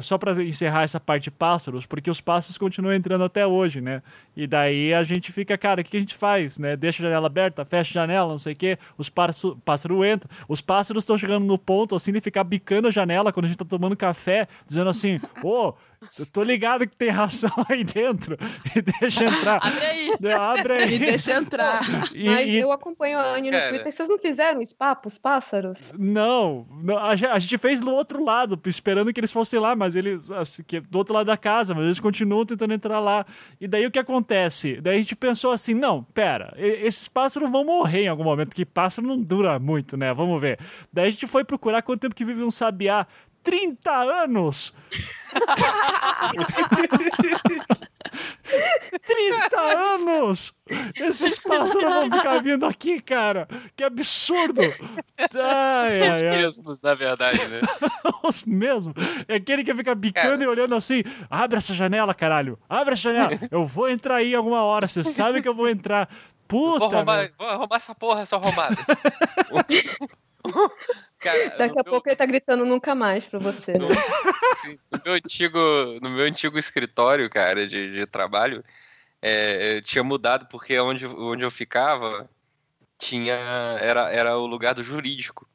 Só 0.00 0.16
pra 0.16 0.32
encerrar 0.42 0.84
essa 0.84 0.98
parte 0.98 1.24
de 1.24 1.30
pássaros, 1.30 1.84
porque 1.84 2.10
os 2.10 2.22
pássaros 2.22 2.56
continuam 2.56 2.94
entrando 2.94 3.22
até 3.22 3.46
hoje, 3.46 3.82
né? 3.82 4.02
E 4.34 4.46
daí 4.46 4.94
a 4.94 5.02
gente 5.02 5.30
fica, 5.30 5.58
cara, 5.58 5.82
o 5.82 5.84
que 5.84 5.94
a 5.94 6.00
gente 6.00 6.14
faz, 6.14 6.58
né? 6.58 6.74
Deixa 6.74 7.02
a 7.02 7.06
janela 7.06 7.26
aberta, 7.26 7.66
fecha 7.66 7.90
a 7.90 8.00
janela, 8.06 8.30
não 8.30 8.38
sei 8.38 8.54
o 8.54 8.56
quê. 8.56 8.78
Os 8.96 9.10
pássaros 9.10 9.58
pássaro 9.66 10.02
entram. 10.06 10.30
Os 10.48 10.62
pássaros 10.62 11.02
estão 11.02 11.18
chegando 11.18 11.44
no 11.44 11.58
ponto, 11.58 11.94
assim, 11.98 12.12
de 12.12 12.20
ficar 12.20 12.44
bicando 12.44 12.88
a 12.88 12.90
janela 12.90 13.32
quando 13.32 13.44
a 13.44 13.48
gente 13.48 13.58
tá 13.58 13.64
tomando 13.64 13.96
café, 13.96 14.48
dizendo 14.66 14.88
assim: 14.88 15.20
ô, 15.44 15.74
eu 16.18 16.26
tô 16.26 16.42
ligado 16.42 16.86
que 16.86 16.96
tem 16.96 17.08
ração 17.10 17.50
aí 17.68 17.84
dentro. 17.84 18.36
E 18.76 18.82
deixa 18.82 19.24
entrar. 19.24 19.56
Abre 19.64 19.84
aí. 19.84 20.10
Abre 20.32 20.72
aí. 20.74 20.90
Me 20.90 20.98
deixa 20.98 21.32
entrar. 21.32 21.80
E- 22.14 22.24
Mas 22.26 22.46
e- 22.48 22.56
eu 22.58 22.70
acompanho 22.70 23.18
a 23.18 23.34
Anne 23.34 23.50
no. 23.50 23.58
Twitter. 23.68 23.90
Vocês 23.92 24.08
não 24.08 24.18
fizeram 24.18 24.64
spa 24.64 24.94
pros 24.94 25.18
pássaros? 25.18 25.92
Não, 25.98 26.66
não, 26.82 26.96
a, 26.98 27.10
a 27.10 27.38
gente 27.38 27.56
fez 27.58 27.80
do 27.80 27.90
outro 27.92 28.22
lado, 28.22 28.60
esperando 28.66 29.12
que 29.12 29.18
eles 29.20 29.32
fossem 29.32 29.58
lá, 29.58 29.74
mas 29.74 29.94
eles, 29.96 30.30
assim, 30.30 30.62
que, 30.62 30.80
do 30.80 30.98
outro 30.98 31.14
lado 31.14 31.26
da 31.26 31.36
casa, 31.36 31.74
mas 31.74 31.84
eles 31.84 32.00
continuam 32.00 32.44
tentando 32.44 32.74
entrar 32.74 33.00
lá. 33.00 33.24
E 33.60 33.66
daí 33.66 33.86
o 33.86 33.90
que 33.90 33.98
acontece? 33.98 34.80
Daí 34.80 34.96
a 34.96 35.00
gente 35.00 35.16
pensou 35.16 35.50
assim: 35.52 35.74
não, 35.74 36.02
pera, 36.02 36.54
esses 36.56 37.08
pássaros 37.08 37.50
vão 37.50 37.64
morrer 37.64 38.02
em 38.04 38.08
algum 38.08 38.24
momento, 38.24 38.54
que 38.54 38.64
pássaro 38.64 39.06
não 39.06 39.18
dura 39.18 39.58
muito, 39.58 39.96
né? 39.96 40.12
Vamos 40.12 40.40
ver. 40.40 40.58
Daí 40.92 41.08
a 41.08 41.10
gente 41.10 41.26
foi 41.26 41.44
procurar 41.44 41.82
quanto 41.82 42.00
tempo 42.00 42.14
que 42.14 42.24
vive 42.24 42.42
um 42.42 42.50
sabiá. 42.50 43.06
30 43.48 43.90
anos! 43.90 44.74
30 49.06 49.60
anos! 49.60 50.54
Esses 50.94 51.38
pássaros 51.38 51.82
vão 51.82 52.10
ficar 52.10 52.42
vindo 52.42 52.66
aqui, 52.66 53.00
cara! 53.00 53.48
Que 53.74 53.84
absurdo! 53.84 54.60
Ai, 55.18 56.10
Os 56.10 56.16
ai, 56.16 56.28
ai. 56.28 56.36
mesmos, 56.42 56.82
na 56.82 56.94
verdade, 56.94 57.38
né? 57.48 57.60
Os 58.22 58.44
mesmos. 58.44 58.92
É 59.26 59.36
aquele 59.36 59.64
que 59.64 59.74
fica 59.74 59.94
bicando 59.94 60.28
Cara. 60.30 60.44
e 60.44 60.46
olhando 60.46 60.74
assim: 60.74 61.02
abre 61.30 61.56
essa 61.56 61.72
janela, 61.72 62.12
caralho! 62.12 62.58
Abre 62.68 62.92
essa 62.92 63.02
janela! 63.10 63.30
Eu 63.50 63.64
vou 63.64 63.88
entrar 63.88 64.16
aí 64.16 64.34
alguma 64.34 64.62
hora, 64.62 64.86
você 64.86 65.02
sabe 65.02 65.40
que 65.40 65.48
eu 65.48 65.54
vou 65.54 65.70
entrar. 65.70 66.06
Vou 66.50 66.78
Puta! 66.78 66.96
arrumar, 66.96 67.16
meu. 67.22 67.30
vou 67.38 67.46
arrumar 67.46 67.76
essa 67.76 67.94
porra, 67.94 68.20
essa 68.20 68.36
arrumada. 68.36 68.76
Cara, 71.18 71.50
Daqui 71.56 71.74
no 71.74 71.80
a 71.80 71.84
meu- 71.84 71.92
pouco 71.92 72.08
ele 72.08 72.16
tá 72.16 72.24
gritando 72.24 72.64
nunca 72.64 72.94
mais 72.94 73.24
pra 73.24 73.38
você, 73.38 73.72
né? 73.72 73.86
Sim, 74.62 74.78
no 74.90 75.00
meu 75.04 75.14
antigo, 75.14 75.58
no 76.00 76.10
meu 76.10 76.24
antigo 76.24 76.58
escritório, 76.58 77.28
cara, 77.28 77.66
de, 77.66 77.92
de 77.92 78.06
trabalho, 78.06 78.64
é, 79.20 79.80
tinha 79.80 80.04
mudado 80.04 80.46
porque 80.46 80.78
onde, 80.78 81.06
onde 81.06 81.42
eu 81.42 81.50
ficava 81.50 82.28
tinha 82.98 83.34
era, 83.80 84.10
era 84.10 84.36
o 84.38 84.46
lugar 84.46 84.74
do 84.74 84.82
jurídico. 84.82 85.48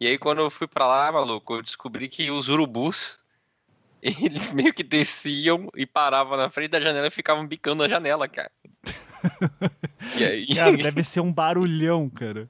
E 0.00 0.06
aí 0.06 0.18
quando 0.18 0.40
eu 0.40 0.50
fui 0.50 0.66
pra 0.66 0.86
lá, 0.86 1.10
maluco, 1.10 1.54
eu 1.54 1.62
descobri 1.62 2.08
que 2.08 2.30
os 2.30 2.48
urubus 2.48 3.18
eles 4.02 4.52
meio 4.52 4.72
que 4.72 4.82
desciam 4.82 5.68
e 5.74 5.86
paravam 5.86 6.36
na 6.36 6.50
frente 6.50 6.70
da 6.70 6.80
janela 6.80 7.08
e 7.08 7.10
ficavam 7.10 7.46
bicando 7.46 7.82
a 7.82 7.88
janela, 7.88 8.28
cara. 8.28 8.50
e 10.16 10.24
aí... 10.24 10.54
Cara, 10.54 10.76
deve 10.76 11.02
ser 11.02 11.20
um 11.20 11.32
barulhão, 11.32 12.08
cara. 12.08 12.48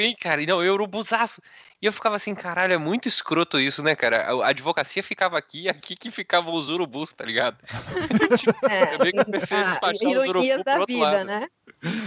Sim, 0.00 0.16
cara, 0.18 0.42
e 0.42 0.46
não, 0.46 0.62
eu 0.64 0.72
urubuzaço. 0.74 1.42
E 1.82 1.86
eu 1.86 1.92
ficava 1.92 2.16
assim, 2.16 2.34
caralho, 2.34 2.72
é 2.72 2.78
muito 2.78 3.06
escroto 3.06 3.60
isso, 3.60 3.82
né, 3.82 3.94
cara? 3.94 4.30
A 4.30 4.48
advocacia 4.48 5.02
ficava 5.02 5.36
aqui, 5.36 5.68
aqui 5.68 5.94
que 5.94 6.10
ficavam 6.10 6.54
os 6.54 6.68
urubus, 6.68 7.12
tá 7.12 7.24
ligado? 7.24 7.58
tipo, 8.38 8.66
é, 8.66 8.94
eu 8.94 8.98
meio 8.98 9.12
que 9.12 9.24
comecei 9.24 9.58
a 9.58 9.62
despachar 9.64 10.08
os 10.08 10.28
urubus 10.28 10.64
da 10.64 10.84
vida, 10.84 11.04
lado. 11.04 11.24
né? 11.24 11.48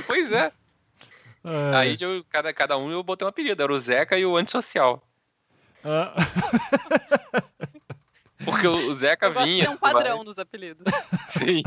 Pois 0.07 0.31
é. 0.31 0.51
é. 1.43 1.75
Aí 1.75 1.97
eu, 1.99 2.23
cada, 2.29 2.53
cada 2.53 2.77
um 2.77 2.91
eu 2.91 3.03
botei 3.03 3.25
um 3.25 3.29
apelido, 3.29 3.61
era 3.61 3.73
o 3.73 3.79
Zeca 3.79 4.17
e 4.17 4.25
o 4.25 4.37
antissocial. 4.37 5.07
Ah. 5.83 6.15
Porque 8.43 8.67
o 8.67 8.93
Zeca 8.93 9.27
eu 9.27 9.43
vinha. 9.43 9.65
Tem 9.65 9.73
um 9.73 9.77
padrão 9.77 10.17
vai... 10.17 10.25
nos 10.25 10.39
apelidos. 10.39 10.85
Sim. 11.29 11.63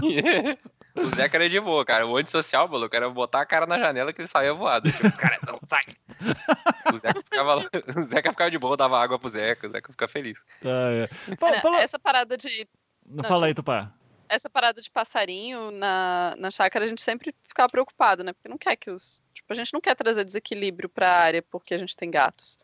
O 0.96 1.14
Zeca 1.14 1.36
era 1.36 1.48
de 1.48 1.60
boa, 1.60 1.84
cara. 1.84 2.06
O 2.06 2.16
antissocial, 2.16 2.68
maluco, 2.68 2.94
era 2.96 3.08
botar 3.10 3.42
a 3.42 3.46
cara 3.46 3.66
na 3.66 3.78
janela 3.78 4.12
que 4.12 4.20
ele 4.20 4.28
saía 4.28 4.54
voado. 4.54 4.90
Tipo, 4.90 5.16
cara, 5.16 5.38
não, 5.46 5.60
sai. 5.66 5.84
O 6.94 6.98
Zeca, 6.98 7.20
ficava, 7.20 7.68
o 7.96 8.02
Zeca 8.04 8.30
ficava 8.30 8.50
de 8.50 8.58
boa, 8.58 8.76
dava 8.76 9.02
água 9.02 9.18
pro 9.18 9.28
Zeca, 9.28 9.66
o 9.66 9.70
Zeca 9.70 9.92
fica 9.92 10.08
feliz. 10.08 10.42
Ah, 10.64 10.90
é. 10.92 11.36
fala, 11.36 11.60
fala... 11.60 11.80
Essa 11.80 11.98
parada 11.98 12.36
de. 12.36 12.66
Não, 13.04 13.24
fala 13.24 13.46
aí, 13.46 13.54
Tupá. 13.54 13.92
Essa 14.28 14.48
parada 14.48 14.80
de 14.80 14.90
passarinho 14.90 15.70
na, 15.70 16.34
na 16.38 16.50
chácara, 16.50 16.84
a 16.84 16.88
gente 16.88 17.02
sempre 17.02 17.34
ficava 17.46 17.68
preocupado, 17.68 18.24
né? 18.24 18.32
Porque 18.32 18.48
não 18.48 18.58
quer 18.58 18.76
que 18.76 18.90
os. 18.90 19.22
Tipo, 19.34 19.52
a 19.52 19.56
gente 19.56 19.72
não 19.72 19.80
quer 19.80 19.94
trazer 19.94 20.24
desequilíbrio 20.24 20.88
pra 20.88 21.08
área 21.08 21.42
porque 21.42 21.74
a 21.74 21.78
gente 21.78 21.96
tem 21.96 22.10
gatos. 22.10 22.58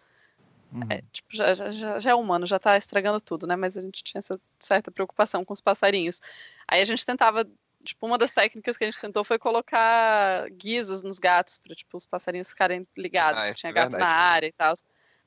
Uhum. 0.72 0.80
É, 0.88 1.02
tipo, 1.12 1.28
já, 1.32 1.52
já, 1.52 1.98
já 1.98 2.10
é 2.10 2.14
humano, 2.14 2.46
já 2.46 2.58
tá 2.58 2.76
estragando 2.76 3.20
tudo, 3.20 3.46
né? 3.46 3.56
Mas 3.56 3.76
a 3.76 3.82
gente 3.82 4.02
tinha 4.02 4.20
essa 4.20 4.40
certa 4.58 4.90
preocupação 4.90 5.44
com 5.44 5.52
os 5.52 5.60
passarinhos. 5.60 6.20
Aí 6.66 6.80
a 6.80 6.84
gente 6.84 7.04
tentava 7.04 7.46
Tipo, 7.84 8.06
uma 8.06 8.18
das 8.18 8.32
técnicas 8.32 8.76
que 8.76 8.84
a 8.84 8.86
gente 8.86 9.00
tentou 9.00 9.24
foi 9.24 9.38
colocar 9.38 10.48
guizos 10.50 11.02
nos 11.02 11.18
gatos, 11.18 11.58
para 11.58 11.74
tipo, 11.74 11.96
os 11.96 12.06
passarinhos 12.06 12.50
ficarem 12.50 12.86
ligados, 12.96 13.42
ah, 13.42 13.54
tinha 13.54 13.70
é 13.70 13.72
gato 13.72 13.92
verdade. 13.92 14.12
na 14.12 14.18
área 14.18 14.46
e 14.46 14.52
tal. 14.52 14.74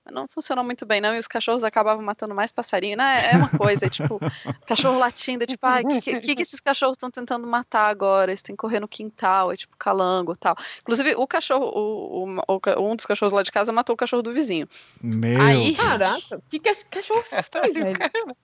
Mas 0.05 0.13
não 0.13 0.27
funcionou 0.27 0.63
muito 0.63 0.85
bem, 0.85 1.01
não, 1.01 1.15
e 1.15 1.17
os 1.17 1.27
cachorros 1.27 1.63
acabavam 1.63 2.03
matando 2.05 2.35
mais 2.35 2.51
passarinho. 2.51 2.95
Né? 2.95 3.15
É 3.33 3.37
uma 3.37 3.49
coisa, 3.49 3.87
é, 3.87 3.89
tipo, 3.89 4.19
cachorro 4.67 4.99
latindo, 4.99 5.47
tipo, 5.47 5.65
ah, 5.65 5.81
o 5.83 5.87
que, 5.99 6.21
que, 6.21 6.35
que, 6.35 6.41
esses 6.43 6.59
cachorros 6.59 6.95
estão 6.95 7.09
tentando 7.09 7.47
matar 7.47 7.89
agora? 7.89 8.29
Eles 8.29 8.43
têm 8.43 8.55
que 8.55 8.61
correr 8.61 8.79
no 8.79 8.87
quintal, 8.87 9.51
é 9.51 9.57
tipo 9.57 9.75
calango 9.77 10.33
e 10.33 10.37
tal. 10.37 10.55
Inclusive, 10.81 11.15
o 11.15 11.25
cachorro, 11.25 11.65
o, 11.65 12.37
o, 12.47 12.91
um 12.91 12.95
dos 12.95 13.07
cachorros 13.07 13.33
lá 13.33 13.41
de 13.41 13.51
casa 13.51 13.71
matou 13.71 13.95
o 13.95 13.97
cachorro 13.97 14.21
do 14.21 14.33
vizinho. 14.33 14.69
Meu 15.01 15.41
Aí, 15.41 15.73
Caraca, 15.73 16.39
que 16.49 16.59
cachorro 16.59 17.23
estranho, 17.31 17.73
velho. 17.73 18.37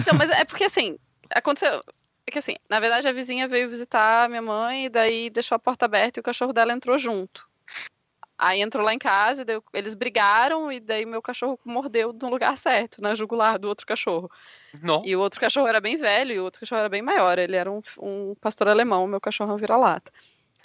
Então, 0.00 0.16
mas 0.16 0.30
é 0.30 0.44
porque 0.46 0.64
assim, 0.64 0.98
aconteceu 1.30 1.82
é 2.26 2.30
que 2.30 2.38
assim, 2.38 2.54
na 2.68 2.80
verdade 2.80 3.08
a 3.08 3.12
vizinha 3.12 3.48
veio 3.48 3.68
visitar 3.68 4.24
a 4.24 4.28
minha 4.28 4.42
mãe 4.42 4.86
e 4.86 4.88
daí 4.88 5.30
deixou 5.30 5.56
a 5.56 5.58
porta 5.58 5.84
aberta 5.84 6.18
e 6.18 6.20
o 6.20 6.24
cachorro 6.24 6.52
dela 6.52 6.72
entrou 6.72 6.98
junto. 6.98 7.48
Aí 8.38 8.60
entrou 8.60 8.84
lá 8.84 8.92
em 8.92 8.98
casa, 8.98 9.44
daí 9.44 9.60
eles 9.72 9.94
brigaram 9.94 10.70
e 10.72 10.80
daí 10.80 11.06
meu 11.06 11.22
cachorro 11.22 11.58
mordeu 11.64 12.12
no 12.12 12.28
lugar 12.28 12.56
certo, 12.58 13.00
na 13.00 13.14
jugular 13.14 13.58
do 13.58 13.68
outro 13.68 13.86
cachorro. 13.86 14.30
Não. 14.82 15.02
E 15.04 15.14
o 15.14 15.20
outro 15.20 15.40
cachorro 15.40 15.68
era 15.68 15.80
bem 15.80 15.96
velho 15.96 16.32
e 16.32 16.40
o 16.40 16.44
outro 16.44 16.60
cachorro 16.60 16.80
era 16.80 16.88
bem 16.88 17.02
maior. 17.02 17.38
Ele 17.38 17.54
era 17.54 17.70
um, 17.70 17.80
um 18.00 18.34
pastor 18.40 18.68
alemão, 18.68 19.06
meu 19.06 19.20
cachorro 19.20 19.52
é 19.52 19.54
um 19.54 19.58
vira-lata. 19.58 20.12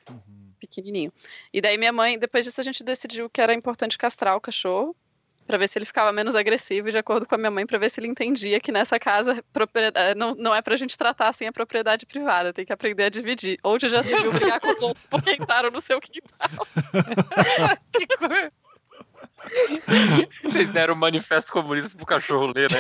Uhum. 0.10 0.54
Pequenininho. 0.60 1.14
E 1.54 1.62
daí 1.62 1.78
minha 1.78 1.94
mãe, 1.94 2.18
depois 2.18 2.46
disso 2.46 2.60
a 2.60 2.64
gente 2.64 2.84
decidiu 2.84 3.30
que 3.30 3.42
era 3.42 3.54
importante 3.54 3.96
castrar 3.96 4.36
o 4.36 4.42
cachorro 4.42 4.96
para 5.48 5.58
ver 5.58 5.70
se 5.70 5.80
ele 5.80 5.86
ficava 5.86 6.12
menos 6.12 6.36
agressivo, 6.36 6.90
e 6.90 6.92
de 6.92 6.98
acordo 6.98 7.26
com 7.26 7.34
a 7.34 7.38
minha 7.38 7.50
mãe, 7.50 7.66
para 7.66 7.78
ver 7.78 7.90
se 7.90 8.02
ele 8.02 8.08
entendia 8.08 8.60
que 8.60 8.70
nessa 8.72 9.00
casa 9.00 9.42
propriedade, 9.54 10.20
não, 10.20 10.36
não 10.36 10.54
é 10.54 10.62
pra 10.62 10.76
gente 10.76 10.98
tratar 10.98 11.30
assim 11.30 11.46
a 11.46 11.54
propriedade 11.54 12.06
privada, 12.06 12.54
tem 12.54 12.66
que 12.66 12.74
aprender 12.74 13.06
a 13.06 13.10
dividir. 13.10 13.58
Ou 13.64 13.80
já 13.80 14.04
se 14.04 14.14
viu 14.14 14.34
brigar 14.34 14.60
com 14.60 14.70
os 14.70 14.82
outros 14.82 15.06
porque 15.10 15.32
entraram 15.32 15.72
no 15.72 15.80
seu 15.80 16.02
quintal. 16.02 16.48
Vocês 20.44 20.70
deram 20.70 20.94
um 20.94 20.98
manifesto 20.98 21.54
comunista 21.54 21.96
pro 21.96 22.06
cachorro 22.06 22.52
ler, 22.54 22.70
né? 22.70 22.80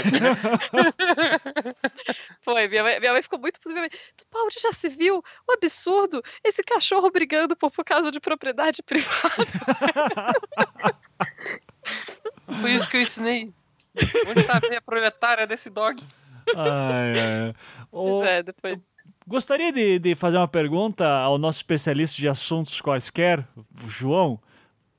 Foi, 2.41 2.67
minha 2.67 2.83
mãe, 2.83 2.99
minha 2.99 3.13
mãe 3.13 3.21
ficou 3.21 3.39
muito. 3.39 3.61
Minha 3.65 3.81
mãe, 3.81 3.89
Paulo 4.29 4.49
já 4.51 4.73
se 4.73 4.89
viu? 4.89 5.23
Um 5.49 5.53
absurdo! 5.53 6.21
Esse 6.43 6.61
cachorro 6.63 7.09
brigando 7.09 7.55
por, 7.55 7.71
por 7.71 7.85
causa 7.85 8.11
de 8.11 8.19
propriedade 8.19 8.83
privada. 8.83 9.45
Foi 12.61 12.71
isso 12.71 12.89
que 12.89 12.97
eu 12.97 13.01
ensinei. 13.01 13.53
Onde 14.27 14.39
está 14.39 14.57
a 14.57 14.59
veia 14.59 14.81
proletária 14.81 15.47
desse 15.47 15.69
dog? 15.69 16.01
Ai, 16.55 17.19
ai. 17.19 17.55
O... 17.91 18.23
É, 18.23 18.43
depois... 18.43 18.79
Gostaria 19.25 19.71
de, 19.71 19.99
de 19.99 20.15
fazer 20.15 20.37
uma 20.37 20.47
pergunta 20.47 21.05
ao 21.05 21.37
nosso 21.37 21.59
especialista 21.59 22.15
de 22.15 22.27
assuntos 22.27 22.79
quaisquer, 22.79 23.45
o 23.83 23.89
João. 23.89 24.39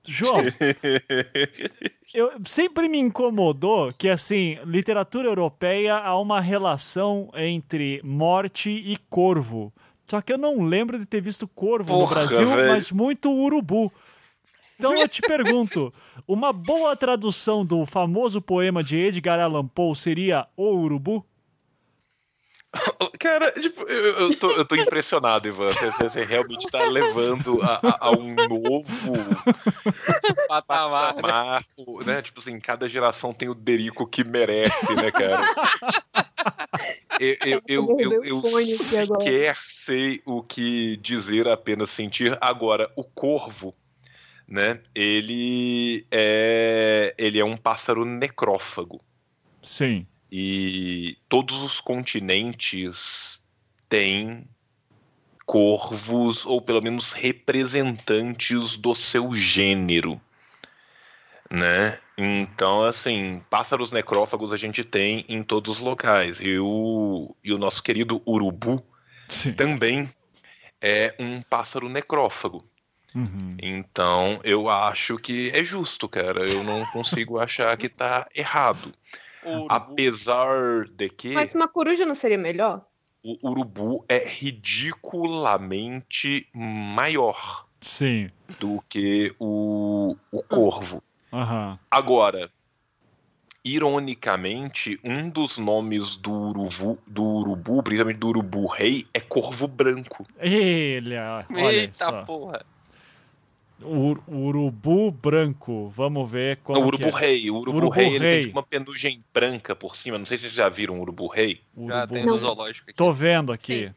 João, 0.05 0.39
eu, 2.15 2.33
sempre 2.45 2.89
me 2.89 2.99
incomodou 2.99 3.93
que, 3.93 4.09
assim, 4.09 4.59
literatura 4.65 5.29
europeia 5.29 5.97
há 5.97 6.19
uma 6.19 6.41
relação 6.41 7.31
entre 7.35 8.01
morte 8.03 8.71
e 8.71 8.97
corvo. 9.11 9.73
Só 10.05 10.23
que 10.23 10.33
eu 10.33 10.39
não 10.39 10.63
lembro 10.63 10.99
de 10.99 11.05
ter 11.05 11.21
visto 11.21 11.47
corvo 11.47 11.89
Porra, 11.91 12.03
no 12.03 12.09
Brasil, 12.09 12.49
véio. 12.49 12.69
mas 12.69 12.91
muito 12.91 13.31
urubu. 13.31 13.93
Então 14.79 14.97
eu 14.97 15.09
te 15.09 15.21
pergunto, 15.21 15.93
uma 16.27 16.53
boa 16.53 16.95
tradução 16.95 17.67
do 17.67 17.85
famoso 17.85 18.41
poema 18.41 18.83
de 18.83 18.97
Edgar 18.97 19.41
Allan 19.41 19.67
Poe 19.67 19.93
seria 19.97 20.47
O 20.57 20.73
Urubu? 20.73 21.27
Cara, 23.19 23.51
tipo, 23.53 23.83
eu, 23.83 24.05
eu, 24.05 24.39
tô, 24.39 24.53
eu 24.53 24.65
tô 24.65 24.77
impressionado, 24.77 25.49
Ivan. 25.49 25.69
Você, 25.69 25.91
você 25.91 26.25
realmente 26.25 26.71
tá 26.71 26.85
levando 26.85 27.61
a, 27.61 27.81
a, 27.83 28.07
a 28.07 28.11
um 28.13 28.35
novo 28.35 29.13
patamar, 30.47 31.17
né? 32.07 32.23
Tipo 32.23 32.39
assim, 32.39 32.61
cada 32.61 32.89
geração 32.89 33.35
tem 33.35 33.49
o 33.49 33.55
Derico 33.55 34.07
que 34.07 34.23
merece, 34.23 34.95
né, 34.95 35.11
cara? 35.11 35.43
Eu, 37.19 37.37
eu, 37.45 37.63
eu, 37.67 38.23
eu, 38.23 38.25
eu 38.25 38.43
sequer 38.77 39.57
sei 39.57 40.23
o 40.25 40.41
que 40.41 40.97
dizer, 40.99 41.49
apenas 41.49 41.91
sentir. 41.91 42.39
Agora, 42.41 42.93
o 42.95 43.03
corvo 43.03 43.75
né? 44.49 44.81
Ele 44.95 46.07
é 46.11 47.15
ele 47.19 47.39
é 47.39 47.45
um 47.45 47.57
pássaro 47.57 48.05
necrófago. 48.05 49.01
Sim. 49.63 50.07
E 50.33 51.17
todos 51.29 51.63
os 51.63 51.81
continentes 51.81 53.43
têm 53.89 54.47
corvos 55.45 56.45
ou 56.45 56.61
pelo 56.61 56.83
menos 56.83 57.13
representantes 57.13 58.77
do 58.77 58.95
seu 58.95 59.33
gênero, 59.35 60.21
né? 61.51 61.99
Então, 62.19 62.85
assim, 62.85 63.43
pássaros 63.49 63.91
necrófagos 63.91 64.53
a 64.53 64.57
gente 64.57 64.85
tem 64.85 65.25
em 65.29 65.43
todos 65.43 65.77
os 65.77 65.83
locais. 65.83 66.39
E 66.41 66.59
o, 66.59 67.35
e 67.43 67.53
o 67.53 67.59
nosso 67.59 67.83
querido 67.83 68.21
urubu 68.27 68.85
Sim. 69.29 69.53
também 69.55 70.13
é 70.83 71.15
um 71.19 71.41
pássaro 71.41 71.89
necrófago. 71.89 72.69
Uhum. 73.15 73.57
Então, 73.61 74.41
eu 74.45 74.69
acho 74.69 75.17
que 75.17 75.51
é 75.55 75.65
justo, 75.65 76.09
cara. 76.09 76.45
Eu 76.51 76.63
não 76.63 76.85
consigo 76.93 77.39
achar 77.39 77.77
que 77.77 77.89
tá 77.89 78.29
errado. 78.35 78.93
Apesar 79.69 80.85
de 80.89 81.09
que. 81.09 81.33
Mas 81.33 81.55
uma 81.55 81.69
coruja 81.69 82.05
não 82.05 82.15
seria 82.15 82.39
melhor? 82.39 82.85
O 83.23 83.49
urubu 83.49 84.05
é 84.09 84.29
ridiculamente 84.29 86.47
maior. 86.53 87.67
Sim. 87.81 88.31
Do 88.59 88.83
que 88.89 89.35
o, 89.39 90.17
o 90.31 90.43
corvo. 90.43 91.03
Uhum. 91.33 91.79
Agora, 91.91 92.51
ironicamente, 93.65 94.99
um 95.05 95.29
dos 95.29 95.59
nomes 95.59 96.17
do 96.17 96.33
urubu, 96.33 96.99
do 97.07 97.23
urubu, 97.23 97.83
principalmente 97.83 98.19
do 98.19 98.29
urubu 98.29 98.67
rei, 98.67 99.07
é 99.13 99.21
corvo 99.21 99.69
branco. 99.69 100.27
Ele, 100.39 101.17
olha 101.17 101.73
Eita 101.73 102.05
só. 102.05 102.25
porra. 102.25 102.65
O 103.81 104.17
urubu 104.29 105.11
branco, 105.13 105.89
vamos 105.91 106.29
ver 106.29 106.59
como. 106.59 106.81
O 106.81 106.87
urubu 106.87 107.09
é. 107.09 107.21
rei. 107.21 107.51
O 107.51 107.57
urubu, 107.57 107.79
urubu 107.79 107.93
rei, 107.93 108.15
ele 108.15 108.19
tem 108.19 108.41
tipo 108.43 108.59
uma 108.59 108.63
penugem 108.63 109.25
branca 109.33 109.77
por 109.77 109.95
cima. 109.95 110.19
Não 110.19 110.27
sei 110.27 110.37
se 110.37 110.43
vocês 110.43 110.55
já 110.55 110.69
viram 110.69 110.99
o 110.99 111.01
urubu 111.01 111.29
rei. 111.29 111.61
Urubu... 111.77 111.93
Já 111.93 112.07
tem 112.07 112.27
no 112.27 112.39
zoológico 112.39 112.91
aqui. 112.91 112.97
Tô 112.97 113.13
vendo 113.13 113.53
aqui. 113.53 113.87
Sim. 113.87 113.95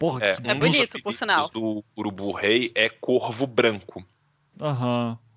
Porra, 0.00 0.24
é, 0.24 0.36
é 0.44 0.54
bonito, 0.54 1.00
por 1.02 1.12
sinal. 1.12 1.48
do 1.50 1.84
urubu 1.96 2.32
rei 2.32 2.72
é 2.74 2.88
corvo 2.88 3.46
branco. 3.46 4.04
Aham. 4.60 5.10
Uhum. 5.10 5.30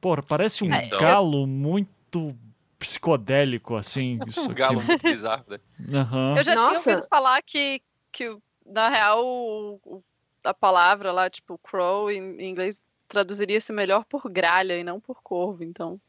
Porra, 0.00 0.22
parece 0.22 0.64
um 0.64 0.74
então... 0.74 0.98
galo 0.98 1.46
muito 1.46 2.36
psicodélico, 2.78 3.76
assim. 3.76 4.18
Isso 4.26 4.40
um 4.40 4.54
galo 4.54 4.82
muito 4.82 5.02
bizarro, 5.02 5.44
né? 5.48 5.60
Uhum. 5.78 6.36
Eu 6.36 6.42
já 6.42 6.54
Nossa. 6.56 6.68
tinha 6.68 6.78
ouvido 6.78 7.08
falar 7.08 7.40
que, 7.42 7.80
que 8.10 8.36
na 8.66 8.88
real, 8.88 9.80
a 10.42 10.54
palavra 10.54 11.12
lá, 11.12 11.30
tipo, 11.30 11.56
crow, 11.58 12.10
em 12.10 12.48
inglês, 12.48 12.82
traduziria-se 13.12 13.72
melhor 13.74 14.06
por 14.06 14.28
gralha 14.30 14.78
e 14.78 14.82
não 14.82 14.98
por 14.98 15.22
corvo, 15.22 15.62
então. 15.62 16.00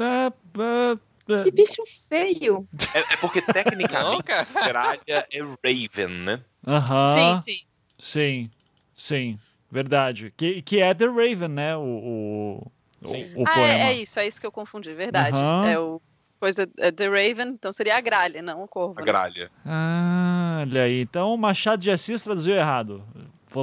É, 0.00 0.32
é, 0.62 1.34
é. 1.40 1.42
Que 1.42 1.50
bicho 1.50 1.82
feio. 2.08 2.66
É, 2.94 3.00
é 3.00 3.16
porque 3.18 3.42
Não, 3.46 3.52
tecnicamente 3.52 4.22
gralha 4.64 5.26
é 5.30 5.38
Raven, 5.40 6.08
né? 6.24 6.44
Aham. 6.66 7.06
Sim, 7.06 7.38
sim. 7.38 7.66
Sim, 7.98 8.50
sim, 8.94 9.38
verdade. 9.70 10.32
Que, 10.36 10.62
que 10.62 10.80
é 10.80 10.94
The 10.94 11.06
Raven, 11.06 11.48
né? 11.48 11.76
O, 11.76 11.82
o, 11.82 12.72
o, 13.02 13.42
o 13.42 13.44
ah, 13.46 13.54
poema. 13.54 13.74
é, 13.74 13.88
é 13.88 13.92
isso, 13.94 14.18
é 14.18 14.26
isso 14.26 14.40
que 14.40 14.46
eu 14.46 14.52
confundi, 14.52 14.94
verdade. 14.94 15.38
É 15.66 15.78
o 15.78 16.00
coisa 16.40 16.68
é 16.78 16.92
The 16.92 17.08
Raven, 17.08 17.48
então 17.48 17.72
seria 17.72 17.96
a 17.96 18.00
gralha, 18.00 18.40
não 18.40 18.62
o 18.62 18.68
corvo. 18.68 18.94
A 18.98 19.00
né? 19.00 19.06
gralha. 19.06 19.50
Ah, 19.64 20.58
olha 20.60 20.82
aí. 20.82 21.00
Então 21.00 21.34
o 21.34 21.38
Machado 21.38 21.82
de 21.82 21.90
Assis 21.90 22.22
traduziu 22.22 22.54
errado. 22.54 23.02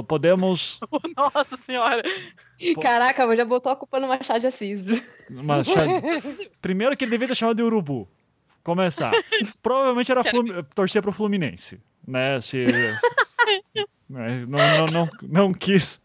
Podemos. 0.02 0.80
Nossa 1.16 1.56
senhora. 1.56 2.02
Caraca, 2.80 3.36
já 3.36 3.44
botou 3.44 3.70
a 3.72 3.76
culpa 3.76 4.00
no 4.00 4.08
Machado 4.08 4.40
de 4.40 4.46
Assis. 4.46 4.86
Machado... 5.30 5.90
Primeiro 6.60 6.96
que 6.96 7.04
ele 7.04 7.10
devia 7.10 7.28
ter 7.28 7.34
chamado 7.34 7.56
de 7.56 7.62
Urubu. 7.62 8.08
Começar. 8.62 9.12
Provavelmente 9.62 10.10
era 10.10 10.24
Flum... 10.24 10.44
torcer 10.74 11.02
pro 11.02 11.12
Fluminense. 11.12 11.80
Né? 12.06 12.40
Se. 12.40 12.66
né, 14.08 14.46
Não, 14.46 14.58
não, 14.58 14.86
não, 14.86 15.10
não 15.22 15.52
quis. 15.54 16.02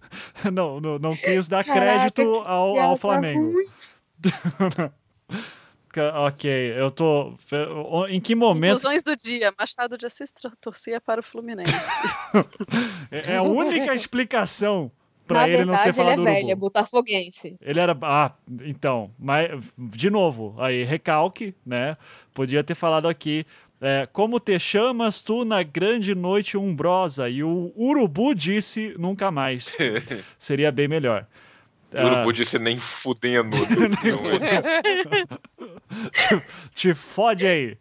Não, 0.51 0.79
não, 0.79 0.99
não 0.99 1.15
quis 1.15 1.47
dar 1.47 1.63
Caraca, 1.63 2.11
crédito 2.11 2.43
ao, 2.45 2.77
ao 2.79 2.97
Flamengo. 2.97 3.53
Ok, 6.27 6.49
eu 6.77 6.91
tô. 6.91 7.33
Em 8.09 8.19
que 8.21 8.35
momento. 8.35 8.75
Conclusões 8.75 9.01
do 9.03 9.15
dia. 9.15 9.53
Machado 9.57 9.97
de 9.97 10.05
Assis 10.05 10.31
torcia 10.61 11.01
para 11.01 11.19
o 11.21 11.23
Fluminense. 11.23 11.71
É 13.11 13.37
a 13.37 13.41
única 13.41 13.93
explicação 13.93 14.91
Na 14.93 15.25
pra 15.27 15.49
ele 15.49 15.65
não 15.65 15.73
ter 15.73 15.83
verdade, 15.83 15.87
ele 15.89 15.93
falado 15.93 16.11
é 16.11 16.21
urubu. 16.21 16.31
velho, 16.35 16.51
é 16.51 16.55
botafoguense. 16.55 17.57
Ele 17.59 17.79
era. 17.79 17.97
Ah, 18.03 18.31
então. 18.61 19.11
Mas, 19.17 19.49
de 19.77 20.09
novo, 20.11 20.55
aí, 20.59 20.83
recalque, 20.83 21.55
né? 21.65 21.95
Podia 22.33 22.63
ter 22.63 22.75
falado 22.75 23.07
aqui. 23.07 23.45
é, 23.81 24.07
como 24.13 24.39
te 24.39 24.59
chamas 24.59 25.21
tu 25.23 25.43
na 25.43 25.63
grande 25.63 26.13
noite 26.13 26.55
umbrosa? 26.57 27.27
E 27.29 27.43
o 27.43 27.73
urubu 27.75 28.35
disse 28.35 28.93
nunca 28.99 29.31
mais. 29.31 29.75
Seria 30.37 30.71
bem 30.71 30.87
melhor. 30.87 31.25
O 31.93 31.97
Ah, 31.97 32.05
urubu 32.05 32.31
disse 32.33 32.59
nem 32.59 32.79
fudendo. 32.79 33.57
Não 34.05 34.39
te, 36.11 36.43
te 36.75 36.93
fode 36.93 37.45
aí. 37.47 37.77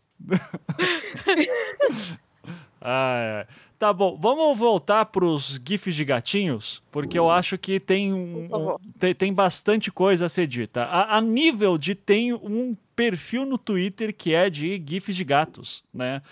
Ah, 2.80 3.18
é. 3.20 3.46
Tá 3.78 3.92
bom, 3.92 4.18
vamos 4.20 4.58
voltar 4.58 5.04
pros 5.06 5.60
GIFs 5.64 5.94
de 5.94 6.04
gatinhos, 6.04 6.82
porque 6.90 7.16
eu 7.16 7.30
acho 7.30 7.56
que 7.56 7.78
tem, 7.78 8.12
um- 8.12 8.48
um- 8.52 8.76
tem, 8.98 9.14
tem 9.14 9.32
bastante 9.32 9.88
coisa 9.90 10.26
a 10.26 10.28
ser 10.28 10.48
dita. 10.48 10.82
A, 10.82 11.16
a 11.16 11.20
nível 11.20 11.78
de 11.78 11.94
tem 11.94 12.32
um 12.32 12.76
perfil 12.96 13.46
no 13.46 13.56
Twitter 13.56 14.12
que 14.12 14.34
é 14.34 14.50
de 14.50 14.82
GIFs 14.84 15.14
de 15.14 15.22
gatos, 15.22 15.84
né? 15.94 16.22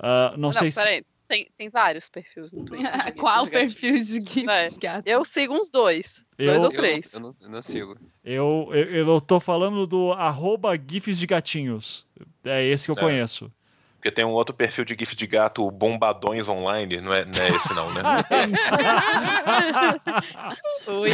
Ah, 0.00 0.32
não, 0.32 0.48
Não, 0.48 0.52
sei 0.52 0.72
se. 0.72 0.78
peraí. 0.80 1.04
Tem, 1.28 1.48
tem 1.56 1.68
vários 1.68 2.08
perfis 2.08 2.52
no 2.52 2.64
Twitter. 2.64 3.04
de 3.06 3.12
Qual 3.20 3.44
de 3.46 3.50
perfil 3.50 3.94
de 3.96 4.04
GIF 4.04 4.48
É. 4.48 4.66
de 4.68 4.78
gato? 4.78 5.06
Eu 5.06 5.24
sigo 5.24 5.54
uns 5.54 5.68
dois. 5.68 6.24
Eu- 6.38 6.46
Dois 6.46 6.62
ou 6.62 6.68
Eu 6.68 6.72
não- 6.72 6.76
três. 6.80 7.12
Eu 7.14 7.20
não, 7.20 7.36
eu 7.40 7.48
não 7.48 7.62
sigo. 7.62 7.96
Eu, 8.24 8.68
eu, 8.72 9.06
eu 9.08 9.20
tô 9.20 9.40
falando 9.40 9.86
do 9.86 10.12
arroba 10.12 10.76
GIFs 10.76 11.18
de 11.18 11.26
gatinhos. 11.26 12.06
É 12.44 12.62
esse 12.64 12.84
que 12.86 12.90
eu 12.92 12.96
É. 12.96 13.00
conheço. 13.00 13.52
Porque 13.96 14.10
tem 14.12 14.24
um 14.24 14.30
outro 14.30 14.54
perfil 14.54 14.84
de 14.84 14.94
GIF 14.96 15.16
de 15.16 15.26
gato, 15.26 15.68
Bombadões 15.68 16.46
Online. 16.48 17.00
Não 17.00 17.12
é, 17.12 17.24
não 17.24 17.42
é 17.42 17.48
esse, 17.48 17.74
não, 17.74 17.92
né? 17.92 18.02
Ui. 20.86 21.10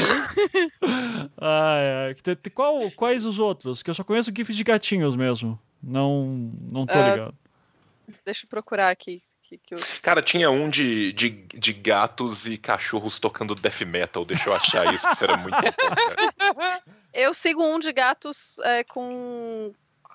Te- 2.23 2.37
te- 2.37 2.51
Qual, 2.51 2.91
quais 2.93 3.25
os 3.25 3.39
outros? 3.39 3.83
Que 3.83 3.91
eu 3.91 3.95
só 3.95 4.05
conheço 4.05 4.33
GIFs 4.35 4.57
de 4.57 4.65
gatinhos 4.65 5.17
mesmo. 5.17 5.59
Não, 5.83 6.53
não 6.71 6.87
tô 6.87 6.95
Ah, 6.99 7.11
ligado. 7.15 7.35
Deixa 8.25 8.45
eu 8.45 8.49
procurar 8.51 8.91
aqui. 8.91 9.23
Que, 9.59 9.59
que 9.67 9.75
eu... 9.75 9.81
Cara, 10.01 10.23
tinha 10.23 10.51
um 10.51 10.69
de, 10.69 11.13
de, 11.13 11.31
de 11.31 11.73
gatos 11.73 12.47
e 12.47 12.57
cachorros 12.57 13.19
tocando 13.19 13.55
death 13.55 13.83
metal. 13.83 14.25
Deixa 14.25 14.49
eu 14.49 14.55
achar 14.55 14.93
isso, 14.95 15.07
que 15.07 15.15
isso 15.15 15.25
era 15.25 15.37
muito 15.37 15.55
bom, 15.55 15.73
cara. 15.73 16.83
eu 17.13 17.35
sigo 17.35 17.63
um 17.63 17.79
de 17.79 17.93
gatos 17.93 18.59
é, 18.61 18.85
com, 18.85 19.73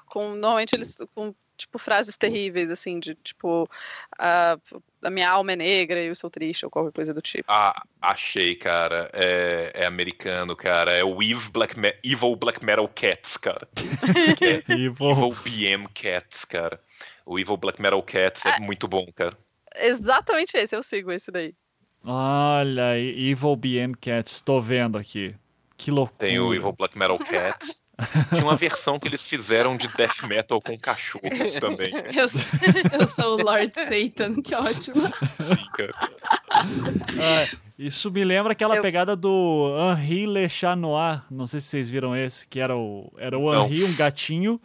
com. 0.08 0.30
Normalmente 0.32 0.76
eles. 0.76 0.98
com 1.14 1.34
tipo 1.58 1.80
frases 1.80 2.16
terríveis, 2.18 2.70
assim, 2.70 3.00
de 3.00 3.16
tipo. 3.16 3.70
ah, 4.18 4.58
a 5.02 5.10
minha 5.10 5.30
alma 5.30 5.54
é 5.54 5.56
negra 5.56 6.02
e 6.02 6.08
eu 6.08 6.16
sou 6.16 6.30
triste, 6.30 6.66
ou 6.66 6.72
qualquer 6.72 6.92
coisa 6.92 7.14
do 7.14 7.22
tipo. 7.22 7.46
Ah, 7.52 7.84
achei, 8.02 8.56
cara. 8.56 9.10
É, 9.14 9.72
é 9.74 9.86
americano, 9.86 10.56
cara. 10.56 10.92
É 10.92 11.04
o 11.04 11.22
Evil 11.22 11.52
Black, 11.52 11.78
Me- 11.80 11.96
Evil 12.04 12.36
Black 12.36 12.64
Metal 12.64 12.88
Cats, 12.90 13.38
cara. 13.38 13.68
É 14.42 14.72
E 14.74 14.90
vou... 14.90 15.12
Evil 15.12 15.36
BM 15.44 15.88
Cats, 15.94 16.46
cara. 16.46 16.80
O 17.28 17.38
Evil 17.38 17.58
Black 17.58 17.82
Metal 17.82 18.02
Cats 18.02 18.46
é 18.46 18.60
muito 18.60 18.88
bom, 18.88 19.06
cara. 19.14 19.38
Exatamente 19.76 20.56
esse, 20.58 20.76
eu 20.76 20.82
sigo 20.82 21.12
esse 21.12 21.30
daí. 21.30 21.54
Olha, 22.04 22.92
aí, 22.92 23.30
Evil 23.32 23.56
BM 23.56 23.94
Cats, 24.00 24.40
tô 24.40 24.62
vendo 24.62 24.98
aqui. 24.98 25.36
Que 25.78 25.92
loucura. 25.92 26.18
Tem 26.30 26.40
o 26.40 26.54
Evil 26.54 26.72
Black 26.72 26.98
Metal 26.98 27.20
Cats. 27.20 27.84
Tinha 28.30 28.44
uma 28.44 28.56
versão 28.56 29.00
que 29.00 29.08
eles 29.08 29.28
fizeram 29.28 29.76
de 29.76 29.88
death 29.90 30.22
metal 30.24 30.62
com 30.62 30.78
cachorros 30.78 31.56
também. 31.60 31.92
Eu, 32.16 32.30
sou- 32.30 32.42
eu 33.00 33.08
sou 33.08 33.40
o 33.40 33.44
Lord 33.44 33.74
Satan, 33.76 34.40
que 34.42 34.54
ótimo. 34.56 35.02
Sim, 35.40 35.66
cara. 35.76 35.94
Ah, 36.50 37.58
isso 37.78 38.10
me 38.12 38.24
lembra 38.24 38.52
aquela 38.54 38.76
Eu- 38.76 38.82
pegada 38.82 39.16
do 39.16 39.76
Henri 39.92 40.26
Le 40.28 40.48
Chat 40.48 40.78
Noir. 40.78 41.24
Não 41.30 41.48
sei 41.48 41.60
se 41.60 41.68
vocês 41.68 41.90
viram 41.90 42.16
esse, 42.16 42.48
que 42.48 42.60
era 42.60 42.76
o, 42.78 43.12
era 43.18 43.38
o. 43.38 43.54
Henri, 43.54 43.84
um 43.84 43.96
gatinho, 43.96 44.62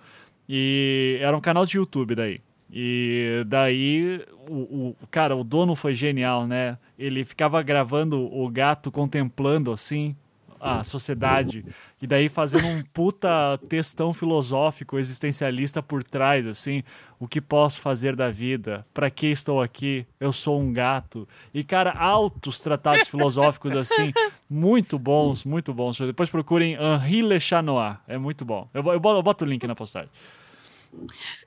e 0.48 1.18
era 1.20 1.34
um 1.36 1.40
canal 1.40 1.64
de 1.66 1.78
YouTube 1.78 2.14
daí. 2.14 2.40
E 2.72 3.44
daí, 3.46 4.24
o, 4.48 4.54
o- 4.54 4.96
cara, 5.10 5.36
o 5.36 5.44
dono 5.44 5.76
foi 5.76 5.94
genial, 5.94 6.46
né? 6.46 6.78
Ele 6.98 7.24
ficava 7.24 7.62
gravando 7.62 8.18
o 8.34 8.48
gato 8.48 8.90
contemplando 8.90 9.70
assim 9.70 10.16
a 10.58 10.84
sociedade. 10.84 11.66
E 12.00 12.06
daí 12.06 12.28
fazendo 12.28 12.68
um 12.68 12.80
puta 12.94 13.58
textão 13.68 14.12
filosófico 14.14 14.96
existencialista 14.96 15.82
por 15.82 16.04
trás 16.04 16.46
assim 16.46 16.84
o 17.18 17.26
que 17.26 17.40
posso 17.40 17.80
fazer 17.80 18.14
da 18.14 18.30
vida? 18.30 18.86
Para 18.94 19.10
que 19.10 19.26
estou 19.26 19.60
aqui? 19.60 20.06
Eu 20.20 20.32
sou 20.32 20.60
um 20.60 20.72
gato. 20.72 21.28
E 21.52 21.64
cara 21.64 21.90
altos 21.90 22.60
tratados 22.60 23.08
filosóficos 23.08 23.74
assim 23.74 24.12
muito 24.48 24.98
bons 25.00 25.44
muito 25.44 25.74
bons. 25.74 25.98
Depois 25.98 26.30
procurem 26.30 26.74
Henri 26.80 27.22
Le 27.22 27.40
Chat 27.40 27.62
Noir 27.64 27.98
é 28.06 28.16
muito 28.16 28.44
bom. 28.44 28.68
Eu, 28.72 28.84
eu 28.92 29.00
boto 29.00 29.44
o 29.44 29.48
link 29.48 29.66
na 29.66 29.74
postagem 29.74 30.10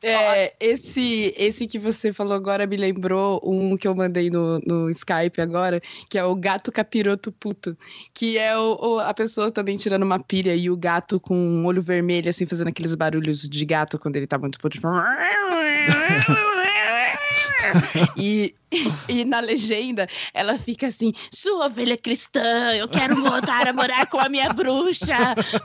É, 0.02 0.54
esse, 0.60 1.34
esse 1.38 1.68
que 1.68 1.78
você 1.80 2.12
falou 2.12 2.34
agora 2.34 2.66
me 2.66 2.76
lembrou 2.78 3.40
um 3.44 3.78
que 3.78 3.88
eu 3.88 3.96
mandei 3.96 4.30
no, 4.30 4.60
no 4.60 4.90
Skype 4.90 5.40
agora, 5.40 5.82
que 6.10 6.18
é 6.18 6.24
o 6.24 6.36
gato 6.36 6.72
capiroto 6.72 7.32
puto, 7.32 7.78
que 8.14 8.38
é 8.38 8.58
o, 8.58 8.78
o- 8.82 9.00
a 9.00 9.14
pessoa 9.14 9.52
também 9.52 9.78
tirando 9.78 10.04
uma 10.04 10.20
pilha 10.20 10.56
e 10.56 10.70
o 10.70 10.78
gato 10.78 11.20
com 11.20 11.36
um 11.38 11.66
olho 11.66 11.82
vermelho, 11.82 12.30
assim, 12.30 12.46
fazendo 12.46 12.68
aqueles 12.70 12.96
barulhos 12.96 13.48
de 13.48 13.66
gato 13.66 14.00
quando 14.00 14.16
ele 14.16 14.28
tá 14.28 14.38
muito 14.38 14.60
puto. 14.60 14.76
Tipo... 14.78 14.88
E, 18.18 18.54
e 19.08 19.24
na 19.26 19.40
legenda 19.40 20.08
ela 20.34 20.58
fica 20.58 20.88
assim: 20.88 21.14
Sua 21.32 21.66
ovelha 21.66 21.98
cristã, 21.98 22.74
eu 22.76 22.88
quero 22.88 23.16
voltar 23.22 23.68
a 23.68 23.74
morar 23.74 24.06
com 24.08 24.20
a 24.20 24.30
minha 24.30 24.52
bruxa. 24.54 25.16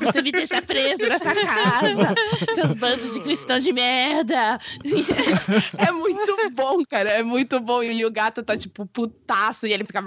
Você 0.00 0.22
me 0.22 0.30
deixa 0.32 0.62
preso 0.62 1.08
nessa 1.08 1.34
casa. 1.34 2.14
Seus 2.54 2.74
bandos 2.74 3.14
de 3.14 3.20
cristão 3.20 3.58
de 3.58 3.72
merda. 3.72 4.58
É 5.78 5.90
muito 5.92 6.50
bom, 6.52 6.84
cara. 6.88 7.10
É 7.10 7.22
muito 7.22 7.60
bom. 7.60 7.82
E 7.82 8.04
o 8.04 8.10
gato 8.10 8.42
tá 8.42 8.56
tipo 8.56 8.86
putaço 8.86 9.66
e 9.66 9.72
ele 9.72 9.84
fica. 9.84 10.02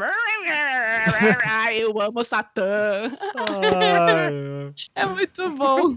Eu 1.74 2.00
amo 2.02 2.24
Satã. 2.24 3.12
É 4.96 5.06
muito 5.06 5.50
bom. 5.52 5.94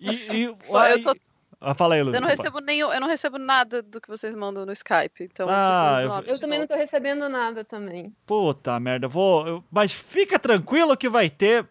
e, 0.00 0.10
e 0.10 0.54
Pô, 0.66 0.80
eu 0.82 1.02
tô- 1.02 1.14
ah, 1.60 1.74
fala 1.74 1.94
aí 1.94 2.02
Lu, 2.02 2.14
Eu 2.14 2.20
não 2.20 2.28
recebo 2.28 2.60
nenhum, 2.60 2.92
eu 2.92 3.00
não 3.00 3.08
recebo 3.08 3.38
nada 3.38 3.82
do 3.82 4.00
que 4.00 4.08
vocês 4.08 4.34
mandam 4.36 4.64
no 4.64 4.72
Skype. 4.72 5.24
Então, 5.24 5.46
Ah, 5.50 6.00
eu- 6.02 6.32
eu 6.34 6.38
também 6.38 6.58
não 6.58 6.66
tô 6.66 6.74
recebendo 6.74 7.28
nada 7.28 7.64
também. 7.64 8.12
Puta 8.26 8.78
merda, 8.78 9.08
vou. 9.08 9.46
eu- 9.46 9.64
mas 9.70 9.92
fica 9.92 10.38
tranquilo 10.38 10.96
que 10.96 11.08
vai 11.08 11.28
ter 11.30 11.66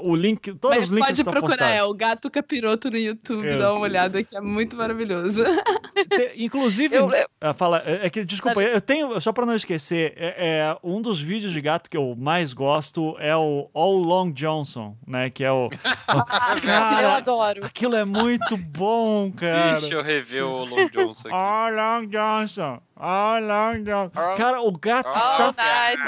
o 0.00 0.14
link, 0.14 0.52
todos 0.54 0.76
Mas 0.76 0.84
os 0.86 0.92
links 0.92 1.06
pode 1.08 1.20
estão 1.20 1.32
procurar, 1.32 1.56
postados. 1.56 1.74
é 1.76 1.82
o 1.84 1.94
gato 1.94 2.30
capiroto 2.30 2.90
no 2.90 2.96
YouTube, 2.98 3.46
Eu- 3.46 3.58
dá 3.58 3.72
uma 3.72 3.82
olhada 3.82 4.22
que 4.22 4.36
é 4.36 4.40
muito 4.40 4.76
maravilhoso. 4.76 5.42
Te- 6.08 6.32
inclusive, 6.36 6.94
Eu- 6.94 7.10
eu- 7.10 7.26
ah, 7.40 7.54
fala, 7.54 7.82
é 7.84 8.06
é 8.06 8.10
que 8.10 8.24
desculpa, 8.24 8.62
eu 8.62 8.80
tenho 8.80 9.18
só 9.20 9.32
pra 9.32 9.44
não 9.46 9.54
esquecer, 9.54 10.12
é, 10.16 10.34
é, 10.60 10.76
um 10.82 11.00
dos 11.00 11.20
vídeos 11.20 11.52
de 11.52 11.60
gato 11.60 11.88
que 11.90 11.96
eu 11.96 12.14
mais 12.16 12.52
gosto 12.52 13.16
é 13.18 13.34
o 13.36 13.68
All 13.74 13.96
Long 13.96 14.30
Johnson, 14.32 14.96
né? 15.06 15.30
Que 15.30 15.42
é 15.44 15.50
o. 15.52 15.68
eu 16.08 16.24
cara, 16.62 17.16
adoro. 17.16 17.64
aquilo 17.64 17.96
é 17.96 18.04
muito 18.04 18.56
bom, 18.56 19.32
cara. 19.32 19.80
Deixa 19.80 19.94
eu 19.94 20.02
rever 20.02 20.44
o 20.44 20.64
Long 20.64 20.88
Johnson 20.88 21.28
aqui. 21.28 21.30
All 21.32 21.70
Long 21.72 22.06
Johnson. 22.06 22.80
All 22.98 23.40
long 23.42 23.82
John. 23.84 24.10
All- 24.14 24.36
Cara, 24.36 24.60
o 24.60 24.70
gato 24.72 25.16
All 25.16 25.16
está. 25.16 25.46
All 25.46 25.54
night, 25.54 26.02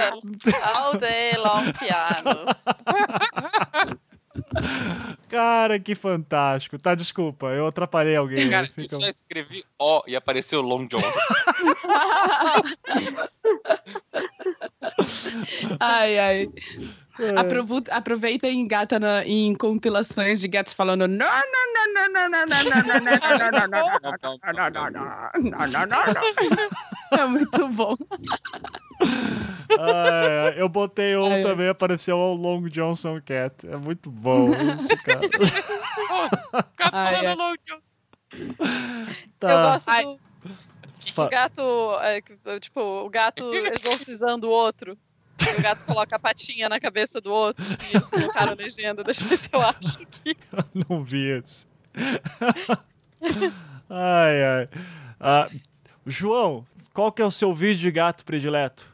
all 0.76 0.98
day 0.98 1.32
long 1.36 1.72
piano. 1.78 2.46
Cara, 5.28 5.78
que 5.78 5.94
fantástico. 5.94 6.76
Tá, 6.78 6.94
desculpa, 6.96 7.46
eu 7.48 7.66
atrapalhei 7.68 8.16
alguém. 8.16 8.50
Cara, 8.50 8.66
fica- 8.66 8.96
eu 8.96 9.00
só 9.00 9.08
escrevi 9.08 9.64
O 9.78 10.02
e 10.08 10.16
apareceu 10.16 10.60
Long 10.60 10.86
John. 10.88 10.98
Ai, 15.78 16.18
ai. 16.18 16.48
É. 17.18 17.90
Aproveita 17.90 18.48
e 18.48 18.54
engata 18.54 18.98
na- 19.00 19.24
em 19.26 19.54
compilações 19.54 20.40
de 20.40 20.48
gatos 20.48 20.72
falando 20.72 21.06
não, 21.08 21.26
não, 21.26 21.26
não, 21.74 21.92
não, 21.92 22.08
não, 22.12 22.30
não, 22.30 22.46
não, 22.46 22.64
não, 22.64 22.84
não, 22.84 23.00
não, 23.00 23.28
não, 23.28 23.50
não, 23.50 23.68
não, 23.68 23.68
não, 23.68 24.70
não, 24.70 24.70
não, 24.70 25.66
não, 25.66 25.86
não, 25.86 26.06
não. 26.14 27.18
É 27.18 27.26
muito 27.26 27.68
bom. 27.68 27.96
Ai, 29.78 30.54
eu 30.60 30.68
botei 30.68 31.16
um 31.16 31.32
Ai, 31.32 31.42
também, 31.42 31.68
apareceu 31.68 32.16
o 32.16 32.34
Long 32.34 32.62
Johnson 32.68 33.20
Cat. 33.24 33.66
É 33.66 33.76
muito 33.76 34.10
bom 34.10 34.48
isso, 34.78 34.96
cara. 35.02 35.20
Ai. 36.92 37.34
Long 37.34 37.54
John. 37.66 37.80
Tá. 39.38 39.50
Eu 39.52 39.62
gosto 39.62 39.88
Ai. 39.88 40.04
do, 40.04 40.18
que 41.00 41.12
Fa- 41.12 41.28
gato, 41.28 41.62
é, 42.02 42.20
tipo, 42.60 42.80
o 42.80 43.08
gato 43.10 43.52
exorcizando 43.54 44.48
o 44.48 44.50
outro. 44.50 44.96
O 45.58 45.62
gato 45.62 45.84
coloca 45.84 46.16
a 46.16 46.18
patinha 46.18 46.68
na 46.68 46.78
cabeça 46.80 47.20
do 47.20 47.32
outro. 47.32 47.64
Assim, 47.64 47.94
eles 47.94 48.08
colocaram 48.08 48.54
legenda. 48.54 49.02
Deixa 49.04 49.22
eu 49.24 49.28
ver 49.28 49.38
se 49.38 49.48
eu 49.52 49.60
acho 49.60 50.02
aqui. 50.02 50.36
Não 50.88 51.02
vi 51.04 51.30
esse. 51.38 51.66
ai, 53.88 54.42
ai. 54.44 54.68
Ah, 55.18 55.48
João, 56.06 56.66
qual 56.92 57.12
que 57.12 57.22
é 57.22 57.24
o 57.24 57.30
seu 57.30 57.54
vídeo 57.54 57.80
de 57.80 57.90
gato 57.90 58.24
predileto? 58.24 58.88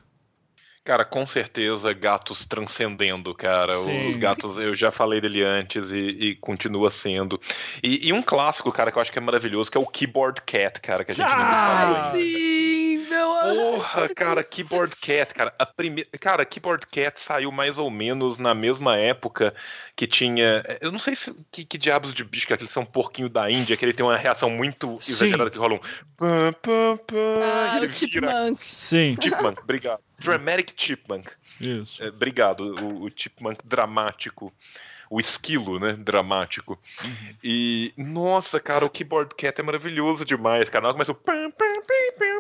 Cara, 0.84 1.04
com 1.04 1.26
certeza, 1.26 1.92
gatos 1.92 2.44
transcendendo, 2.44 3.34
cara. 3.34 3.76
Sim. 3.78 4.06
Os 4.06 4.16
gatos, 4.16 4.56
eu 4.56 4.72
já 4.72 4.92
falei 4.92 5.20
dele 5.20 5.42
antes 5.42 5.90
e, 5.92 5.98
e 5.98 6.34
continua 6.36 6.90
sendo. 6.92 7.40
E, 7.82 8.06
e 8.08 8.12
um 8.12 8.22
clássico, 8.22 8.70
cara, 8.70 8.92
que 8.92 8.98
eu 8.98 9.02
acho 9.02 9.10
que 9.10 9.18
é 9.18 9.22
maravilhoso, 9.22 9.68
que 9.68 9.76
é 9.76 9.80
o 9.80 9.86
Keyboard 9.86 10.42
Cat, 10.42 10.80
cara, 10.80 11.04
que 11.04 11.10
a 11.10 11.14
gente 11.14 11.26
não 11.26 11.32
Ah! 11.34 11.80
falou. 11.80 11.96
ainda. 11.96 12.10
Sim. 12.16 12.75
Porra, 13.16 14.08
cara, 14.08 14.44
Keyboard 14.44 14.94
Cat, 14.96 15.34
cara. 15.34 15.54
A 15.58 15.66
primeira, 15.66 16.08
cara, 16.18 16.44
Keyboard 16.44 16.86
Cat 16.86 17.20
saiu 17.20 17.50
mais 17.50 17.78
ou 17.78 17.90
menos 17.90 18.38
na 18.38 18.54
mesma 18.54 18.96
época 18.96 19.54
que 19.94 20.06
tinha, 20.06 20.62
eu 20.80 20.90
não 20.90 20.98
sei 20.98 21.14
se 21.16 21.34
que, 21.50 21.64
que 21.64 21.78
diabos 21.78 22.12
de 22.12 22.24
bicho 22.24 22.46
que 22.46 22.52
é 22.52 22.56
aquele 22.56 22.70
são 22.70 22.82
um 22.82 22.86
porquinho 22.86 23.28
da 23.28 23.50
Índia, 23.50 23.76
que 23.76 23.84
ele 23.84 23.92
tem 23.92 24.04
uma 24.04 24.16
reação 24.16 24.50
muito 24.50 24.98
Sim. 25.00 25.12
exagerada 25.12 25.50
que 25.50 25.58
rola 25.58 25.74
um 25.74 25.80
pam, 26.16 26.52
pam, 26.60 26.96
pam, 27.06 27.42
Ah, 27.42 27.74
e 27.74 27.76
ele 27.78 27.86
o 27.86 27.90
vira 27.90 27.94
Chipmunk. 27.94 28.54
Sim, 28.56 29.16
Chipmunk, 29.20 29.62
obrigado. 29.62 30.00
Dramatic 30.18 30.72
Chipmunk. 30.76 31.30
isso. 31.60 32.02
É, 32.02 32.08
obrigado, 32.08 32.60
o, 32.60 33.04
o 33.04 33.10
Chipmunk 33.14 33.60
dramático. 33.64 34.52
O 35.08 35.20
esquilo, 35.20 35.78
né? 35.78 35.92
Dramático. 35.92 36.76
E, 37.42 37.94
nossa, 37.96 38.58
cara, 38.58 38.84
o 38.84 38.90
Keyboard 38.90 39.36
Cat 39.36 39.60
é 39.60 39.62
maravilhoso 39.62 40.24
demais, 40.24 40.68
cara. 40.68 40.82
Na 40.82 40.88
hora 40.88 40.94
Começa 40.94 41.12
o. 41.12 42.35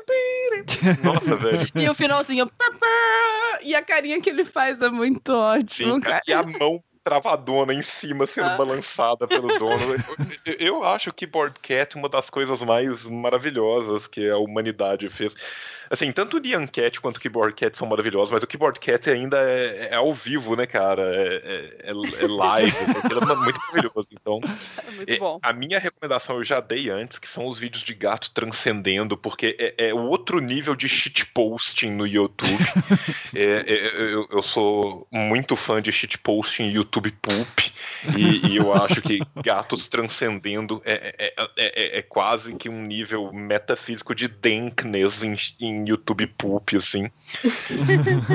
Nossa, 1.02 1.36
velho. 1.36 1.68
E 1.74 1.88
o 1.88 1.94
finalzinho. 1.94 2.50
E 3.62 3.74
a 3.74 3.82
carinha 3.82 4.20
que 4.20 4.30
ele 4.30 4.44
faz 4.44 4.82
é 4.82 4.88
muito 4.88 5.34
ótimo, 5.34 5.94
Sim, 5.94 6.00
cara. 6.00 6.22
e 6.26 6.32
a 6.32 6.42
mão 6.42 6.82
travadona 7.02 7.72
em 7.72 7.82
cima 7.82 8.26
sendo 8.26 8.48
Ah. 8.48 8.56
balançada 8.56 9.28
pelo 9.28 9.46
dono. 9.58 9.76
Eu, 10.44 10.54
eu- 10.58 10.84
acho 10.84 11.10
o 11.10 11.12
Keyboard 11.12 11.58
Cat 11.60 11.94
uma 11.96 12.08
das 12.08 12.28
coisas 12.30 12.60
mais 12.62 13.04
maravilhosas 13.04 14.06
que 14.08 14.28
a 14.28 14.36
humanidade 14.38 15.08
fez. 15.08 15.34
Assim, 15.90 16.10
tanto 16.12 16.36
o 16.36 16.40
Nyan 16.40 16.66
Cat 16.66 17.00
quanto 17.00 17.16
o 17.16 17.20
Keyboard 17.20 17.54
Cat 17.54 17.76
são 17.78 17.86
maravilhosos, 17.88 18.30
mas 18.30 18.42
o 18.42 18.46
Keyboard 18.46 18.78
Cat 18.80 19.10
ainda 19.10 19.38
é, 19.38 19.88
é 19.92 19.94
ao 19.94 20.12
vivo, 20.12 20.56
né, 20.56 20.66
cara? 20.66 21.02
É, 21.14 21.34
é- 21.84 21.90
é- 21.90 22.24
é 22.24 22.26
live, 22.26 22.72
aquilo 23.04 23.32
é 23.32 23.36
muito 23.36 23.58
maravilhoso. 23.68 24.08
Então, 24.12 24.40
É 24.86 24.90
muito 24.92 25.12
é. 25.12 25.38
A 25.42 25.52
minha 25.52 25.78
recomendação 25.78 26.36
eu 26.36 26.44
já 26.44 26.60
dei 26.60 26.90
antes, 26.90 27.18
que 27.18 27.28
são 27.28 27.46
os 27.46 27.58
vídeos 27.58 27.82
de 27.84 27.94
gato 27.94 28.30
transcendendo, 28.32 29.16
porque 29.16 29.56
é, 29.58 29.88
é 29.88 29.94
outro 29.94 30.40
nível 30.40 30.74
de 30.74 30.88
shitposting 30.88 31.90
no 31.90 32.06
YouTube. 32.06 32.56
É, 33.34 33.64
é, 33.66 33.88
eu, 34.14 34.26
eu 34.30 34.42
sou 34.42 35.06
muito 35.12 35.56
fã 35.56 35.82
de 35.82 35.92
shitposting 35.92 36.70
YouTube 36.70 37.10
Poop, 37.20 37.72
e, 38.16 38.46
e 38.52 38.56
eu 38.56 38.72
acho 38.72 39.02
que 39.02 39.20
gatos 39.44 39.86
transcendendo 39.88 40.80
é, 40.84 41.14
é, 41.18 41.34
é- 41.36 41.50
é- 41.56 41.98
é 41.98 42.02
quase 42.02 42.54
que 42.54 42.68
um 42.68 42.80
nível 42.82 43.30
metafísico 43.32 44.14
de 44.14 44.26
dankness 44.28 45.22
em, 45.22 45.36
em 45.60 45.75
YouTube 45.84 46.26
Poop, 46.28 46.76
assim. 46.76 47.10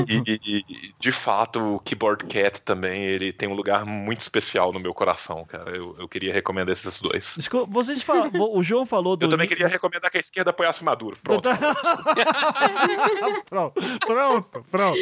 E, 0.07 0.39
e- 0.45 0.65
de 0.99 1.11
fato, 1.11 1.75
o 1.75 1.79
Keyboard 1.79 2.25
Cat 2.25 2.61
também, 2.61 3.03
ele 3.03 3.31
tem 3.31 3.47
um 3.49 3.53
lugar 3.53 3.85
muito 3.85 4.19
especial 4.19 4.71
no 4.73 4.79
meu 4.79 4.93
coração, 4.93 5.45
cara. 5.45 5.71
Eu, 5.75 5.95
eu 5.97 6.07
queria 6.07 6.33
recomendar 6.33 6.73
esses 6.73 6.99
dois. 7.01 7.37
Escu- 7.37 7.65
Vocês 7.69 8.01
falam, 8.01 8.29
o 8.33 8.61
João 8.61 8.85
falou 8.85 9.15
do. 9.15 9.25
Eu 9.25 9.29
também 9.29 9.47
queria 9.47 9.67
recomendar 9.67 10.11
que 10.11 10.17
a 10.17 10.19
esquerda 10.19 10.51
apoiasse 10.51 10.81
o 10.81 10.85
Maduro. 10.85 11.17
Pronto. 11.23 11.47
pronto, 13.49 13.73
pronto, 14.05 14.65
pronto. 14.69 14.99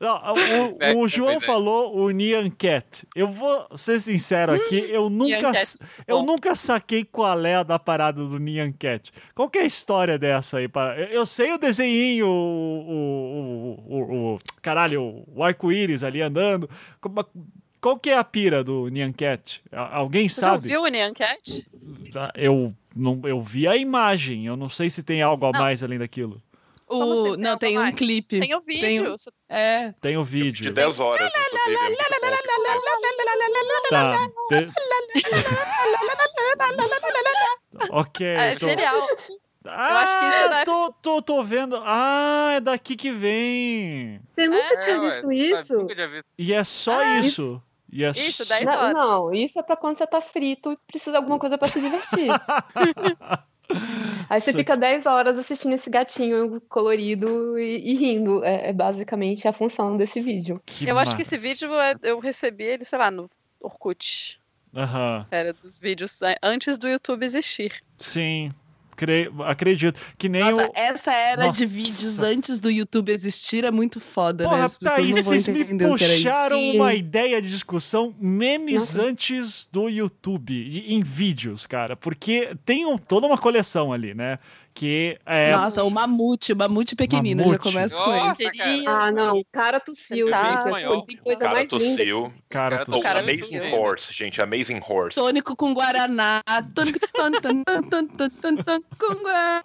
Não, 0.00 0.34
o, 0.34 0.76
É, 0.80 0.94
o 0.94 1.06
João 1.08 1.30
verdade. 1.30 1.46
falou 1.46 1.96
o 1.96 2.10
Nyan 2.10 2.50
Cat. 2.50 3.06
Eu 3.14 3.28
vou 3.28 3.66
ser 3.74 3.98
sincero 4.00 4.52
aqui, 4.52 4.78
eu 4.90 5.10
nunca, 5.10 5.52
eu 6.06 6.22
nunca 6.22 6.54
saquei 6.54 7.04
qual 7.04 7.44
é 7.44 7.56
a 7.56 7.62
da 7.62 7.78
parada 7.78 8.24
do 8.24 8.38
Nyan 8.38 8.72
Cat. 8.72 9.12
Qual 9.34 9.48
que 9.50 9.58
é 9.58 9.62
a 9.62 9.66
história 9.66 10.18
dessa 10.18 10.58
aí? 10.58 10.68
para- 10.68 10.98
Eu 11.00 11.24
eu 11.24 11.26
sei 11.26 11.52
o 11.54 11.58
desenho, 11.76 12.26
o, 12.26 12.88
o, 12.88 13.84
o, 13.86 13.98
o- 13.98 14.34
o- 14.34 14.38
caralho, 14.62 15.24
o 15.34 15.42
arco-íris 15.42 16.02
ali 16.04 16.20
andando. 16.22 16.68
Qual 17.80 17.98
que 17.98 18.10
é 18.10 18.16
a 18.16 18.24
pira 18.24 18.64
do 18.64 18.88
Nyan 18.88 19.12
Cat? 19.12 19.60
A- 19.70 19.96
Alguém 19.96 20.28
Você 20.28 20.40
sabe? 20.40 20.68
viu 20.68 20.82
o 20.82 20.88
Nyan 20.88 21.12
Cat? 21.12 21.66
Tá, 22.12 22.32
Eu, 22.34 22.72
não, 22.96 23.20
eu 23.24 23.40
vi 23.40 23.66
a 23.68 23.76
imagem, 23.76 24.46
eu 24.46 24.56
não 24.56 24.68
sei 24.68 24.88
se 24.88 25.02
tem 25.02 25.20
algo 25.20 25.44
a 25.46 25.52
Não. 25.52 25.60
mais 25.60 25.82
além 25.82 25.98
daquilo. 25.98 26.40
O... 26.86 27.02
assim, 27.02 27.22
tem 27.34 27.36
Não, 27.38 27.58
tem 27.58 27.76
a 27.76 27.80
um 27.80 27.82
mais? 27.82 27.94
clipe. 27.94 28.40
Tem 28.40 28.54
o 28.54 28.60
vídeo. 28.60 28.80
Tem 28.82 29.00
um- 29.02 29.10
Você- 29.12 29.30
É. 29.48 29.92
Tem 30.00 30.16
o 30.16 30.24
De 30.24 30.30
vídeo. 30.30 30.72
10 30.72 31.00
horas. 31.00 31.30
É. 31.30 31.30
Tá. 33.90 34.28
de- 34.50 34.68
Ok. 37.90 38.26
É 38.26 38.54
tô- 38.56 38.66
genial. 38.68 38.94
Ah, 39.66 40.00
acho 40.00 40.18
que 40.18 40.26
isso 40.26 40.48
deve- 40.50 40.64
tô, 40.64 40.92
tô, 41.00 41.22
tô 41.22 41.42
vendo. 41.42 41.76
Ah, 41.84 42.52
é 42.56 42.60
daqui 42.60 42.96
que 42.96 43.10
vem. 43.10 44.20
Você 44.34 44.46
nunca 44.46 44.62
É, 44.74 44.76
tinha 44.84 45.00
ué, 45.00 45.04
visto 45.08 45.20
sabe, 45.22 45.34
isso? 45.38 45.74
Nunca 45.78 45.94
tinha 45.94 46.08
visto. 46.08 46.26
E 46.38 46.52
é 46.52 46.64
só 46.64 46.98
Ah, 47.00 47.18
isso. 47.18 47.62
E 47.90 48.04
é 48.04 48.10
Isso, 48.10 48.44
só- 48.44 48.54
10 48.54 48.64
Não, 48.66 48.72
horas. 48.74 48.92
não, 48.94 49.34
isso 49.34 49.58
é 49.58 49.62
pra 49.62 49.76
quando 49.76 49.96
você 49.98 50.06
tá 50.06 50.20
frito 50.20 50.72
e 50.72 50.76
precisa 50.88 51.12
de 51.12 51.16
alguma 51.16 51.38
coisa 51.38 51.56
pra 51.56 51.68
se 51.68 51.80
divertir. 51.80 52.28
Aí 54.28 54.40
você 54.40 54.50
Isso 54.50 54.58
fica 54.58 54.76
10 54.76 55.06
horas 55.06 55.38
assistindo 55.38 55.74
esse 55.74 55.88
gatinho 55.88 56.60
colorido 56.68 57.58
e, 57.58 57.78
e 57.92 57.94
rindo. 57.94 58.44
É, 58.44 58.68
é 58.70 58.72
basicamente 58.72 59.46
a 59.48 59.52
função 59.52 59.96
desse 59.96 60.20
vídeo. 60.20 60.60
Que 60.66 60.88
Eu 60.88 60.98
acho 60.98 61.12
ma- 61.12 61.16
que 61.16 61.22
esse 61.22 61.38
vídeo 61.38 61.72
é- 61.74 61.94
eu 62.02 62.18
recebi 62.18 62.64
ele, 62.64 62.84
sei 62.84 62.98
lá, 62.98 63.10
no 63.10 63.30
Orkut. 63.60 64.40
Aham. 64.76 65.26
Era 65.30 65.52
dos 65.52 65.78
vídeos 65.78 66.18
antes 66.42 66.76
do 66.78 66.88
YouTube 66.88 67.24
existir. 67.24 67.80
Sim. 67.98 68.52
Creio, 68.96 69.42
acredito. 69.42 70.00
Que 70.16 70.28
nem 70.28 70.42
Nossa, 70.42 70.66
o. 70.68 70.72
essa 70.74 71.12
era 71.12 71.46
Nossa. 71.46 71.58
de 71.58 71.66
vídeos 71.66 72.20
antes 72.20 72.60
do 72.60 72.70
YouTube 72.70 73.10
existir 73.12 73.64
é 73.64 73.70
muito 73.70 74.00
foda, 74.00 74.44
né? 74.44 74.50
Porra, 74.50 74.64
As 74.64 74.76
pessoas 74.76 74.96
Thaís, 74.96 75.16
não 75.16 75.22
vocês 75.22 75.48
me 75.48 75.64
puxaram 75.64 76.60
uma 76.74 76.94
ideia 76.94 77.40
de 77.42 77.50
discussão 77.50 78.14
memes 78.20 78.74
Nossa. 78.96 79.02
antes 79.02 79.68
do 79.72 79.88
YouTube, 79.88 80.84
em 80.86 81.02
vídeos, 81.02 81.66
cara. 81.66 81.96
Porque 81.96 82.56
tem 82.64 82.86
um- 82.86 82.96
toda 82.98 83.26
uma 83.26 83.38
coleção 83.38 83.92
ali, 83.92 84.14
né? 84.14 84.38
Que 84.76 85.16
é. 85.24 85.52
Nossa, 85.52 85.84
o 85.84 85.90
Mamute, 85.90 86.52
o 86.52 86.56
Mamute 86.56 86.96
pequenino, 86.96 87.42
já 87.42 87.46
Mamute. 87.46 87.62
começa 87.62 87.96
com. 87.96 88.34
Queria- 88.34 88.90
Ah, 88.90 89.10
não, 89.12 89.38
o 89.38 89.44
cara 89.52 89.78
tossiu. 89.78 90.28
Tá. 90.28 90.64
O 90.90 91.06
coisa 91.22 91.40
cara 91.44 91.54
mais 91.54 91.70
linda. 91.70 91.96
tossiu. 91.96 92.32
Cara, 92.50 92.84
Oh, 92.88 93.00
cara 93.00 93.20
Amazing 93.20 93.60
tossiu. 93.60 93.74
Horse, 93.80 94.12
gente. 94.12 94.42
Amazing 94.42 94.80
Horse. 94.86 95.14
Tônico 95.14 95.54
com 95.54 95.72
Guaraná. 95.72 96.42
Tônico 96.74 96.98
tan, 97.40 98.80
com 98.98 99.14
Guaraná. 99.22 99.62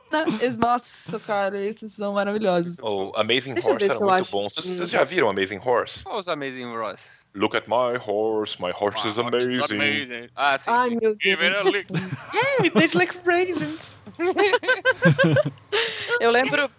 Nossa, 0.60 1.20
cara, 1.20 1.60
esses 1.60 1.92
são 1.94 2.14
maravilhosos. 2.14 2.78
O 2.80 3.12
Amazing 3.16 3.56
Deixa 3.56 3.70
Horse 3.72 3.86
era 3.86 4.00
muito 4.00 4.30
bom. 4.32 4.48
Vocês, 4.48 4.66
vocês 4.66 4.90
já 4.92 5.04
viram 5.04 5.28
Amazing 5.30 5.60
Horse? 5.64 6.04
Qual 6.04 6.20
os 6.20 6.28
Amazing 6.28 6.72
Ross? 6.76 7.02
Look 7.36 7.56
at 7.56 7.68
my 7.68 7.96
horse, 7.98 8.60
my 8.60 8.72
horse 8.72 9.08
is 9.08 9.20
Ah, 9.20 9.22
it's 9.22 9.72
amazing. 9.72 10.30
Ah, 10.36 10.58
sim. 10.58 10.72
Ai, 10.72 10.90
sim. 10.90 10.98
meu 11.00 11.16
Give 11.22 11.46
it 11.46 11.56
a 11.56 11.64
lick. 11.64 11.88
It 12.64 12.74
tastes 12.74 12.96
like 12.96 13.16
raisins. 13.24 13.80
Eu 16.20 16.32
lembro. 16.32 16.70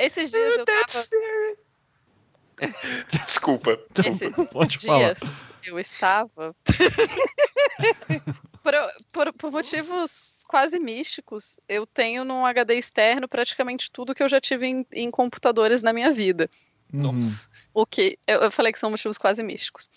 Esses 0.00 0.30
dias 0.30 0.56
eu 0.56 0.64
tava. 0.64 1.04
Desculpa. 3.26 3.80
Esses 4.04 4.50
Pode 4.50 4.78
falar. 4.78 5.14
dias 5.14 5.50
eu 5.66 5.78
estava. 5.78 6.54
por, 8.62 8.72
por, 9.12 9.32
por 9.32 9.34
por 9.34 9.50
motivos 9.50 10.42
quase 10.46 10.78
místicos, 10.78 11.58
eu 11.68 11.86
tenho 11.86 12.24
num 12.24 12.44
HD 12.44 12.74
externo 12.74 13.28
praticamente 13.28 13.90
tudo 13.90 14.14
que 14.14 14.22
eu 14.22 14.28
já 14.28 14.40
tive 14.40 14.66
em, 14.66 14.86
em 14.92 15.10
computadores 15.10 15.82
na 15.82 15.92
minha 15.92 16.12
vida. 16.12 16.50
Uhum. 16.92 17.12
Nossa. 17.12 17.48
O 17.72 17.86
que 17.86 18.18
eu, 18.26 18.40
eu 18.40 18.50
falei 18.50 18.72
que 18.72 18.78
são 18.78 18.90
motivos 18.90 19.16
quase 19.16 19.42
místicos. 19.42 19.88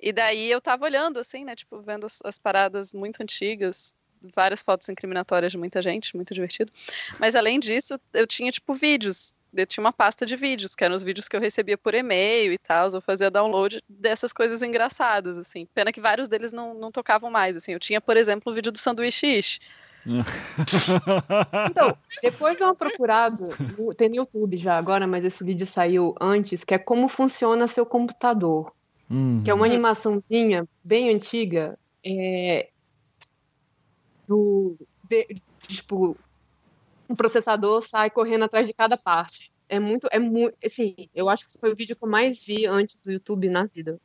E 0.00 0.12
daí 0.12 0.50
eu 0.50 0.60
tava 0.60 0.84
olhando, 0.84 1.20
assim, 1.20 1.44
né? 1.44 1.54
Tipo, 1.54 1.80
vendo 1.80 2.06
as, 2.06 2.18
as 2.24 2.38
paradas 2.38 2.92
muito 2.92 3.22
antigas, 3.22 3.94
várias 4.34 4.62
fotos 4.62 4.88
incriminatórias 4.88 5.52
de 5.52 5.58
muita 5.58 5.80
gente, 5.80 6.14
muito 6.16 6.34
divertido. 6.34 6.72
Mas 7.18 7.34
além 7.34 7.58
disso, 7.58 7.98
eu 8.12 8.26
tinha, 8.26 8.50
tipo, 8.50 8.74
vídeos. 8.74 9.34
Eu 9.52 9.66
tinha 9.66 9.82
uma 9.82 9.92
pasta 9.92 10.24
de 10.24 10.36
vídeos, 10.36 10.76
que 10.76 10.84
eram 10.84 10.94
os 10.94 11.02
vídeos 11.02 11.26
que 11.26 11.34
eu 11.34 11.40
recebia 11.40 11.76
por 11.76 11.94
e-mail 11.94 12.52
e 12.52 12.58
tal. 12.58 12.88
Eu 12.88 13.00
fazia 13.00 13.30
download 13.30 13.82
dessas 13.88 14.32
coisas 14.32 14.62
engraçadas, 14.62 15.36
assim. 15.36 15.66
Pena 15.74 15.92
que 15.92 16.00
vários 16.00 16.28
deles 16.28 16.52
não, 16.52 16.74
não 16.74 16.92
tocavam 16.92 17.30
mais, 17.30 17.56
assim. 17.56 17.72
Eu 17.72 17.80
tinha, 17.80 18.00
por 18.00 18.16
exemplo, 18.16 18.52
o 18.52 18.54
vídeo 18.54 18.70
do 18.70 18.78
sanduíche 18.78 19.26
ish. 19.26 19.60
Então, 21.70 21.96
depois 22.22 22.58
dá 22.58 22.66
uma 22.66 22.74
procurada, 22.74 23.48
tem 23.96 24.08
no 24.08 24.16
YouTube 24.16 24.56
já 24.56 24.76
agora, 24.76 25.06
mas 25.06 25.24
esse 25.24 25.44
vídeo 25.44 25.66
saiu 25.66 26.14
antes, 26.20 26.64
que 26.64 26.74
é 26.74 26.78
como 26.78 27.08
funciona 27.08 27.68
seu 27.68 27.84
computador. 27.84 28.72
Uhum. 29.10 29.42
Que 29.44 29.50
é 29.50 29.54
uma 29.54 29.66
animaçãozinha 29.66 30.66
bem 30.84 31.10
antiga, 31.10 31.76
é, 32.04 32.68
do, 34.30 34.76
de- 35.08 35.26
tipo, 35.66 36.16
um 37.08 37.16
processador 37.16 37.82
sai 37.82 38.08
correndo 38.10 38.44
atrás 38.44 38.64
de 38.68 38.72
cada 38.72 38.96
parte. 38.96 39.50
É 39.68 39.80
muito, 39.80 40.06
é 40.12 40.20
muito, 40.20 40.56
assim, 40.64 40.94
eu 41.12 41.28
acho 41.28 41.48
que 41.48 41.58
foi 41.58 41.72
o 41.72 41.76
vídeo 41.76 41.96
que 41.96 42.04
eu 42.04 42.08
mais 42.08 42.40
vi 42.44 42.64
antes 42.64 43.00
do 43.02 43.10
YouTube 43.10 43.48
na 43.48 43.64
vida. 43.66 43.98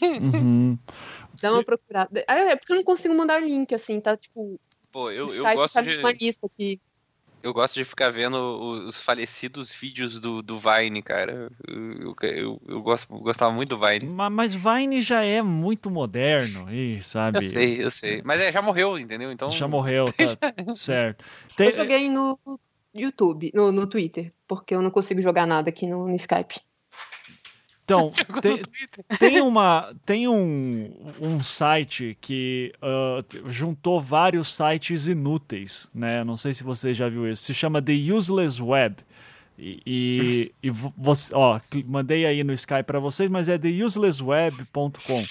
Uhum. 0.00 0.78
Dá 1.42 1.52
uma 1.52 1.62
procurada. 1.64 2.24
Ah, 2.26 2.38
É 2.38 2.56
porque 2.56 2.72
eu 2.72 2.76
não 2.76 2.84
consigo 2.84 3.14
mandar 3.14 3.40
link, 3.42 3.74
assim, 3.74 4.00
tá, 4.00 4.16
tipo, 4.16 4.58
Pô, 4.90 5.10
eu, 5.10 5.26
o 5.26 5.34
eu 5.34 5.42
gosto 5.54 5.74
tá 5.74 5.82
de. 5.82 5.98
uma 5.98 6.12
lista 6.12 6.46
aqui. 6.46 6.80
Eu 7.42 7.52
gosto 7.52 7.74
de 7.74 7.84
ficar 7.84 8.10
vendo 8.10 8.36
os 8.86 9.00
falecidos 9.00 9.74
vídeos 9.74 10.20
do, 10.20 10.42
do 10.42 10.58
Vine, 10.58 11.02
cara. 11.02 11.50
Eu, 11.66 11.92
eu, 12.00 12.16
eu, 12.22 12.62
eu 12.68 12.82
gosto, 12.82 13.08
gostava 13.18 13.52
muito 13.52 13.70
do 13.76 13.78
Vine. 13.86 14.06
Ma- 14.06 14.30
Mas 14.30 14.54
Vine 14.54 15.00
já 15.00 15.24
é 15.24 15.42
muito 15.42 15.90
moderno, 15.90 16.72
e 16.72 17.02
sabe? 17.02 17.38
Eu 17.38 17.42
sei, 17.42 17.84
eu 17.84 17.90
sei. 17.90 18.22
Mas 18.24 18.40
é, 18.40 18.52
já 18.52 18.62
morreu, 18.62 18.98
entendeu? 18.98 19.32
Então. 19.32 19.50
Já 19.50 19.66
morreu, 19.66 20.06
tá 20.14 20.74
certo. 20.74 21.24
Eu 21.48 21.54
Tem- 21.56 21.72
joguei 21.72 22.08
no 22.08 22.38
YouTube, 22.94 23.50
no, 23.54 23.72
no 23.72 23.86
Twitter, 23.86 24.32
porque 24.46 24.74
eu 24.74 24.82
não 24.82 24.90
consigo 24.90 25.20
jogar 25.20 25.46
nada 25.46 25.70
aqui 25.70 25.86
no, 25.86 26.06
no 26.06 26.14
Skype. 26.16 26.60
Então, 27.84 28.12
tem, 28.40 28.62
tem 29.18 29.40
uma 29.40 29.92
tem 30.06 30.28
um, 30.28 30.92
um 31.20 31.42
site 31.42 32.16
que 32.20 32.72
t- 33.28 33.42
juntou 33.46 34.00
vários 34.00 34.54
sites 34.54 35.08
inúteis, 35.08 35.90
né? 35.94 36.22
Não 36.24 36.36
sei 36.36 36.54
se 36.54 36.62
você 36.62 36.94
já 36.94 37.08
viu 37.08 37.30
isso. 37.30 37.42
Se 37.42 37.52
chama 37.54 37.82
The 37.82 37.92
Useless 37.92 38.62
Web. 38.62 38.96
E, 39.58 39.80
e, 39.86 40.52
e 40.62 40.70
vo- 40.70 40.92
você, 40.96 41.32
ó, 41.34 41.60
mandei 41.86 42.24
aí 42.24 42.42
no 42.42 42.52
Skype 42.54 42.84
para 42.84 42.98
vocês, 42.98 43.28
mas 43.30 43.48
é 43.48 43.58
theuselessweb.com. 43.58 45.24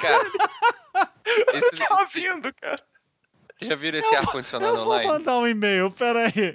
Cara, 0.00 0.30
esse, 1.54 1.76
Tava 1.76 2.04
vendo, 2.12 2.52
cara. 2.60 2.82
Já 3.62 3.74
viram 3.74 3.98
esse 3.98 4.14
ar-condicionado 4.14 4.76
Eu 4.76 4.84
vou 4.84 4.92
online? 4.94 5.08
mandar 5.08 5.38
um 5.38 5.46
e-mail, 5.46 5.90
peraí. 5.90 6.32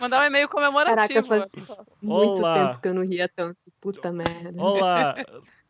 Mandar 0.00 0.22
um 0.22 0.26
e-mail 0.26 0.48
comemorativo. 0.48 1.28
Caraca, 1.28 1.48
faz 1.48 1.78
muito 2.02 2.38
Olá. 2.40 2.68
tempo 2.68 2.80
que 2.82 2.88
eu 2.88 2.94
não 2.94 3.02
ria 3.02 3.28
tanto. 3.28 3.56
Puta 3.80 4.12
merda. 4.12 4.52
Olá. 4.62 5.14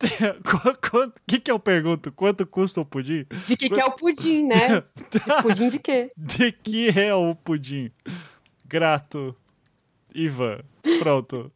O 0.04 1.12
que, 1.26 1.40
que 1.40 1.50
eu 1.50 1.58
pergunto? 1.58 2.12
Quanto 2.12 2.46
custa 2.46 2.80
o 2.80 2.84
pudim? 2.84 3.24
De 3.46 3.56
que 3.56 3.70
que 3.70 3.80
é 3.80 3.84
o 3.84 3.92
pudim, 3.92 4.46
né? 4.46 4.82
De 5.10 5.42
pudim 5.42 5.68
de 5.70 5.78
quê? 5.78 6.12
De 6.16 6.52
que 6.52 6.88
é 6.98 7.14
o 7.14 7.34
pudim? 7.34 7.90
Grato. 8.66 9.34
Ivan. 10.14 10.58
Pronto. 10.98 11.50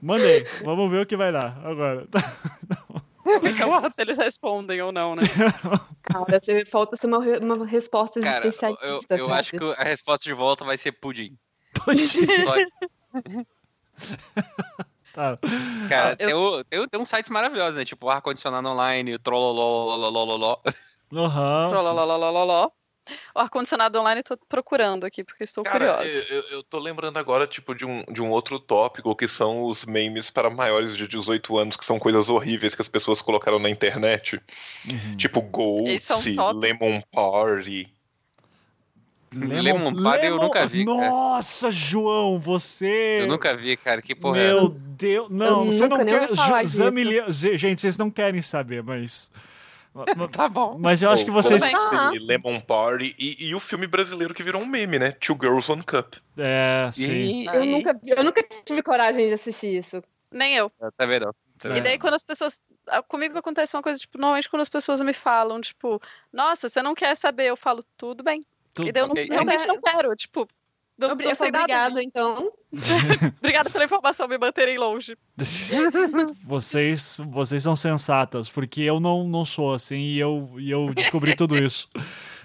Mandei. 0.00 0.46
Vamos 0.64 0.90
ver 0.90 1.02
o 1.02 1.06
que 1.06 1.16
vai 1.16 1.32
dar 1.32 1.58
agora. 1.66 2.06
Como 3.24 3.48
é 3.48 3.52
que 3.52 3.62
eu- 3.62 3.90
se 3.90 4.00
eles 4.02 4.18
respondem 4.18 4.80
ou 4.82 4.92
não, 4.92 5.16
né? 5.16 5.22
Cara, 6.02 6.40
você, 6.40 6.64
falta 6.66 6.96
ser 6.96 7.06
uma, 7.06 7.18
uma 7.18 7.66
resposta 7.66 8.20
Cara, 8.20 8.44
eu, 8.44 8.50
especialista. 8.50 9.16
eu 9.16 9.26
sabe? 9.28 9.40
acho 9.40 9.50
que 9.52 9.64
a 9.80 9.84
resposta 9.84 10.24
de 10.24 10.34
volta 10.34 10.64
vai 10.64 10.76
ser 10.76 10.92
pudim. 10.92 11.36
Pudim. 11.84 12.26
Tá. 15.12 15.38
Cara, 15.88 16.10
eu- 16.10 16.16
tem, 16.16 16.34
o- 16.34 16.64
tem, 16.64 16.78
o- 16.80 16.88
tem 16.88 17.00
uns 17.00 17.08
sites 17.08 17.30
maravilhosos, 17.30 17.76
né? 17.76 17.84
Tipo 17.84 18.08
ar-condicionado 18.08 18.66
online, 18.68 19.14
o 19.14 19.18
trollololololololó. 19.20 20.58
Aham. 21.12 21.68
Trolololololó. 21.70 22.70
O 23.34 23.38
ar-condicionado 23.38 23.98
online 23.98 24.20
eu 24.20 24.36
tô 24.36 24.46
procurando 24.48 25.04
aqui, 25.04 25.22
porque 25.22 25.44
estou 25.44 25.62
Cara, 25.64 25.94
curiosa. 25.98 26.26
eu, 26.30 26.42
eu 26.50 26.62
tô 26.62 26.78
lembrando 26.78 27.18
agora, 27.18 27.46
tipo, 27.46 27.74
de 27.74 27.84
um, 27.84 28.02
de 28.10 28.22
um 28.22 28.30
outro 28.30 28.58
tópico 28.58 29.14
que 29.14 29.28
são 29.28 29.64
os 29.64 29.84
memes 29.84 30.30
para 30.30 30.48
maiores 30.48 30.96
de 30.96 31.06
18 31.06 31.58
anos, 31.58 31.76
que 31.76 31.84
são 31.84 31.98
coisas 31.98 32.28
horríveis 32.28 32.74
que 32.74 32.82
as 32.82 32.88
pessoas 32.88 33.20
colocaram 33.20 33.58
na 33.58 33.68
internet. 33.68 34.40
Uhum. 34.88 35.16
Tipo 35.16 35.42
Gold, 35.42 35.94
Isso 35.94 36.12
é 36.12 36.16
um. 36.16 36.52
Lemon 36.58 37.02
Party. 37.12 37.92
Lemon 39.32 40.02
Party 40.02 40.26
eu 40.26 40.36
nunca 40.36 40.66
vi, 40.66 40.84
cara. 40.84 41.10
Nossa, 41.10 41.70
João, 41.70 42.38
você. 42.38 43.18
Eu 43.20 43.26
nunca 43.26 43.56
vi, 43.56 43.76
cara. 43.76 44.00
Que 44.00 44.14
porra 44.14 44.38
é 44.38 44.48
Meu 44.48 44.58
essa? 44.58 44.74
Deus. 44.76 45.28
Não, 45.30 45.64
Eu 45.64 45.72
você 45.72 45.88
não 45.88 46.04
quer. 46.04 46.28
Gente, 47.58 47.80
vocês 47.80 47.98
não 47.98 48.10
querem 48.10 48.42
saber, 48.42 48.82
mas. 48.82 49.30
Tá 50.32 50.48
bom. 50.48 50.76
Mas 50.78 51.02
eu 51.02 51.10
acho 51.10 51.24
que 51.24 51.30
vocês. 51.30 51.62
E 52.12 52.18
Lemon 52.18 52.60
Party 52.60 53.14
e, 53.18 53.46
e 53.46 53.54
o 53.54 53.60
filme 53.60 53.86
brasileiro 53.86 54.34
que 54.34 54.42
virou 54.42 54.60
um 54.62 54.66
meme, 54.66 54.98
né? 54.98 55.12
Two 55.12 55.36
Girls 55.40 55.70
One 55.70 55.82
Cup. 55.84 56.14
É, 56.36 56.90
sim. 56.92 57.12
Ih, 57.12 57.46
Eu 57.46 57.64
nunca, 57.64 58.00
eu 58.04 58.24
nunca 58.24 58.42
tive 58.64 58.82
coragem 58.82 59.28
de 59.28 59.34
assistir 59.34 59.78
isso. 59.78 60.02
Nem 60.30 60.56
eu. 60.56 60.70
Tá 60.96 61.06
vendo? 61.06 61.34
Tá 61.58 61.68
É. 61.70 61.78
E 61.78 61.80
daí, 61.80 61.98
quando 61.98 62.14
as 62.14 62.24
pessoas. 62.24 62.60
Comigo 63.08 63.38
acontece 63.38 63.74
uma 63.74 63.82
coisa, 63.82 63.98
tipo, 63.98 64.18
normalmente 64.18 64.50
quando 64.50 64.60
as 64.60 64.68
pessoas 64.68 65.00
me 65.00 65.14
falam, 65.14 65.58
tipo, 65.60 65.98
nossa, 66.30 66.68
você 66.68 66.82
não 66.82 66.94
quer 66.94 67.14
saber, 67.16 67.44
eu 67.46 67.56
falo, 67.56 67.82
tudo 67.96 68.22
bem. 68.22 68.44
Tudo- 68.74 68.88
E 68.88 68.92
daí 68.92 69.02
eu 69.04 69.08
não- 69.08 69.14
realmente 69.14 69.66
não 69.66 69.80
quero, 69.80 70.14
tipo. 70.16 70.46
Não, 70.96 71.08
Eu, 71.10 71.34
sei 71.34 71.48
obrigada, 71.48 72.02
então. 72.02 72.52
Obrigada 73.38 73.68
pela 73.68 73.84
informação, 73.84 74.28
me 74.28 74.38
manterem 74.38 74.78
longe. 74.78 75.16
Vocês, 76.44 77.18
vocês 77.30 77.62
são 77.62 77.74
sensatas, 77.74 78.48
porque 78.48 78.82
eu 78.82 79.00
não, 79.00 79.26
não 79.26 79.44
sou 79.44 79.74
assim 79.74 79.96
e 79.96 80.18
eu, 80.18 80.54
e 80.56 80.70
eu 80.70 80.92
descobri 80.94 81.34
tudo 81.34 81.56
isso. 81.56 81.88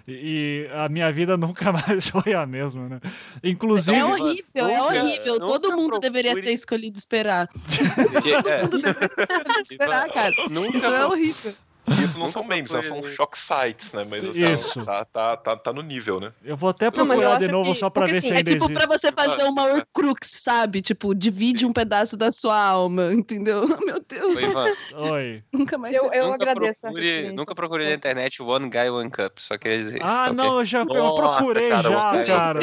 E 0.07 0.67
a 0.73 0.89
minha 0.89 1.11
vida 1.11 1.37
nunca 1.37 1.71
mais 1.71 2.09
foi 2.09 2.33
a 2.33 2.45
mesma, 2.45 2.89
né? 2.89 2.99
Inclusive. 3.43 3.95
É 3.95 4.05
horrível, 4.05 4.67
é 4.67 4.81
horrível. 4.81 5.39
Todo 5.39 5.69
nunca 5.69 5.81
mundo 5.81 5.99
deveria 5.99 6.33
ter 6.33 6.51
escolhido 6.51 6.97
esperar. 6.97 7.47
É, 7.47 8.61
Todo 8.61 8.73
mundo 8.73 8.81
deveria 8.81 9.09
ter 9.09 9.23
escolhido 9.23 9.61
esperar, 9.71 10.09
cara. 10.11 10.33
Nunca 10.49 10.77
Isso 10.77 10.85
é 10.87 11.05
horrível. 11.05 11.53
Isso 12.03 12.17
não 12.19 12.29
são 12.29 12.43
memes, 12.43 12.71
não, 12.71 12.79
procurei. 12.81 13.03
são 13.03 13.11
shock 13.11 13.37
sites, 13.37 13.93
né? 13.93 14.03
Mas 14.09 14.23
assim, 14.23 14.45
Isso. 14.53 14.85
Tá, 14.85 15.05
tá, 15.05 15.37
tá, 15.37 15.55
tá 15.57 15.73
no 15.73 15.81
nível, 15.81 16.19
né? 16.19 16.31
Eu 16.43 16.55
vou 16.57 16.69
até 16.69 16.85
Não, 16.85 16.91
procurar 16.91 17.37
de 17.37 17.45
acho 17.45 17.51
novo 17.53 17.71
que- 17.71 17.77
só 17.77 17.89
pra 17.89 18.01
porque, 18.03 18.11
ver 18.13 18.17
assim, 18.19 18.27
se 18.29 18.33
É 18.33 18.37
ainda 18.37 18.51
tipo 18.51 18.65
existe. 18.65 18.73
pra 18.85 18.97
você 18.97 19.11
fazer 19.11 19.43
uma 19.43 19.63
Horcrux, 19.65 20.29
sabe? 20.41 20.81
Tipo, 20.81 21.13
divide 21.15 21.65
um 21.65 21.73
pedaço 21.73 22.15
da 22.17 22.31
sua 22.31 22.59
alma, 22.59 23.11
entendeu? 23.13 23.67
Meu 23.85 24.01
Deus, 24.07 24.39
Ivan, 24.41 24.67
Oi. 25.11 25.43
nunca 25.53 25.77
mais. 25.77 25.95
Eu, 25.95 26.11
eu 26.13 26.23
nunca 26.31 26.35
agradeço 26.35 26.81
procure, 26.81 27.31
nunca 27.31 27.55
procurei 27.55 27.87
na 27.87 27.93
internet 27.93 28.41
One 28.41 28.69
Guy 28.69 28.89
One 28.89 29.09
Cup, 29.09 29.37
só 29.37 29.57
queria 29.57 29.77
dizer. 29.79 29.99
Ah, 30.03 30.31
não, 30.33 30.59
eu 30.59 30.65
já 30.65 30.79
eu 30.81 30.85
procurei 30.87 31.69
cara, 31.69 31.89
já, 31.89 32.15
eu- 32.15 32.25
cara. 32.25 32.59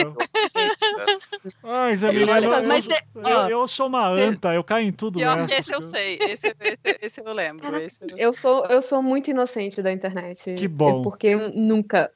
Ai, 1.64 1.93
eu, 1.93 2.66
mas 2.66 2.86
eu, 2.86 2.90
tem- 2.93 3.02
eu, 3.14 3.39
ó, 3.39 3.48
eu 3.48 3.68
sou 3.68 3.86
uma 3.86 4.06
anta, 4.09 4.55
eu 4.55 4.64
caio 4.64 4.86
em 4.86 4.93
tudo 4.93 5.18
Pior 5.18 5.36
nessa. 5.36 5.55
esse 5.60 5.74
eu 5.74 5.82
sei. 5.82 6.18
Esse, 6.20 6.55
esse, 6.60 6.98
esse 7.02 7.20
eu 7.20 7.32
lembro. 7.32 7.77
Esse 7.77 8.01
eu... 8.02 8.16
Eu 8.16 8.32
sou, 8.32 8.66
eu 8.66 8.81
sou 8.82 9.02
muito 9.02 9.31
inocente 9.31 9.81
da 9.82 9.93
internet. 9.93 10.55
Que 10.55 10.68
bom. 10.68 11.01
É 11.01 11.02
porque 11.02 11.27
eu 11.28 11.51
nunca, 11.51 12.10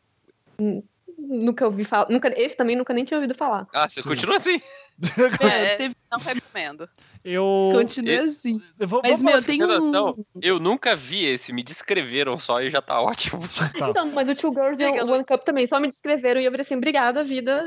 Nunca 1.19 1.66
ouvi 1.66 1.85
falar. 1.85 2.09
Nunca, 2.09 2.32
esse 2.40 2.57
também 2.57 2.74
nunca 2.74 2.94
nem 2.94 3.05
tinha 3.05 3.19
ouvido 3.19 3.35
falar. 3.35 3.66
Ah, 3.73 3.89
você 3.89 4.02
continua 4.02 4.36
assim? 4.36 4.61
É, 5.40 5.77
teve- 5.77 5.94
não 6.12 6.19
recomendo. 6.19 6.86
Eu. 7.24 7.70
Continua 7.74 8.10
e- 8.12 8.18
assim. 8.20 8.60
eu 8.78 8.88
vou, 8.88 9.01
Mas, 9.02 9.20
vou 9.20 9.30
meu, 9.30 9.42
tem 9.42 9.62
um. 9.62 10.24
Eu 10.40 10.59
nunca 10.59 10.97
vi 10.97 11.24
esse, 11.24 11.52
me 11.52 11.62
descreveram 11.62 12.38
só 12.38 12.60
e 12.62 12.70
já 12.70 12.80
tá 12.80 13.01
ótimo. 13.01 13.40
Tá. 13.78 13.90
Então, 13.90 14.06
mas 14.10 14.28
o 14.28 14.34
Two 14.34 14.52
Girls 14.52 14.82
e 14.82 14.86
o 15.02 15.10
One. 15.12 15.24
Cup 15.24 15.42
também 15.44 15.66
só 15.66 15.78
me 15.78 15.88
descreveram 15.88 16.40
e 16.40 16.44
eu 16.44 16.51
falei 16.51 16.62
assim, 16.62 16.76
obrigada, 16.76 17.22
vida. 17.22 17.64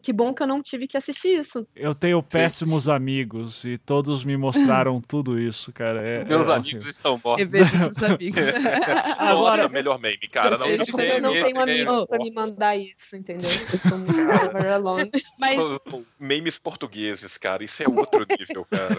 Que 0.00 0.12
bom 0.12 0.32
que 0.32 0.42
eu 0.42 0.46
não 0.46 0.62
tive 0.62 0.86
que 0.86 0.96
assistir 0.96 1.40
isso. 1.40 1.66
Eu 1.74 1.94
tenho 1.94 2.22
péssimos 2.22 2.88
amigos 2.88 3.64
e 3.64 3.76
todos 3.76 4.24
me 4.24 4.36
mostraram 4.36 5.00
tudo 5.06 5.38
isso, 5.38 5.72
cara. 5.72 6.00
É- 6.00 6.24
Meus 6.24 6.48
é 6.48 6.54
amigos 6.54 6.86
estão 6.86 7.20
mortos. 7.22 7.52
Esses 7.54 8.02
amigos. 8.02 8.40
Agora- 9.18 9.62
Nossa, 9.62 9.68
melhor 9.68 9.98
meme, 9.98 10.28
cara. 10.30 10.56
Não, 10.58 10.66
Eu 10.66 10.78
não 10.78 10.84
meme, 10.96 11.42
tenho 11.42 11.56
meme. 11.58 11.72
amigos 11.72 12.06
pra 12.06 12.18
me 12.18 12.30
mandar 12.30 12.76
isso, 12.76 13.16
entendeu? 13.16 13.50
Eu 13.72 13.88
sou 13.88 13.98
muito 13.98 14.12
alone. 14.72 15.10
Mas 15.38 15.58
Memes 16.18 16.58
portugueses, 16.58 17.36
cara. 17.36 17.64
Isso 17.64 17.82
é 17.82 17.88
outro 17.88 18.24
nível, 18.38 18.64
cara. 18.70 18.91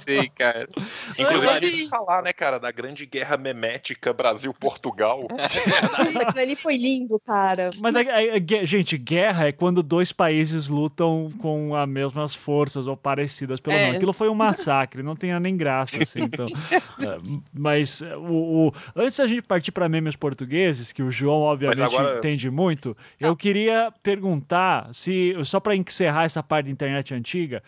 Sim, 0.00 0.30
cara. 0.34 0.68
Inclusive, 1.18 1.48
a 1.48 1.60
gente 1.60 1.88
falar, 1.88 2.22
né, 2.22 2.32
cara, 2.32 2.58
da 2.58 2.70
grande 2.70 3.06
guerra 3.06 3.36
memética 3.36 4.12
Brasil-Portugal. 4.12 5.26
Aquilo 6.26 6.40
ali 6.42 6.56
foi 6.56 6.76
lindo, 6.76 7.20
cara. 7.20 7.70
Mas, 7.78 7.94
é- 7.96 8.00
é- 8.02 8.36
é- 8.38 8.66
gente, 8.66 8.96
guerra 8.98 9.46
é 9.48 9.52
quando 9.52 9.82
dois 9.82 10.12
países 10.12 10.68
lutam 10.68 11.30
com 11.38 11.74
as 11.74 11.88
mesmas 11.88 12.34
forças 12.34 12.86
ou 12.86 12.96
parecidas, 12.96 13.60
pelo 13.60 13.76
É. 13.76 13.80
menos. 13.80 13.96
Aquilo 13.96 14.12
foi 14.12 14.28
um 14.28 14.34
massacre, 14.34 15.02
não 15.02 15.16
tinha 15.16 15.38
nem 15.40 15.56
graça, 15.56 15.96
assim. 16.02 16.22
Então, 16.22 16.46
é, 17.00 17.16
mas 17.52 18.02
é, 18.02 18.16
o, 18.16 18.68
o- 18.68 18.72
antes 18.96 19.16
da 19.18 19.26
gente 19.26 19.42
partir 19.42 19.72
para 19.72 19.88
memes 19.88 20.16
portugueses, 20.16 20.92
que 20.92 21.02
o 21.02 21.10
João, 21.10 21.40
obviamente, 21.42 21.80
agora- 21.82 22.18
entende 22.18 22.50
muito, 22.50 22.96
eu 23.20 23.36
queria 23.36 23.92
perguntar 24.02 24.88
se, 24.92 25.34
só 25.44 25.60
para 25.60 25.74
encerrar 25.76 26.24
essa 26.24 26.42
parte 26.42 26.66
da 26.66 26.72
internet 26.72 27.14
antiga, 27.14 27.62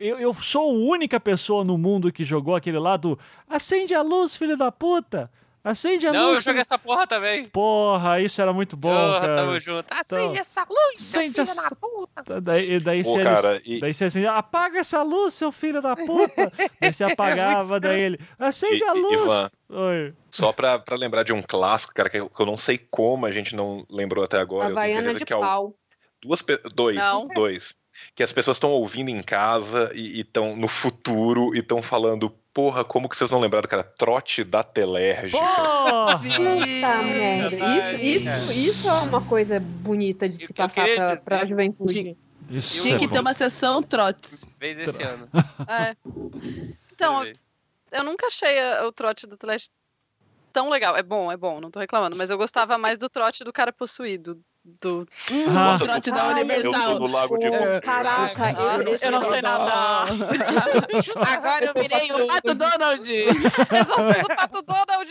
eu, 0.00 0.18
eu 0.18 0.34
sou 0.34 0.62
a 0.62 0.72
única 0.90 1.18
pessoa 1.20 1.64
no 1.64 1.76
mundo 1.78 2.12
que 2.12 2.24
jogou 2.24 2.54
aquele 2.56 2.78
lá 2.78 2.96
do 2.96 3.18
acende 3.48 3.94
a 3.94 4.02
luz, 4.02 4.34
filho 4.36 4.56
da 4.56 4.70
puta! 4.72 5.30
Acende 5.64 6.08
a 6.08 6.12
Não, 6.12 6.20
eu 6.22 6.26
luz. 6.30 6.38
joguei 6.40 6.54
filho... 6.54 6.60
essa 6.62 6.76
porra 6.76 7.06
também. 7.06 7.44
Porra, 7.44 8.20
isso 8.20 8.42
era 8.42 8.52
muito 8.52 8.76
bom, 8.76 8.90
Porra, 8.92 9.20
cara. 9.20 9.36
tamo 9.36 9.60
junto. 9.60 9.86
Acende 9.92 10.22
Então, 10.24 10.34
essa 10.34 10.66
luz, 10.68 10.94
acende 10.96 11.30
filho 11.34 11.42
essa- 11.44 11.70
da 11.70 11.76
puta. 11.76 12.40
Daí, 12.40 12.80
daí, 12.80 13.02
Pô, 13.04 13.20
eles, 13.20 13.40
cara, 13.40 13.62
e- 13.64 13.78
daí 13.78 13.94
você 13.94 14.06
assim, 14.06 14.26
apaga 14.26 14.80
essa 14.80 15.04
luz, 15.04 15.34
seu 15.34 15.52
filho 15.52 15.80
da 15.80 15.94
puta. 16.04 16.52
daí 16.80 16.92
você 16.92 17.04
apagava, 17.04 17.78
daí 17.78 18.00
ele, 18.02 18.18
acende 18.40 18.82
E- 18.82 18.84
a 18.88 18.92
luz. 18.92 19.22
Ivan, 19.22 19.50
Oi. 19.68 20.14
Só 20.32 20.52
pra, 20.52 20.80
pra 20.80 20.96
lembrar 20.96 21.22
de 21.22 21.32
um 21.32 21.40
clássico, 21.40 21.94
cara, 21.94 22.10
que 22.10 22.16
eu, 22.18 22.28
que 22.28 22.42
eu 22.42 22.46
não 22.46 22.56
sei 22.56 22.76
como 22.90 23.24
a 23.24 23.30
gente 23.30 23.54
não 23.54 23.86
lembrou 23.88 24.24
até 24.24 24.38
agora. 24.40 24.70
eu 24.70 24.74
tenho 24.74 24.94
certeza 24.96 25.18
de 25.20 25.24
que 25.24 25.32
é 25.32 25.36
o- 25.36 25.40
pau. 25.40 25.74
duas 26.20 26.42
pe- 26.42 26.60
dois, 26.74 26.96
Não. 26.96 27.28
dois. 27.28 27.72
Que 28.14 28.22
as 28.22 28.32
pessoas 28.32 28.56
estão 28.56 28.70
ouvindo 28.70 29.10
em 29.10 29.22
casa 29.22 29.90
e 29.94 30.20
estão 30.20 30.56
no 30.56 30.68
futuro 30.68 31.54
e 31.54 31.60
estão 31.60 31.82
falando, 31.82 32.30
porra, 32.52 32.84
como 32.84 33.08
que 33.08 33.16
vocês 33.16 33.30
não 33.30 33.40
lembraram, 33.40 33.68
cara? 33.68 33.82
Trote 33.82 34.44
da 34.44 34.62
telérgica. 34.62 35.38
Porra! 35.38 36.18
Puta 36.18 37.02
merda. 37.02 38.00
Isso, 38.02 38.28
isso, 38.28 38.52
isso 38.52 38.88
é 38.88 38.92
uma 39.02 39.24
coisa 39.24 39.58
bonita 39.60 40.28
de 40.28 40.36
se 40.36 40.44
eu 40.44 40.54
passar 40.54 40.86
pra, 40.94 41.16
pra 41.16 41.46
juventude. 41.46 42.16
Isso 42.50 42.82
tinha 42.82 42.96
é 42.96 42.98
que 42.98 43.06
bom. 43.06 43.14
ter 43.14 43.20
uma 43.20 43.34
sessão 43.34 43.82
trotes. 43.82 44.44
Fez 44.58 44.78
esse 44.78 45.02
ano. 45.02 45.28
É. 45.68 45.96
Então, 46.92 47.24
eu 47.90 48.04
nunca 48.04 48.26
achei 48.26 48.60
o 48.86 48.92
trote 48.92 49.26
do 49.26 49.36
Teleste 49.36 49.70
tão 50.52 50.68
legal. 50.68 50.96
É 50.96 51.02
bom, 51.02 51.32
é 51.32 51.36
bom, 51.36 51.60
não 51.60 51.70
tô 51.70 51.80
reclamando, 51.80 52.16
mas 52.16 52.30
eu 52.30 52.36
gostava 52.36 52.76
mais 52.76 52.98
do 52.98 53.08
trote 53.08 53.42
do 53.42 53.52
cara 53.52 53.72
possuído. 53.72 54.38
Do... 54.64 55.08
Hum, 55.30 55.44
Ah. 55.58 55.74
o 55.74 55.78
trote 55.84 56.10
da 56.12 56.22
Ai, 56.22 56.28
Eu 56.28 56.32
Universal. 56.36 57.00
no 57.00 57.06
lago 57.08 57.36
de 57.36 57.50
Fogo. 57.50 57.80
Caraca, 57.82 58.50
esse 58.88 59.06
eu 59.06 59.10
não 59.10 59.20
é 59.22 59.24
sei 59.24 59.42
nadar. 59.42 60.06
Agora 61.36 61.64
eu 61.64 61.74
virei 61.74 62.12
o 62.12 62.26
Pato 62.30 62.54
Donald. 62.54 63.02
Resolvi 63.70 64.20
o 64.22 64.28
Tato 64.36 64.62
Donald! 64.62 65.10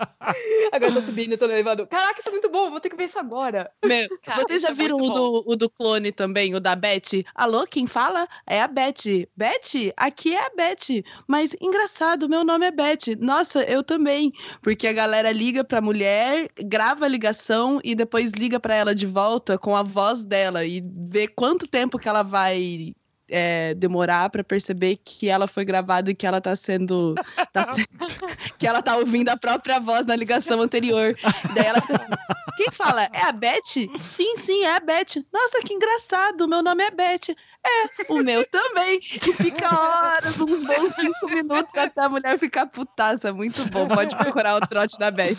Agora 0.72 0.92
eu 0.92 0.94
tô 0.94 1.02
subindo, 1.02 1.36
tô 1.36 1.46
levando. 1.46 1.86
Caraca, 1.86 2.20
isso 2.20 2.28
é 2.28 2.32
muito 2.32 2.48
bom, 2.48 2.70
vou 2.70 2.80
ter 2.80 2.88
que 2.88 2.96
ver 2.96 3.04
isso 3.04 3.18
agora. 3.18 3.70
Meu, 3.84 4.08
Cara, 4.24 4.42
vocês 4.42 4.62
já 4.62 4.68
é 4.68 4.74
viram 4.74 4.96
o 4.96 5.00
muito 5.00 5.14
do, 5.14 5.44
o 5.46 5.56
do 5.56 5.68
clone 5.68 6.12
também, 6.12 6.54
o 6.54 6.60
da 6.60 6.74
Beth? 6.74 7.24
Alô, 7.34 7.66
quem 7.66 7.86
fala? 7.86 8.28
É 8.46 8.60
a 8.60 8.66
Beth. 8.66 9.26
Beth? 9.36 9.92
Aqui 9.96 10.34
é 10.34 10.46
a 10.46 10.50
Beth. 10.56 11.02
Mas 11.26 11.56
engraçado, 11.60 12.28
meu 12.28 12.44
nome 12.44 12.66
é 12.66 12.70
Beth. 12.70 13.16
Nossa, 13.18 13.62
eu 13.64 13.82
também. 13.82 14.32
Porque 14.62 14.86
a 14.86 14.92
galera 14.92 15.32
liga 15.32 15.64
pra 15.64 15.80
mulher, 15.80 16.48
grava 16.58 17.04
a 17.04 17.08
ligação 17.08 17.80
e 17.84 17.94
depois 17.94 18.32
liga 18.32 18.60
pra 18.60 18.74
ela 18.74 18.94
de 18.94 19.06
volta 19.06 19.58
com 19.58 19.76
a 19.76 19.82
voz 19.82 20.24
dela 20.24 20.64
e 20.64 20.82
vê 20.84 21.26
quanto 21.28 21.66
tempo 21.66 21.98
que 21.98 22.08
ela 22.08 22.22
vai. 22.22 22.92
É, 23.30 23.74
demorar 23.74 24.28
pra 24.30 24.42
perceber 24.44 24.98
que 25.04 25.28
ela 25.28 25.46
foi 25.46 25.64
gravada 25.64 26.10
e 26.10 26.14
que 26.14 26.26
ela 26.26 26.40
tá 26.40 26.54
sendo, 26.56 27.14
tá 27.52 27.64
se- 27.64 27.86
que 28.58 28.66
ela 28.66 28.82
tá 28.82 28.96
ouvindo 28.96 29.28
a 29.28 29.36
própria 29.36 29.78
voz 29.78 30.04
na 30.06 30.16
ligação 30.16 30.60
anterior. 30.60 31.16
Daí 31.54 31.66
ela 31.66 31.80
fica 31.80 31.94
assim, 31.94 32.06
quem 32.56 32.70
fala? 32.72 33.04
É 33.12 33.22
a 33.22 33.32
Beth? 33.32 33.60
Sim, 34.00 34.36
sim, 34.36 34.64
é 34.64 34.76
a 34.76 34.80
Beth. 34.80 35.24
Nossa, 35.32 35.60
que 35.64 35.72
engraçado, 35.72 36.46
meu 36.48 36.62
nome 36.62 36.82
é 36.84 36.90
Beth. 36.90 37.34
É, 37.66 38.12
o 38.12 38.16
meu 38.22 38.44
também. 38.48 38.98
E 39.02 39.32
fica 39.34 39.66
horas, 39.68 40.40
uns 40.40 40.62
bons 40.62 40.94
cinco 40.94 41.26
minutos 41.28 41.76
até 41.76 42.02
a 42.04 42.08
mulher 42.08 42.38
ficar 42.38 42.66
putaça. 42.66 43.32
Muito 43.32 43.68
bom, 43.70 43.86
pode 43.86 44.16
procurar 44.16 44.56
o 44.56 44.66
trote 44.66 44.98
da 44.98 45.10
Beth. 45.10 45.36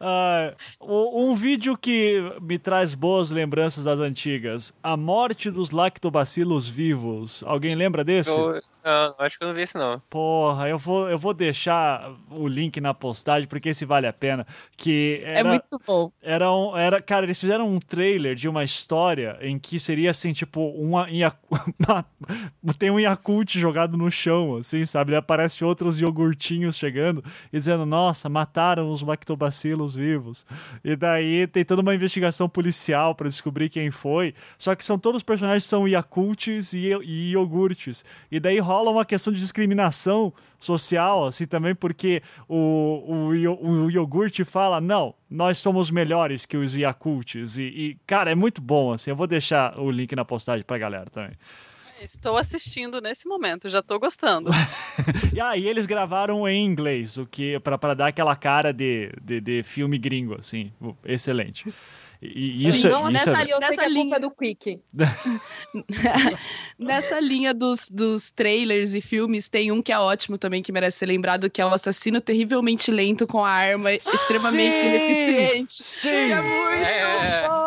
Ah, 0.00 0.52
um 0.80 1.32
vídeo 1.34 1.76
que 1.76 2.20
me 2.40 2.58
traz 2.58 2.94
boas 2.94 3.30
lembranças 3.30 3.84
das 3.84 4.00
antigas. 4.00 4.72
A 4.82 4.96
morte 4.96 5.50
dos 5.50 5.70
lactobacilos 5.70 6.68
vivos. 6.68 7.42
Alguém 7.46 7.74
lembra 7.74 8.02
desse? 8.02 8.30
Eu, 8.30 8.60
não, 8.84 9.14
acho 9.18 9.38
que 9.38 9.44
eu 9.44 9.48
não 9.48 9.54
vi 9.54 9.62
esse 9.62 9.76
não. 9.78 10.00
Porra, 10.10 10.68
eu 10.68 10.78
vou, 10.78 11.08
eu 11.08 11.18
vou 11.18 11.32
deixar 11.34 12.10
o 12.30 12.48
link 12.48 12.80
na 12.80 12.92
postagem, 12.94 13.48
porque 13.48 13.68
esse 13.68 13.84
vale 13.84 14.06
a 14.06 14.12
pena. 14.12 14.46
Que 14.76 15.22
É 15.24 15.38
era, 15.40 15.48
muito 15.48 15.80
bom. 15.86 16.10
era, 16.22 16.52
um, 16.52 16.76
era, 16.76 17.00
cara, 17.00 17.26
eles 17.26 17.38
fizeram 17.38 17.68
um 17.68 17.78
trailer 17.78 18.34
de 18.34 18.48
uma 18.48 18.64
história 18.64 19.38
em 19.40 19.58
que 19.58 19.78
seria 19.78 20.10
assim, 20.10 20.32
tipo, 20.32 20.60
uma- 20.70 21.08
tem 22.78 22.90
um 22.90 22.98
Yakult 22.98 23.58
jogado 23.58 23.96
no 23.96 24.10
chão, 24.10 24.56
assim, 24.56 24.84
sabe? 24.84 25.12
E 25.12 25.16
aparece 25.16 25.64
outros 25.64 26.00
iogurtinhos 26.00 26.76
chegando 26.76 27.22
e 27.52 27.58
dizendo, 27.58 27.84
nossa, 27.86 28.28
mataram 28.28 28.90
os 28.90 29.02
lactobacilos 29.02 29.94
vivos. 29.94 30.46
E 30.84 30.96
daí 30.96 31.46
tem 31.46 31.64
toda 31.64 31.82
uma 31.82 31.94
investigação 31.94 32.48
policial 32.48 33.14
pra 33.14 33.28
descobrir 33.28 33.68
quem 33.68 33.90
foi. 33.90 34.34
Só 34.58 34.74
que 34.74 34.84
são 34.84 34.98
todos 34.98 35.18
os 35.18 35.24
personagens 35.24 35.64
são 35.64 35.88
Yakults 35.88 36.72
e, 36.72 36.92
e 37.02 37.32
iogurtes. 37.32 38.04
E 38.30 38.40
daí 38.40 38.58
rola 38.58 38.90
uma 38.90 39.04
questão 39.04 39.32
de 39.32 39.40
discriminação 39.40 40.32
social, 40.58 41.26
assim, 41.26 41.46
também, 41.46 41.74
porque 41.74 42.22
o, 42.48 43.02
o, 43.06 43.86
o 43.86 43.90
iogurte 43.90 44.44
fala, 44.44 44.80
não, 44.80 45.14
nós 45.30 45.58
somos 45.58 45.90
melhores 45.90 46.44
que 46.44 46.56
os 46.56 46.74
Yakults. 46.74 47.56
E, 47.56 47.62
e, 47.62 47.96
cara, 48.06 48.30
é 48.30 48.34
muito 48.34 48.60
bom, 48.60 48.92
assim, 48.92 49.10
eu 49.10 49.16
vou 49.16 49.26
deixar 49.26 49.78
o 49.78 49.90
link 49.90 50.14
na 50.16 50.24
postagem 50.24 50.64
pra 50.64 50.76
galera 50.76 51.08
também. 51.08 51.32
Estou 52.02 52.38
assistindo 52.38 53.00
nesse 53.00 53.28
momento, 53.28 53.68
já 53.68 53.82
tô 53.82 53.98
gostando. 53.98 54.50
E 55.34 55.40
aí 55.40 55.66
eles 55.66 55.86
gravaram 55.86 56.46
em 56.48 56.64
inglês, 56.64 57.16
o 57.16 57.24
que 57.24 57.58
pra 57.60 57.94
dar 57.94 58.08
aquela 58.08 58.34
cara 58.34 58.72
de, 58.72 59.12
de, 59.22 59.40
de 59.40 59.62
filme 59.62 59.96
gringo, 59.96 60.36
assim, 60.38 60.72
excelente. 61.04 61.72
E, 62.22 62.64
e 62.64 62.68
isso, 62.68 62.88
Não, 62.88 63.02
isso 63.08 63.12
nessa 63.12 63.42
é... 63.42 63.58
Nessa 63.60 63.86
linha- 63.86 64.16
é 64.16 64.20
do 64.20 64.30
Quick. 64.30 64.78
Nessa 66.78 67.18
linha 67.20 67.54
dos, 67.54 67.88
dos 67.90 68.30
trailers 68.30 68.94
e 68.94 69.00
filmes, 69.00 69.48
tem 69.48 69.72
um 69.72 69.80
que 69.82 69.90
é 69.92 69.98
ótimo 69.98 70.36
também, 70.38 70.62
que 70.62 70.70
merece 70.72 70.98
ser 70.98 71.06
lembrado, 71.06 71.48
que 71.50 71.60
é 71.60 71.66
o 71.66 71.72
assassino 71.72 72.20
terrivelmente 72.20 72.90
lento 72.90 73.26
com 73.26 73.44
a 73.44 73.50
arma 73.50 73.92
extremamente 73.92 74.78
Sim! 74.78 74.86
ineficiente. 74.86 75.72
Sim! 75.72 76.08
É 76.32 76.40
muito 76.42 76.84
É. 76.86 77.48
bom! 77.48 77.60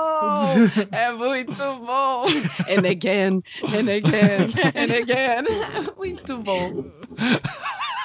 É 0.91 1.11
muito 1.11 1.55
bom! 1.85 2.23
And 2.69 2.87
again, 2.89 3.41
and 3.63 3.89
again, 3.89 4.51
and 4.75 4.93
again. 4.93 5.43
Muito 5.97 6.37
bom. 6.39 6.83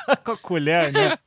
Com 0.25 0.33
a 0.33 0.37
colher, 0.37 0.93
né? 0.93 1.19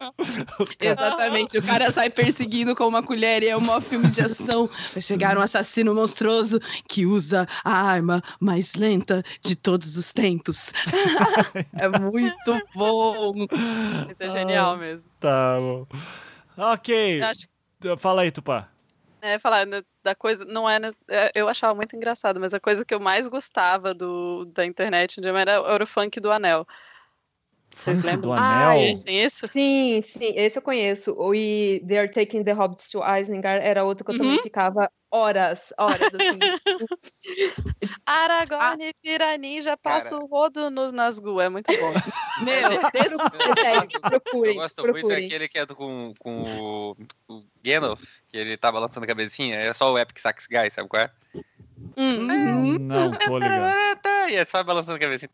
Exatamente. 0.79 1.57
O 1.57 1.63
cara 1.63 1.91
sai 1.91 2.09
perseguindo 2.09 2.75
com 2.75 2.87
uma 2.87 3.03
colher 3.03 3.43
e 3.43 3.49
é 3.49 3.57
um 3.57 3.61
maior 3.61 3.81
filme 3.81 4.09
de 4.09 4.21
ação. 4.21 4.69
Vai 4.93 5.01
chegar 5.01 5.37
um 5.37 5.41
assassino 5.41 5.93
monstruoso 5.93 6.59
que 6.87 7.05
usa 7.05 7.47
a 7.63 7.71
arma 7.71 8.21
mais 8.39 8.75
lenta 8.75 9.23
de 9.41 9.55
todos 9.55 9.97
os 9.97 10.11
tempos. 10.11 10.73
é 11.79 11.87
muito 11.87 12.61
bom. 12.75 13.33
Isso 14.09 14.23
é 14.23 14.29
genial 14.29 14.77
mesmo. 14.77 15.09
Tá 15.19 15.57
bom. 15.59 15.87
Ok. 16.57 17.21
Acho 17.21 17.47
Fala 17.97 18.21
aí, 18.21 18.31
Tupá. 18.31 18.69
É, 19.21 19.37
falar 19.37 19.65
né, 19.65 19.83
da 20.03 20.15
coisa, 20.15 20.43
não 20.45 20.67
é, 20.67 20.79
né, 20.79 20.89
é, 21.07 21.31
eu 21.35 21.47
achava 21.47 21.75
muito 21.75 21.95
engraçado, 21.95 22.39
mas 22.39 22.55
a 22.55 22.59
coisa 22.59 22.83
que 22.83 22.93
eu 22.93 22.99
mais 22.99 23.27
gostava 23.27 23.93
do, 23.93 24.45
da 24.45 24.65
internet 24.65 25.21
dia 25.21 25.29
era, 25.31 25.51
era 25.51 25.83
o 25.83 25.87
funk 25.87 26.19
do 26.19 26.31
anel. 26.31 26.67
Vocês 27.73 27.99
Funk 28.01 28.11
do 28.21 28.29
lembram? 28.29 28.33
Ah, 28.33 28.55
Anel. 28.69 28.77
Conhecem 28.79 29.23
isso? 29.23 29.47
Sim, 29.47 30.01
sim, 30.03 30.33
esse 30.35 30.57
eu 30.57 30.61
conheço. 30.61 31.13
O 31.17 31.33
e 31.33 31.83
They 31.87 31.97
Are 31.99 32.11
Taking 32.11 32.43
the 32.43 32.51
Hobbits 32.51 32.89
to 32.89 32.99
Isengard 33.03 33.63
era 33.65 33.83
outro 33.83 34.03
que 34.05 34.11
eu 34.11 34.17
também 34.17 34.33
Uhum. 34.37 34.41
ficava 34.43 34.91
horas, 35.09 35.73
horas, 35.77 36.09
assim. 36.13 36.39
Aragorn 38.05 38.91
vira 39.03 39.37
ninja, 39.37 39.75
passa 39.77 40.15
o 40.17 40.25
rodo 40.25 40.69
nos 40.69 40.91
Nazgûl. 40.91 41.41
É 41.41 41.49
muito 41.49 41.67
bom. 41.71 41.93
Meu, 42.43 42.91
desse- 42.91 43.17
É 43.65 44.09
procurem, 44.09 44.55
Eu 44.55 44.61
gosto 44.61 44.81
muito 44.83 44.93
procurem. 44.99 45.23
daquele 45.23 45.47
que 45.47 45.59
é 45.59 45.65
do- 45.65 45.75
com, 45.75 46.13
com 46.19 46.41
o, 46.43 46.97
o 47.27 47.43
Gandalf, 47.63 48.01
que 48.27 48.37
ele 48.37 48.57
tava 48.57 48.79
lançando 48.79 49.03
a 49.03 49.07
cabecinha, 49.07 49.55
é 49.55 49.73
só 49.73 49.91
o 49.91 49.97
Epic 49.99 50.17
Sax 50.19 50.47
Guy, 50.47 50.69
sabe 50.71 50.87
qual 50.89 51.03
é? 51.03 51.11
Hum. 51.97 52.29
Uhum. 52.29 52.79
Não 52.79 53.11
tô 53.11 53.37
ligado. 53.37 53.71
E 54.29 54.35
é 54.35 54.45
só 54.45 54.63
balançando 54.63 54.97
a 54.97 54.99
cabecinha. 54.99 55.29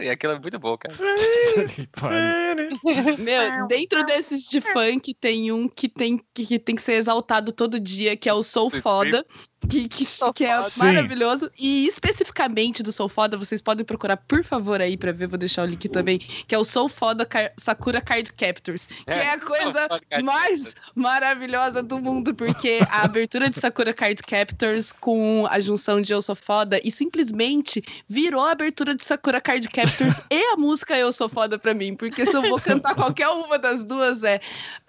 E 0.00 0.08
aquilo 0.08 0.34
é 0.34 0.38
muito 0.38 0.58
bom, 0.58 0.76
cara. 0.76 0.94
Meu, 3.18 3.66
dentro 3.66 4.04
desses 4.04 4.48
de 4.48 4.60
funk 4.60 5.14
tem 5.14 5.50
um 5.50 5.68
que 5.68 5.88
tem 5.88 6.20
que, 6.32 6.46
que 6.46 6.58
tem 6.58 6.76
que 6.76 6.82
ser 6.82 6.94
exaltado 6.94 7.52
todo 7.52 7.80
dia, 7.80 8.16
que 8.16 8.28
é 8.28 8.32
o 8.32 8.42
Sou 8.42 8.70
Sim. 8.70 8.80
Foda, 8.80 9.26
que, 9.66 9.88
que, 9.88 10.04
que 10.34 10.44
é. 10.44 10.62
Sim. 10.62 10.84
maravilhoso. 10.84 11.50
E 11.58 11.86
especificamente 11.86 12.82
do 12.82 12.92
Sou 12.92 13.08
Foda, 13.08 13.36
vocês 13.36 13.60
podem 13.62 13.84
procurar, 13.84 14.16
por 14.16 14.44
favor, 14.44 14.80
aí 14.80 14.96
pra 14.96 15.12
ver, 15.12 15.26
vou 15.26 15.38
deixar 15.38 15.62
o 15.62 15.66
link 15.66 15.88
também, 15.88 16.18
que 16.18 16.54
é 16.54 16.58
o 16.58 16.64
Sou 16.64 16.88
Foda 16.88 17.24
Car- 17.26 17.52
Sakura 17.56 18.00
Card 18.00 18.32
Captors, 18.32 18.86
que 18.86 18.94
é, 19.06 19.34
a 19.34 19.38
Sou 19.38 19.48
coisa 19.48 19.88
mais 20.22 20.74
maravilhosa 20.94 21.82
do 21.82 21.98
mundo, 21.98 22.34
porque 22.34 22.80
a 22.90 23.02
abertura 23.02 23.50
de 23.50 23.58
Sakura 23.58 23.92
Card 23.92 24.22
Captors 24.22 24.92
com 24.92 25.46
a 25.50 25.60
junção 25.60 26.00
de 26.00 26.12
Eu 26.12 26.22
Sou 26.22 26.36
Foda 26.36 26.80
e 26.82 26.90
simplesmente 26.90 27.82
virou 28.08 28.42
a 28.42 28.52
abertura 28.52 28.94
de 28.94 29.04
Sakura 29.04 29.40
Card 29.40 29.68
Captors 29.68 30.20
e 30.30 30.52
a 30.52 30.56
música 30.56 30.96
Eu 30.96 31.12
Sou 31.12 31.28
Foda 31.28 31.58
pra 31.58 31.74
mim, 31.74 31.94
porque 31.94 32.24
se 32.26 32.34
eu 32.34 32.42
vou 32.42 32.60
cantar 32.60 32.94
qualquer 32.94 33.28
uma 33.28 33.58
das 33.58 33.84
duas 33.84 34.22
é. 34.24 34.40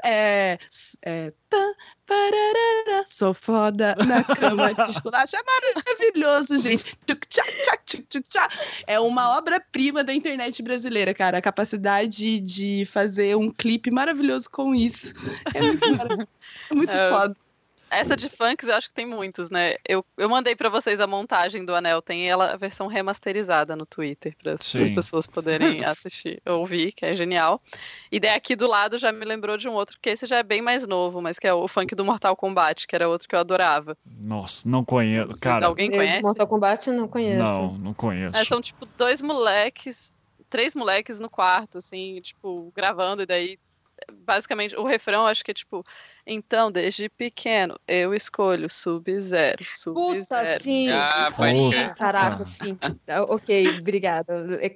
é, 0.03 0.59
é 1.01 1.33
tá, 1.49 1.73
pararara, 2.07 3.03
sou 3.05 3.33
foda 3.33 3.95
na 4.07 4.23
cama 4.23 4.73
de 4.73 4.93
chocolate. 4.93 5.35
É 5.35 5.39
maravilhoso, 5.43 6.57
gente. 6.57 6.97
É 8.87 8.99
uma 8.99 9.37
obra-prima 9.37 10.03
da 10.03 10.13
internet 10.13 10.63
brasileira, 10.63 11.13
cara. 11.13 11.37
A 11.37 11.41
capacidade 11.41 12.39
de 12.39 12.85
fazer 12.85 13.35
um 13.35 13.51
clipe 13.51 13.91
maravilhoso 13.91 14.49
com 14.49 14.73
isso. 14.73 15.13
É 15.53 15.61
muito. 15.61 16.29
É 16.71 16.75
muito 16.75 16.91
É, 16.91 17.09
foda. 17.09 17.35
Essa 17.89 18.15
de 18.17 18.29
funks 18.29 18.67
eu 18.67 18.75
acho 18.75 18.89
que 18.89 18.95
tem 18.95 19.05
muitos, 19.05 19.49
né? 19.49 19.75
Eu, 19.87 20.05
eu 20.17 20.29
mandei 20.29 20.55
pra 20.55 20.67
vocês 20.69 20.99
a 20.99 21.07
montagem 21.07 21.63
do 21.63 21.73
Anel, 21.73 22.01
tem 22.01 22.29
ela 22.29 22.51
a 22.53 22.57
versão 22.57 22.87
remasterizada 22.87 23.75
no 23.75 23.85
Twitter, 23.85 24.35
para 24.41 24.53
as 24.53 24.63
pessoas 24.93 25.25
poderem 25.25 25.83
assistir, 25.85 26.41
ouvir, 26.45 26.91
que 26.91 27.05
é 27.05 27.15
genial. 27.15 27.61
E 28.11 28.19
daí 28.19 28.31
aqui 28.31 28.55
do 28.55 28.67
lado 28.67 28.97
já 28.97 29.11
me 29.11 29.23
lembrou 29.25 29.57
de 29.57 29.69
um 29.69 29.73
outro, 29.73 29.97
que 30.01 30.09
esse 30.09 30.25
já 30.25 30.37
é 30.37 30.43
bem 30.43 30.61
mais 30.61 30.85
novo, 30.85 31.21
mas 31.21 31.39
que 31.39 31.47
é 31.47 31.53
o 31.53 31.67
funk 31.67 31.95
do 31.95 32.03
Mortal 32.03 32.35
Kombat, 32.35 32.85
que 32.87 32.95
era 32.95 33.07
outro 33.07 33.27
que 33.27 33.35
eu 33.35 33.39
adorava. 33.39 33.97
Nossa, 34.25 34.67
não 34.67 34.83
conheço. 34.83 35.27
Vocês- 35.27 35.39
Cara, 35.39 35.67
alguém 35.67 35.89
Eu, 35.89 35.97
conhece? 35.97 36.23
Mortal 36.23 36.47
Kombat 36.47 36.87
eu 36.89 36.93
não 36.95 37.07
conheço. 37.07 37.43
não, 37.43 37.73
não 37.77 37.93
conheço. 37.93 38.37
É, 38.37 38.43
são 38.43 38.61
tipo 38.61 38.85
dois 38.97 39.21
moleques, 39.21 40.13
três 40.49 40.75
moleques 40.75 41.19
no 41.19 41.29
quarto, 41.29 41.77
assim, 41.77 42.19
tipo, 42.21 42.71
gravando, 42.75 43.21
e 43.21 43.25
daí, 43.25 43.59
basicamente, 44.11 44.75
o 44.75 44.83
refrão 44.83 45.25
acho 45.25 45.43
que 45.43 45.51
é 45.51 45.53
tipo, 45.53 45.85
então, 46.25 46.71
desde 46.71 47.09
pequeno, 47.09 47.79
eu 47.87 48.13
escolho 48.13 48.69
Sub-Zero, 48.69 49.57
Puta, 49.57 49.71
Sub-Zero. 50.21 50.63
sim. 50.63 50.89
Ah, 50.91 51.27
Puta. 51.31 51.45
Sim, 51.47 51.93
Caraca, 51.95 52.45
sim. 52.45 52.77
Ah, 53.07 53.23
Ok, 53.23 53.67
obrigada. 53.79 54.59
É 54.61 54.69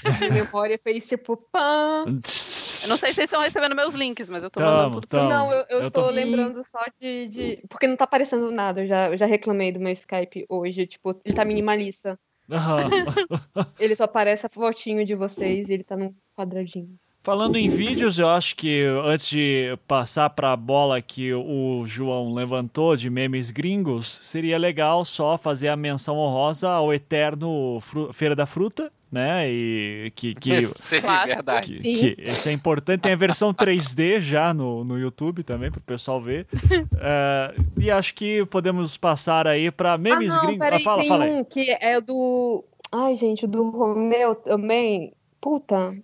Minha 0.20 0.32
memória 0.44 0.78
fez 0.78 1.08
tipo 1.08 1.36
pã. 1.36 2.04
Eu 2.06 2.88
não 2.88 2.96
sei 2.96 3.08
se 3.10 3.14
vocês 3.16 3.18
estão 3.18 3.40
recebendo 3.42 3.74
meus 3.74 3.94
links, 3.94 4.28
mas 4.30 4.42
eu 4.44 4.50
tô 4.50 4.60
Tamo, 4.60 4.70
mandando 4.72 4.94
tudo 4.94 5.06
pra 5.08 5.18
tamo. 5.20 5.30
Não, 5.30 5.52
eu, 5.52 5.64
eu, 5.68 5.80
eu 5.82 5.90
tô, 5.90 6.02
tô- 6.02 6.10
lembrando 6.10 6.64
só 6.64 6.80
de, 7.00 7.28
de- 7.28 7.62
Porque 7.68 7.86
não 7.86 7.96
tá 7.96 8.04
aparecendo 8.04 8.50
nada. 8.50 8.82
Eu 8.82 8.86
já, 8.86 9.10
eu 9.10 9.18
já 9.18 9.26
reclamei 9.26 9.70
do 9.72 9.80
meu 9.80 9.92
Skype 9.92 10.46
hoje. 10.48 10.86
Tipo, 10.86 11.20
ele 11.24 11.34
tá 11.34 11.44
minimalista. 11.44 12.18
Ele 13.78 13.94
só 13.96 14.04
aparece 14.04 14.44
a 14.46 14.48
fotinho 14.48 15.04
de 15.04 15.14
vocês 15.14 15.68
e 15.68 15.72
ele 15.72 15.84
tá 15.84 15.96
num 15.96 16.14
quadradinho. 16.36 16.98
Falando 17.22 17.56
em 17.56 17.68
vídeos, 17.68 18.18
eu 18.18 18.28
acho 18.28 18.56
que 18.56 18.82
antes 19.04 19.28
de 19.28 19.76
passar 19.86 20.30
para 20.30 20.52
a 20.52 20.56
bola 20.56 21.02
que 21.02 21.34
o 21.34 21.82
João 21.86 22.32
levantou 22.32 22.96
de 22.96 23.10
memes 23.10 23.50
gringos, 23.50 24.18
seria 24.22 24.56
legal 24.56 25.04
só 25.04 25.36
fazer 25.36 25.68
a 25.68 25.76
menção 25.76 26.16
honrosa 26.16 26.70
ao 26.70 26.94
eterno 26.94 27.78
Fru- 27.82 28.10
Feira 28.10 28.34
da 28.34 28.46
Fruta, 28.46 28.90
né? 29.12 29.50
E 29.50 30.10
que, 30.16 30.34
que, 30.34 30.66
Sim, 30.76 31.02
Clássico. 31.02 31.34
verdade. 31.34 31.72
que, 31.72 32.14
que 32.14 32.22
isso 32.22 32.48
é 32.48 32.52
importante. 32.52 33.02
Tem 33.02 33.12
a 33.12 33.16
versão 33.16 33.52
3D 33.52 34.18
já 34.18 34.54
no, 34.54 34.82
no 34.82 34.98
YouTube 34.98 35.42
também, 35.42 35.70
para 35.70 35.78
o 35.78 35.82
pessoal 35.82 36.22
ver. 36.22 36.46
É, 37.02 37.54
e 37.78 37.90
acho 37.90 38.14
que 38.14 38.44
podemos 38.46 38.96
passar 38.96 39.46
aí 39.46 39.70
para 39.70 39.96
memes 39.98 40.32
ah, 40.32 40.36
não, 40.36 40.42
gringos. 40.46 40.58
peraí, 40.64 40.80
Ah, 40.80 40.84
fala, 40.84 41.00
tem 41.00 41.08
fala 41.08 41.24
aí. 41.24 41.30
um 41.32 41.44
que 41.44 41.70
é 41.70 42.00
do. 42.00 42.64
Ai, 42.92 43.14
gente, 43.14 43.46
do 43.46 43.68
Romeu 43.70 44.34
também. 44.34 45.12
Puta. 45.40 45.94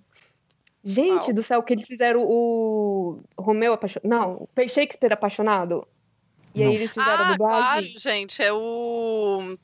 Gente 0.88 1.32
do 1.32 1.42
céu, 1.42 1.62
que 1.64 1.74
eles 1.74 1.84
fizeram 1.84 2.22
o 2.22 3.18
Romeu 3.36 3.72
apaixonado. 3.72 4.08
Não, 4.08 4.34
o 4.56 4.68
Shakespeare 4.68 5.12
apaixonado. 5.12 5.86
E 6.54 6.62
aí 6.62 6.74
eles 6.76 6.92
fizeram 6.92 7.24
a 7.24 7.28
Ah, 7.28 7.32
dublagem. 7.32 7.62
claro, 7.92 7.98
gente, 7.98 8.40
é 8.40 8.52
o... 8.52 9.58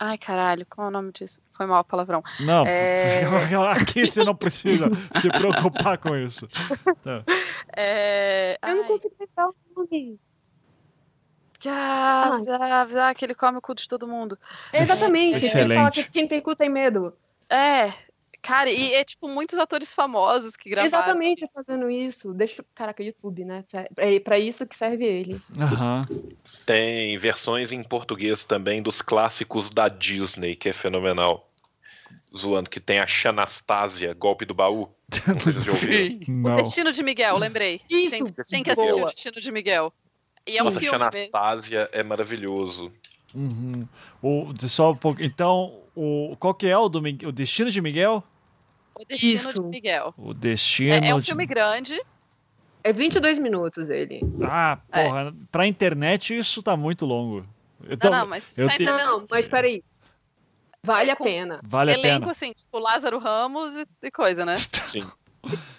Ai, 0.00 0.18
caralho, 0.18 0.66
qual 0.66 0.86
é 0.86 0.90
o 0.90 0.92
nome 0.92 1.12
disso? 1.12 1.40
Foi 1.56 1.64
mal 1.64 1.84
palavrão. 1.84 2.22
Não, 2.40 2.66
É. 2.66 3.22
aqui 3.70 4.04
você 4.04 4.24
não 4.24 4.34
precisa 4.34 4.86
se 5.20 5.28
preocupar 5.28 5.96
com 5.98 6.16
isso. 6.16 6.48
Tá. 7.04 7.22
É... 7.76 8.58
Eu 8.60 8.76
não 8.76 8.84
consigo 8.84 9.14
lembrar 9.18 9.48
o 9.48 9.54
nome. 9.76 10.20
ah, 11.66 12.34
ah, 12.60 13.08
ah, 13.08 13.14
que 13.14 13.24
ele 13.24 13.34
come 13.34 13.58
o 13.58 13.62
cu 13.62 13.74
de 13.76 13.88
todo 13.88 14.08
mundo. 14.08 14.36
Exatamente. 14.72 15.36
Ele 15.36 15.48
fala 15.50 15.64
Excelente. 15.88 16.04
que 16.04 16.10
quem 16.10 16.26
tem 16.28 16.40
cu 16.40 16.54
tem 16.56 16.68
medo. 16.68 17.16
É, 17.48 17.92
cara, 18.42 18.70
e 18.70 18.94
é 18.94 19.04
tipo 19.04 19.28
muitos 19.28 19.58
atores 19.58 19.92
famosos 19.94 20.56
que 20.56 20.70
gravaram. 20.70 20.88
Exatamente 21.04 21.46
fazendo 21.52 21.90
isso. 21.90 22.32
Deixa. 22.32 22.64
Caraca, 22.74 23.02
YouTube, 23.02 23.44
né? 23.44 23.64
É 23.96 24.18
pra 24.20 24.38
isso 24.38 24.66
que 24.66 24.76
serve 24.76 25.04
ele. 25.04 25.40
Aham. 25.58 26.02
Tem 26.64 27.16
versões 27.18 27.72
em 27.72 27.82
português 27.82 28.44
também 28.46 28.82
dos 28.82 29.02
clássicos 29.02 29.70
da 29.70 29.88
Disney, 29.88 30.56
que 30.56 30.68
é 30.68 30.72
fenomenal. 30.72 31.50
Zoando 32.36 32.68
que 32.68 32.80
tem 32.80 32.98
a 33.00 33.06
Xanastasia, 33.06 34.12
golpe 34.14 34.44
do 34.44 34.54
baú. 34.54 34.88
Não 35.26 35.40
sei 35.40 35.52
se 35.52 35.60
já 35.62 35.70
ouviram. 35.72 36.20
O 36.28 36.48
Não. 36.48 36.56
Destino 36.56 36.92
de 36.92 37.02
Miguel, 37.02 37.38
lembrei. 37.38 37.80
Isso, 37.88 38.10
Tem, 38.10 38.24
tem 38.50 38.62
que 38.62 38.70
assistir 38.70 38.92
boa. 38.92 39.06
o 39.06 39.10
Destino 39.10 39.40
de 39.40 39.50
Miguel. 39.50 39.92
E 40.46 40.56
é 40.58 40.62
um 40.62 40.66
Nossa, 40.66 40.80
filme 40.80 40.98
mesmo. 40.98 41.12
Xanastasia 41.12 41.88
é 41.92 42.02
maravilhoso. 42.02 42.92
Uhum. 43.34 43.86
O, 44.22 44.52
só 44.68 44.92
um 44.92 44.96
pouco. 44.96 45.22
Então, 45.22 45.80
o, 45.94 46.36
qual 46.38 46.54
que 46.54 46.66
é 46.66 46.76
o 46.76 46.88
do 46.88 46.98
o 47.26 47.32
Destino 47.32 47.70
de 47.70 47.80
Miguel? 47.80 48.22
O 48.94 49.04
Destino 49.04 49.34
Isso. 49.34 49.62
de 49.62 49.68
Miguel. 49.68 50.14
O 50.16 50.34
Destino 50.34 50.94
É, 50.94 51.08
é 51.08 51.14
um 51.14 51.20
de... 51.20 51.26
filme 51.26 51.46
grande. 51.46 52.00
É 52.82 52.92
22 52.92 53.38
minutos 53.38 53.90
ele. 53.90 54.20
Ah, 54.42 54.78
porra, 54.90 55.34
pra 55.50 55.66
internet 55.66 56.36
isso 56.36 56.62
tá 56.62 56.76
muito 56.76 57.04
longo. 57.04 57.44
Então, 57.88 58.10
não, 58.10 58.20
não, 58.20 58.26
mas 58.26 58.56
eu 58.58 58.68
tá 58.68 58.76
te-? 58.76 58.84
Não, 58.84 59.26
mas 59.30 59.46
peraí. 59.46 59.82
Vale 60.82 61.10
É 61.10 61.12
a 61.12 61.16
pena. 61.16 61.60
vale 61.64 61.90
a 61.92 61.94
Elenco, 61.94 62.20
pena. 62.20 62.30
assim, 62.30 62.52
tipo 62.52 62.78
Lázaro 62.78 63.18
Ramos 63.18 63.76
e, 63.76 63.86
e 64.02 64.10
coisa, 64.10 64.44
né? 64.44 64.54
Sim. 64.86 65.04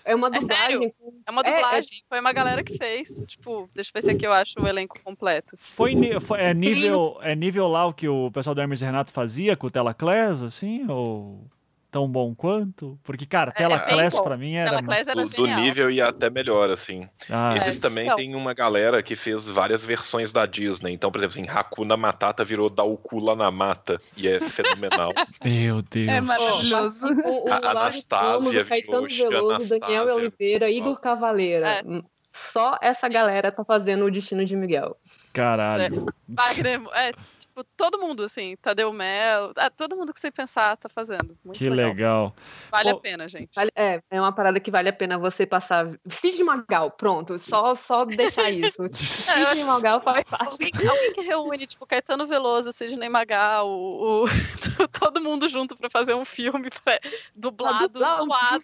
É 0.06 0.16
uma 0.16 0.28
É 0.28 0.32
dublagem. 0.40 0.58
sério? 0.58 0.94
com- 1.00 1.14
É 1.26 1.32
uma 1.32 1.42
É, 1.42 1.50
é- 1.50 1.54
dublagem. 1.56 2.04
Foi 2.10 2.20
uma 2.20 2.34
galera 2.34 2.64
que 2.64 2.78
fez. 2.78 3.24
Tipo, 3.28 3.70
deixa 3.76 3.90
eu 3.90 3.94
ver 3.94 4.02
se 4.04 4.12
aqui 4.12 4.26
eu 4.26 4.34
acho 4.34 4.60
o 4.60 4.68
elenco 4.68 4.98
completo. 5.04 5.56
Foi, 5.60 5.94
foi- 6.20 6.40
é, 6.42 6.54
nível, 6.54 7.18
é 7.22 7.36
nível 7.36 7.68
lá 7.68 7.86
o 7.86 7.94
que 7.94 8.08
o 8.08 8.32
pessoal 8.32 8.56
do 8.56 8.62
Hermes 8.62 8.82
e 8.82 8.86
Renato 8.86 9.12
fazia 9.14 9.56
com 9.56 9.68
o 9.68 9.70
Telaclass, 9.70 10.42
assim? 10.42 10.86
Ou 10.90 11.44
tão 11.92 12.08
bom 12.08 12.34
quanto? 12.36 13.00
Porque, 13.04 13.26
cara, 13.26 13.52
É- 13.56 13.64
é 13.64 13.68
bem 13.68 13.78
Telaclass 13.78 14.16
bom. 14.16 14.24
pra 14.24 14.38
mim 14.38 14.56
era... 14.56 14.70
Telaclass 14.70 15.08
era 15.08 15.26
Do, 15.26 15.32
do 15.32 15.48
nível 15.48 15.92
e 15.92 16.02
até 16.02 16.30
melhor, 16.30 16.70
assim. 16.70 17.08
Ah, 17.30 17.56
Esses 17.58 17.80
também 17.80 18.06
então. 18.06 18.16
tem 18.16 18.36
uma 18.36 18.54
galera 18.54 19.02
que 19.04 19.16
fez 19.16 19.48
várias 19.48 19.84
versões 19.84 20.32
da 20.32 20.46
Disney. 20.46 20.94
Então, 20.94 21.12
por 21.12 21.20
exemplo, 21.20 21.40
assim, 21.40 21.50
Hakuna 21.50 21.98
Matata 21.98 22.44
virou 22.44 22.68
o 22.70 23.20
lá 23.20 23.36
na 23.36 23.52
mata. 23.52 24.00
E 24.16 24.28
é 24.28 24.40
fenomenal. 24.40 25.14
meu 25.44 25.82
Deus. 25.82 26.08
É 26.08 26.22
maravilhoso. 26.22 27.08
O, 27.08 27.48
o 27.48 27.54
A 27.54 27.58
Anastasia 27.58 28.66
Caetano 28.66 29.08
virou 29.08 29.30
Veloso, 29.30 29.80
Daniel. 29.80 30.16
Oliveira, 30.16 30.70
Igor 30.70 31.00
Cavaleira. 31.00 31.68
É. 31.68 31.84
Só 32.32 32.78
essa 32.82 33.10
galera 33.10 33.52
tá 33.52 33.66
fazendo 33.66 34.06
o 34.06 34.12
destino 34.12 34.46
de 34.46 34.56
Miguel. 34.56 34.96
Caralho. 35.34 36.06
Wagner, 36.28 36.82
é, 36.94 37.12
tipo, 37.64 37.70
todo 37.78 38.00
mundo, 38.00 38.24
assim, 38.24 38.56
Tadeu 38.62 38.92
Melo, 38.94 39.54
ah, 39.56 39.70
todo 39.70 39.96
mundo 39.96 40.14
que 40.14 40.20
você 40.20 40.32
pensar 40.32 40.78
tá 40.78 40.88
fazendo. 40.90 41.38
Muito 41.44 41.58
Que 41.58 41.70
legal. 41.70 42.34
Vale 42.72 42.92
Pô, 42.92 42.98
a 42.98 43.00
pena, 43.00 43.28
gente. 43.28 43.50
Vale- 43.56 43.72
é, 43.76 44.02
é 44.10 44.22
uma 44.22 44.32
parada 44.32 44.60
que 44.60 44.72
vale 44.72 44.90
a 44.90 44.94
pena 44.94 45.18
você 45.18 45.46
passar. 45.46 45.88
Cidne 46.08 46.44
Magal, 46.44 46.92
pronto. 46.92 47.38
Só, 47.40 47.76
só 47.76 48.06
deixar 48.06 48.50
isso. 48.52 48.78
Cidne 48.94 49.66
Magal 49.66 50.02
faz 50.02 50.24
parte. 50.26 50.46
Alguém, 50.52 50.72
alguém 50.88 51.14
que 51.14 51.22
reúne, 51.22 51.68
tipo, 51.68 51.86
Caetano 51.86 52.28
Veloso, 52.28 52.72
Sidney 52.72 53.10
Magal, 53.10 53.68
o, 53.70 54.24
o- 54.24 54.28
todo 55.00 55.22
mundo 55.22 55.48
junto 55.50 55.76
pra 55.76 55.90
fazer 55.90 56.14
um 56.14 56.26
filme 56.26 56.70
pra- 56.84 57.00
dublado, 57.36 57.90
Pra 57.90 58.18
dublar 58.18 58.20
zoado. 58.20 58.64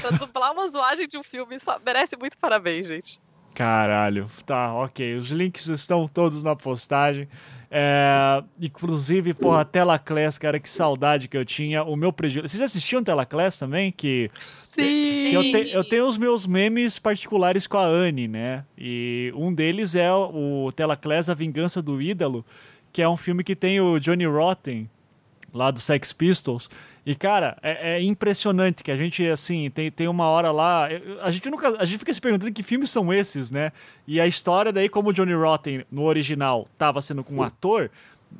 Pra 0.00 0.10
dublar 0.10 0.52
uma 0.52 0.68
zoagem 0.68 1.06
de 1.06 1.18
um 1.18 1.22
filme, 1.22 1.58
só 1.60 1.78
merece 1.84 2.16
muito 2.16 2.38
parabéns, 2.38 2.86
gente. 2.86 3.20
Caralho, 3.54 4.30
tá, 4.46 4.72
ok. 4.72 5.16
Os 5.16 5.28
links 5.28 5.66
estão 5.66 6.08
todos 6.08 6.42
na 6.42 6.56
postagem. 6.56 7.28
É, 7.74 8.44
inclusive, 8.60 9.32
porra, 9.32 9.64
Tela 9.64 9.98
Class, 9.98 10.36
cara, 10.36 10.60
que 10.60 10.68
saudade 10.68 11.26
que 11.26 11.36
eu 11.38 11.44
tinha. 11.44 11.82
O 11.82 11.96
meu 11.96 12.12
prejuízo. 12.12 12.46
Vocês 12.46 12.60
assistiam 12.62 13.02
Tela 13.02 13.24
Class 13.24 13.58
também? 13.58 13.90
Que, 13.90 14.30
Sim! 14.38 14.82
que 15.30 15.32
eu, 15.32 15.42
te- 15.42 15.70
eu 15.72 15.82
tenho 15.82 16.06
os 16.06 16.18
meus 16.18 16.46
memes 16.46 16.98
particulares 16.98 17.66
com 17.66 17.78
a 17.78 17.86
Anne, 17.86 18.28
né? 18.28 18.62
E 18.76 19.32
um 19.34 19.52
deles 19.54 19.94
é 19.94 20.12
o 20.12 20.70
Tela 20.76 20.96
Class, 20.98 21.30
A 21.30 21.34
Vingança 21.34 21.80
do 21.80 22.02
Ídolo, 22.02 22.44
que 22.92 23.00
é 23.00 23.08
um 23.08 23.16
filme 23.16 23.42
que 23.42 23.56
tem 23.56 23.80
o 23.80 23.98
Johnny 23.98 24.26
Rotten, 24.26 24.86
lá 25.54 25.70
do 25.70 25.80
Sex 25.80 26.12
Pistols. 26.12 26.68
E, 27.04 27.16
cara, 27.16 27.56
é, 27.62 27.96
é 27.96 28.02
impressionante 28.02 28.84
que 28.84 28.90
a 28.90 28.96
gente, 28.96 29.26
assim, 29.26 29.68
tem, 29.70 29.90
tem 29.90 30.06
uma 30.06 30.26
hora 30.26 30.52
lá. 30.52 30.88
A 31.20 31.30
gente 31.32 31.50
nunca. 31.50 31.76
A 31.78 31.84
gente 31.84 31.98
fica 31.98 32.14
se 32.14 32.20
perguntando 32.20 32.52
que 32.52 32.62
filmes 32.62 32.90
são 32.90 33.12
esses, 33.12 33.50
né? 33.50 33.72
E 34.06 34.20
a 34.20 34.26
história, 34.26 34.72
daí, 34.72 34.88
como 34.88 35.10
o 35.10 35.12
Johnny 35.12 35.34
Rotten, 35.34 35.84
no 35.90 36.02
original, 36.02 36.66
tava 36.78 37.00
sendo 37.00 37.24
com 37.24 37.34
um 37.34 37.42
ator. 37.42 37.90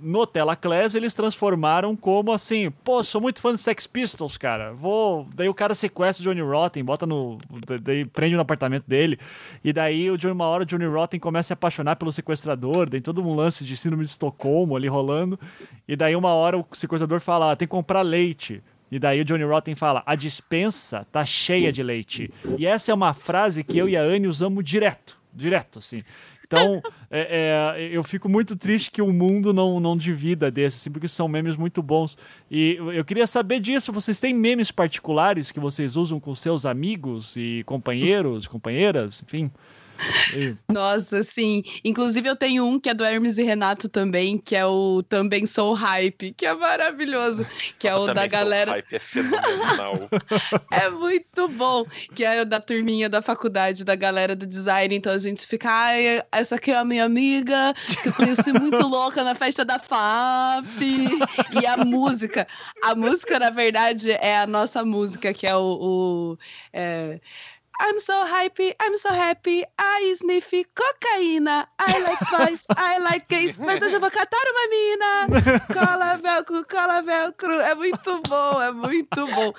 No 0.01 0.27
Tela 0.27 0.57
Class, 0.57 0.95
eles 0.95 1.15
transformaram 1.15 1.95
como 1.97 2.33
assim, 2.33 2.71
pô, 2.85 3.03
sou 3.03 3.21
muito 3.21 3.41
fã 3.41 3.53
de 3.53 3.61
Sex 3.61 3.87
Pistols, 3.87 4.37
cara. 4.37 4.73
Vou. 4.73 5.27
Daí 5.35 5.49
o 5.49 5.55
cara 5.55 5.75
sequestra 5.75 6.23
o 6.23 6.25
Johnny 6.25 6.41
Rotten, 6.41 6.85
bota 6.85 7.07
no. 7.07 7.39
Daí 7.83 8.05
prende 8.05 8.35
no 8.35 8.43
apartamento 8.43 8.85
dele. 8.87 9.19
E 9.63 9.73
daí 9.73 10.11
o 10.11 10.17
Johnny, 10.17 10.33
uma 10.33 10.47
hora 10.47 10.63
o 10.63 10.67
Johnny 10.67 10.87
Rotten 10.87 11.21
começa 11.21 11.47
a 11.47 11.49
se 11.49 11.53
apaixonar 11.53 11.97
pelo 11.97 12.13
sequestrador, 12.13 12.89
tem 12.89 13.01
todo 13.01 13.23
um 13.23 13.35
lance 13.35 13.65
de 13.65 13.77
síndrome 13.77 14.05
de 14.05 14.11
Estocolmo 14.11 14.77
ali 14.77 14.89
rolando. 14.89 15.39
E 15.87 15.97
daí 15.97 16.17
uma 16.17 16.33
hora 16.33 16.59
o 16.59 16.67
sequestrador 16.73 17.21
fala: 17.21 17.53
ah, 17.53 17.57
tem 17.57 17.67
que 17.67 17.73
comprar 17.73 18.03
leite. 18.03 18.63
E 18.93 18.99
daí 18.99 19.23
o 19.23 19.25
Johnny 19.25 19.45
Rotten 19.45 19.75
fala: 19.75 20.03
a 20.05 20.15
dispensa 20.15 21.07
tá 21.11 21.25
cheia 21.25 21.73
de 21.73 21.83
leite. 21.83 22.31
E 22.59 22.67
essa 22.67 22.93
é 22.93 22.95
uma 22.95 23.15
frase 23.15 23.65
que 23.65 23.79
eu 23.79 23.89
e 23.89 23.97
a 23.97 24.03
Anne 24.03 24.29
usamos 24.29 24.63
direto, 24.63 25.19
direto, 25.33 25.79
assim. 25.79 26.03
Então, 26.57 26.83
é- 27.11 27.77
é, 27.81 27.89
eu 27.91 28.03
fico 28.03 28.29
muito 28.29 28.55
triste 28.57 28.91
que 28.91 29.01
o 29.03 29.13
mundo 29.13 29.53
não, 29.53 29.81
não 29.81 29.97
divida 29.97 30.51
desses, 30.51 30.81
assim, 30.81 30.91
porque 30.91 31.09
são 31.09 31.27
memes 31.29 31.57
muito 31.57 31.83
bons. 31.83 32.17
E 32.51 32.75
eu- 32.79 33.05
queria 33.05 33.27
saber 33.27 33.61
disso. 33.61 33.93
Vocês 33.93 34.21
têm 34.21 34.35
memes 34.35 34.71
particulares 34.71 35.51
que 35.51 35.59
vocês 35.61 35.97
usam 35.97 36.21
com 36.21 36.35
seus 36.35 36.67
amigos 36.67 37.37
e 37.37 37.63
companheiros, 37.65 38.47
companheiras, 38.47 39.23
enfim? 39.23 39.51
Nossa, 40.69 41.23
sim. 41.23 41.63
Inclusive, 41.85 42.29
eu 42.29 42.37
tenho 42.37 42.65
um 42.67 42.79
que 42.79 42.89
é 42.89 42.95
do 42.95 43.05
Hermes 43.05 43.39
e 43.39 43.43
Renato 43.43 43.89
também, 43.89 44.39
que 44.39 44.57
é 44.57 44.65
o 44.67 45.03
Também 45.03 45.47
Sou 45.47 45.75
Hype, 45.75 46.33
que 46.33 46.47
é 46.47 46.55
maravilhoso. 46.55 47.47
Que 47.79 47.89
é 47.89 47.95
o 47.95 48.13
da 48.13 48.27
galera. 48.27 48.73
hype 48.73 48.95
é 48.95 48.99
fenomenal. 48.99 50.09
É 50.71 50.89
muito 50.89 51.49
bom. 51.49 51.85
Que 52.15 52.25
é 52.25 52.45
da 52.45 52.61
turminha 52.61 53.09
da 53.09 53.21
faculdade, 53.21 53.85
da 53.85 53.95
galera 53.95 54.35
do 54.35 54.47
design. 54.47 54.95
Então 54.95 55.13
a 55.13 55.19
gente 55.19 55.47
fica, 55.47 55.71
ai, 55.71 56.23
essa 56.33 56.57
aqui 56.57 56.71
é 56.71 56.77
a 56.77 56.85
minha 56.85 57.05
amiga, 57.05 57.75
que 58.03 58.09
eu 58.09 58.13
conheci 58.13 58.53
muito 58.53 58.79
louca 58.87 59.23
na 59.23 59.35
festa 59.35 59.65
da 59.65 59.79
FAP. 59.79 60.81
E 61.61 61.67
a 61.67 61.77
música. 61.85 62.47
A 62.83 62.95
música, 62.95 63.39
na 63.39 63.51
verdade, 63.51 64.13
é 64.13 64.39
a 64.39 64.47
nossa 64.47 64.85
música, 64.85 65.33
que 65.33 65.47
é 65.47 65.57
o. 65.57 65.79
o 65.81 66.39
é, 66.73 67.21
I'm 67.85 67.99
so 67.99 68.25
happy, 68.25 68.73
I'm 68.81 68.97
so 68.97 69.09
happy, 69.11 69.65
I 69.77 70.15
sniff 70.17 70.53
cocaína, 70.73 71.67
I 71.81 71.99
like 72.01 72.31
boys, 72.31 72.65
I 72.77 72.99
like 73.01 73.27
gays, 73.29 73.59
mas 73.59 73.83
hoje 73.83 73.97
eu 73.97 74.01
vou 74.01 74.09
catar 74.11 74.39
uma 74.39 74.69
mina. 74.69 75.59
Cola 75.75 76.17
velcro, 76.17 76.65
cola 76.65 77.03
velcro, 77.03 77.53
é 77.61 77.75
muito 77.75 78.23
bom, 78.29 78.63
é 78.63 78.71
muito 78.71 79.27
bom. 79.35 79.53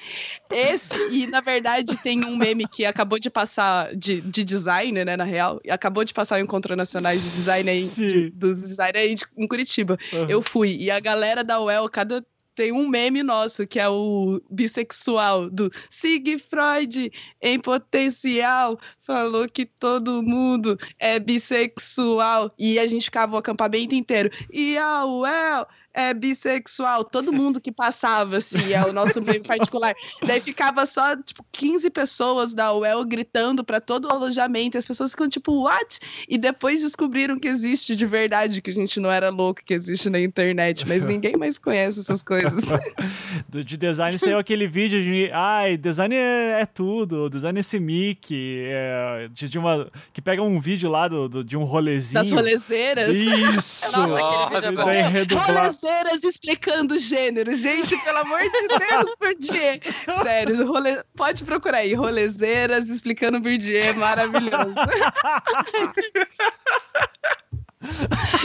Esse, 0.50 0.98
e 1.10 1.28
na 1.28 1.41
verdade 1.41 1.98
tem 1.98 2.24
um 2.24 2.38
meme 2.38 2.66
que 2.66 2.86
acabou 2.86 3.20
de 3.20 3.30
passar 3.30 3.94
de, 3.94 4.22
de 4.22 4.44
design, 4.45 5.04
né, 5.04 5.18
na 5.18 5.26
real, 5.26 5.60
e 5.64 5.70
acabou 5.70 6.06
de 6.06 6.14
passar 6.14 6.38
o 6.38 6.41
Encontro 6.41 6.78
Nacionais 6.78 7.22
de 7.22 7.30
Design 7.30 7.70
aí, 7.70 7.86
de, 7.86 8.30
dos 8.30 8.62
design 8.62 8.98
aí 8.98 9.16
de- 9.16 9.26
em 9.38 9.48
Curitiba. 9.48 9.98
Uhum. 10.14 10.30
Eu 10.30 10.41
fui, 10.41 10.78
e 10.80 10.90
a 10.90 11.00
galera 11.02 11.44
da 11.44 11.60
UEL, 11.60 11.90
cada 11.90 12.26
tem 12.55 12.71
um 12.71 12.88
meme 12.88 13.23
nosso, 13.23 13.65
que 13.65 13.80
é 13.80 13.88
o 13.88 14.41
bissexual, 14.49 15.49
do 15.49 15.71
Sig 15.89 16.38
Freud, 16.38 17.11
em 17.41 17.59
potencial, 17.59 18.80
falou 19.01 19.47
que 19.47 19.65
todo 19.65 20.23
mundo 20.23 20.77
é 20.99 21.19
bissexual. 21.19 22.53
E 22.57 22.80
a 22.80 22.88
gente 22.88 23.05
ficava 23.05 23.35
o 23.35 23.38
acampamento 23.38 23.95
inteiro. 23.95 24.30
E 24.51 24.77
a 24.77 25.05
UEL 25.05 25.67
é 25.94 26.14
bissexual. 26.14 27.03
Todo 27.03 27.32
mundo 27.34 27.61
que 27.61 27.72
passava, 27.72 28.38
assim, 28.38 28.74
é 28.74 28.84
o 28.86 28.91
nosso 28.94 29.22
meme 29.22 29.41
particular. 29.48 29.94
Daí 30.26 30.40
ficava 30.41 30.86
só, 30.86 31.15
tipo, 31.15 31.45
15 31.52 31.90
pessoas 31.90 32.53
da 32.53 32.74
UEL 32.74 33.06
gritando 33.06 33.64
pra 33.64 33.80
todo 33.80 34.06
o 34.06 34.11
alojamento. 34.11 34.78
E 34.78 34.80
as 34.80 34.86
pessoas 34.86 35.11
ficam 35.11 35.30
tipo, 35.30 35.64
what? 35.64 35.99
E 36.28 36.38
depois 36.38 36.82
descobriram 36.82 37.38
que 37.40 37.48
existe 37.48 37.95
de 37.95 38.06
verdade, 38.06 38.61
que 38.61 38.70
a 38.70 38.74
gente 38.74 38.99
não 38.99 39.11
era 39.11 39.30
louco, 39.30 39.61
que 39.64 39.74
existe 39.74 40.10
na 40.10 40.20
internet. 40.20 40.88
Mas 40.88 41.03
ninguém 41.06 41.36
mais 41.38 41.57
conhece 41.57 41.99
essas 41.99 42.24
coisas. 42.24 42.65
Do- 43.49 43.64
de 43.64 43.78
design 43.78 44.18
saiu 44.18 44.38
aquele 44.40 44.68
vídeo 44.68 45.02
de 45.03 45.30
ai, 45.32 45.78
design 45.78 46.15
é, 46.15 46.61
é 46.61 46.65
tudo, 46.65 47.30
design 47.30 47.57
é 47.57 47.61
esse 47.61 47.80
mic, 47.80 48.34
é, 48.68 49.30
de, 49.32 49.48
de 49.49 49.60
uma 49.60 49.88
que 50.11 50.22
pega 50.22 50.41
um 50.41 50.60
vídeo 50.60 50.90
lá 50.90 51.07
do, 51.07 51.30
do- 51.30 51.44
de 51.44 51.56
um 51.57 51.64
rolezinho. 51.64 52.14
Das 52.15 52.32
rolezeiras. 52.32 53.15
Isso. 53.15 53.98
Nossa, 53.99 54.15
aquele 54.15 54.56
vídeo 54.56 54.68
é 54.68 54.72
bom. 54.72 54.86
Daí 54.86 55.02
redublar. 55.03 55.48
Rolezeiras 55.84 56.23
explicando 56.23 56.97
gênero. 56.97 57.53
Gente, 57.55 57.97
pelo 58.03 58.19
amor 58.19 58.39
de 58.39 58.68
Deus, 58.68 59.15
Bourdieu. 59.19 59.81
Sério, 60.23 60.65
role... 60.65 61.03
pode 61.15 61.43
procurar 61.43 61.80
aí. 61.80 61.93
Rolezeiras 61.93 62.89
explicando 62.89 63.41
Bourdieu. 63.41 63.93
Maravilhoso. 63.95 64.76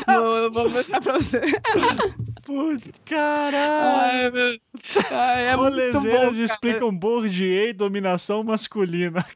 vou, 0.06 0.50
vou 0.50 0.68
mostrar 0.68 1.00
pra 1.00 1.12
você. 1.14 1.40
Putz, 2.44 2.90
caralho. 3.04 4.00
Ai, 4.00 4.30
meu... 4.32 4.58
Ai, 5.12 5.46
é 5.46 5.56
muito 5.56 5.70
Rolezeiras 5.70 6.20
bom, 6.20 6.30
cara. 6.32 6.42
explicam 6.42 6.92
Bourdieu 6.94 7.68
e 7.68 7.72
dominação 7.72 8.42
masculina. 8.42 9.24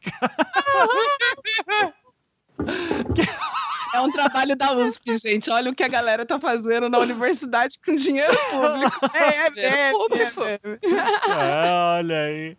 É 3.95 4.01
um 4.01 4.11
trabalho 4.11 4.57
da 4.57 4.73
USP, 4.73 5.17
gente. 5.19 5.51
Olha 5.51 5.71
o 5.71 5.75
que 5.75 5.83
a 5.85 5.89
galera 5.89 6.25
tá 6.25 6.39
fazendo 6.41 6.89
na 6.89 6.99
universidade 6.99 7.77
com 7.85 7.95
dinheiro 7.95 8.37
público. 8.51 9.01
É, 9.15 9.61
é, 9.61 9.89
é, 9.89 9.91
público. 9.93 10.43
é, 10.45 10.55
é. 10.55 10.79
É, 11.31 11.73
olha 11.99 12.21
aí. 12.23 12.57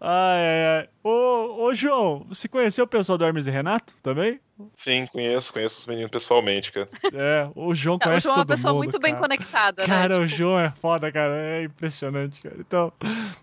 Ai, 0.00 0.40
ai, 0.40 0.64
ai. 0.80 0.88
Ô, 1.04 1.64
ô, 1.64 1.74
João, 1.74 2.24
você 2.28 2.48
conheceu 2.48 2.84
o 2.84 2.88
pessoal 2.88 3.18
do 3.18 3.24
Hermes 3.24 3.46
e 3.46 3.50
Renato 3.50 3.94
também? 4.02 4.40
Sim, 4.76 5.06
conheço, 5.06 5.52
conheço 5.52 5.80
os 5.80 5.86
meninos 5.86 6.10
pessoalmente, 6.10 6.72
cara. 6.72 6.88
É, 7.12 7.48
o 7.54 7.74
João 7.74 7.96
O 7.96 7.98
conhece 7.98 8.22
João 8.24 8.36
é 8.36 8.38
uma 8.38 8.46
todo 8.46 8.56
pessoa 8.56 8.72
mundo, 8.72 8.82
muito 8.84 8.98
bem 9.00 9.12
cara. 9.12 9.22
conectada, 9.22 9.84
Cara, 9.86 10.18
né? 10.18 10.24
o 10.24 10.26
João 10.26 10.58
é 10.58 10.70
foda, 10.80 11.10
cara. 11.12 11.34
É 11.34 11.64
impressionante, 11.64 12.40
cara. 12.40 12.56
Então, 12.58 12.92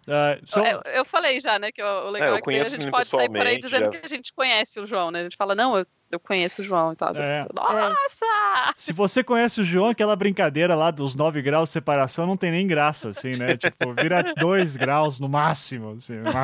ah, 0.08 0.38
só- 0.46 0.66
Eu, 0.66 0.82
eu 0.96 1.06
falei 1.06 1.40
já, 1.40 1.60
né, 1.60 1.72
que 1.72 1.84
o 1.84 2.08
o 2.08 2.10
legal 2.10 2.36
É, 2.36 2.38
é, 2.38 2.42
que 2.42 2.50
a 2.60 2.70
gente 2.70 2.90
pode 2.90 3.10
sair 3.10 3.30
por 3.30 3.46
aí 3.46 3.60
dizendo 3.60 3.84
já. 3.84 3.90
que 4.00 4.06
a 4.06 4.10
gente 4.10 4.34
conhece 4.34 4.80
o 4.80 4.88
João, 4.88 5.12
né? 5.12 5.20
A 5.20 5.24
gente 5.24 5.36
fala, 5.38 5.54
não, 5.54 5.78
eu, 5.78 5.86
eu 6.12 6.20
conheço 6.20 6.62
o 6.62 6.66
João 6.66 6.94
e 6.94 6.96
tal. 6.96 7.10
É. 7.10 7.14
pessoas, 7.14 7.48
Nossa! 7.54 8.74
se 8.76 8.92
você 8.94 9.24
conhece 9.24 9.62
o 9.62 9.64
João, 9.64 9.90
aquela 9.90 10.16
brincadeira 10.16 10.76
lá 10.76 10.92
dos 10.92 11.16
9 11.16 11.42
graus 11.42 11.70
de 11.70 11.74
separação 11.74 12.26
não 12.26 12.36
tem 12.36 12.52
nem 12.52 12.66
graça, 12.68 13.10
assim, 13.10 13.32
né? 13.38 13.56
tipo, 13.58 13.94
vira 13.94 14.34
2 14.38 14.76
graus 14.76 15.20
no 15.20 15.30
máximo, 15.30 15.92
assim. 15.98 16.18
ma- 16.18 16.44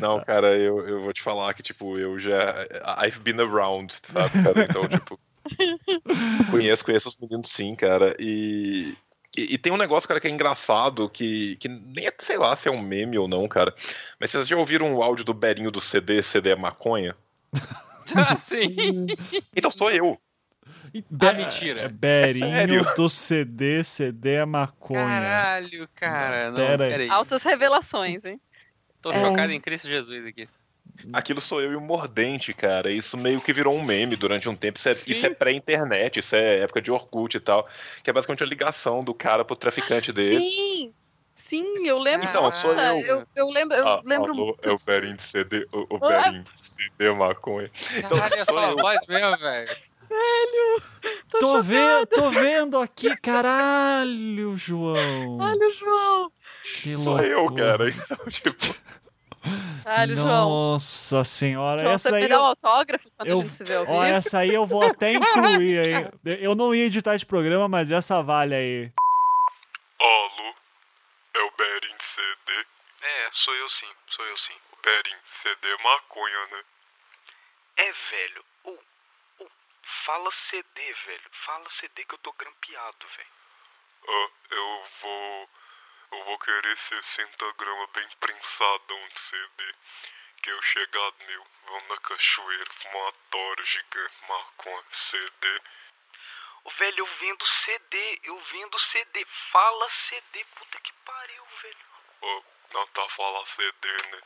Não, 0.00 0.20
cara, 0.22 0.56
eu, 0.56 0.86
eu 0.86 1.02
vou 1.02 1.12
te 1.12 1.22
falar 1.22 1.52
que, 1.54 1.62
tipo, 1.62 1.98
eu 1.98 2.18
já. 2.18 2.66
I've 3.04 3.18
been 3.20 3.40
around, 3.40 3.92
sabe, 3.94 4.42
cara? 4.42 4.62
Então, 4.68 4.88
tipo. 4.88 5.18
conheço, 6.50 6.84
conheço 6.84 7.08
os 7.08 7.18
meninos 7.18 7.48
sim, 7.48 7.74
cara. 7.74 8.14
E. 8.18 8.94
E, 9.36 9.54
e 9.54 9.58
tem 9.58 9.70
um 9.70 9.76
negócio, 9.76 10.08
cara, 10.08 10.18
que 10.18 10.26
é 10.26 10.30
engraçado, 10.30 11.10
que, 11.10 11.56
que 11.56 11.68
nem 11.68 12.06
é, 12.06 12.14
sei 12.20 12.38
lá, 12.38 12.56
se 12.56 12.68
é 12.68 12.70
um 12.72 12.80
meme 12.80 13.18
ou 13.18 13.28
não, 13.28 13.46
cara. 13.46 13.74
Mas 14.18 14.30
vocês 14.30 14.48
já 14.48 14.56
ouviram 14.56 14.94
o 14.94 15.02
áudio 15.02 15.24
do 15.26 15.34
Berinho 15.34 15.70
do 15.70 15.78
CD, 15.80 16.22
CD 16.22 16.50
é 16.50 16.56
maconha? 16.56 17.14
Ah, 18.14 18.36
sim. 18.40 19.06
Então 19.54 19.70
sou 19.70 19.90
eu. 19.90 20.18
E 20.92 21.04
Ah, 21.20 21.32
mentira. 21.32 21.82
é 21.82 21.88
Berinho 21.88 22.50
sério? 22.50 22.94
do 22.96 23.08
CD, 23.08 23.84
CD 23.84 24.34
é 24.34 24.44
maconha. 24.44 25.00
Caralho, 25.04 25.88
cara. 25.94 26.48
Não, 26.50 26.56
Pera 26.56 26.84
aí. 26.84 26.90
peraí. 26.90 27.08
Altas 27.10 27.42
revelações, 27.42 28.24
hein? 28.24 28.40
Tô 29.02 29.12
É. 29.12 29.20
chocado 29.20 29.52
em 29.52 29.60
Cristo 29.60 29.88
Jesus 29.88 30.26
aqui. 30.26 30.48
Aquilo 31.12 31.40
sou 31.40 31.60
eu 31.60 31.72
e 31.72 31.76
o 31.76 31.80
Mordente, 31.80 32.54
cara. 32.54 32.90
Isso 32.90 33.16
meio 33.18 33.40
que 33.40 33.52
virou 33.52 33.74
um 33.76 33.84
meme 33.84 34.16
durante 34.16 34.48
um 34.48 34.56
tempo. 34.56 34.78
Isso 34.78 34.88
é, 34.88 35.28
é 35.28 35.30
pré-internet, 35.34 36.20
isso 36.20 36.34
é 36.34 36.60
época 36.60 36.80
de 36.80 36.90
Orkut 36.90 37.36
e 37.36 37.40
tal. 37.40 37.68
Que 38.02 38.10
é 38.10 38.12
basicamente 38.12 38.42
a 38.42 38.46
ligação 38.46 39.04
do 39.04 39.12
cara 39.12 39.44
pro 39.44 39.54
traficante 39.56 40.12
dele. 40.12 40.40
Sim! 40.40 40.94
Sim, 41.48 41.86
eu 41.86 41.98
lembro. 41.98 42.28
Então, 42.28 42.50
sou 42.50 42.74
Nossa, 42.74 42.94
eu. 43.06 43.18
eu. 43.18 43.26
Eu 43.36 43.48
lembro, 43.50 43.76
eu 43.76 43.86
Ah, 43.86 44.02
lembro 44.04 44.32
alô, 44.32 44.46
muito. 44.46 44.68
é 44.68 44.72
o 44.72 44.76
Berinho 44.84 45.16
de 45.16 45.22
CD, 45.22 45.64
o, 45.72 45.94
o. 45.94 45.98
Berinho 46.00 46.42
de 46.42 46.50
CD 46.60 47.12
maconha. 47.12 47.70
Caralho, 48.02 48.34
é 48.34 48.44
só 48.44 48.58
a 48.58 48.74
voz 48.74 48.98
mesmo, 49.08 49.36
velho. 49.38 49.76
Tô, 51.38 51.62
ve 51.62 52.06
tô 52.06 52.30
vendo 52.30 52.78
aqui, 52.78 53.16
caralho, 53.16 54.56
João. 54.56 55.38
Olha 55.38 55.68
o 55.68 55.70
João! 55.70 56.32
que 56.82 56.96
Sou 56.96 57.18
eu, 57.20 57.52
cara. 57.54 57.88
Então, 57.90 58.18
tipo, 58.28 58.74
Caralho, 59.84 60.16
João. 60.16 60.48
Nossa 60.48 61.22
senhora, 61.22 61.82
João, 61.82 61.92
essa 61.94 62.08
você 62.10 62.14
aí. 62.16 62.28
dá 62.28 62.36
um 62.36 62.40
Eu, 62.40 62.44
autógrafo 62.46 63.08
quando 63.16 63.28
eu- 63.28 63.38
a 63.38 63.42
gente 63.42 63.52
se 63.52 63.64
vê 63.64 63.74
ao 63.76 63.82
ó, 63.84 63.86
vivo? 63.86 64.02
essa 64.04 64.38
aí 64.38 64.52
eu 64.52 64.66
vou 64.66 64.82
até 64.82 65.12
incluir 65.14 65.78
aí. 65.78 66.38
Eu 66.40 66.56
não 66.56 66.74
ia 66.74 66.86
editar 66.86 67.14
esse 67.14 67.24
programa, 67.26 67.68
mas 67.68 67.88
essa 67.90 68.20
vale 68.22 68.54
aí. 68.54 68.92
É 71.66 71.80
Berin 71.80 71.98
CD? 71.98 72.66
É, 73.02 73.28
sou 73.32 73.54
eu 73.56 73.68
sim, 73.68 73.92
sou 74.06 74.24
eu 74.24 74.36
sim. 74.36 74.56
O 74.70 74.76
Berin 74.76 75.18
CD 75.42 75.68
é 75.68 75.82
maconha, 75.82 76.46
né? 76.46 76.64
É, 77.76 77.92
velho. 77.92 78.44
Ou, 78.62 78.84
ou, 79.40 79.50
fala 79.82 80.30
CD, 80.30 80.92
velho. 80.92 81.28
Fala 81.32 81.68
CD 81.68 82.04
que 82.04 82.14
eu 82.14 82.18
tô 82.18 82.32
grampeado, 82.34 83.08
velho. 83.08 83.30
Ah, 84.08 84.30
eu 84.50 84.90
vou. 85.00 85.50
Eu 86.12 86.24
vou 86.24 86.38
querer 86.38 86.76
60 86.76 87.52
gramas 87.54 87.90
bem 87.90 88.08
prensadão 88.20 89.08
de 89.08 89.20
CD. 89.20 89.74
Que 90.42 90.50
eu 90.50 90.62
chegar 90.62 91.12
meu, 91.26 91.46
vamos 91.64 91.88
na 91.88 91.98
cachoeira, 91.98 92.72
fumar 92.72 93.02
uma 93.02 93.12
tora 93.28 93.64
gigante, 93.64 94.14
maconha, 94.28 94.84
CD. 94.92 95.62
Velho, 96.68 97.00
eu 97.00 97.06
vendo 97.06 97.46
CD, 97.46 98.20
eu 98.24 98.38
vendo 98.38 98.78
CD. 98.78 99.24
Fala 99.28 99.88
CD, 99.88 100.44
puta 100.56 100.80
que 100.80 100.92
pariu, 100.92 101.44
velho. 101.62 101.86
Não 102.72 102.86
tá 102.88 103.08
falando 103.08 103.46
CD, 103.46 103.88
né? 104.10 104.22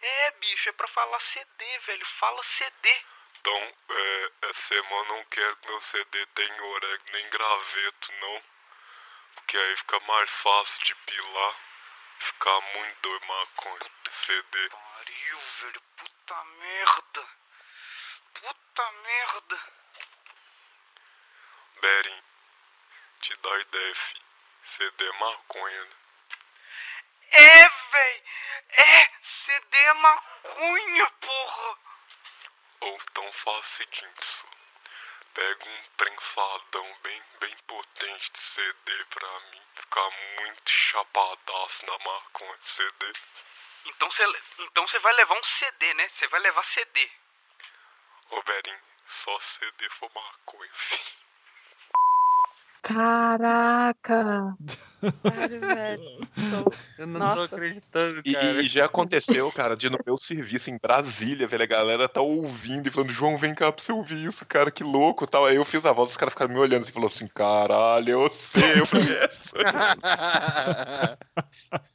É, 0.00 0.30
bicho, 0.32 0.68
é 0.68 0.72
pra 0.72 0.88
falar 0.88 1.18
CD, 1.20 1.78
velho. 1.80 2.06
Fala 2.06 2.42
CD. 2.42 3.04
Então, 3.38 3.74
é, 3.90 4.32
essa 4.42 4.62
semana 4.62 5.08
eu 5.10 5.16
não 5.16 5.24
quero 5.24 5.56
que 5.56 5.68
meu 5.68 5.80
CD 5.80 6.26
tenha 6.26 6.64
orégano 6.64 7.12
nem 7.12 7.28
graveto, 7.30 8.12
não. 8.20 8.42
Porque 9.34 9.56
aí 9.56 9.76
fica 9.76 10.00
mais 10.00 10.30
fácil 10.30 10.84
de 10.84 10.94
pilar. 10.94 11.56
Ficar 12.20 12.60
muito 12.60 13.00
doido 13.02 13.26
maconha. 13.26 13.90
CD. 14.12 14.68
Pariu, 14.70 15.38
velho. 15.38 15.82
Puta 15.96 16.44
merda. 16.44 17.28
Puta 18.34 18.92
merda. 18.92 19.81
Berin, 21.82 22.22
te 23.20 23.36
dá 23.38 23.58
ideia, 23.58 23.94
fi. 23.96 24.22
CD 24.76 25.04
é 25.04 25.12
maconha, 25.18 25.84
né? 25.84 25.96
É, 27.32 27.68
véi. 27.68 28.24
É, 28.68 29.10
CD 29.20 29.76
é 29.78 29.92
maconha, 29.94 31.10
porra. 31.10 31.78
Ou 32.82 33.00
então 33.02 33.32
faz 33.32 33.58
o 33.58 33.68
seguinte, 33.68 34.24
só. 34.24 34.46
Pega 35.34 35.68
um 35.68 35.82
prensadão 35.96 36.98
bem, 37.02 37.22
bem 37.40 37.56
potente 37.66 38.30
de 38.30 38.38
CD 38.38 39.04
pra 39.06 39.40
mim. 39.40 39.62
Ficar 39.74 40.10
muito 40.38 40.70
chapadaço 40.70 41.84
na 41.84 41.98
maconha 41.98 42.58
de 42.58 42.68
CD. 42.68 43.12
Então 43.86 44.08
você 44.08 44.24
então 44.58 44.86
cê 44.86 45.00
vai 45.00 45.12
levar 45.14 45.34
um 45.34 45.42
CD, 45.42 45.94
né? 45.94 46.08
Você 46.08 46.28
vai 46.28 46.38
levar 46.38 46.62
CD. 46.62 47.10
Ô, 48.30 48.40
Berin, 48.42 48.78
só 49.08 49.40
CD 49.40 49.90
for 49.90 50.12
maconha, 50.14 50.70
fi. 50.74 51.22
Caraca! 52.82 54.56
Velho. 55.00 56.20
Eu 56.98 57.06
não 57.06 57.18
Nossa. 57.18 57.48
tô 57.48 57.56
acreditando, 57.56 58.20
E, 58.24 58.32
cara. 58.32 58.62
e 58.62 58.68
já 58.68 58.84
aconteceu, 58.84 59.50
cara, 59.50 59.76
de 59.76 59.90
no 59.90 59.98
meu 60.06 60.16
serviço 60.16 60.70
em 60.70 60.78
Brasília, 60.80 61.46
velho, 61.46 61.64
a 61.64 61.66
galera 61.66 62.08
tá 62.08 62.20
ouvindo 62.20 62.86
e 62.86 62.90
falando, 62.90 63.12
João, 63.12 63.36
vem 63.36 63.54
cá 63.54 63.72
pra 63.72 63.82
você 63.82 63.92
ouvir 63.92 64.24
isso, 64.24 64.46
cara, 64.46 64.70
que 64.70 64.84
louco 64.84 65.26
tal. 65.26 65.46
Aí 65.46 65.56
eu 65.56 65.64
fiz 65.64 65.84
a 65.84 65.92
voz, 65.92 66.10
os 66.10 66.16
caras 66.16 66.32
ficaram 66.34 66.52
me 66.52 66.60
olhando 66.60 66.86
e 66.88 66.92
falou 66.92 67.08
assim, 67.08 67.26
caralho, 67.28 68.10
eu 68.10 68.30
sei, 68.30 68.80
eu 68.80 68.86
conheço. 68.90 69.56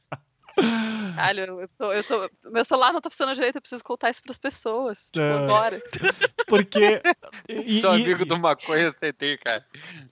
Caralho, 1.14 1.40
eu, 1.40 1.60
eu 1.62 1.68
tô, 1.78 1.92
eu 1.92 2.04
tô- 2.04 2.30
Meu 2.50 2.64
celular 2.64 2.92
não 2.92 3.00
tá 3.00 3.10
funcionando 3.10 3.34
direito, 3.34 3.56
eu 3.56 3.60
preciso 3.60 3.82
contar 3.84 4.10
isso 4.10 4.22
pras 4.22 4.38
pessoas. 4.38 5.06
Tipo, 5.12 5.20
É. 5.20 5.32
agora. 5.44 5.82
Porque. 6.48 7.00
e- 7.48 7.80
Sou 7.80 7.96
e- 7.98 8.02
amigo 8.02 8.24
do 8.24 8.38
maconha 8.38 8.92
CD, 8.92 9.36
cara. 9.38 9.64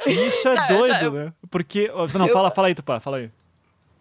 e 0.06 0.10
Isso 0.27 0.48
é 0.48 0.55
Não, 0.55 0.62
eu 0.62 0.89
já- 0.89 0.98
doido, 1.01 1.10
né? 1.16 1.32
Porque. 1.51 1.90
Não, 2.14 2.28
fala, 2.28 2.51
fala 2.51 2.68
aí, 2.68 2.74
Tupá, 2.74 2.98
fala 3.01 3.18
aí. 3.18 3.31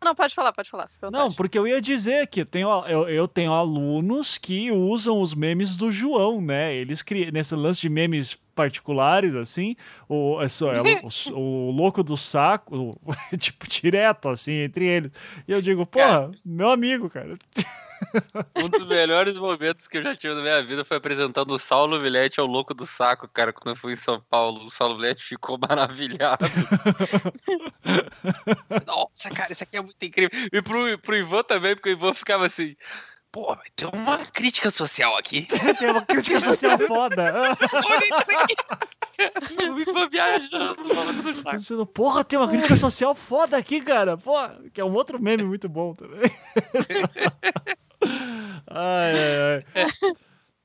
Não, 0.03 0.13
pode 0.13 0.35
falar, 0.35 0.53
pode 0.53 0.69
falar. 0.69 0.87
Não, 1.11 1.33
porque 1.33 1.57
eu 1.57 1.67
ia 1.67 1.81
dizer 1.81 2.27
que 2.27 2.41
eu 2.41 2.45
tenho, 2.45 2.69
eu, 2.87 3.09
eu 3.09 3.27
tenho 3.27 3.51
alunos 3.51 4.37
que 4.37 4.71
usam 4.71 5.19
os 5.19 5.33
memes 5.33 5.75
do 5.75 5.89
João, 5.89 6.39
né? 6.39 6.75
Eles 6.75 7.01
criam 7.01 7.31
nesse 7.31 7.55
lance 7.55 7.81
de 7.81 7.89
memes 7.89 8.37
particulares, 8.55 9.35
assim, 9.35 9.75
o, 10.09 10.41
é 10.41 10.47
só- 10.47 10.71
é 10.71 10.81
o, 10.81 10.85
o 11.37 11.71
louco 11.71 12.01
do 12.03 12.15
saco, 12.17 12.97
o- 13.05 13.13
tipo, 13.37 13.67
direto, 13.67 14.29
assim, 14.29 14.53
entre 14.53 14.85
eles. 14.85 15.11
E 15.47 15.51
eu 15.51 15.61
digo, 15.61 15.85
porra, 15.85 16.31
meu 16.43 16.69
amigo, 16.69 17.09
cara. 17.09 17.33
Um 18.55 18.67
dos 18.69 18.85
melhores 18.85 19.37
momentos 19.37 19.87
que 19.87 19.97
eu 19.97 20.03
já 20.03 20.15
tive 20.15 20.35
na 20.35 20.41
minha 20.41 20.61
vida 20.63 20.83
foi 20.83 20.97
apresentando 20.97 21.51
o 21.51 21.57
Saulo 21.59 21.99
Vilete 21.99 22.39
ao 22.41 22.45
Louco 22.45 22.73
do 22.73 22.85
Saco, 22.85 23.27
cara, 23.27 23.53
quando 23.53 23.73
eu 23.73 23.79
fui 23.81 23.93
em 23.93 23.95
São 23.95 24.21
Paulo. 24.29 24.65
O 24.65 24.69
Saulo 24.69 24.97
Vilete 24.97 25.23
ficou 25.23 25.57
maravilhado. 25.57 26.45
Nossa, 28.85 29.29
cara, 29.31 29.51
isso 29.51 29.63
aqui 29.63 29.77
é 29.77 29.81
muito 29.81 30.01
incrível. 30.03 30.29
E 30.51 30.61
pro, 30.61 30.97
pro 30.99 31.15
Ivan 31.15 31.43
também, 31.43 31.73
porque 31.75 31.89
o 31.89 31.93
Ivan 31.93 32.13
ficava 32.13 32.45
assim. 32.45 32.75
Pô, 33.35 33.53
ter 33.75 33.85
uma 33.93 34.19
crítica 34.19 34.71
social 34.71 35.17
aqui. 35.17 35.45
Tem 35.77 35.89
uma 35.89 36.01
crítica 36.05 36.39
social 36.39 36.79
foda. 36.79 37.33
Olha 37.35 38.05
isso 38.05 38.37
aqui. 38.37 38.55
O 39.69 39.77
Ivan 39.77 40.07
viajando 40.09 41.85
Porra, 41.85 42.23
tem 42.23 42.39
uma 42.39 42.47
crítica 42.47 42.77
social 42.77 43.13
foda 43.13 43.57
aqui, 43.57 43.81
cara. 43.81 44.15
Porra, 44.15 44.57
que 44.73 44.79
é 44.79 44.85
um 44.85 44.93
outro 44.93 45.21
meme 45.21 45.43
muito 45.43 45.67
bom 45.67 45.93
também. 45.93 46.21
ai, 48.71 49.13
ai, 49.13 49.65
ai. 49.75 49.91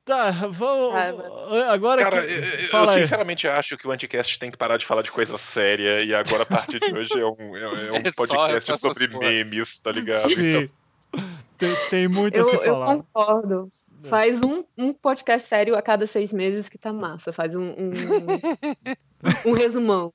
Tá, 0.05 0.31
vamos. 0.49 0.95
Ai, 0.95 1.13
Agora. 1.71 2.03
Cara, 2.03 2.23
que- 2.25 2.33
eu, 2.33 2.85
eu 2.85 2.89
sinceramente 3.01 3.49
acho 3.49 3.77
que 3.77 3.87
o 3.89 3.91
Anticast 3.91 4.39
tem 4.39 4.49
que 4.51 4.57
parar 4.57 4.77
de 4.77 4.87
falar 4.87 5.03
de 5.03 5.11
coisa 5.11 5.37
séria 5.37 6.03
e 6.05 6.15
agora, 6.15 6.45
a 6.45 6.47
partir 6.47 6.79
de 6.79 6.93
hoje, 6.95 7.19
é 7.21 7.27
um, 7.27 7.57
é- 7.57 7.89
é 7.89 7.93
um 7.93 7.97
É 7.97 8.13
só- 8.13 8.27
podcast 8.27 8.71
é 8.71 8.77
sobre 8.77 9.09
memes, 9.09 9.81
tá 9.81 9.91
ligado? 9.91 10.29
Sim. 10.29 10.71
Tem, 11.61 11.77
tem 11.91 12.09
muito 12.09 12.37
Eu, 12.37 12.41
a 12.41 12.45
se 12.45 12.57
eu 12.57 12.65
falar. 12.65 12.97
concordo. 12.97 13.69
Faz 14.05 14.41
um, 14.41 14.65
um 14.79 14.95
podcast 14.95 15.47
sério 15.47 15.77
a 15.77 15.83
cada 15.83 16.07
seis 16.07 16.33
meses 16.33 16.71
que 16.71 16.79
tá 16.79 16.91
massa. 16.91 17.35
Faz 17.35 17.55
um, 17.55 17.73
um, 17.73 17.91
um 19.45 19.53
resumão. 19.53 20.11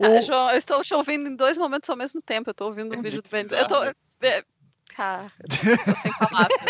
Ah, 0.00 0.22
João, 0.22 0.50
eu 0.50 0.56
estou 0.56 0.82
te 0.82 0.94
ouvindo 0.94 1.28
em 1.28 1.36
dois 1.36 1.58
momentos 1.58 1.90
ao 1.90 1.96
mesmo 1.96 2.22
tempo. 2.22 2.48
Eu 2.48 2.54
tô 2.54 2.64
ouvindo 2.64 2.96
um 2.96 3.02
vídeo 3.02 3.20
do 3.20 3.28
Benz. 3.28 3.52
Eu 3.52 3.66
tô. 3.66 3.84
é, 3.84 4.42
Cara, 4.96 5.30
eu 5.40 5.76
tô 5.76 5.94
sem 6.00 6.12
palavras. 6.18 6.60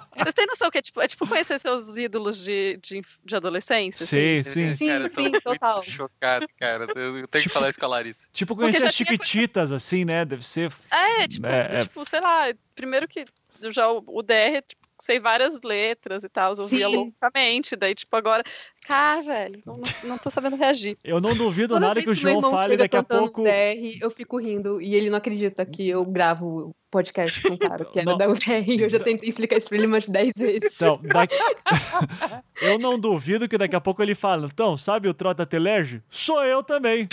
Vocês 0.24 0.34
têm 0.34 0.46
noção 0.46 0.70
que 0.70 0.78
é 0.78 0.82
tipo, 0.82 1.00
é 1.00 1.06
tipo 1.08 1.26
conhecer 1.26 1.58
seus 1.60 1.96
ídolos 1.96 2.42
de, 2.42 2.78
de, 2.82 3.02
de 3.24 3.36
adolescência? 3.36 4.04
assim? 4.04 4.42
Sim, 4.42 4.50
sim. 4.50 4.74
Sim, 4.74 4.86
Cara, 4.88 5.08
sim, 5.10 5.30
total. 5.40 5.82
chocado, 5.84 6.46
cara. 6.58 6.86
Eu 6.96 7.28
tenho 7.28 7.44
que 7.44 7.48
falar 7.50 7.68
isso 7.68 7.78
com 7.78 7.86
a 7.86 7.88
Larissa. 7.88 8.26
Tipo, 8.32 8.56
conhecer 8.56 8.84
as 8.86 8.94
chiquititas, 8.94 9.70
assim, 9.72 10.04
né? 10.04 10.24
Deve 10.24 10.44
ser. 10.44 10.72
É, 10.90 11.28
tipo, 11.28 11.46
É, 11.46 11.76
é. 11.76 11.82
tipo, 11.82 12.04
sei 12.08 12.20
lá, 12.20 12.52
primeiro 12.74 13.06
que 13.06 13.24
já 13.70 13.88
o 13.90 14.02
o 14.06 14.22
DR, 14.22 14.62
tipo, 14.66 14.83
sei 15.00 15.18
várias 15.18 15.60
letras 15.62 16.24
e 16.24 16.28
tal, 16.28 16.54
eu 16.54 16.62
ouvia 16.62 16.88
loucamente, 16.88 17.76
daí, 17.76 17.94
tipo, 17.94 18.14
agora, 18.16 18.42
cara, 18.86 19.22
velho, 19.22 19.62
não, 19.64 19.74
não, 20.04 20.18
tô 20.18 20.30
sabendo 20.30 20.56
reagir. 20.56 20.96
Eu 21.02 21.20
não 21.20 21.34
duvido 21.34 21.74
Toda 21.74 21.86
nada 21.86 22.02
que 22.02 22.10
o 22.10 22.14
João 22.14 22.40
fale 22.50 22.76
daqui 22.76 22.96
a 22.96 23.02
pouco. 23.02 23.42
DR, 23.42 23.98
eu 24.00 24.10
fico 24.10 24.38
rindo 24.38 24.80
e 24.80 24.94
ele 24.94 25.10
não 25.10 25.18
acredita 25.18 25.66
que 25.66 25.88
eu 25.88 26.04
gravo 26.04 26.68
o 26.68 26.76
podcast 26.90 27.40
com 27.42 27.54
o 27.54 27.58
cara 27.58 27.84
que 27.84 27.98
era 27.98 28.12
Não. 28.12 28.16
da 28.16 28.28
UTR. 28.28 28.80
Eu 28.80 28.88
já 28.88 29.00
tentei 29.00 29.28
explicar 29.28 29.58
isso 29.58 29.68
pra 29.68 29.76
ele 29.76 29.86
umas 29.86 30.06
10 30.06 30.32
vezes. 30.36 30.72
Então, 30.76 31.00
daqui... 31.02 31.34
eu 32.62 32.78
não 32.78 32.98
duvido 32.98 33.48
que 33.48 33.58
daqui 33.58 33.74
a 33.74 33.80
pouco 33.80 34.00
ele 34.00 34.14
fala. 34.14 34.46
Então, 34.46 34.76
sabe 34.76 35.08
o 35.08 35.14
Trota 35.14 35.44
Telerge? 35.44 36.00
Sou 36.08 36.44
eu 36.44 36.62
também. 36.62 37.08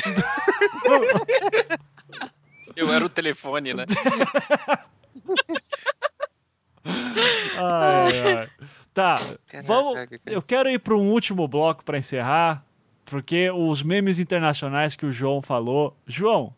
Eu 2.76 2.94
era 2.94 3.04
o 3.04 3.10
telefone, 3.10 3.74
né? 3.74 3.86
Ai, 7.58 8.38
ai. 8.38 8.50
Tá, 8.94 9.20
vamos. 9.66 9.94
Caraca. 9.94 10.20
Eu 10.26 10.42
quero 10.42 10.70
ir 10.70 10.80
para 10.80 10.96
um 10.96 11.12
último 11.12 11.48
bloco 11.48 11.84
para 11.84 11.98
encerrar, 11.98 12.66
porque 13.06 13.50
os 13.50 13.82
memes 13.84 14.20
internacionais 14.20 14.96
que 14.96 15.06
o 15.06 15.12
João 15.12 15.42
falou. 15.42 15.96
João, 16.06 16.54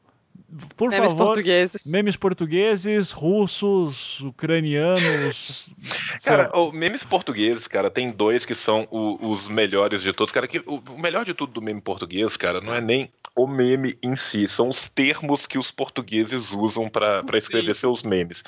por 0.77 0.89
Memes 0.89 1.11
favor. 1.11 1.25
portugueses. 1.27 1.85
Memes 1.91 2.15
portugueses, 2.15 3.11
russos, 3.11 4.19
ucranianos. 4.21 5.69
Cara, 6.23 6.49
o 6.57 6.71
memes 6.71 7.03
portugueses, 7.03 7.67
cara, 7.67 7.89
tem 7.89 8.11
dois 8.11 8.45
que 8.45 8.55
são 8.55 8.87
o- 8.91 9.29
os 9.31 9.47
melhores 9.49 10.01
de 10.01 10.13
todos. 10.13 10.31
Cara, 10.31 10.47
que 10.47 10.59
o, 10.59 10.81
o 10.89 10.99
melhor 10.99 11.25
de 11.25 11.33
tudo 11.33 11.53
do 11.53 11.61
meme 11.61 11.81
português, 11.81 12.35
cara, 12.37 12.61
não 12.61 12.73
é 12.73 12.81
nem 12.81 13.11
o 13.35 13.47
meme 13.47 13.97
em 14.03 14.15
si, 14.15 14.47
são 14.47 14.69
os 14.69 14.87
termos 14.87 15.47
que 15.47 15.57
os 15.57 15.71
portugueses 15.71 16.51
usam 16.51 16.87
pra 16.87 17.23
pra 17.23 17.37
escrever 17.37 17.73
seus 17.75 18.03
memes, 18.03 18.43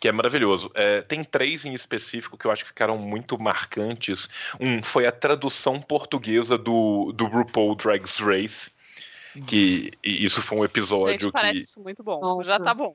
que 0.00 0.08
é 0.08 0.12
maravilhoso. 0.12 0.70
É, 0.74 1.02
tem 1.02 1.22
três 1.22 1.64
em 1.66 1.74
específico 1.74 2.38
que 2.38 2.46
eu 2.46 2.50
acho 2.50 2.62
que 2.62 2.68
ficaram 2.68 2.96
muito 2.96 3.38
marcantes. 3.38 4.28
Um 4.58 4.82
foi 4.82 5.06
a 5.06 5.12
tradução 5.12 5.80
portuguesa 5.80 6.56
do, 6.56 7.12
do 7.12 7.26
RuPaul 7.26 7.74
Drag's 7.74 8.16
Race. 8.18 8.70
Que 9.46 9.90
isso 10.02 10.42
foi 10.42 10.58
um 10.58 10.64
episódio 10.64 11.12
Gente, 11.12 11.26
que. 11.26 11.32
parece 11.32 11.60
isso 11.60 11.80
muito 11.80 12.02
bom. 12.02 12.20
Nossa. 12.20 12.44
Já 12.44 12.58
tá 12.58 12.74
bom. 12.74 12.94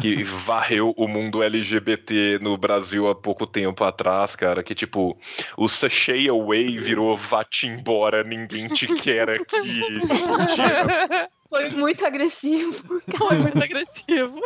que 0.00 0.24
varreu 0.24 0.92
o 0.96 1.06
mundo 1.06 1.42
LGBT 1.42 2.38
no 2.40 2.56
Brasil 2.56 3.08
há 3.08 3.14
pouco 3.14 3.46
tempo 3.46 3.84
atrás, 3.84 4.34
cara, 4.34 4.62
que 4.62 4.74
tipo, 4.74 5.16
o 5.56 5.68
sachê 5.68 6.28
away 6.28 6.76
virou 6.78 7.16
vá-te 7.16 7.66
embora, 7.66 8.24
ninguém 8.24 8.66
te 8.68 8.86
quer 8.96 9.30
aqui. 9.30 9.82
Foi 11.48 11.68
muito 11.68 12.04
agressivo. 12.04 13.00
Foi 13.18 13.36
muito 13.36 13.62
agressivo. 13.62 14.40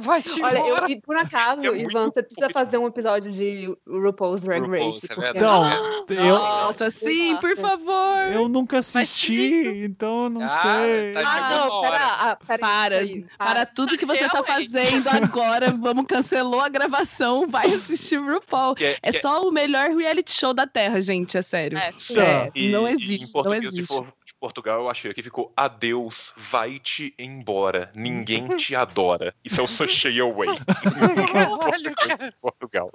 Vai 0.00 0.22
te 0.22 0.40
Olha, 0.42 0.58
eu, 0.58 0.88
e 0.88 1.00
por 1.00 1.16
acaso, 1.16 1.60
É 1.62 1.78
Ivan, 1.80 2.10
você 2.10 2.22
precisa 2.22 2.46
bom. 2.48 2.52
fazer 2.52 2.78
um 2.78 2.86
episódio 2.86 3.32
de 3.32 3.74
RuPaul's 3.86 4.42
Drag 4.42 4.60
RuPaul's, 4.62 4.94
Race. 4.96 5.06
é 5.10 5.14
porque- 5.14 5.20
verdade. 5.32 5.76
Então, 6.04 6.16
eu, 6.26 6.38
Nossa, 6.38 6.90
sim, 6.90 7.36
por 7.36 7.56
favor. 7.56 8.18
eu 8.32 8.48
nunca 8.48 8.78
assisti, 8.78 9.82
então 9.84 10.24
eu 10.24 10.30
não 10.30 10.42
Ah, 10.42 10.48
sei. 10.48 11.12
tá 11.12 11.22
Ah, 11.26 11.50
não, 11.50 11.80
pera, 11.80 11.96
ah, 11.98 12.36
pera 12.46 12.58
Para, 12.58 12.98
aí, 12.98 13.24
para 13.36 13.66
tudo 13.66 13.98
que 13.98 14.06
você 14.06 14.28
tá 14.28 14.40
Realmente. 14.40 14.70
fazendo 14.72 15.08
agora. 15.08 15.70
Vamos 15.72 16.06
cancelou 16.06 16.60
a 16.60 16.68
gravação, 16.68 17.46
vai 17.48 17.66
assistir 17.72 18.18
RuPaul. 18.18 18.74
que 18.74 18.84
é- 18.84 18.96
É 19.02 19.10
que 19.10 19.16
é- 19.18 19.20
só 19.20 19.42
o 19.48 19.50
melhor 19.52 19.90
reality 19.90 20.32
show 20.32 20.54
da 20.54 20.66
Terra, 20.66 21.00
gente, 21.00 21.36
é 21.36 21.42
sério. 21.42 21.76
É. 21.78 21.92
É, 22.16 22.50
E- 22.54 22.68
não 22.70 22.88
e 22.88 22.92
existe, 22.92 23.36
em 23.38 23.42
não 23.42 23.54
existe. 23.54 23.94
Portugal, 24.40 24.80
eu 24.82 24.88
achei 24.90 25.12
que 25.12 25.22
ficou 25.22 25.52
adeus, 25.56 26.32
vai-te 26.36 27.12
embora, 27.18 27.90
ninguém 27.94 28.46
te 28.56 28.74
adora. 28.76 29.34
Isso 29.44 29.60
é 29.60 29.64
o 29.64 29.68
sachê 29.68 30.18
away. 30.20 30.48
Caralho, 31.32 31.94
cara. 31.96 32.34
Portugal. 32.40 32.88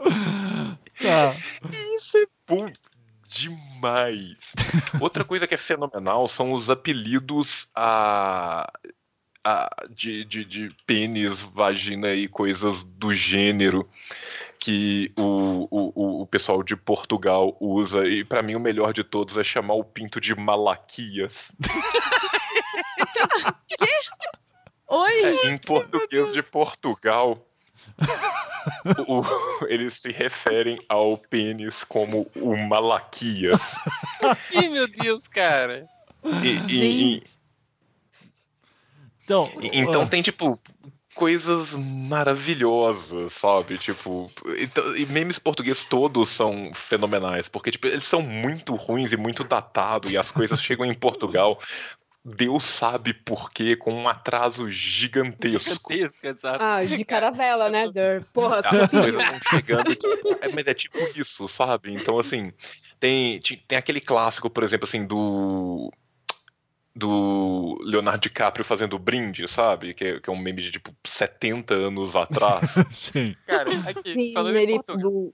Tá. 1.02 1.36
Isso 1.96 2.18
é 2.18 2.26
bom 2.48 2.72
demais. 3.28 4.38
Outra 5.00 5.24
coisa 5.24 5.48
que 5.48 5.56
é 5.56 5.58
fenomenal 5.58 6.28
são 6.28 6.54
os 6.54 6.70
apelidos 6.70 7.70
a, 7.76 8.72
a- 9.44 9.70
de, 9.90 10.24
de, 10.26 10.46
de 10.46 10.76
pênis, 10.86 11.42
vagina 11.42 12.14
e 12.14 12.28
coisas 12.28 12.84
do 12.84 13.14
gênero 13.14 13.90
que 14.64 15.12
o, 15.18 15.68
o, 15.70 16.22
o- 16.22 16.28
pessoal 16.28 16.64
de 16.64 16.74
Portugal 16.78 17.58
usa. 17.60 18.08
E 18.08 18.24
pra 18.24 18.42
mim 18.42 18.56
o 18.56 18.60
melhor 18.62 18.94
de 18.94 19.04
todos 19.04 19.38
é 19.38 19.44
chamar 19.44 19.74
o 19.74 19.84
pinto 19.84 20.22
de 20.22 20.34
Malaquias. 20.34 21.52
Oi? 24.88 25.48
Em 25.50 25.58
português 25.58 26.32
de 26.32 26.42
Portugal. 26.42 27.46
o- 29.06 29.22
eles 29.68 30.00
se 30.00 30.14
referem 30.14 30.80
ao 30.88 31.18
pênis 31.18 31.84
como 31.84 32.32
o 32.34 32.56
Malaquias. 32.56 33.60
Ih, 34.52 34.70
meu 34.70 34.88
Deus, 34.88 35.28
cara. 35.28 35.86
E- 36.24 36.48
e- 36.48 36.60
Gente. 36.60 37.24
Então, 39.26 39.52
e- 39.62 39.78
então 39.78 40.04
ah, 40.04 40.08
tem, 40.08 40.22
tipo, 40.22 40.58
coisas 41.14 41.74
maravilhosas, 41.74 43.34
sabe? 43.34 43.78
Tipo, 43.78 44.32
então, 44.58 44.96
e 44.96 45.06
memes 45.06 45.40
portugueses 45.40 45.86
todos 45.86 46.30
são 46.30 46.72
fenomenais, 46.74 47.48
porque 47.48 47.72
tipo, 47.72 47.88
eles 47.88 48.04
são 48.04 48.22
muito 48.22 48.76
ruins 48.76 49.12
e 49.12 49.18
muito 49.18 49.44
datados, 49.44 50.12
e 50.12 50.18
as 50.18 50.32
coisas 50.32 50.60
chegam 50.62 50.86
em 50.86 50.94
Portugal. 50.94 51.60
Deus 52.26 52.64
sabe 52.64 53.14
por 53.14 53.52
quê, 53.52 53.76
com 53.76 53.94
um 53.94 54.08
atraso 54.08 54.72
gigantesco. 54.72 55.92
Gigantesco, 55.92 56.26
exato. 56.26 56.64
Ah, 56.64 56.84
de 56.84 57.04
caravela, 57.04 57.70
né, 57.70 57.90
Der? 57.92 58.24
Porra, 58.34 58.60
As 58.60 58.92
coisas 58.92 59.22
estão 59.22 59.40
chegando. 59.50 59.92
é, 60.42 60.48
mas 60.48 60.66
é 60.68 60.74
tipo 60.74 60.98
isso, 61.18 61.50
sabe? 61.50 61.94
Então, 61.94 62.18
assim, 62.18 62.54
tem, 62.98 63.42
tem 63.68 63.78
aquele 63.78 64.00
clássico, 64.00 64.50
por 64.50 64.64
exemplo, 64.64 64.88
assim, 64.88 65.06
do. 65.06 65.92
Do 66.96 67.80
Leonardo 67.82 68.22
DiCaprio 68.22 68.64
fazendo 68.64 69.00
brinde, 69.00 69.48
sabe? 69.48 69.94
Que 69.96 70.06
é, 70.06 70.20
que 70.20 70.30
é 70.30 70.34
um 70.34 70.38
meme 70.38 70.62
de 70.62 70.70
tipo 70.72 70.94
70 71.04 71.74
anos 71.74 72.16
atrás. 72.16 72.70
sim. 72.92 73.36
Cara, 73.48 73.72
aqui, 73.90 74.14
Sim, 74.14 74.34
falando 74.34 74.56
em 74.56 74.62
ele 74.62 74.80
do... 74.80 75.34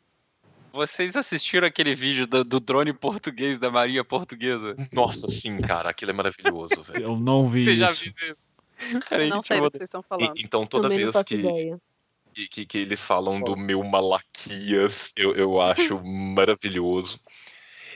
vocês 0.72 1.18
assistiram 1.18 1.68
aquele 1.68 1.94
vídeo 1.96 2.26
do, 2.26 2.46
do 2.46 2.60
drone 2.62 2.94
português 2.94 3.58
da 3.60 3.70
Maria 3.70 4.06
Portuguesa? 4.06 4.74
Nossa, 4.94 5.28
sim, 5.28 5.58
cara, 5.60 5.90
aquilo 5.90 6.12
é 6.12 6.14
maravilhoso, 6.14 6.82
velho. 6.82 7.04
Eu 7.04 7.18
não 7.18 7.46
vi 7.46 7.66
Você 7.66 7.76
já 7.76 7.92
isso. 7.92 8.04
viu 8.06 8.14
isso? 8.22 9.02
Cara, 9.10 9.24
Eu 9.26 9.30
não 9.30 9.42
sei 9.42 9.58
do 9.58 9.62
vou- 9.64 9.72
que 9.72 9.78
vocês 9.78 9.88
estão 9.88 10.00
E- 10.02 10.04
falando. 10.08 10.34
então, 10.38 10.66
toda 10.66 10.84
Também 10.90 11.00
vez 11.12 11.24
que, 11.24 12.48
que- 12.48 12.66
que 12.66 12.78
eles 12.78 13.02
falam 13.04 13.42
do 13.42 13.58
meu 13.58 13.84
Malaquias, 13.84 15.12
eu, 15.18 15.36
eu 15.36 15.60
acho 15.60 16.00
maravilhoso. 16.02 17.20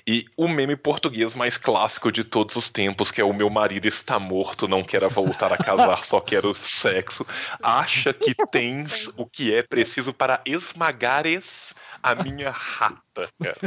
E 0.05 0.25
o 0.35 0.47
meme 0.47 0.75
português 0.75 1.33
mais 1.33 1.55
clássico 1.55 2.11
de 2.11 2.23
todos 2.23 2.55
os 2.57 2.69
tempos, 2.69 3.09
que 3.09 3.21
é 3.21 3.23
o 3.23 3.33
meu 3.33 3.49
marido 3.49 3.87
está 3.87 4.19
morto, 4.19 4.67
não 4.67 4.83
quero 4.83 5.09
voltar 5.09 5.53
a 5.53 5.57
casar, 5.57 6.03
só 6.03 6.19
quero 6.19 6.53
sexo, 6.53 7.25
acha 7.61 8.13
que 8.13 8.35
tens 8.51 9.09
o 9.15 9.25
que 9.25 9.53
é 9.53 9.63
preciso 9.63 10.13
para 10.13 10.41
esmagares 10.45 11.73
a 12.03 12.15
minha 12.15 12.51
rata, 12.51 13.29
cara. 13.41 13.57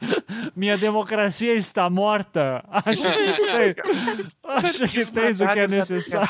Minha 0.54 0.76
democracia 0.76 1.54
está 1.54 1.88
morta. 1.88 2.62
Acho 2.68 3.10
que, 3.10 3.32
tem, 3.34 3.74
acho 4.44 4.88
que 4.88 5.06
tens 5.06 5.40
o 5.40 5.48
que 5.48 5.58
é 5.58 5.68
necessário. 5.68 6.28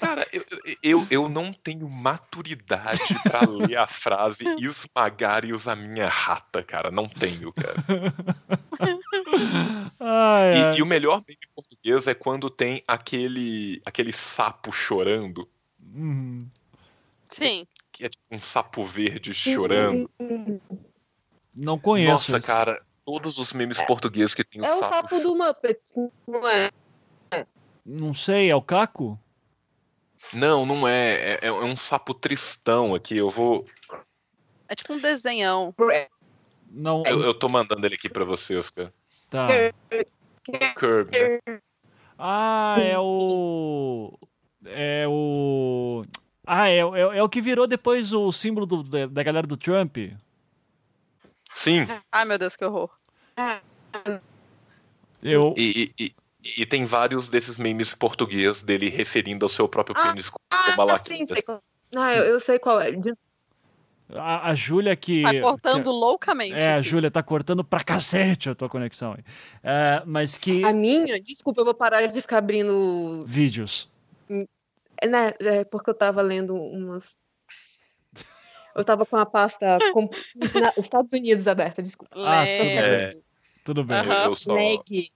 Cara, 0.00 0.26
eu, 0.32 0.44
eu, 0.82 1.06
eu 1.10 1.28
não 1.28 1.52
tenho 1.52 1.88
maturidade 1.88 3.14
pra 3.22 3.42
ler 3.46 3.76
a 3.76 3.86
frase 3.86 4.44
esmagares 4.58 5.68
a 5.68 5.76
minha 5.76 6.08
rata, 6.08 6.62
cara. 6.62 6.90
Não 6.90 7.06
tenho, 7.08 7.52
cara. 7.52 7.74
Ai, 10.00 10.54
E, 10.56 10.62
ai. 10.62 10.76
e 10.78 10.82
o 10.82 10.86
melhor 10.86 11.22
meme 11.28 11.38
português 11.54 12.06
é 12.06 12.14
quando 12.14 12.48
tem 12.48 12.82
aquele, 12.88 13.80
aquele 13.84 14.12
sapo 14.12 14.72
chorando, 14.72 15.46
Uhum. 15.92 16.48
Sim. 17.28 17.66
que 17.92 18.04
é 18.04 18.08
tipo 18.08 18.22
um 18.30 18.40
sapo 18.40 18.84
verde 18.84 19.34
chorando. 19.34 20.10
Não 21.54 21.78
conheço. 21.78 22.10
Nossa, 22.32 22.38
esse. 22.38 22.46
cara, 22.46 22.80
todos 23.04 23.38
os 23.38 23.52
memes 23.52 23.80
portugueses 23.82 24.34
que 24.34 24.44
tem 24.44 24.60
o 24.60 24.64
É 24.64 24.74
o 24.74 24.78
sapo. 24.80 24.94
sapo 24.94 25.20
do 25.20 25.36
Muppets, 25.36 25.94
não 26.26 26.48
é? 26.48 26.70
Não 27.84 28.14
sei, 28.14 28.50
é 28.50 28.56
o 28.56 28.62
Caco? 28.62 29.18
Não, 30.32 30.64
não 30.64 30.86
é. 30.86 31.38
é. 31.42 31.46
é 31.46 31.52
um 31.52 31.76
sapo 31.76 32.14
tristão 32.14 32.94
aqui. 32.94 33.16
Eu 33.16 33.30
vou. 33.30 33.66
É 34.68 34.74
tipo 34.74 34.92
um 34.92 34.98
desenhão. 35.00 35.74
Não. 36.70 37.02
Eu, 37.04 37.22
eu 37.22 37.34
tô 37.34 37.48
mandando 37.48 37.84
ele 37.86 37.96
aqui 37.96 38.08
pra 38.08 38.24
vocês, 38.24 38.70
cara. 38.70 38.92
Tá. 39.28 39.48
Curb, 40.76 41.10
né? 41.10 41.60
Ah, 42.18 42.76
é 42.78 42.98
o. 42.98 44.18
É 44.64 45.06
o. 45.08 46.04
Ah, 46.46 46.68
é, 46.68 46.78
é, 46.78 47.18
é 47.18 47.22
o 47.22 47.28
que 47.28 47.40
virou 47.40 47.66
depois 47.66 48.12
o 48.12 48.32
símbolo 48.32 48.66
do- 48.66 48.82
da, 48.82 49.06
da 49.06 49.22
galera 49.22 49.46
do 49.46 49.56
Trump. 49.56 49.96
Sim, 51.54 51.86
Ai, 52.12 52.24
meu 52.24 52.38
Deus, 52.38 52.56
que 52.56 52.64
horror. 52.64 52.90
Eu. 55.22 55.54
e, 55.56 55.92
e, 55.98 56.14
e- 56.42 56.66
tem 56.66 56.84
vários 56.84 57.28
desses 57.28 57.58
memes 57.58 57.94
português 57.94 58.62
dele 58.62 58.88
referindo 58.88 59.44
ao 59.44 59.48
seu 59.48 59.68
próprio 59.68 59.96
Ah, 59.98 60.08
pênis 60.08 60.28
como 60.28 60.40
Ah, 60.50 60.70
sim, 60.70 60.76
malaquias. 60.76 61.28
sei 61.28 61.42
qual... 61.42 61.62
Ah, 61.96 62.14
eu, 62.14 62.24
eu 62.24 62.40
sei 62.40 62.58
qual 62.58 62.80
é. 62.80 62.92
De- 62.92 63.14
A, 64.14 64.48
a 64.50 64.54
Júlia 64.54 64.94
que. 64.96 65.22
Tá 65.22 65.40
cortando 65.40 65.90
loucamente. 65.90 66.54
É, 66.54 66.72
a 66.72 66.76
aqui. 66.78 66.88
Júlia 66.88 67.10
tá 67.10 67.22
cortando 67.22 67.62
pra 67.64 67.82
cacete 67.84 68.48
a 68.50 68.54
tua 68.54 68.68
conexão 68.68 69.12
aí. 69.12 69.24
É, 69.62 70.02
mas 70.06 70.36
que. 70.36 70.64
A 70.64 70.72
minha, 70.72 71.20
desculpa, 71.20 71.60
eu 71.60 71.64
vou 71.64 71.74
parar 71.74 72.06
de 72.06 72.20
ficar 72.20 72.38
abrindo. 72.38 73.24
Vídeos. 73.26 73.88
É, 75.02 75.06
né, 75.08 75.32
é 75.40 75.64
porque 75.64 75.90
eu 75.90 75.94
tava 75.94 76.22
lendo 76.22 76.54
umas. 76.54 77.16
Eu 78.74 78.84
tava 78.84 79.04
com 79.04 79.16
a 79.16 79.26
pasta 79.26 79.78
com 79.92 80.08
na- 80.60 80.72
Estados 80.76 81.12
Unidos 81.12 81.46
aberta, 81.48 81.82
desculpa. 81.82 82.14
Ah, 82.16 82.44
tudo. 82.44 82.68
É. 82.70 83.16
Tudo 83.64 83.84
bem. 83.84 83.98
Eu, 84.04 84.12
eu 84.12 84.36
só, 84.36 84.54
Leg. 84.54 85.10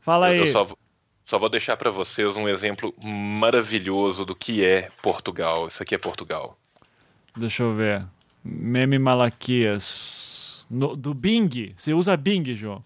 Fala 0.00 0.30
eu- 0.30 0.36
eu 0.38 0.42
aí. 0.44 0.52
só, 0.52 0.64
vou- 0.64 0.78
só 1.24 1.38
vou 1.38 1.48
deixar 1.48 1.76
pra 1.76 1.90
vocês 1.90 2.36
um 2.36 2.48
exemplo 2.48 2.94
maravilhoso 3.02 4.24
do 4.24 4.34
que 4.34 4.64
é 4.64 4.90
Portugal. 5.02 5.68
Isso 5.68 5.82
aqui 5.82 5.94
é 5.94 5.98
Portugal. 5.98 6.56
Deixa 7.36 7.62
eu 7.62 7.74
ver. 7.74 8.04
Meme 8.44 8.98
Malaquias. 8.98 10.66
No- 10.70 10.96
do 10.96 11.12
Bing. 11.14 11.74
Você 11.76 11.92
usa 11.92 12.16
Bing, 12.16 12.54
João? 12.54 12.82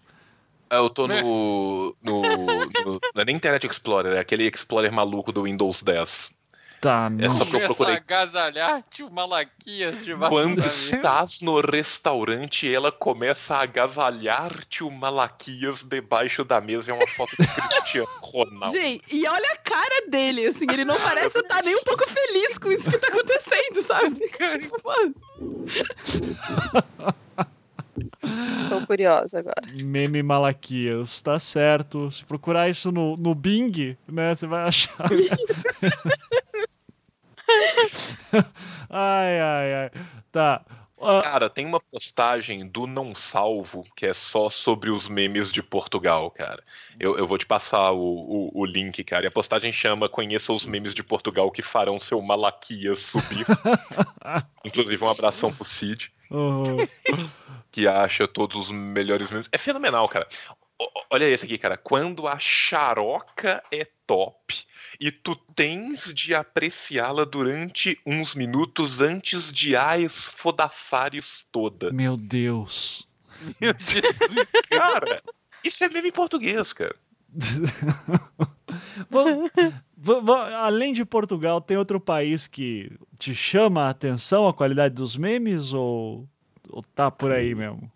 Ah, 0.69 0.77
Eu 0.77 0.89
tô 0.89 1.07
no, 1.07 1.95
no, 2.01 2.21
no- 2.21 2.99
Não 3.13 3.21
é 3.21 3.25
nem 3.25 3.35
Internet 3.35 3.65
Explorer, 3.67 4.13
é 4.13 4.19
aquele 4.19 4.45
Explorer 4.47 4.91
maluco 4.91 5.31
do 5.31 5.43
Windows 5.43 5.81
10. 5.83 6.33
Tá, 6.85 7.11
É 7.17 7.29
só 7.31 7.45
que 7.45 7.55
eu 7.55 7.61
procurei. 7.61 7.95
agasalhar 7.95 8.83
tio 8.91 9.09
Malaquias 9.09 10.03
debaixo 10.05 10.35
Quando 10.35 10.57
da 10.57 10.63
mesa. 10.65 10.95
estás 10.95 11.41
no 11.41 11.59
restaurante, 11.59 12.71
ela 12.71 12.91
começa 12.91 13.55
a 13.55 13.61
agasalhar-te 13.63 14.83
o 14.83 14.91
Malaquias 14.91 15.81
debaixo 15.81 16.43
da 16.43 16.61
mesa. 16.61 16.91
É 16.91 16.93
uma 16.93 17.07
foto 17.07 17.35
de 17.39 17.47
Cristiano 17.47 18.07
Ronaldo. 18.21 18.71
Gente, 18.71 19.03
e 19.11 19.27
olha 19.27 19.51
a 19.53 19.57
cara 19.57 20.07
dele, 20.09 20.45
assim, 20.45 20.67
ele 20.71 20.85
não 20.85 20.95
parece 20.95 21.39
estar 21.39 21.63
nem 21.63 21.75
um 21.75 21.83
pouco 21.83 22.07
feliz 22.07 22.57
com 22.59 22.71
isso 22.71 22.87
que 22.91 22.99
tá 22.99 23.07
acontecendo, 23.07 23.81
sabe? 23.81 24.19
Tipo, 24.59 24.77
mano. 24.85 25.15
Estou 28.63 28.85
curiosa 28.85 29.39
agora. 29.39 29.55
Meme 29.83 30.21
Malaquias, 30.21 31.21
tá 31.21 31.39
certo. 31.39 32.11
Se 32.11 32.23
procurar 32.25 32.69
isso 32.69 32.91
no, 32.91 33.15
no 33.15 33.33
Bing, 33.33 33.97
né, 34.07 34.35
você 34.35 34.45
vai 34.45 34.67
achar. 34.67 35.07
ai, 38.89 39.39
ai, 39.39 39.73
ai. 39.73 39.91
Tá. 40.31 40.65
Ah, 41.01 41.21
Cara, 41.21 41.49
tem 41.49 41.65
uma 41.65 41.79
postagem 41.79 42.67
do 42.67 42.87
Não 42.87 43.13
Salvo 43.13 43.85
que 43.95 44.05
é 44.05 44.13
só 44.13 44.49
sobre 44.49 44.89
os 44.89 45.09
memes 45.09 45.51
de 45.51 45.61
Portugal, 45.61 46.31
cara. 46.31 46.63
Eu, 46.99 47.17
eu 47.17 47.27
vou 47.27 47.37
te 47.37 47.45
passar 47.45 47.91
o, 47.91 47.99
o, 47.99 48.51
o 48.61 48.65
link, 48.65 49.03
cara. 49.03 49.25
E 49.25 49.27
a 49.27 49.31
postagem 49.31 49.71
chama 49.71 50.07
Conheça 50.07 50.53
os 50.53 50.65
memes 50.65 50.93
de 50.93 51.03
Portugal 51.03 51.51
que 51.51 51.61
farão 51.61 51.99
seu 51.99 52.21
Malaquias 52.21 52.99
subir. 52.99 53.45
Inclusive, 54.63 55.03
um 55.03 55.09
abração 55.09 55.53
pro 55.53 55.65
Cid, 55.65 56.11
uhum. 56.31 56.77
que 57.71 57.87
acha 57.87 58.27
todos 58.27 58.67
os 58.67 58.71
melhores 58.71 59.29
memes. 59.29 59.49
É 59.51 59.57
fenomenal, 59.57 60.07
cara. 60.07 60.27
Olha 61.09 61.25
esse 61.25 61.45
aqui, 61.45 61.57
cara. 61.57 61.77
Quando 61.77 62.27
a 62.27 62.37
xaroca 62.39 63.63
é 63.71 63.87
top 64.05 64.63
e 64.99 65.11
tu 65.11 65.35
tens 65.35 66.13
de 66.13 66.33
apreciá-la 66.35 67.23
durante 67.25 67.97
uns 68.05 68.35
minutos 68.35 68.99
antes 69.01 69.51
de 69.53 69.75
a 69.75 69.97
esfodaçares 69.97 71.45
toda. 71.51 71.91
Meu 71.91 72.17
Deus. 72.17 73.07
Meu 73.61 73.73
Jesus. 73.79 74.47
Cara, 74.69 75.21
isso 75.63 75.83
é 75.83 75.89
meme 75.89 76.09
em 76.09 76.11
português, 76.11 76.73
cara. 76.73 76.95
Va- 79.97 80.19
va- 80.19 80.55
Além 80.65 80.93
de 80.93 81.05
Portugal, 81.05 81.61
tem 81.61 81.77
outro 81.77 81.99
país 81.99 82.47
que 82.47 82.91
te 83.17 83.33
chama 83.33 83.83
a 83.83 83.89
atenção 83.89 84.47
a 84.47 84.53
qualidade 84.53 84.93
dos 84.95 85.15
memes 85.17 85.73
ou, 85.73 86.27
ou 86.69 86.81
tá 86.81 87.09
por 87.09 87.31
aí 87.31 87.55
mesmo? 87.55 87.91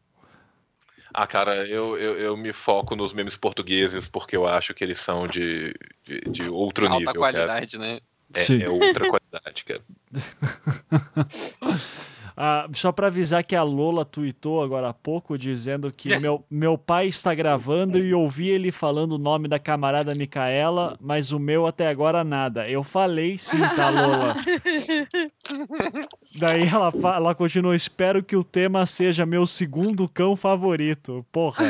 Ah, 1.22 1.28
cara, 1.28 1.68
eu, 1.68 1.98
eu, 1.98 2.18
eu 2.18 2.38
me 2.38 2.54
foco 2.54 2.96
nos 2.96 3.12
memes 3.12 3.36
portugueses 3.36 4.08
porque 4.08 4.38
eu 4.38 4.48
acho 4.48 4.74
que 4.74 4.82
eles 4.82 5.02
são 5.02 5.28
de, 5.28 5.76
de, 6.06 6.22
de 6.22 6.48
outro 6.48 6.86
Alta 6.86 6.98
nível, 6.98 7.16
qualidade, 7.16 7.78
né? 7.78 8.00
cara. 8.32 8.46
Sim. 8.46 8.62
É, 8.62 8.68
é 8.68 8.70
outra 8.70 9.06
qualidade, 9.06 9.66
cara. 9.66 9.82
Ah, 12.42 12.70
só 12.72 12.90
pra 12.94 13.08
avisar 13.08 13.44
que 13.44 13.54
a 13.54 13.64
Lola 13.64 14.06
tweetou 14.06 14.64
agora 14.64 14.88
há 14.88 14.94
pouco 14.94 15.38
dizendo 15.38 15.92
que 15.92 16.18
meu, 16.20 16.42
meu 16.50 16.78
pai 16.78 17.08
está 17.08 17.36
gravando 17.36 18.00
e 18.00 18.14
ouvi 18.14 18.50
ele 18.50 18.72
falando 18.72 19.12
o 19.12 19.18
nome 19.18 19.50
da 19.50 19.60
camarada 19.60 20.16
Micaela, 20.16 20.98
mas 21.02 21.34
o 21.34 21.40
meu 21.40 21.68
até 21.68 21.90
agora 21.90 22.24
nada. 22.24 22.66
Eu 22.70 22.82
falei 22.82 23.38
sim, 23.38 23.60
tá, 23.76 23.90
Lola? 23.90 24.38
Daí 26.40 26.68
ela, 26.68 26.92
ela 27.16 27.36
continua: 27.36 27.76
espero 27.76 28.24
que 28.24 28.36
o 28.36 28.44
tema 28.44 28.86
seja 28.86 29.26
meu 29.26 29.46
segundo 29.46 30.08
cão 30.08 30.36
favorito. 30.36 31.26
Porra, 31.32 31.66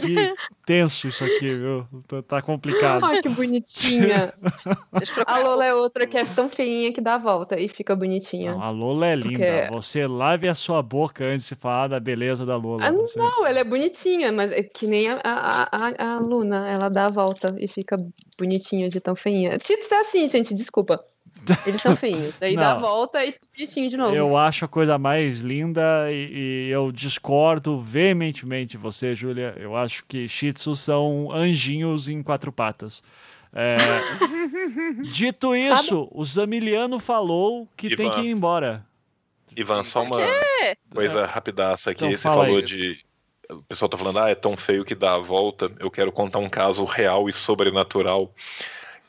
que 0.00 0.34
tenso 0.64 1.08
isso 1.08 1.24
aqui, 1.24 1.54
viu? 1.54 1.86
Tá- 2.06 2.22
Tá 2.28 2.42
complicado. 2.42 3.04
Ai, 3.04 3.22
que 3.22 3.28
bonitinha. 3.28 4.32
Deixa 4.92 5.20
eu 5.20 5.24
A. 5.26 5.38
Lola 5.38 5.64
é 5.64 5.74
outra 5.74 6.06
que 6.06 6.16
é 6.16 6.24
tão 6.24 6.48
feinha 6.48 6.92
que 6.92 7.00
dá 7.00 7.14
a 7.14 7.18
volta 7.18 7.58
e 7.58 7.68
fica 7.68 7.96
bonitinha. 7.96 8.52
Não, 8.52 8.62
a 8.62 8.70
Lola 8.70 9.06
é 9.06 9.14
linda. 9.16 9.28
Porque- 9.30 9.47
Você 9.70 10.06
lave 10.06 10.48
a 10.48 10.54
sua 10.54 10.82
boca 10.82 11.24
antes 11.24 11.48
de 11.48 11.54
falar 11.54 11.88
da 11.88 12.00
beleza 12.00 12.44
da 12.46 12.56
Lola. 12.56 12.86
Ah, 12.86 12.92
Você- 12.92 13.18
não, 13.18 13.46
ela 13.46 13.58
é 13.58 13.64
bonitinha, 13.64 14.30
mas 14.32 14.52
é 14.52 14.62
que 14.62 14.86
nem 14.86 15.08
a, 15.10 15.20
a, 15.24 15.68
a, 16.04 16.14
a 16.14 16.18
Luna, 16.18 16.68
ela 16.68 16.88
dá 16.88 17.06
a 17.06 17.10
volta 17.10 17.54
e 17.58 17.66
fica 17.68 17.98
bonitinha 18.38 18.88
de 18.88 19.00
tão 19.00 19.14
feinha. 19.16 19.58
Cheetos 19.60 19.90
é 19.92 19.98
assim, 19.98 20.28
gente, 20.28 20.54
desculpa. 20.54 21.02
Eles 21.66 21.80
são 21.80 21.94
feinhos. 21.96 22.34
Daí 22.40 22.56
dá 22.56 22.72
a 22.72 22.74
Não. 22.78 22.80
volta 22.80 23.24
e 23.24 23.32
fica 23.32 23.46
bonitinho 23.56 23.88
de 23.88 23.96
novo. 23.96 24.14
Eu 24.14 24.36
acho 24.36 24.64
a 24.64 24.68
coisa 24.68 24.98
mais 24.98 25.40
linda 25.40 26.10
e, 26.10 26.66
e 26.66 26.70
eu 26.70 26.90
discordo 26.92 27.80
veementemente 27.80 28.72
de 28.72 28.76
você, 28.78 29.14
Júlia. 29.14 29.54
Eu 29.58 29.76
acho 29.76 30.04
que 30.06 30.26
Shih 30.28 30.52
Tzu 30.52 30.74
são 30.76 31.30
anjinhos 31.32 32.08
em 32.08 32.22
quatro 32.22 32.50
patas. 32.52 33.02
É, 33.54 33.76
Dito 35.02 35.54
isso, 35.54 36.08
o 36.12 36.24
Zamiliano 36.24 36.98
falou 36.98 37.68
que 37.76 37.94
tem 37.96 38.10
que 38.10 38.20
ir 38.20 38.30
embora. 38.30 38.84
Ivan, 39.58 39.82
só 39.82 40.02
uma 40.02 40.18
coisa 40.92 41.26
rapidaça 41.26 41.90
aqui. 41.90 42.04
Então 42.04 42.16
Você 42.16 42.22
fala 42.22 42.44
falou 42.44 42.58
aí. 42.58 42.64
de. 42.64 43.04
O 43.50 43.62
pessoal 43.62 43.88
tá 43.88 43.96
falando, 43.96 44.18
ah, 44.18 44.28
é 44.28 44.34
tão 44.34 44.56
feio 44.56 44.84
que 44.84 44.94
dá 44.94 45.14
a 45.14 45.18
volta. 45.18 45.72
Eu 45.80 45.90
quero 45.90 46.12
contar 46.12 46.38
um 46.38 46.50
caso 46.50 46.84
real 46.84 47.28
e 47.28 47.32
sobrenatural 47.32 48.32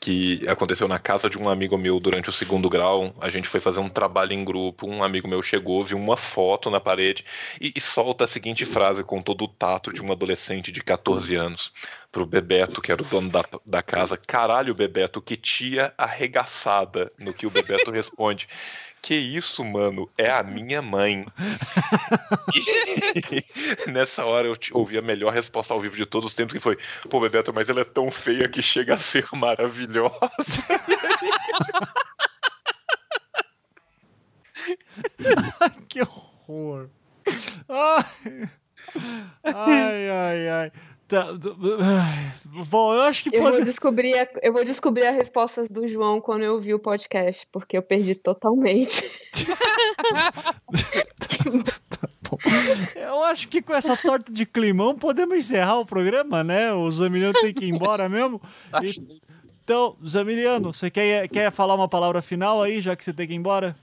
que 0.00 0.48
aconteceu 0.48 0.88
na 0.88 0.98
casa 0.98 1.28
de 1.28 1.38
um 1.38 1.46
amigo 1.46 1.76
meu 1.76 2.00
durante 2.00 2.30
o 2.30 2.32
segundo 2.32 2.70
grau. 2.70 3.14
A 3.20 3.28
gente 3.28 3.46
foi 3.46 3.60
fazer 3.60 3.80
um 3.80 3.88
trabalho 3.90 4.32
em 4.32 4.42
grupo. 4.42 4.88
Um 4.88 5.04
amigo 5.04 5.28
meu 5.28 5.42
chegou, 5.42 5.82
viu 5.82 5.98
uma 5.98 6.16
foto 6.16 6.70
na 6.70 6.80
parede 6.80 7.22
e, 7.60 7.70
e 7.76 7.80
solta 7.82 8.24
a 8.24 8.28
seguinte 8.28 8.64
frase 8.64 9.04
com 9.04 9.20
todo 9.20 9.44
o 9.44 9.48
tato 9.48 9.92
de 9.92 10.02
um 10.02 10.10
adolescente 10.10 10.72
de 10.72 10.82
14 10.82 11.36
anos 11.36 11.70
pro 12.10 12.24
Bebeto, 12.24 12.80
que 12.80 12.90
era 12.90 13.02
o 13.02 13.04
dono 13.04 13.28
da, 13.28 13.44
da 13.64 13.82
casa. 13.82 14.16
Caralho, 14.16 14.74
Bebeto, 14.74 15.20
que 15.20 15.36
tia 15.36 15.92
arregaçada. 15.98 17.12
No 17.18 17.34
que 17.34 17.46
o 17.46 17.50
Bebeto 17.50 17.90
responde. 17.90 18.48
Que 19.02 19.14
isso, 19.14 19.64
mano? 19.64 20.10
É 20.16 20.30
a 20.30 20.42
minha 20.42 20.82
mãe. 20.82 21.26
E 22.54 22.54
nessa 23.90 24.24
hora 24.24 24.46
eu 24.46 24.56
ouvi 24.72 24.98
a 24.98 25.02
melhor 25.02 25.32
resposta 25.32 25.72
ao 25.72 25.80
vivo 25.80 25.96
de 25.96 26.04
todos 26.04 26.28
os 26.28 26.34
tempos, 26.34 26.52
que 26.52 26.60
foi: 26.60 26.76
Pô, 27.08 27.20
Bebeto, 27.20 27.52
mas 27.52 27.68
ela 27.68 27.80
é 27.80 27.84
tão 27.84 28.10
feia 28.10 28.48
que 28.48 28.60
chega 28.60 28.94
a 28.94 28.98
ser 28.98 29.26
maravilhosa. 29.32 30.14
que 35.88 36.02
horror. 36.02 36.90
Ai, 37.68 38.48
ai, 39.44 40.10
ai. 40.10 40.48
ai. 40.48 40.72
Tá, 41.10 41.26
Bom, 42.68 42.94
eu 42.94 43.00
acho 43.02 43.24
que 43.24 43.34
Eu 43.36 43.42
pode. 43.42 43.56
vou, 43.56 43.64
descobrir 43.64 44.16
a, 44.16 44.28
eu 44.42 44.52
vou 44.52 44.64
descobrir 44.64 45.06
as 45.06 45.16
respostas 45.16 45.68
do 45.68 45.88
João 45.88 46.20
quando 46.20 46.44
eu 46.44 46.60
vi 46.60 46.72
o 46.72 46.78
podcast, 46.78 47.44
porque 47.50 47.76
eu 47.76 47.82
perdi 47.82 48.14
totalmente. 48.14 49.10
Eu 52.94 53.22
acho 53.24 53.48
que 53.48 53.60
com 53.60 53.74
essa 53.74 53.96
torta 53.96 54.32
de 54.32 54.46
climão 54.46 54.96
podemos 54.96 55.36
encerrar 55.36 55.78
o 55.78 55.86
programa, 55.86 56.44
né? 56.44 56.72
O 56.72 56.90
Zamiliano 56.90 57.34
tem 57.40 57.52
que 57.52 57.64
ir 57.66 57.70
embora 57.74 58.08
mesmo. 58.08 58.40
Acho- 58.72 59.02
Então, 59.64 59.96
Zamiliano, 60.06 60.72
você 60.72 60.90
quer, 60.90 61.28
quer 61.28 61.50
falar 61.50 61.74
uma 61.74 61.88
palavra 61.88 62.22
final 62.22 62.62
aí, 62.62 62.80
já 62.80 62.94
que 62.96 63.04
você 63.04 63.12
tem 63.12 63.26
que 63.26 63.32
ir 63.32 63.36
embora? 63.36 63.76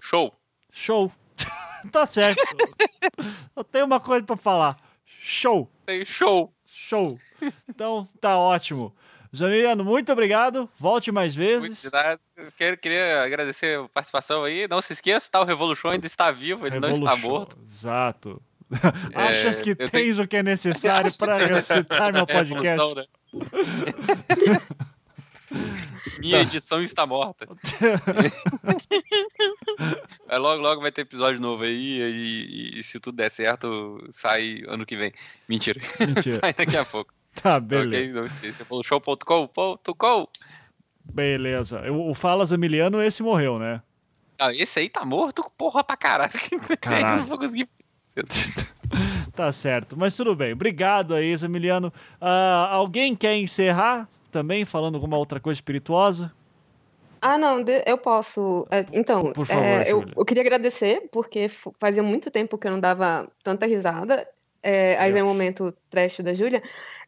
Show. 0.00 0.32
Show. 0.70 1.10
tá 1.90 2.06
certo. 2.06 2.42
Eu 3.54 3.64
tenho 3.64 3.84
uma 3.84 4.00
coisa 4.00 4.24
pra 4.24 4.36
falar. 4.36 4.76
Show. 5.06 5.70
Tem 5.84 6.04
show. 6.04 6.52
Show. 6.70 7.18
Então, 7.68 8.06
tá 8.20 8.36
ótimo. 8.38 8.94
Zamiliano, 9.34 9.84
muito 9.84 10.10
obrigado. 10.12 10.68
Volte 10.78 11.12
mais 11.12 11.36
Muito 11.36 11.60
vezes. 11.62 11.84
Eu 12.36 12.52
quero, 12.56 12.78
queria 12.78 13.22
agradecer 13.22 13.78
a 13.78 13.88
participação 13.88 14.44
aí. 14.44 14.66
Não 14.68 14.80
se 14.80 14.92
esqueça, 14.94 15.30
tá? 15.30 15.40
O 15.40 15.44
Revolution 15.44 15.88
ainda 15.88 16.06
está 16.06 16.30
vivo, 16.30 16.66
ele 16.66 16.80
não 16.80 16.90
está 16.90 17.10
Revolution. 17.14 17.28
morto. 17.28 17.58
Exato. 17.62 18.42
É, 19.12 19.22
Achas 19.22 19.60
que 19.60 19.70
eu 19.70 19.76
tenho- 19.76 19.90
tens 19.90 20.18
o 20.18 20.26
que 20.26 20.36
é 20.36 20.42
necessário 20.42 21.10
para 21.18 21.36
ressuscitar 21.38 22.12
meu 22.12 22.22
É, 22.22 22.26
podcast? 22.26 22.64
Revolução, 22.64 22.94
né? 22.94 23.06
Minha 26.18 26.42
edição 26.42 26.82
está 26.82 27.06
morta. 27.06 27.46
Mas 30.26 30.38
logo, 30.40 30.62
logo 30.62 30.80
vai 30.80 30.90
ter 30.90 31.02
episódio 31.02 31.40
novo 31.40 31.64
aí. 31.64 32.00
E, 32.00 32.80
e 32.80 32.82
se 32.82 32.98
tudo 32.98 33.16
der 33.16 33.30
certo, 33.30 34.04
sai 34.10 34.62
ano 34.66 34.84
que 34.84 34.96
vem. 34.96 35.12
Mentira. 35.48 35.80
Mentira. 36.00 36.38
sai 36.40 36.52
daqui 36.52 36.76
a 36.76 36.84
pouco. 36.84 37.12
Tá, 37.34 37.60
beleza. 37.60 37.88
Ok? 37.88 38.12
Não 38.12 38.24
esqueça. 38.26 38.58
Revolution.com.com. 38.58 40.28
Beleza. 41.04 41.90
O 41.90 42.10
o 42.10 42.14
Fala 42.14 42.44
Zamiliano, 42.44 43.02
esse 43.02 43.22
morreu, 43.22 43.58
né? 43.58 43.82
Ah, 44.38 44.52
esse 44.52 44.80
aí 44.80 44.88
tá 44.88 45.04
morto, 45.04 45.50
porra 45.56 45.82
pra 45.82 45.96
caralho. 45.96 46.32
Caralho. 46.80 47.18
não 47.18 47.26
vou 47.26 47.38
conseguir. 47.38 47.68
tá 49.34 49.50
certo. 49.52 49.96
Mas 49.96 50.16
tudo 50.16 50.34
bem. 50.34 50.52
Obrigado 50.52 51.14
aí, 51.14 51.34
Zamiliano. 51.36 51.92
Ah, 52.20 52.68
alguém 52.70 53.14
quer 53.14 53.36
encerrar 53.36 54.08
também, 54.30 54.64
falando 54.64 54.94
alguma 54.96 55.16
outra 55.16 55.40
coisa 55.40 55.56
espirituosa? 55.58 56.32
Ah, 57.20 57.38
não, 57.38 57.64
eu 57.86 57.98
posso. 57.98 58.66
é, 58.70 58.84
Então, 58.92 59.32
Por 59.32 59.44
favor, 59.46 59.64
é, 59.64 59.90
eu, 59.90 60.04
eu 60.16 60.24
queria 60.24 60.42
agradecer, 60.42 61.08
porque 61.10 61.48
fazia 61.80 62.02
muito 62.02 62.30
tempo 62.30 62.58
que 62.58 62.66
eu 62.66 62.72
não 62.72 62.80
dava 62.80 63.28
tanta 63.42 63.66
risada. 63.66 64.26
É, 64.62 64.96
aí 64.98 65.12
vem 65.12 65.22
o 65.22 65.26
momento 65.26 65.72
trash 65.90 66.18
da 66.20 66.34
Júlia. 66.34 66.62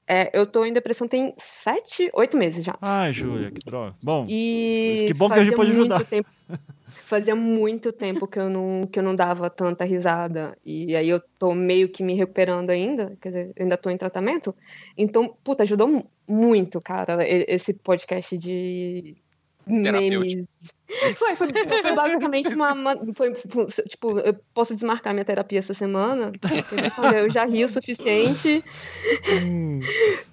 É, 0.06 0.30
eu 0.32 0.46
tô 0.46 0.64
em 0.64 0.72
depressão 0.72 1.06
tem 1.06 1.34
sete, 1.38 2.10
oito 2.14 2.36
meses 2.36 2.64
já. 2.64 2.74
Ai, 2.80 3.12
Júlia, 3.12 3.50
que 3.50 3.60
droga. 3.64 3.94
Bom, 4.02 4.24
E 4.28 5.04
que 5.06 5.12
bom 5.14 5.28
que 5.28 5.38
a 5.38 5.44
gente 5.44 5.54
pode 5.54 5.70
ajudar. 5.70 6.04
tempo- 6.04 6.28
fazia 7.09 7.35
muito 7.35 7.90
tempo 7.90 8.28
que 8.28 8.39
eu, 8.39 8.51
não, 8.51 8.82
que 8.86 8.98
eu 8.98 9.02
não 9.02 9.14
dava 9.14 9.48
tanta 9.48 9.85
risada. 9.85 10.56
E 10.64 10.94
aí 10.94 11.09
eu 11.09 11.20
tô 11.39 11.55
meio 11.55 11.89
que 11.89 12.02
me 12.02 12.14
recuperando 12.14 12.70
ainda. 12.70 13.16
Quer 13.20 13.28
dizer, 13.28 13.52
ainda 13.59 13.76
tô 13.78 13.89
em 13.89 13.97
tratamento. 13.97 14.55
Então, 14.97 15.35
puta, 15.43 15.62
ajudou 15.62 15.89
mu- 15.89 16.10
muito, 16.26 16.80
cara, 16.80 17.18
esse 17.26 17.72
podcast 17.72 18.36
de 18.36 19.16
memes 19.66 20.76
Foi, 21.19 21.36
foi, 21.36 21.48
foi 21.82 21.94
basicamente 21.94 22.48
uma. 22.55 22.74
foi, 23.15 23.32
tipo, 23.86 24.19
eu 24.20 24.35
posso 24.55 24.73
desmarcar 24.73 25.12
minha 25.12 25.24
terapia 25.24 25.59
essa 25.59 25.74
semana. 25.74 26.32
Eu 27.15 27.31
já 27.31 27.44
ri 27.44 27.62
o 27.65 27.69
suficiente. 27.69 28.65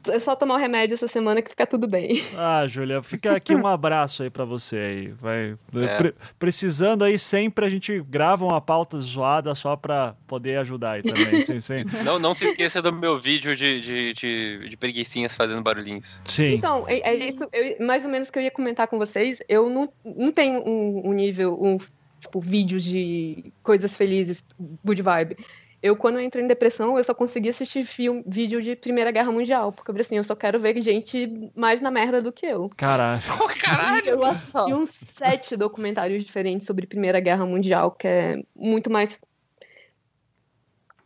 É 0.07 0.19
só 0.19 0.35
tomar 0.35 0.55
o 0.55 0.57
remédio 0.57 0.93
essa 0.93 1.07
semana 1.07 1.41
que 1.41 1.49
fica 1.49 1.65
tudo 1.67 1.87
bem. 1.87 2.21
Ah, 2.37 2.65
Júlia, 2.67 3.01
fica 3.03 3.35
aqui 3.35 3.55
um 3.55 3.65
abraço 3.67 4.23
aí 4.23 4.29
pra 4.29 4.45
você 4.45 4.77
aí. 4.77 5.07
Vai, 5.19 5.57
É. 5.75 5.97
Pre- 5.97 6.15
precisando 6.39 7.03
aí 7.03 7.17
sempre 7.19 7.65
a 7.65 7.69
gente 7.69 7.99
grava 8.07 8.45
uma 8.45 8.61
pauta 8.61 8.97
zoada 8.99 9.53
só 9.55 9.75
pra 9.75 10.15
poder 10.27 10.57
ajudar 10.59 10.91
aí 10.91 11.03
também. 11.03 11.41
sim, 11.41 11.59
sim. 11.59 11.83
Não, 12.05 12.19
não 12.19 12.33
se 12.33 12.45
esqueça 12.45 12.81
do 12.81 12.91
meu 12.93 13.19
vídeo 13.19 13.55
de, 13.55 13.81
de, 13.81 14.13
de, 14.13 14.69
de 14.69 14.77
preguicinhas 14.77 15.33
fazendo 15.35 15.61
barulhinhos. 15.61 16.19
Sim. 16.25 16.53
Então, 16.53 16.85
é, 16.87 16.99
é 17.09 17.15
isso, 17.15 17.47
eu- 17.51 17.85
mais 17.85 18.05
ou 18.05 18.11
menos 18.11 18.29
que 18.29 18.37
eu 18.37 18.43
ia 18.43 18.51
comentar 18.51 18.87
com 18.87 18.97
vocês. 18.97 19.39
Eu 19.49 19.69
não, 19.69 19.89
não 20.05 20.31
tenho 20.31 20.44
um, 20.51 21.09
um 21.09 21.13
nível, 21.13 21.57
um, 21.61 21.77
tipo, 22.19 22.39
vídeos 22.39 22.83
de 22.83 23.51
coisas 23.63 23.95
felizes, 23.95 24.43
good 24.83 25.01
vibe. 25.01 25.37
Eu, 25.81 25.95
quando 25.95 26.15
eu 26.15 26.21
entrei 26.21 26.43
em 26.43 26.47
depressão, 26.47 26.97
eu 26.97 27.03
só 27.03 27.13
consegui 27.13 27.49
assistir 27.49 27.85
filme, 27.85 28.23
vídeo 28.25 28.59
de 28.59 28.75
Primeira 28.75 29.11
Guerra 29.11 29.31
Mundial. 29.31 29.71
Porque, 29.71 29.91
eu 29.91 29.93
falei 29.93 30.01
assim, 30.05 30.17
eu 30.17 30.23
só 30.23 30.35
quero 30.35 30.59
ver 30.59 30.81
gente 30.81 31.51
mais 31.55 31.79
na 31.79 31.91
merda 31.91 32.21
do 32.21 32.31
que 32.31 32.45
eu. 32.45 32.69
Caralho. 32.75 33.21
Oh, 33.39 33.47
caralho! 33.59 34.09
Eu 34.09 34.23
assisti 34.23 34.73
uns 34.73 34.89
sete 34.89 35.55
documentários 35.55 36.25
diferentes 36.25 36.65
sobre 36.65 36.87
Primeira 36.87 37.19
Guerra 37.19 37.45
Mundial, 37.45 37.91
que 37.91 38.07
é 38.07 38.43
muito 38.55 38.89
mais 38.89 39.19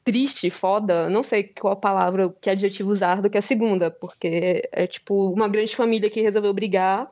triste, 0.03 0.49
foda, 0.49 1.10
não 1.10 1.22
sei 1.24 1.44
qual 1.44 1.74
a 1.74 1.76
palavra, 1.76 2.34
que 2.41 2.49
adjetivo 2.49 2.91
usar 2.91 3.22
do 3.22 3.30
que 3.30 3.38
a 3.38 3.41
segunda, 3.41 3.91
porque 3.91 4.68
é 4.72 4.88
tipo 4.88 5.32
uma 5.32 5.48
grande 5.48 5.76
família 5.76 6.10
que 6.10 6.22
resolveu 6.22 6.53
brigar 6.53 7.11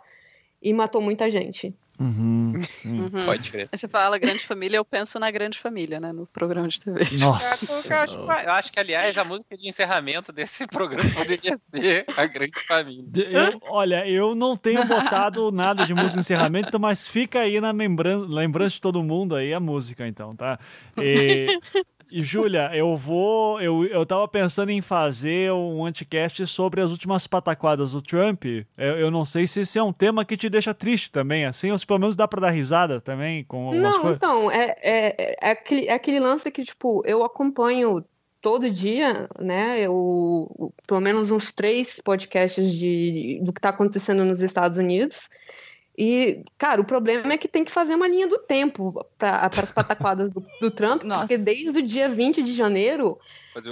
e 0.61 0.73
matou 0.73 1.01
muita 1.01 1.29
gente. 1.29 1.75
Uhum, 1.99 2.53
sim. 2.81 2.99
Uhum. 3.01 3.25
Pode 3.25 3.49
crer. 3.49 3.69
Aí 3.71 3.77
você 3.77 3.87
fala 3.87 4.17
grande 4.17 4.45
família, 4.45 4.77
eu 4.77 4.85
penso 4.85 5.19
na 5.19 5.31
grande 5.31 5.57
família, 5.57 5.99
né? 5.99 6.11
No 6.11 6.27
programa 6.27 6.67
de 6.67 6.79
TV. 6.79 6.99
Nossa. 7.19 7.91
Eu 7.93 7.99
acho, 8.01 8.13
eu 8.45 8.51
acho 8.53 8.71
que, 8.71 8.79
aliás, 8.79 9.17
a 9.17 9.23
música 9.23 9.57
de 9.57 9.67
encerramento 9.67 10.31
desse 10.31 10.67
programa 10.67 11.09
poderia 11.11 11.59
ser 11.73 12.05
A 12.15 12.25
Grande 12.25 12.59
Família. 12.67 13.03
Eu- 13.15 13.59
olha, 13.63 14.07
eu 14.07 14.35
não 14.35 14.55
tenho 14.55 14.83
botado 14.85 15.51
nada 15.51 15.85
de 15.85 15.93
música 15.93 16.13
de 16.13 16.19
encerramento, 16.19 16.79
mas 16.79 17.07
fica 17.07 17.39
aí 17.39 17.59
na 17.59 17.71
lembrança 17.71 18.75
de 18.75 18.81
todo 18.81 19.03
mundo 19.03 19.35
aí 19.35 19.53
a 19.53 19.59
música, 19.59 20.07
então, 20.07 20.35
tá? 20.35 20.59
E, 20.97 21.57
e 22.11 22.23
Júlia, 22.23 22.71
eu 22.73 22.95
vou. 22.95 23.59
Eu, 23.61 23.85
eu 23.85 24.05
tava 24.05 24.27
pensando 24.27 24.69
em 24.69 24.81
fazer 24.81 25.51
um 25.51 25.85
anticast 25.85 26.45
sobre 26.47 26.81
as 26.81 26.91
últimas 26.91 27.27
pataquadas 27.27 27.91
do 27.91 28.01
Trump. 28.01 28.45
Eu, 28.45 28.65
eu 28.77 29.11
não 29.11 29.25
sei 29.25 29.45
se 29.47 29.61
esse 29.61 29.77
é 29.77 29.83
um 29.83 29.93
tema 29.93 30.23
que 30.25 30.37
te 30.37 30.49
deixa 30.49 30.73
triste 30.73 31.11
também, 31.11 31.45
assim, 31.45 31.71
ou 31.71 31.77
se 31.77 31.85
pelo 31.85 31.99
menos 31.99 32.15
dá 32.15 32.27
pra 32.27 32.41
dar 32.41 32.51
risada 32.51 33.01
também 33.01 33.43
com 33.43 33.67
algumas 33.67 33.95
Não, 33.95 34.01
coisas. 34.01 34.17
então, 34.17 34.51
é, 34.51 34.75
é, 34.81 35.37
é, 35.41 35.51
aquele, 35.51 35.87
é 35.87 35.93
aquele 35.93 36.19
lance 36.19 36.49
que, 36.49 36.63
tipo, 36.63 37.03
eu 37.05 37.23
acompanho 37.23 38.03
todo 38.41 38.69
dia, 38.69 39.27
né? 39.39 39.81
Eu, 39.81 40.73
pelo 40.87 41.01
menos 41.01 41.31
uns 41.31 41.51
três 41.51 41.99
podcasts 41.99 42.71
de, 42.73 43.39
do 43.43 43.51
que 43.51 43.59
tá 43.59 43.69
acontecendo 43.69 44.23
nos 44.23 44.41
Estados 44.41 44.77
Unidos. 44.77 45.29
E, 45.97 46.43
cara, 46.57 46.79
o 46.79 46.85
problema 46.85 47.33
é 47.33 47.37
que 47.37 47.47
tem 47.47 47.65
que 47.65 47.71
fazer 47.71 47.95
uma 47.95 48.07
linha 48.07 48.27
do 48.27 48.37
tempo 48.37 49.03
para 49.17 49.49
as 49.51 49.71
pataquadas 49.73 50.31
do, 50.31 50.45
do 50.61 50.69
Trump, 50.69 51.03
Nossa. 51.03 51.21
porque 51.21 51.37
desde 51.37 51.79
o 51.79 51.81
dia 51.81 52.07
20 52.07 52.43
de 52.43 52.53
janeiro 52.53 53.17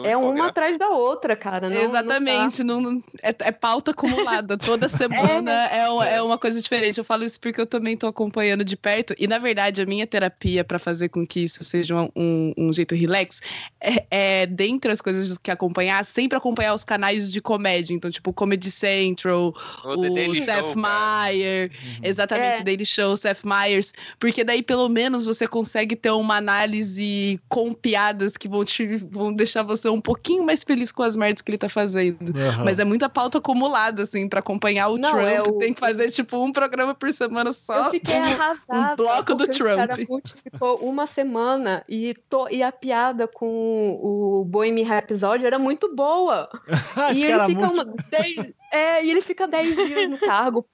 é 0.04 0.16
uma 0.18 0.48
atrás 0.48 0.78
da 0.78 0.90
outra, 0.90 1.36
cara. 1.36 1.70
Não, 1.70 1.82
Exatamente, 1.82 2.64
não, 2.64 2.82
não- 2.82 3.04
é, 3.22 3.30
é 3.40 3.52
pauta 3.52 3.92
acumulada. 3.92 4.58
Toda 4.58 4.88
semana 4.90 5.52
é, 5.68 5.90
um- 5.90 6.04
é 6.04 6.22
uma 6.22 6.38
coisa 6.38 6.62
diferente. 6.62 6.98
Eu 6.98 7.04
falo 7.04 7.24
isso 7.24 7.40
porque 7.40 7.60
eu 7.62 7.66
também 7.66 7.96
tô 7.98 8.08
acompanhando 8.08 8.64
de 8.64 8.76
perto. 8.76 9.14
E, 9.18 9.28
na 9.28 9.38
verdade, 9.38 9.82
a 9.82 9.86
minha 9.86 10.06
terapia 10.08 10.64
para 10.64 10.80
fazer 10.80 11.10
com 11.10 11.26
que 11.26 11.42
isso 11.42 11.64
seja 11.64 11.96
um, 11.96 12.10
um- 12.16 12.54
um 12.58 12.74
jeito 12.74 12.96
relax 12.96 13.42
é, 13.82 14.06
é, 14.10 14.46
dentre 14.46 14.92
as 14.92 15.02
coisas 15.02 15.38
que 15.38 15.52
acompanhar, 15.52 16.04
sempre 16.06 16.38
acompanhar 16.38 16.74
os 16.74 16.84
canais 16.84 17.32
de 17.32 17.42
comédia. 17.42 17.94
Então, 17.94 18.10
tipo, 18.10 18.32
Comedy 18.34 18.72
Central, 18.72 19.54
O 19.84 19.96
Daily 19.98 20.42
Seth 20.42 20.64
Show. 20.64 20.76
Meyer, 20.76 21.72
exatamente, 22.04 22.60
É. 22.60 22.62
o 22.62 22.64
Daily 22.64 22.86
Show, 22.86 23.16
Seth 23.16 23.44
Meyers, 23.44 23.94
porque 24.20 24.44
daí 24.44 24.62
pelo 24.64 24.88
menos 24.90 25.26
você 25.26 25.48
consegue 25.48 25.96
ter 25.96 26.12
uma 26.12 26.38
análise 26.38 27.40
com 27.48 27.74
piadas 27.74 28.38
que 28.38 28.48
vão 28.48 28.64
te 28.66 28.86
vão 28.98 29.34
deixar 29.34 29.64
você 29.64 29.75
um 29.92 30.00
pouquinho 30.02 30.44
mais 30.44 30.64
feliz 30.64 30.92
com 30.92 31.04
as 31.04 31.16
merdas 31.18 31.42
que 31.42 31.50
ele 31.52 31.58
tá 31.58 31.68
fazendo. 31.70 32.18
Aham. 32.38 32.64
Mas 32.64 32.80
é 32.80 32.86
muita 32.86 33.10
pauta 33.10 33.38
acumulada, 33.38 34.04
assim, 34.04 34.28
pra 34.30 34.40
acompanhar 34.40 34.88
o 34.90 34.98
Não, 34.98 35.10
Trump. 35.12 35.26
é 35.26 35.42
o- 35.42 35.58
Tem 35.58 35.74
que 35.74 35.80
fazer, 35.80 36.10
tipo, 36.12 36.38
um 36.44 36.52
programa 36.52 36.94
por 36.96 37.12
semana 37.12 37.52
só. 37.52 37.86
Eu 37.86 37.92
fiquei 37.92 38.16
arrasada. 38.40 38.94
um 38.94 38.96
bloco 38.96 39.36
do 39.36 39.44
o 39.44 39.48
Trump. 39.48 39.80
Scaramucci 39.80 40.34
ficou 40.44 40.78
uma 40.78 41.08
semana 41.08 41.84
e, 41.90 42.14
to- 42.30 42.48
e 42.50 42.62
a 42.64 42.72
piada 42.72 43.28
com 43.28 44.00
o 44.02 44.46
Bohemian 44.46 44.86
Rhapsody 44.86 45.46
era 45.46 45.58
muito 45.60 45.94
boa. 45.96 46.50
E 47.16 47.22
ele 47.24 47.28
cara 47.32 47.46
fica 47.46 47.60
muito- 47.68 47.74
uma, 47.74 47.86
dez, 48.10 48.36
é, 48.72 49.04
e 49.06 49.10
ele 49.12 49.22
fica 49.22 49.48
10 49.48 49.76
dias 49.76 50.10
no 50.10 50.18
cargo. 50.18 50.66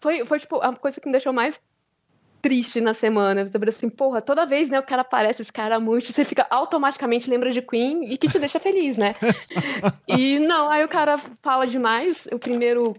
Foi, 0.00 0.24
foi 0.24 0.38
tipo 0.40 0.56
a 0.62 0.74
coisa 0.74 1.00
que 1.00 1.06
me 1.06 1.12
deixou 1.12 1.32
mais 1.32 1.60
triste 2.40 2.80
na 2.80 2.94
semana. 2.94 3.46
Você 3.46 3.52
falou 3.52 3.68
assim, 3.68 3.88
porra, 3.88 4.20
toda 4.20 4.46
vez 4.46 4.70
né, 4.70 4.78
o 4.78 4.82
cara 4.82 5.02
aparece, 5.02 5.42
esse 5.42 5.52
cara 5.52 5.78
muito, 5.78 6.12
você 6.12 6.24
fica 6.24 6.46
automaticamente 6.50 7.28
lembra 7.28 7.50
de 7.50 7.62
Queen 7.62 8.10
e 8.10 8.16
que 8.16 8.28
te 8.28 8.38
deixa 8.38 8.58
feliz, 8.60 8.96
né? 8.96 9.14
e 10.08 10.38
não, 10.38 10.70
aí 10.70 10.84
o 10.84 10.88
cara 10.88 11.18
fala 11.18 11.66
demais. 11.66 12.26
O 12.32 12.38
primeiro 12.38 12.94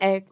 é, 0.00 0.22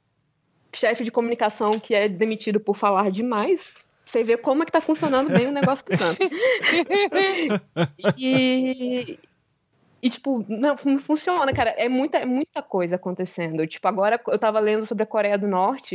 chefe 0.72 1.04
de 1.04 1.10
comunicação 1.10 1.78
que 1.78 1.94
é 1.94 2.08
demitido 2.08 2.60
por 2.60 2.76
falar 2.76 3.10
demais. 3.10 3.74
Você 4.04 4.22
vê 4.22 4.36
como 4.36 4.62
é 4.62 4.66
que 4.66 4.72
tá 4.72 4.80
funcionando 4.80 5.30
bem 5.30 5.46
o 5.46 5.52
negócio 5.52 5.84
do 5.84 5.96
Trump. 5.96 6.18
e, 8.18 9.18
e, 10.04 10.10
tipo, 10.10 10.44
não, 10.46 10.76
não 10.84 10.98
funciona, 10.98 11.50
cara. 11.54 11.70
É 11.70 11.88
muita, 11.88 12.18
é 12.18 12.26
muita 12.26 12.62
coisa 12.62 12.96
acontecendo. 12.96 13.66
Tipo, 13.66 13.88
agora 13.88 14.20
eu 14.28 14.38
tava 14.38 14.60
lendo 14.60 14.84
sobre 14.84 15.02
a 15.02 15.06
Coreia 15.06 15.38
do 15.38 15.48
Norte 15.48 15.94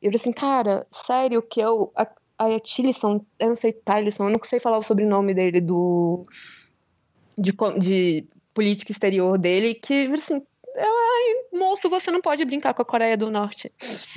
e 0.00 0.06
eu 0.06 0.10
falei 0.10 0.16
assim, 0.16 0.32
cara, 0.32 0.86
sério 0.90 1.42
que 1.42 1.60
eu. 1.60 1.92
A, 1.94 2.08
a 2.38 2.58
Tillerson, 2.58 3.22
eu 3.38 3.48
não 3.48 3.56
sei, 3.56 3.74
Tylerson, 3.74 4.28
eu 4.28 4.32
não 4.32 4.42
sei 4.42 4.58
falar 4.58 4.78
o 4.78 4.82
sobrenome 4.82 5.34
dele, 5.34 5.60
do. 5.60 6.26
De, 7.36 7.52
de 7.78 8.26
política 8.54 8.92
exterior 8.92 9.36
dele, 9.36 9.74
que, 9.74 10.06
assim, 10.06 10.40
ai, 10.82 11.58
moço, 11.58 11.88
você 11.90 12.10
não 12.10 12.20
pode 12.20 12.44
brincar 12.44 12.72
com 12.74 12.82
a 12.82 12.84
Coreia 12.84 13.16
do 13.16 13.30
Norte. 13.30 13.70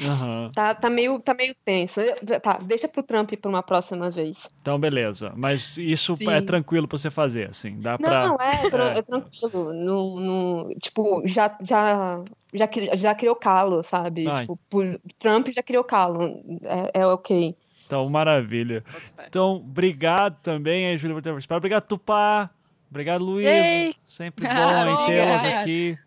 Aham. 0.06 0.52
Tá, 0.54 0.74
tá, 0.76 0.90
meio, 0.90 1.20
tá 1.20 1.34
meio 1.34 1.54
tenso. 1.66 2.00
Tá, 2.42 2.58
deixa 2.64 2.88
pro 2.88 3.04
Trump 3.04 3.32
pra 3.34 3.50
uma 3.50 3.62
próxima 3.64 4.10
vez. 4.10 4.48
Então, 4.62 4.80
beleza. 4.80 5.32
Mas 5.36 5.78
isso 5.78 6.16
Sim. 6.16 6.32
é 6.32 6.42
tranquilo 6.42 6.88
pra 6.88 6.98
você 6.98 7.10
fazer, 7.12 7.50
assim. 7.50 7.80
Dá 7.80 7.98
pra. 7.98 8.28
Não, 8.28 8.36
é, 8.42 8.70
tran- 8.70 8.94
É. 8.94 8.98
é 9.00 9.02
tranquilo. 9.02 9.74
No, 9.74 10.20
no- 10.20 10.70
tipo, 10.80 11.22
já, 11.26 11.56
já, 11.62 12.22
já, 12.54 12.70
já 12.96 13.16
criou 13.16 13.36
calo, 13.36 13.84
sabe? 13.84 14.28
Ai. 14.28 14.42
Tipo, 14.42 14.58
por, 14.70 15.00
Trump 15.20 15.48
já 15.50 15.62
criou 15.64 15.84
calo. 15.84 16.42
É, 16.64 17.02
é 17.02 17.08
ok. 17.08 17.56
Então, 17.86 18.10
maravilha. 18.10 18.84
Então, 19.28 19.56
obrigado 19.58 20.38
também 20.42 20.88
aí, 20.88 20.98
Júlia, 20.98 21.16
por 21.16 21.22
ter 21.22 21.30
participado. 21.30 21.58
Obrigado, 21.58 21.84
Tupá. 21.88 22.50
Obrigado, 22.90 23.24
Luiz. 23.26 23.46
Yay! 23.48 23.96
Sempre 24.06 24.48
bom 24.48 24.54
em 24.54 25.06
tê-los 25.08 25.44
aqui. 25.56 25.98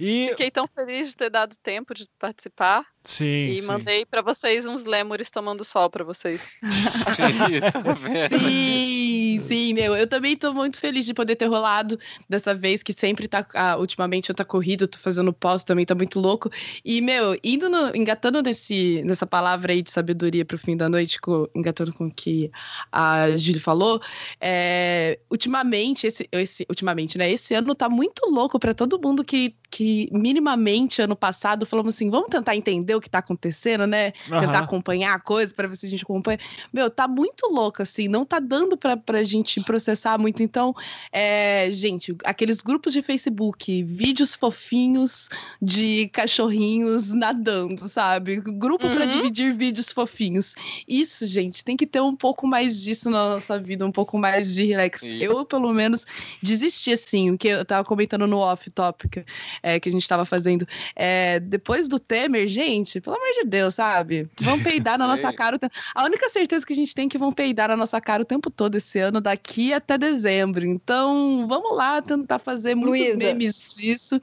E. 0.00 0.28
Fiquei 0.30 0.50
tão 0.50 0.66
feliz 0.66 1.08
de 1.08 1.16
ter 1.16 1.30
dado 1.30 1.54
tempo 1.58 1.92
de 1.94 2.08
participar 2.18 2.86
Sim. 3.04 3.46
e 3.50 3.60
sim. 3.62 3.66
mandei 3.66 4.04
pra 4.04 4.20
vocês 4.20 4.66
uns 4.66 4.84
lemures 4.84 5.30
tomando 5.30 5.64
sol 5.64 5.88
pra 5.88 6.04
vocês. 6.04 6.56
Tá 7.72 7.80
vendo? 7.80 8.28
Sim, 8.38 9.38
sim, 9.40 9.72
meu. 9.74 9.96
Eu 9.96 10.06
também 10.06 10.36
tô 10.36 10.52
muito 10.52 10.78
feliz 10.78 11.06
de 11.06 11.14
poder 11.14 11.36
ter 11.36 11.46
rolado 11.46 11.98
dessa 12.28 12.54
vez, 12.54 12.82
que 12.82 12.92
sempre 12.92 13.26
tá. 13.26 13.46
ah, 13.54 13.76
ultimamente 13.78 14.28
eu 14.30 14.34
tá 14.34 14.44
corrido, 14.44 14.86
tô 14.86 14.98
fazendo 14.98 15.32
pós 15.32 15.64
também, 15.64 15.84
tá 15.86 15.94
muito 15.94 16.20
louco. 16.20 16.50
E, 16.84 17.00
meu, 17.00 17.38
indo 17.42 17.68
no- 17.70 17.94
engatando 17.96 18.42
nesse, 18.42 19.02
nessa 19.04 19.26
palavra 19.26 19.72
aí 19.72 19.82
de 19.82 19.90
sabedoria 19.90 20.44
pro 20.44 20.58
fim 20.58 20.76
da 20.76 20.88
noite, 20.88 21.20
co- 21.20 21.48
engatando 21.54 21.92
com 21.94 22.06
o 22.06 22.10
que 22.10 22.50
a 22.92 23.34
Júlia 23.36 23.60
falou, 23.60 24.00
é, 24.40 25.18
ultimamente, 25.30 26.06
esse, 26.06 26.28
esse, 26.32 26.66
ultimamente, 26.68 27.16
né? 27.16 27.30
Esse 27.30 27.54
ano 27.54 27.74
tá 27.74 27.88
muito 27.88 28.28
louco 28.30 28.58
pra 28.58 28.74
todo 28.74 29.00
mundo 29.00 29.24
que, 29.24 29.54
que 29.70 30.08
minimamente 30.12 31.00
ano 31.02 31.16
passado 31.16 31.64
falamos 31.66 31.94
assim: 31.94 32.10
vamos 32.10 32.28
tentar 32.28 32.56
entender 32.56 32.94
o 33.00 33.02
que 33.02 33.10
tá 33.10 33.18
acontecendo, 33.18 33.86
né? 33.86 34.12
Tentar 34.12 34.58
Aham. 34.58 34.64
acompanhar 34.64 35.14
a 35.14 35.18
coisa 35.20 35.52
pra 35.54 35.66
ver 35.66 35.76
se 35.76 35.86
a 35.86 35.90
gente 35.90 36.04
acompanha. 36.04 36.38
Meu, 36.72 36.88
tá 36.88 37.08
muito 37.08 37.46
louco, 37.48 37.82
assim, 37.82 38.06
não 38.08 38.24
tá 38.24 38.38
dando 38.38 38.76
pra, 38.76 38.96
pra 38.96 39.24
gente 39.24 39.60
processar 39.62 40.18
muito. 40.18 40.42
Então, 40.42 40.74
é, 41.12 41.68
gente, 41.72 42.14
aqueles 42.24 42.58
grupos 42.58 42.92
de 42.92 43.02
Facebook, 43.02 43.82
vídeos 43.82 44.34
fofinhos 44.34 45.28
de 45.60 46.08
cachorrinhos 46.12 47.12
nadando, 47.12 47.88
sabe? 47.88 48.40
Grupo 48.40 48.90
pra 48.90 49.04
Uhum. 49.04 49.08
dividir 49.10 49.52
vídeos 49.54 49.92
fofinhos. 49.92 50.54
Isso, 50.86 51.26
gente, 51.26 51.64
tem 51.64 51.76
que 51.76 51.86
ter 51.86 52.00
um 52.00 52.14
pouco 52.14 52.46
mais 52.46 52.80
disso 52.80 53.10
na 53.10 53.30
nossa 53.30 53.58
vida, 53.58 53.86
um 53.86 53.92
pouco 53.92 54.18
mais 54.18 54.54
de 54.54 54.64
relax. 54.64 55.00
Sim. 55.02 55.18
Eu, 55.20 55.44
pelo 55.44 55.72
menos, 55.72 56.04
desisti, 56.42 56.92
assim, 56.92 57.30
o 57.30 57.38
que 57.38 57.48
eu 57.48 57.64
tava 57.64 57.84
comentando 57.84 58.26
no 58.26 58.38
off-topic 58.38 59.24
é, 59.62 59.78
que 59.80 59.88
a 59.88 59.92
gente 59.92 60.06
tava 60.08 60.24
fazendo. 60.24 60.66
É, 60.94 61.40
depois 61.40 61.88
do 61.88 61.98
Temer, 61.98 62.46
gente, 62.46 62.79
gente. 62.80 63.00
Pelo 63.00 63.16
amor 63.16 63.28
de 63.34 63.44
Deus, 63.44 63.74
sabe? 63.74 64.28
Vão 64.40 64.58
peidar 64.62 64.98
na 64.98 65.06
nossa 65.06 65.32
cara. 65.32 65.56
o 65.56 65.58
tempo- 65.58 65.74
A 65.94 66.04
única 66.04 66.28
certeza 66.28 66.66
que 66.66 66.72
a 66.72 66.76
gente 66.76 66.94
tem 66.94 67.06
é 67.06 67.08
que 67.08 67.18
vão 67.18 67.32
peidar 67.32 67.68
na 67.68 67.76
nossa 67.76 68.00
cara 68.00 68.22
o 68.22 68.26
tempo 68.26 68.50
todo 68.50 68.74
esse 68.76 68.98
ano, 68.98 69.20
daqui 69.20 69.72
até 69.72 69.96
dezembro. 69.98 70.66
Então, 70.66 71.46
vamos 71.48 71.76
lá 71.76 72.00
tentar 72.02 72.38
fazer 72.38 72.74
muitos 72.74 73.00
Luísa. 73.00 73.16
memes 73.16 73.76
disso. 73.78 74.20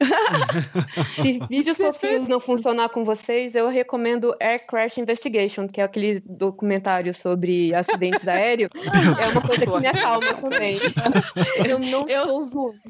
Se 1.14 1.40
vídeos 1.48 1.76
Você 1.78 1.92
fofinhos 1.92 2.28
não 2.28 2.40
funcionar 2.40 2.88
com 2.90 3.04
vocês, 3.04 3.54
eu 3.54 3.68
recomendo 3.68 4.34
Air 4.40 4.66
Crash 4.66 4.98
Investigation, 4.98 5.66
que 5.66 5.80
é 5.80 5.84
aquele 5.84 6.20
documentário 6.24 7.12
sobre 7.14 7.74
acidentes 7.74 8.26
aéreos. 8.28 8.70
É 9.22 9.28
uma 9.28 9.40
coisa 9.42 9.66
que 9.66 9.78
me 9.80 9.86
acalma 9.86 10.34
também. 10.34 10.76
Eu 11.66 11.78
não 11.78 12.08
Eu- 12.08 12.26
sou 12.26 12.42
zoando. 12.44 12.80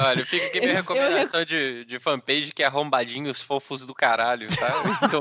Olha, 0.00 0.26
fica 0.26 0.46
aqui 0.46 0.60
minha 0.60 0.72
Eu- 0.72 0.76
eu 0.76 0.80
recomendação 0.82 1.44
de, 1.44 1.84
de 1.84 1.98
fanpage 1.98 2.52
que 2.52 2.62
é 2.62 2.66
arrombadinhos 2.66 3.40
fofos 3.40 3.86
do 3.86 3.94
caralho, 3.94 4.46
tá? 4.48 4.72
Então, 5.04 5.20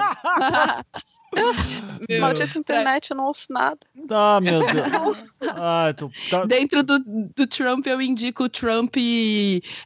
Maldita 2.20 2.58
internet, 2.58 3.12
eu 3.12 3.18
não 3.18 3.26
ouço 3.26 3.48
nada. 3.50 3.78
Ah, 4.10 4.40
meu 4.42 4.60
Deus. 4.66 5.18
Ah, 5.56 5.94
tô, 5.96 6.10
tá- 6.30 6.46
Dentro 6.46 6.84
do, 6.84 7.00
do 7.00 7.48
Trump, 7.48 7.86
eu 7.88 8.02
indico 8.02 8.44
o 8.46 8.50
Trump 8.50 8.96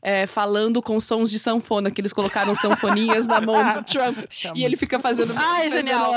é, 0.02 0.26
falando 0.28 0.82
com 0.82 0.99
sons 0.99 1.30
de 1.32 1.40
sanfona, 1.40 1.90
que 1.90 2.02
eles 2.02 2.14
colocaram 2.14 2.53
sanfoninhas 2.53 3.28
na 3.28 3.40
mão 3.41 3.64
do 3.65 3.84
Trump. 3.86 4.18
E 4.56 4.64
ele 4.65 4.76
fica 4.78 4.99
fazendo. 4.99 5.34
Ai, 5.36 5.69
fazendo- 5.69 5.78
genial. 5.88 6.14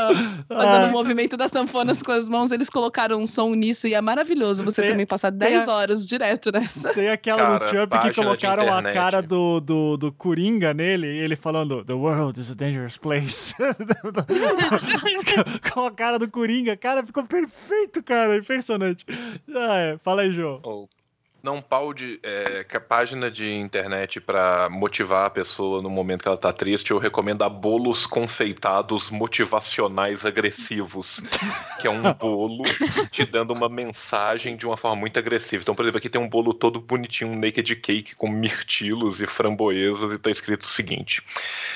Fazendo 0.49 0.89
o 0.89 0.93
movimento 0.93 1.37
das 1.37 1.51
sanfonas 1.51 2.03
com 2.03 2.13
as 2.13 2.29
mãos, 2.29 2.51
eles 2.53 2.69
colocaram 2.69 3.19
um 3.21 3.27
som 3.27 3.55
nisso 3.55 3.87
e 3.87 3.95
é 3.95 4.01
maravilhoso 4.01 4.65
você 4.65 4.83
Tem- 4.83 4.91
também 4.91 5.07
passar 5.07 5.31
tem 5.31 5.39
10 5.51 5.69
a- 5.69 5.75
horas 5.75 6.07
direto 6.07 6.51
nessa. 6.53 6.93
Tem 6.93 7.09
aquela 7.09 7.55
do 7.55 7.59
Cara, 7.61 7.71
Trump 7.71 8.03
que 8.03 8.15
colocaram 8.15 8.77
a 8.77 8.83
cara 8.93 9.23
do, 9.23 9.61
do, 9.61 9.97
do 9.97 10.13
Coringa 10.13 10.75
nele, 10.75 11.07
e 11.07 11.19
ele 11.19 11.37
falando 11.37 11.85
The 11.85 11.93
world 11.95 12.41
is 12.41 12.51
a 12.51 12.55
dangerous 12.55 12.97
place. 12.99 13.55
Com 15.73 15.87
a 15.87 15.91
cara 15.91 16.19
do 16.19 16.31
Coringa, 16.31 16.77
cara, 16.77 17.05
ficou 17.05 17.25
perfeito, 17.25 18.03
cara, 18.03 18.37
impressionante. 18.37 19.05
Ah, 19.55 19.77
é. 19.77 19.99
Fala 19.99 20.23
aí, 20.23 20.33
João. 20.33 20.61
Ou 20.63 20.89
não 21.45 21.61
pode 21.61 22.19
é, 22.23 22.65
que 22.65 22.75
a 22.75 22.81
página 22.81 23.31
de 23.31 23.53
internet 23.53 24.19
pra 24.19 24.67
motivar 24.71 25.27
a 25.27 25.31
pessoa 25.31 25.83
no 25.83 25.91
momento 25.91 26.23
que 26.23 26.29
ela 26.29 26.39
tá 26.39 26.51
triste, 26.55 26.91
eu 26.91 26.99
recomendo 26.99 27.43
a 27.43 27.51
bolos 27.51 28.07
confeitados 28.07 29.11
motivacionais 29.11 30.25
agressivos, 30.25 31.21
que 31.79 31.87
é 31.87 31.91
um 31.91 32.03
bolo 32.15 32.65
te 33.11 33.27
dando 33.27 33.53
uma 33.53 33.69
mensagem 33.69 34.57
de 34.57 34.67
uma 34.67 34.79
forma 34.79 34.97
muito 34.97 35.19
agressiva. 35.19 35.63
Então, 35.63 35.75
por 35.75 35.83
exemplo, 35.83 35.99
aqui 35.99 36.09
tem 36.09 36.21
um 36.21 36.29
bolo 36.29 36.55
todo 36.55 36.81
bonitinho, 36.81 37.31
um 37.31 37.39
naked 37.39 37.77
cake 37.77 38.17
com 38.17 38.27
mirtilos 38.27 39.21
e 39.21 39.27
framboesas 39.27 40.13
e 40.13 40.19
tá 40.19 40.31
escrito 40.31 40.63
o 40.63 40.69
seguinte: 40.69 41.23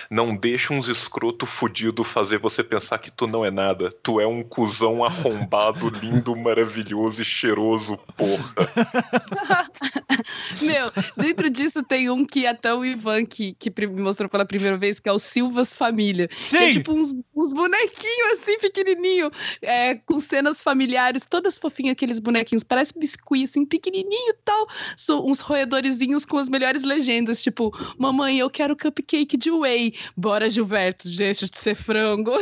Não 0.09 0.35
deixa 0.35 0.73
uns 0.73 0.89
escroto 0.89 1.45
fudido 1.45 2.03
fazer 2.05 2.39
você 2.39 2.65
pensar 2.65 2.97
que 2.99 3.11
tu 3.11 3.27
não 3.27 3.45
é 3.45 3.51
nada. 3.51 3.93
Tu 4.03 4.19
é 4.19 4.27
um 4.27 4.43
cuzão 4.43 5.05
arrombado, 5.05 5.90
lindo, 5.90 6.35
maravilhoso 6.35 7.20
e 7.20 7.24
cheiroso, 7.24 7.99
porra. 8.16 8.55
Meu, 10.63 10.93
dentro 11.17 11.51
disso 11.51 11.83
tem 11.83 12.11
um 12.11 12.25
que 12.25 12.47
até 12.47 12.73
o 12.73 12.85
Ivan 12.85 13.25
que, 13.25 13.55
que 13.55 13.73
me 13.87 14.03
mostrou 14.03 14.29
pela 14.29 14.45
primeira 14.45 14.77
vez, 14.77 15.01
que 15.01 15.09
é 15.09 15.13
o 15.13 15.19
Silvas 15.19 15.77
Família. 15.77 16.29
Sim! 16.37 16.59
É 16.59 16.71
tipo 16.71 16.93
uns, 16.93 17.13
uns 17.35 17.53
bonequinhos 17.53 18.33
assim, 18.35 18.59
pequenininho, 18.59 19.31
é, 19.63 19.97
com 19.97 20.21
cenas 20.21 20.63
familiares, 20.63 21.27
todas 21.27 21.59
fofinhas, 21.59 21.93
aqueles 21.93 22.21
bonequinhos, 22.21 22.65
parece 22.65 22.99
biscuit, 22.99 23.45
assim, 23.45 23.65
pequenininho 23.65 24.31
e 24.31 24.37
tal. 24.45 24.69
So, 24.97 25.25
uns 25.25 25.41
roedorzinhos 25.41 26.25
com 26.25 26.39
as 26.39 26.49
melhores 26.49 26.85
legendas, 26.85 27.43
tipo, 27.43 27.73
mamãe, 27.99 28.39
eu 28.39 28.51
quero 28.51 28.77
cupcake 28.77 29.37
de 29.37 29.51
whey. 29.51 29.95
Bora, 30.17 30.49
Gilberto, 30.49 31.09
deixa 31.11 31.49
de 31.49 31.59
ser 31.59 31.75
frango. 31.75 32.33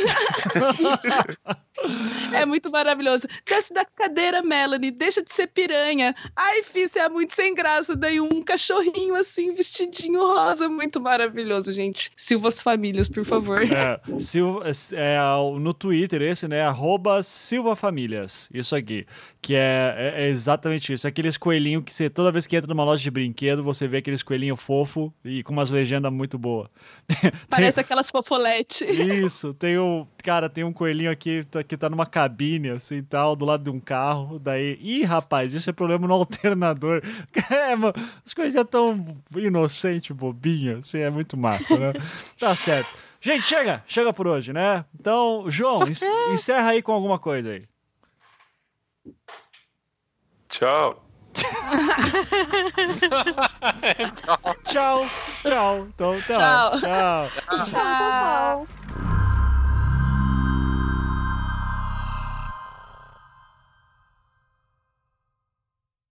é 2.33 2.45
muito 2.45 2.71
maravilhoso. 2.71 3.27
Desce 3.45 3.73
da 3.73 3.85
cadeira, 3.85 4.41
Melanie, 4.41 4.91
deixa 4.91 5.23
de 5.23 5.31
ser 5.31 5.47
piranha. 5.47 6.15
Ai, 6.35 6.63
fi, 6.63 6.87
você 6.87 6.99
é 6.99 7.06
muito 7.09 7.33
sem 7.33 7.53
graça. 7.53 7.95
Daí 7.95 8.19
um 8.19 8.41
cachorrinho 8.41 9.15
assim, 9.15 9.53
vestidinho 9.53 10.19
rosa, 10.19 10.69
muito 10.69 10.99
maravilhoso, 10.99 11.71
gente. 11.71 12.11
Silvas 12.15 12.61
Famílias, 12.61 13.07
por 13.07 13.25
favor. 13.25 13.61
É, 13.63 13.99
Silva, 14.19 14.69
é, 14.93 15.17
no 15.59 15.73
Twitter 15.73 16.21
esse, 16.21 16.47
né? 16.47 16.61
Arroba 16.61 17.21
Silva 17.23 17.75
Famílias. 17.75 18.49
Isso 18.53 18.75
aqui. 18.75 19.05
Que 19.47 19.55
é, 19.55 19.95
é- 20.17 20.23
é 20.25 20.27
exatamente 20.29 20.91
isso. 20.91 21.07
Aqueles 21.07 21.37
coelhinhos 21.37 21.83
que 21.85 21.93
você, 21.93 22.09
toda 22.09 22.33
vez 22.33 22.45
que 22.45 22.57
entra 22.57 22.67
numa 22.67 22.83
loja 22.83 23.01
de 23.01 23.09
brinquedo, 23.09 23.63
você 23.63 23.87
vê 23.87 23.97
aqueles 23.99 24.21
coelhinhos 24.21 24.61
fofo 24.61 25.13
e 25.23 25.41
com 25.41 25.53
umas 25.53 25.69
legendas 25.71 26.11
muito 26.11 26.37
boas. 26.37 26.67
Parece 27.49 27.79
aquelas 27.79 28.11
fofoletes. 28.11 28.81
Isso, 28.81 29.53
tem 29.53 29.79
um. 29.79 30.05
Cara, 30.21 30.49
tem 30.49 30.65
um 30.65 30.73
coelhinho 30.73 31.09
aqui 31.09 31.45
tá- 31.49 31.63
que 31.63 31.77
tá 31.77 31.89
numa 31.89 32.05
cabine, 32.05 32.71
assim 32.71 33.01
tal, 33.01 33.37
do 33.37 33.45
lado 33.45 33.63
de 33.63 33.69
um 33.69 33.79
carro. 33.79 34.37
Daí. 34.37 34.77
Ih, 34.81 35.03
rapaz, 35.05 35.53
isso 35.53 35.69
é 35.69 35.73
problema 35.73 36.05
no 36.07 36.13
alternador. 36.13 37.01
É, 37.49 37.73
mano, 37.75 37.93
as 38.25 38.33
coisas 38.33 38.61
tão 38.69 39.17
inocente, 39.35 40.13
bobinha, 40.13 40.79
assim, 40.79 40.99
é 40.99 41.09
muito 41.09 41.37
massa, 41.37 41.77
né? 41.79 41.93
Tá 42.37 42.53
certo. 42.55 42.93
Gente, 43.21 43.47
chega! 43.47 43.81
Chega 43.87 44.11
por 44.11 44.27
hoje, 44.27 44.51
né? 44.51 44.83
Então, 44.99 45.45
João, 45.47 45.79
en- 45.87 46.33
encerra 46.33 46.71
aí 46.71 46.81
com 46.81 46.91
alguma 46.91 47.17
coisa 47.17 47.51
aí. 47.51 47.63
Tchau. 50.57 50.97
Tchau, 54.65 55.05
tchau. 55.43 55.87
Então, 55.93 56.21
tá, 56.27 56.33
Tchau. 56.33 56.79
tchau. 56.79 57.65
Tchau. 57.65 59.26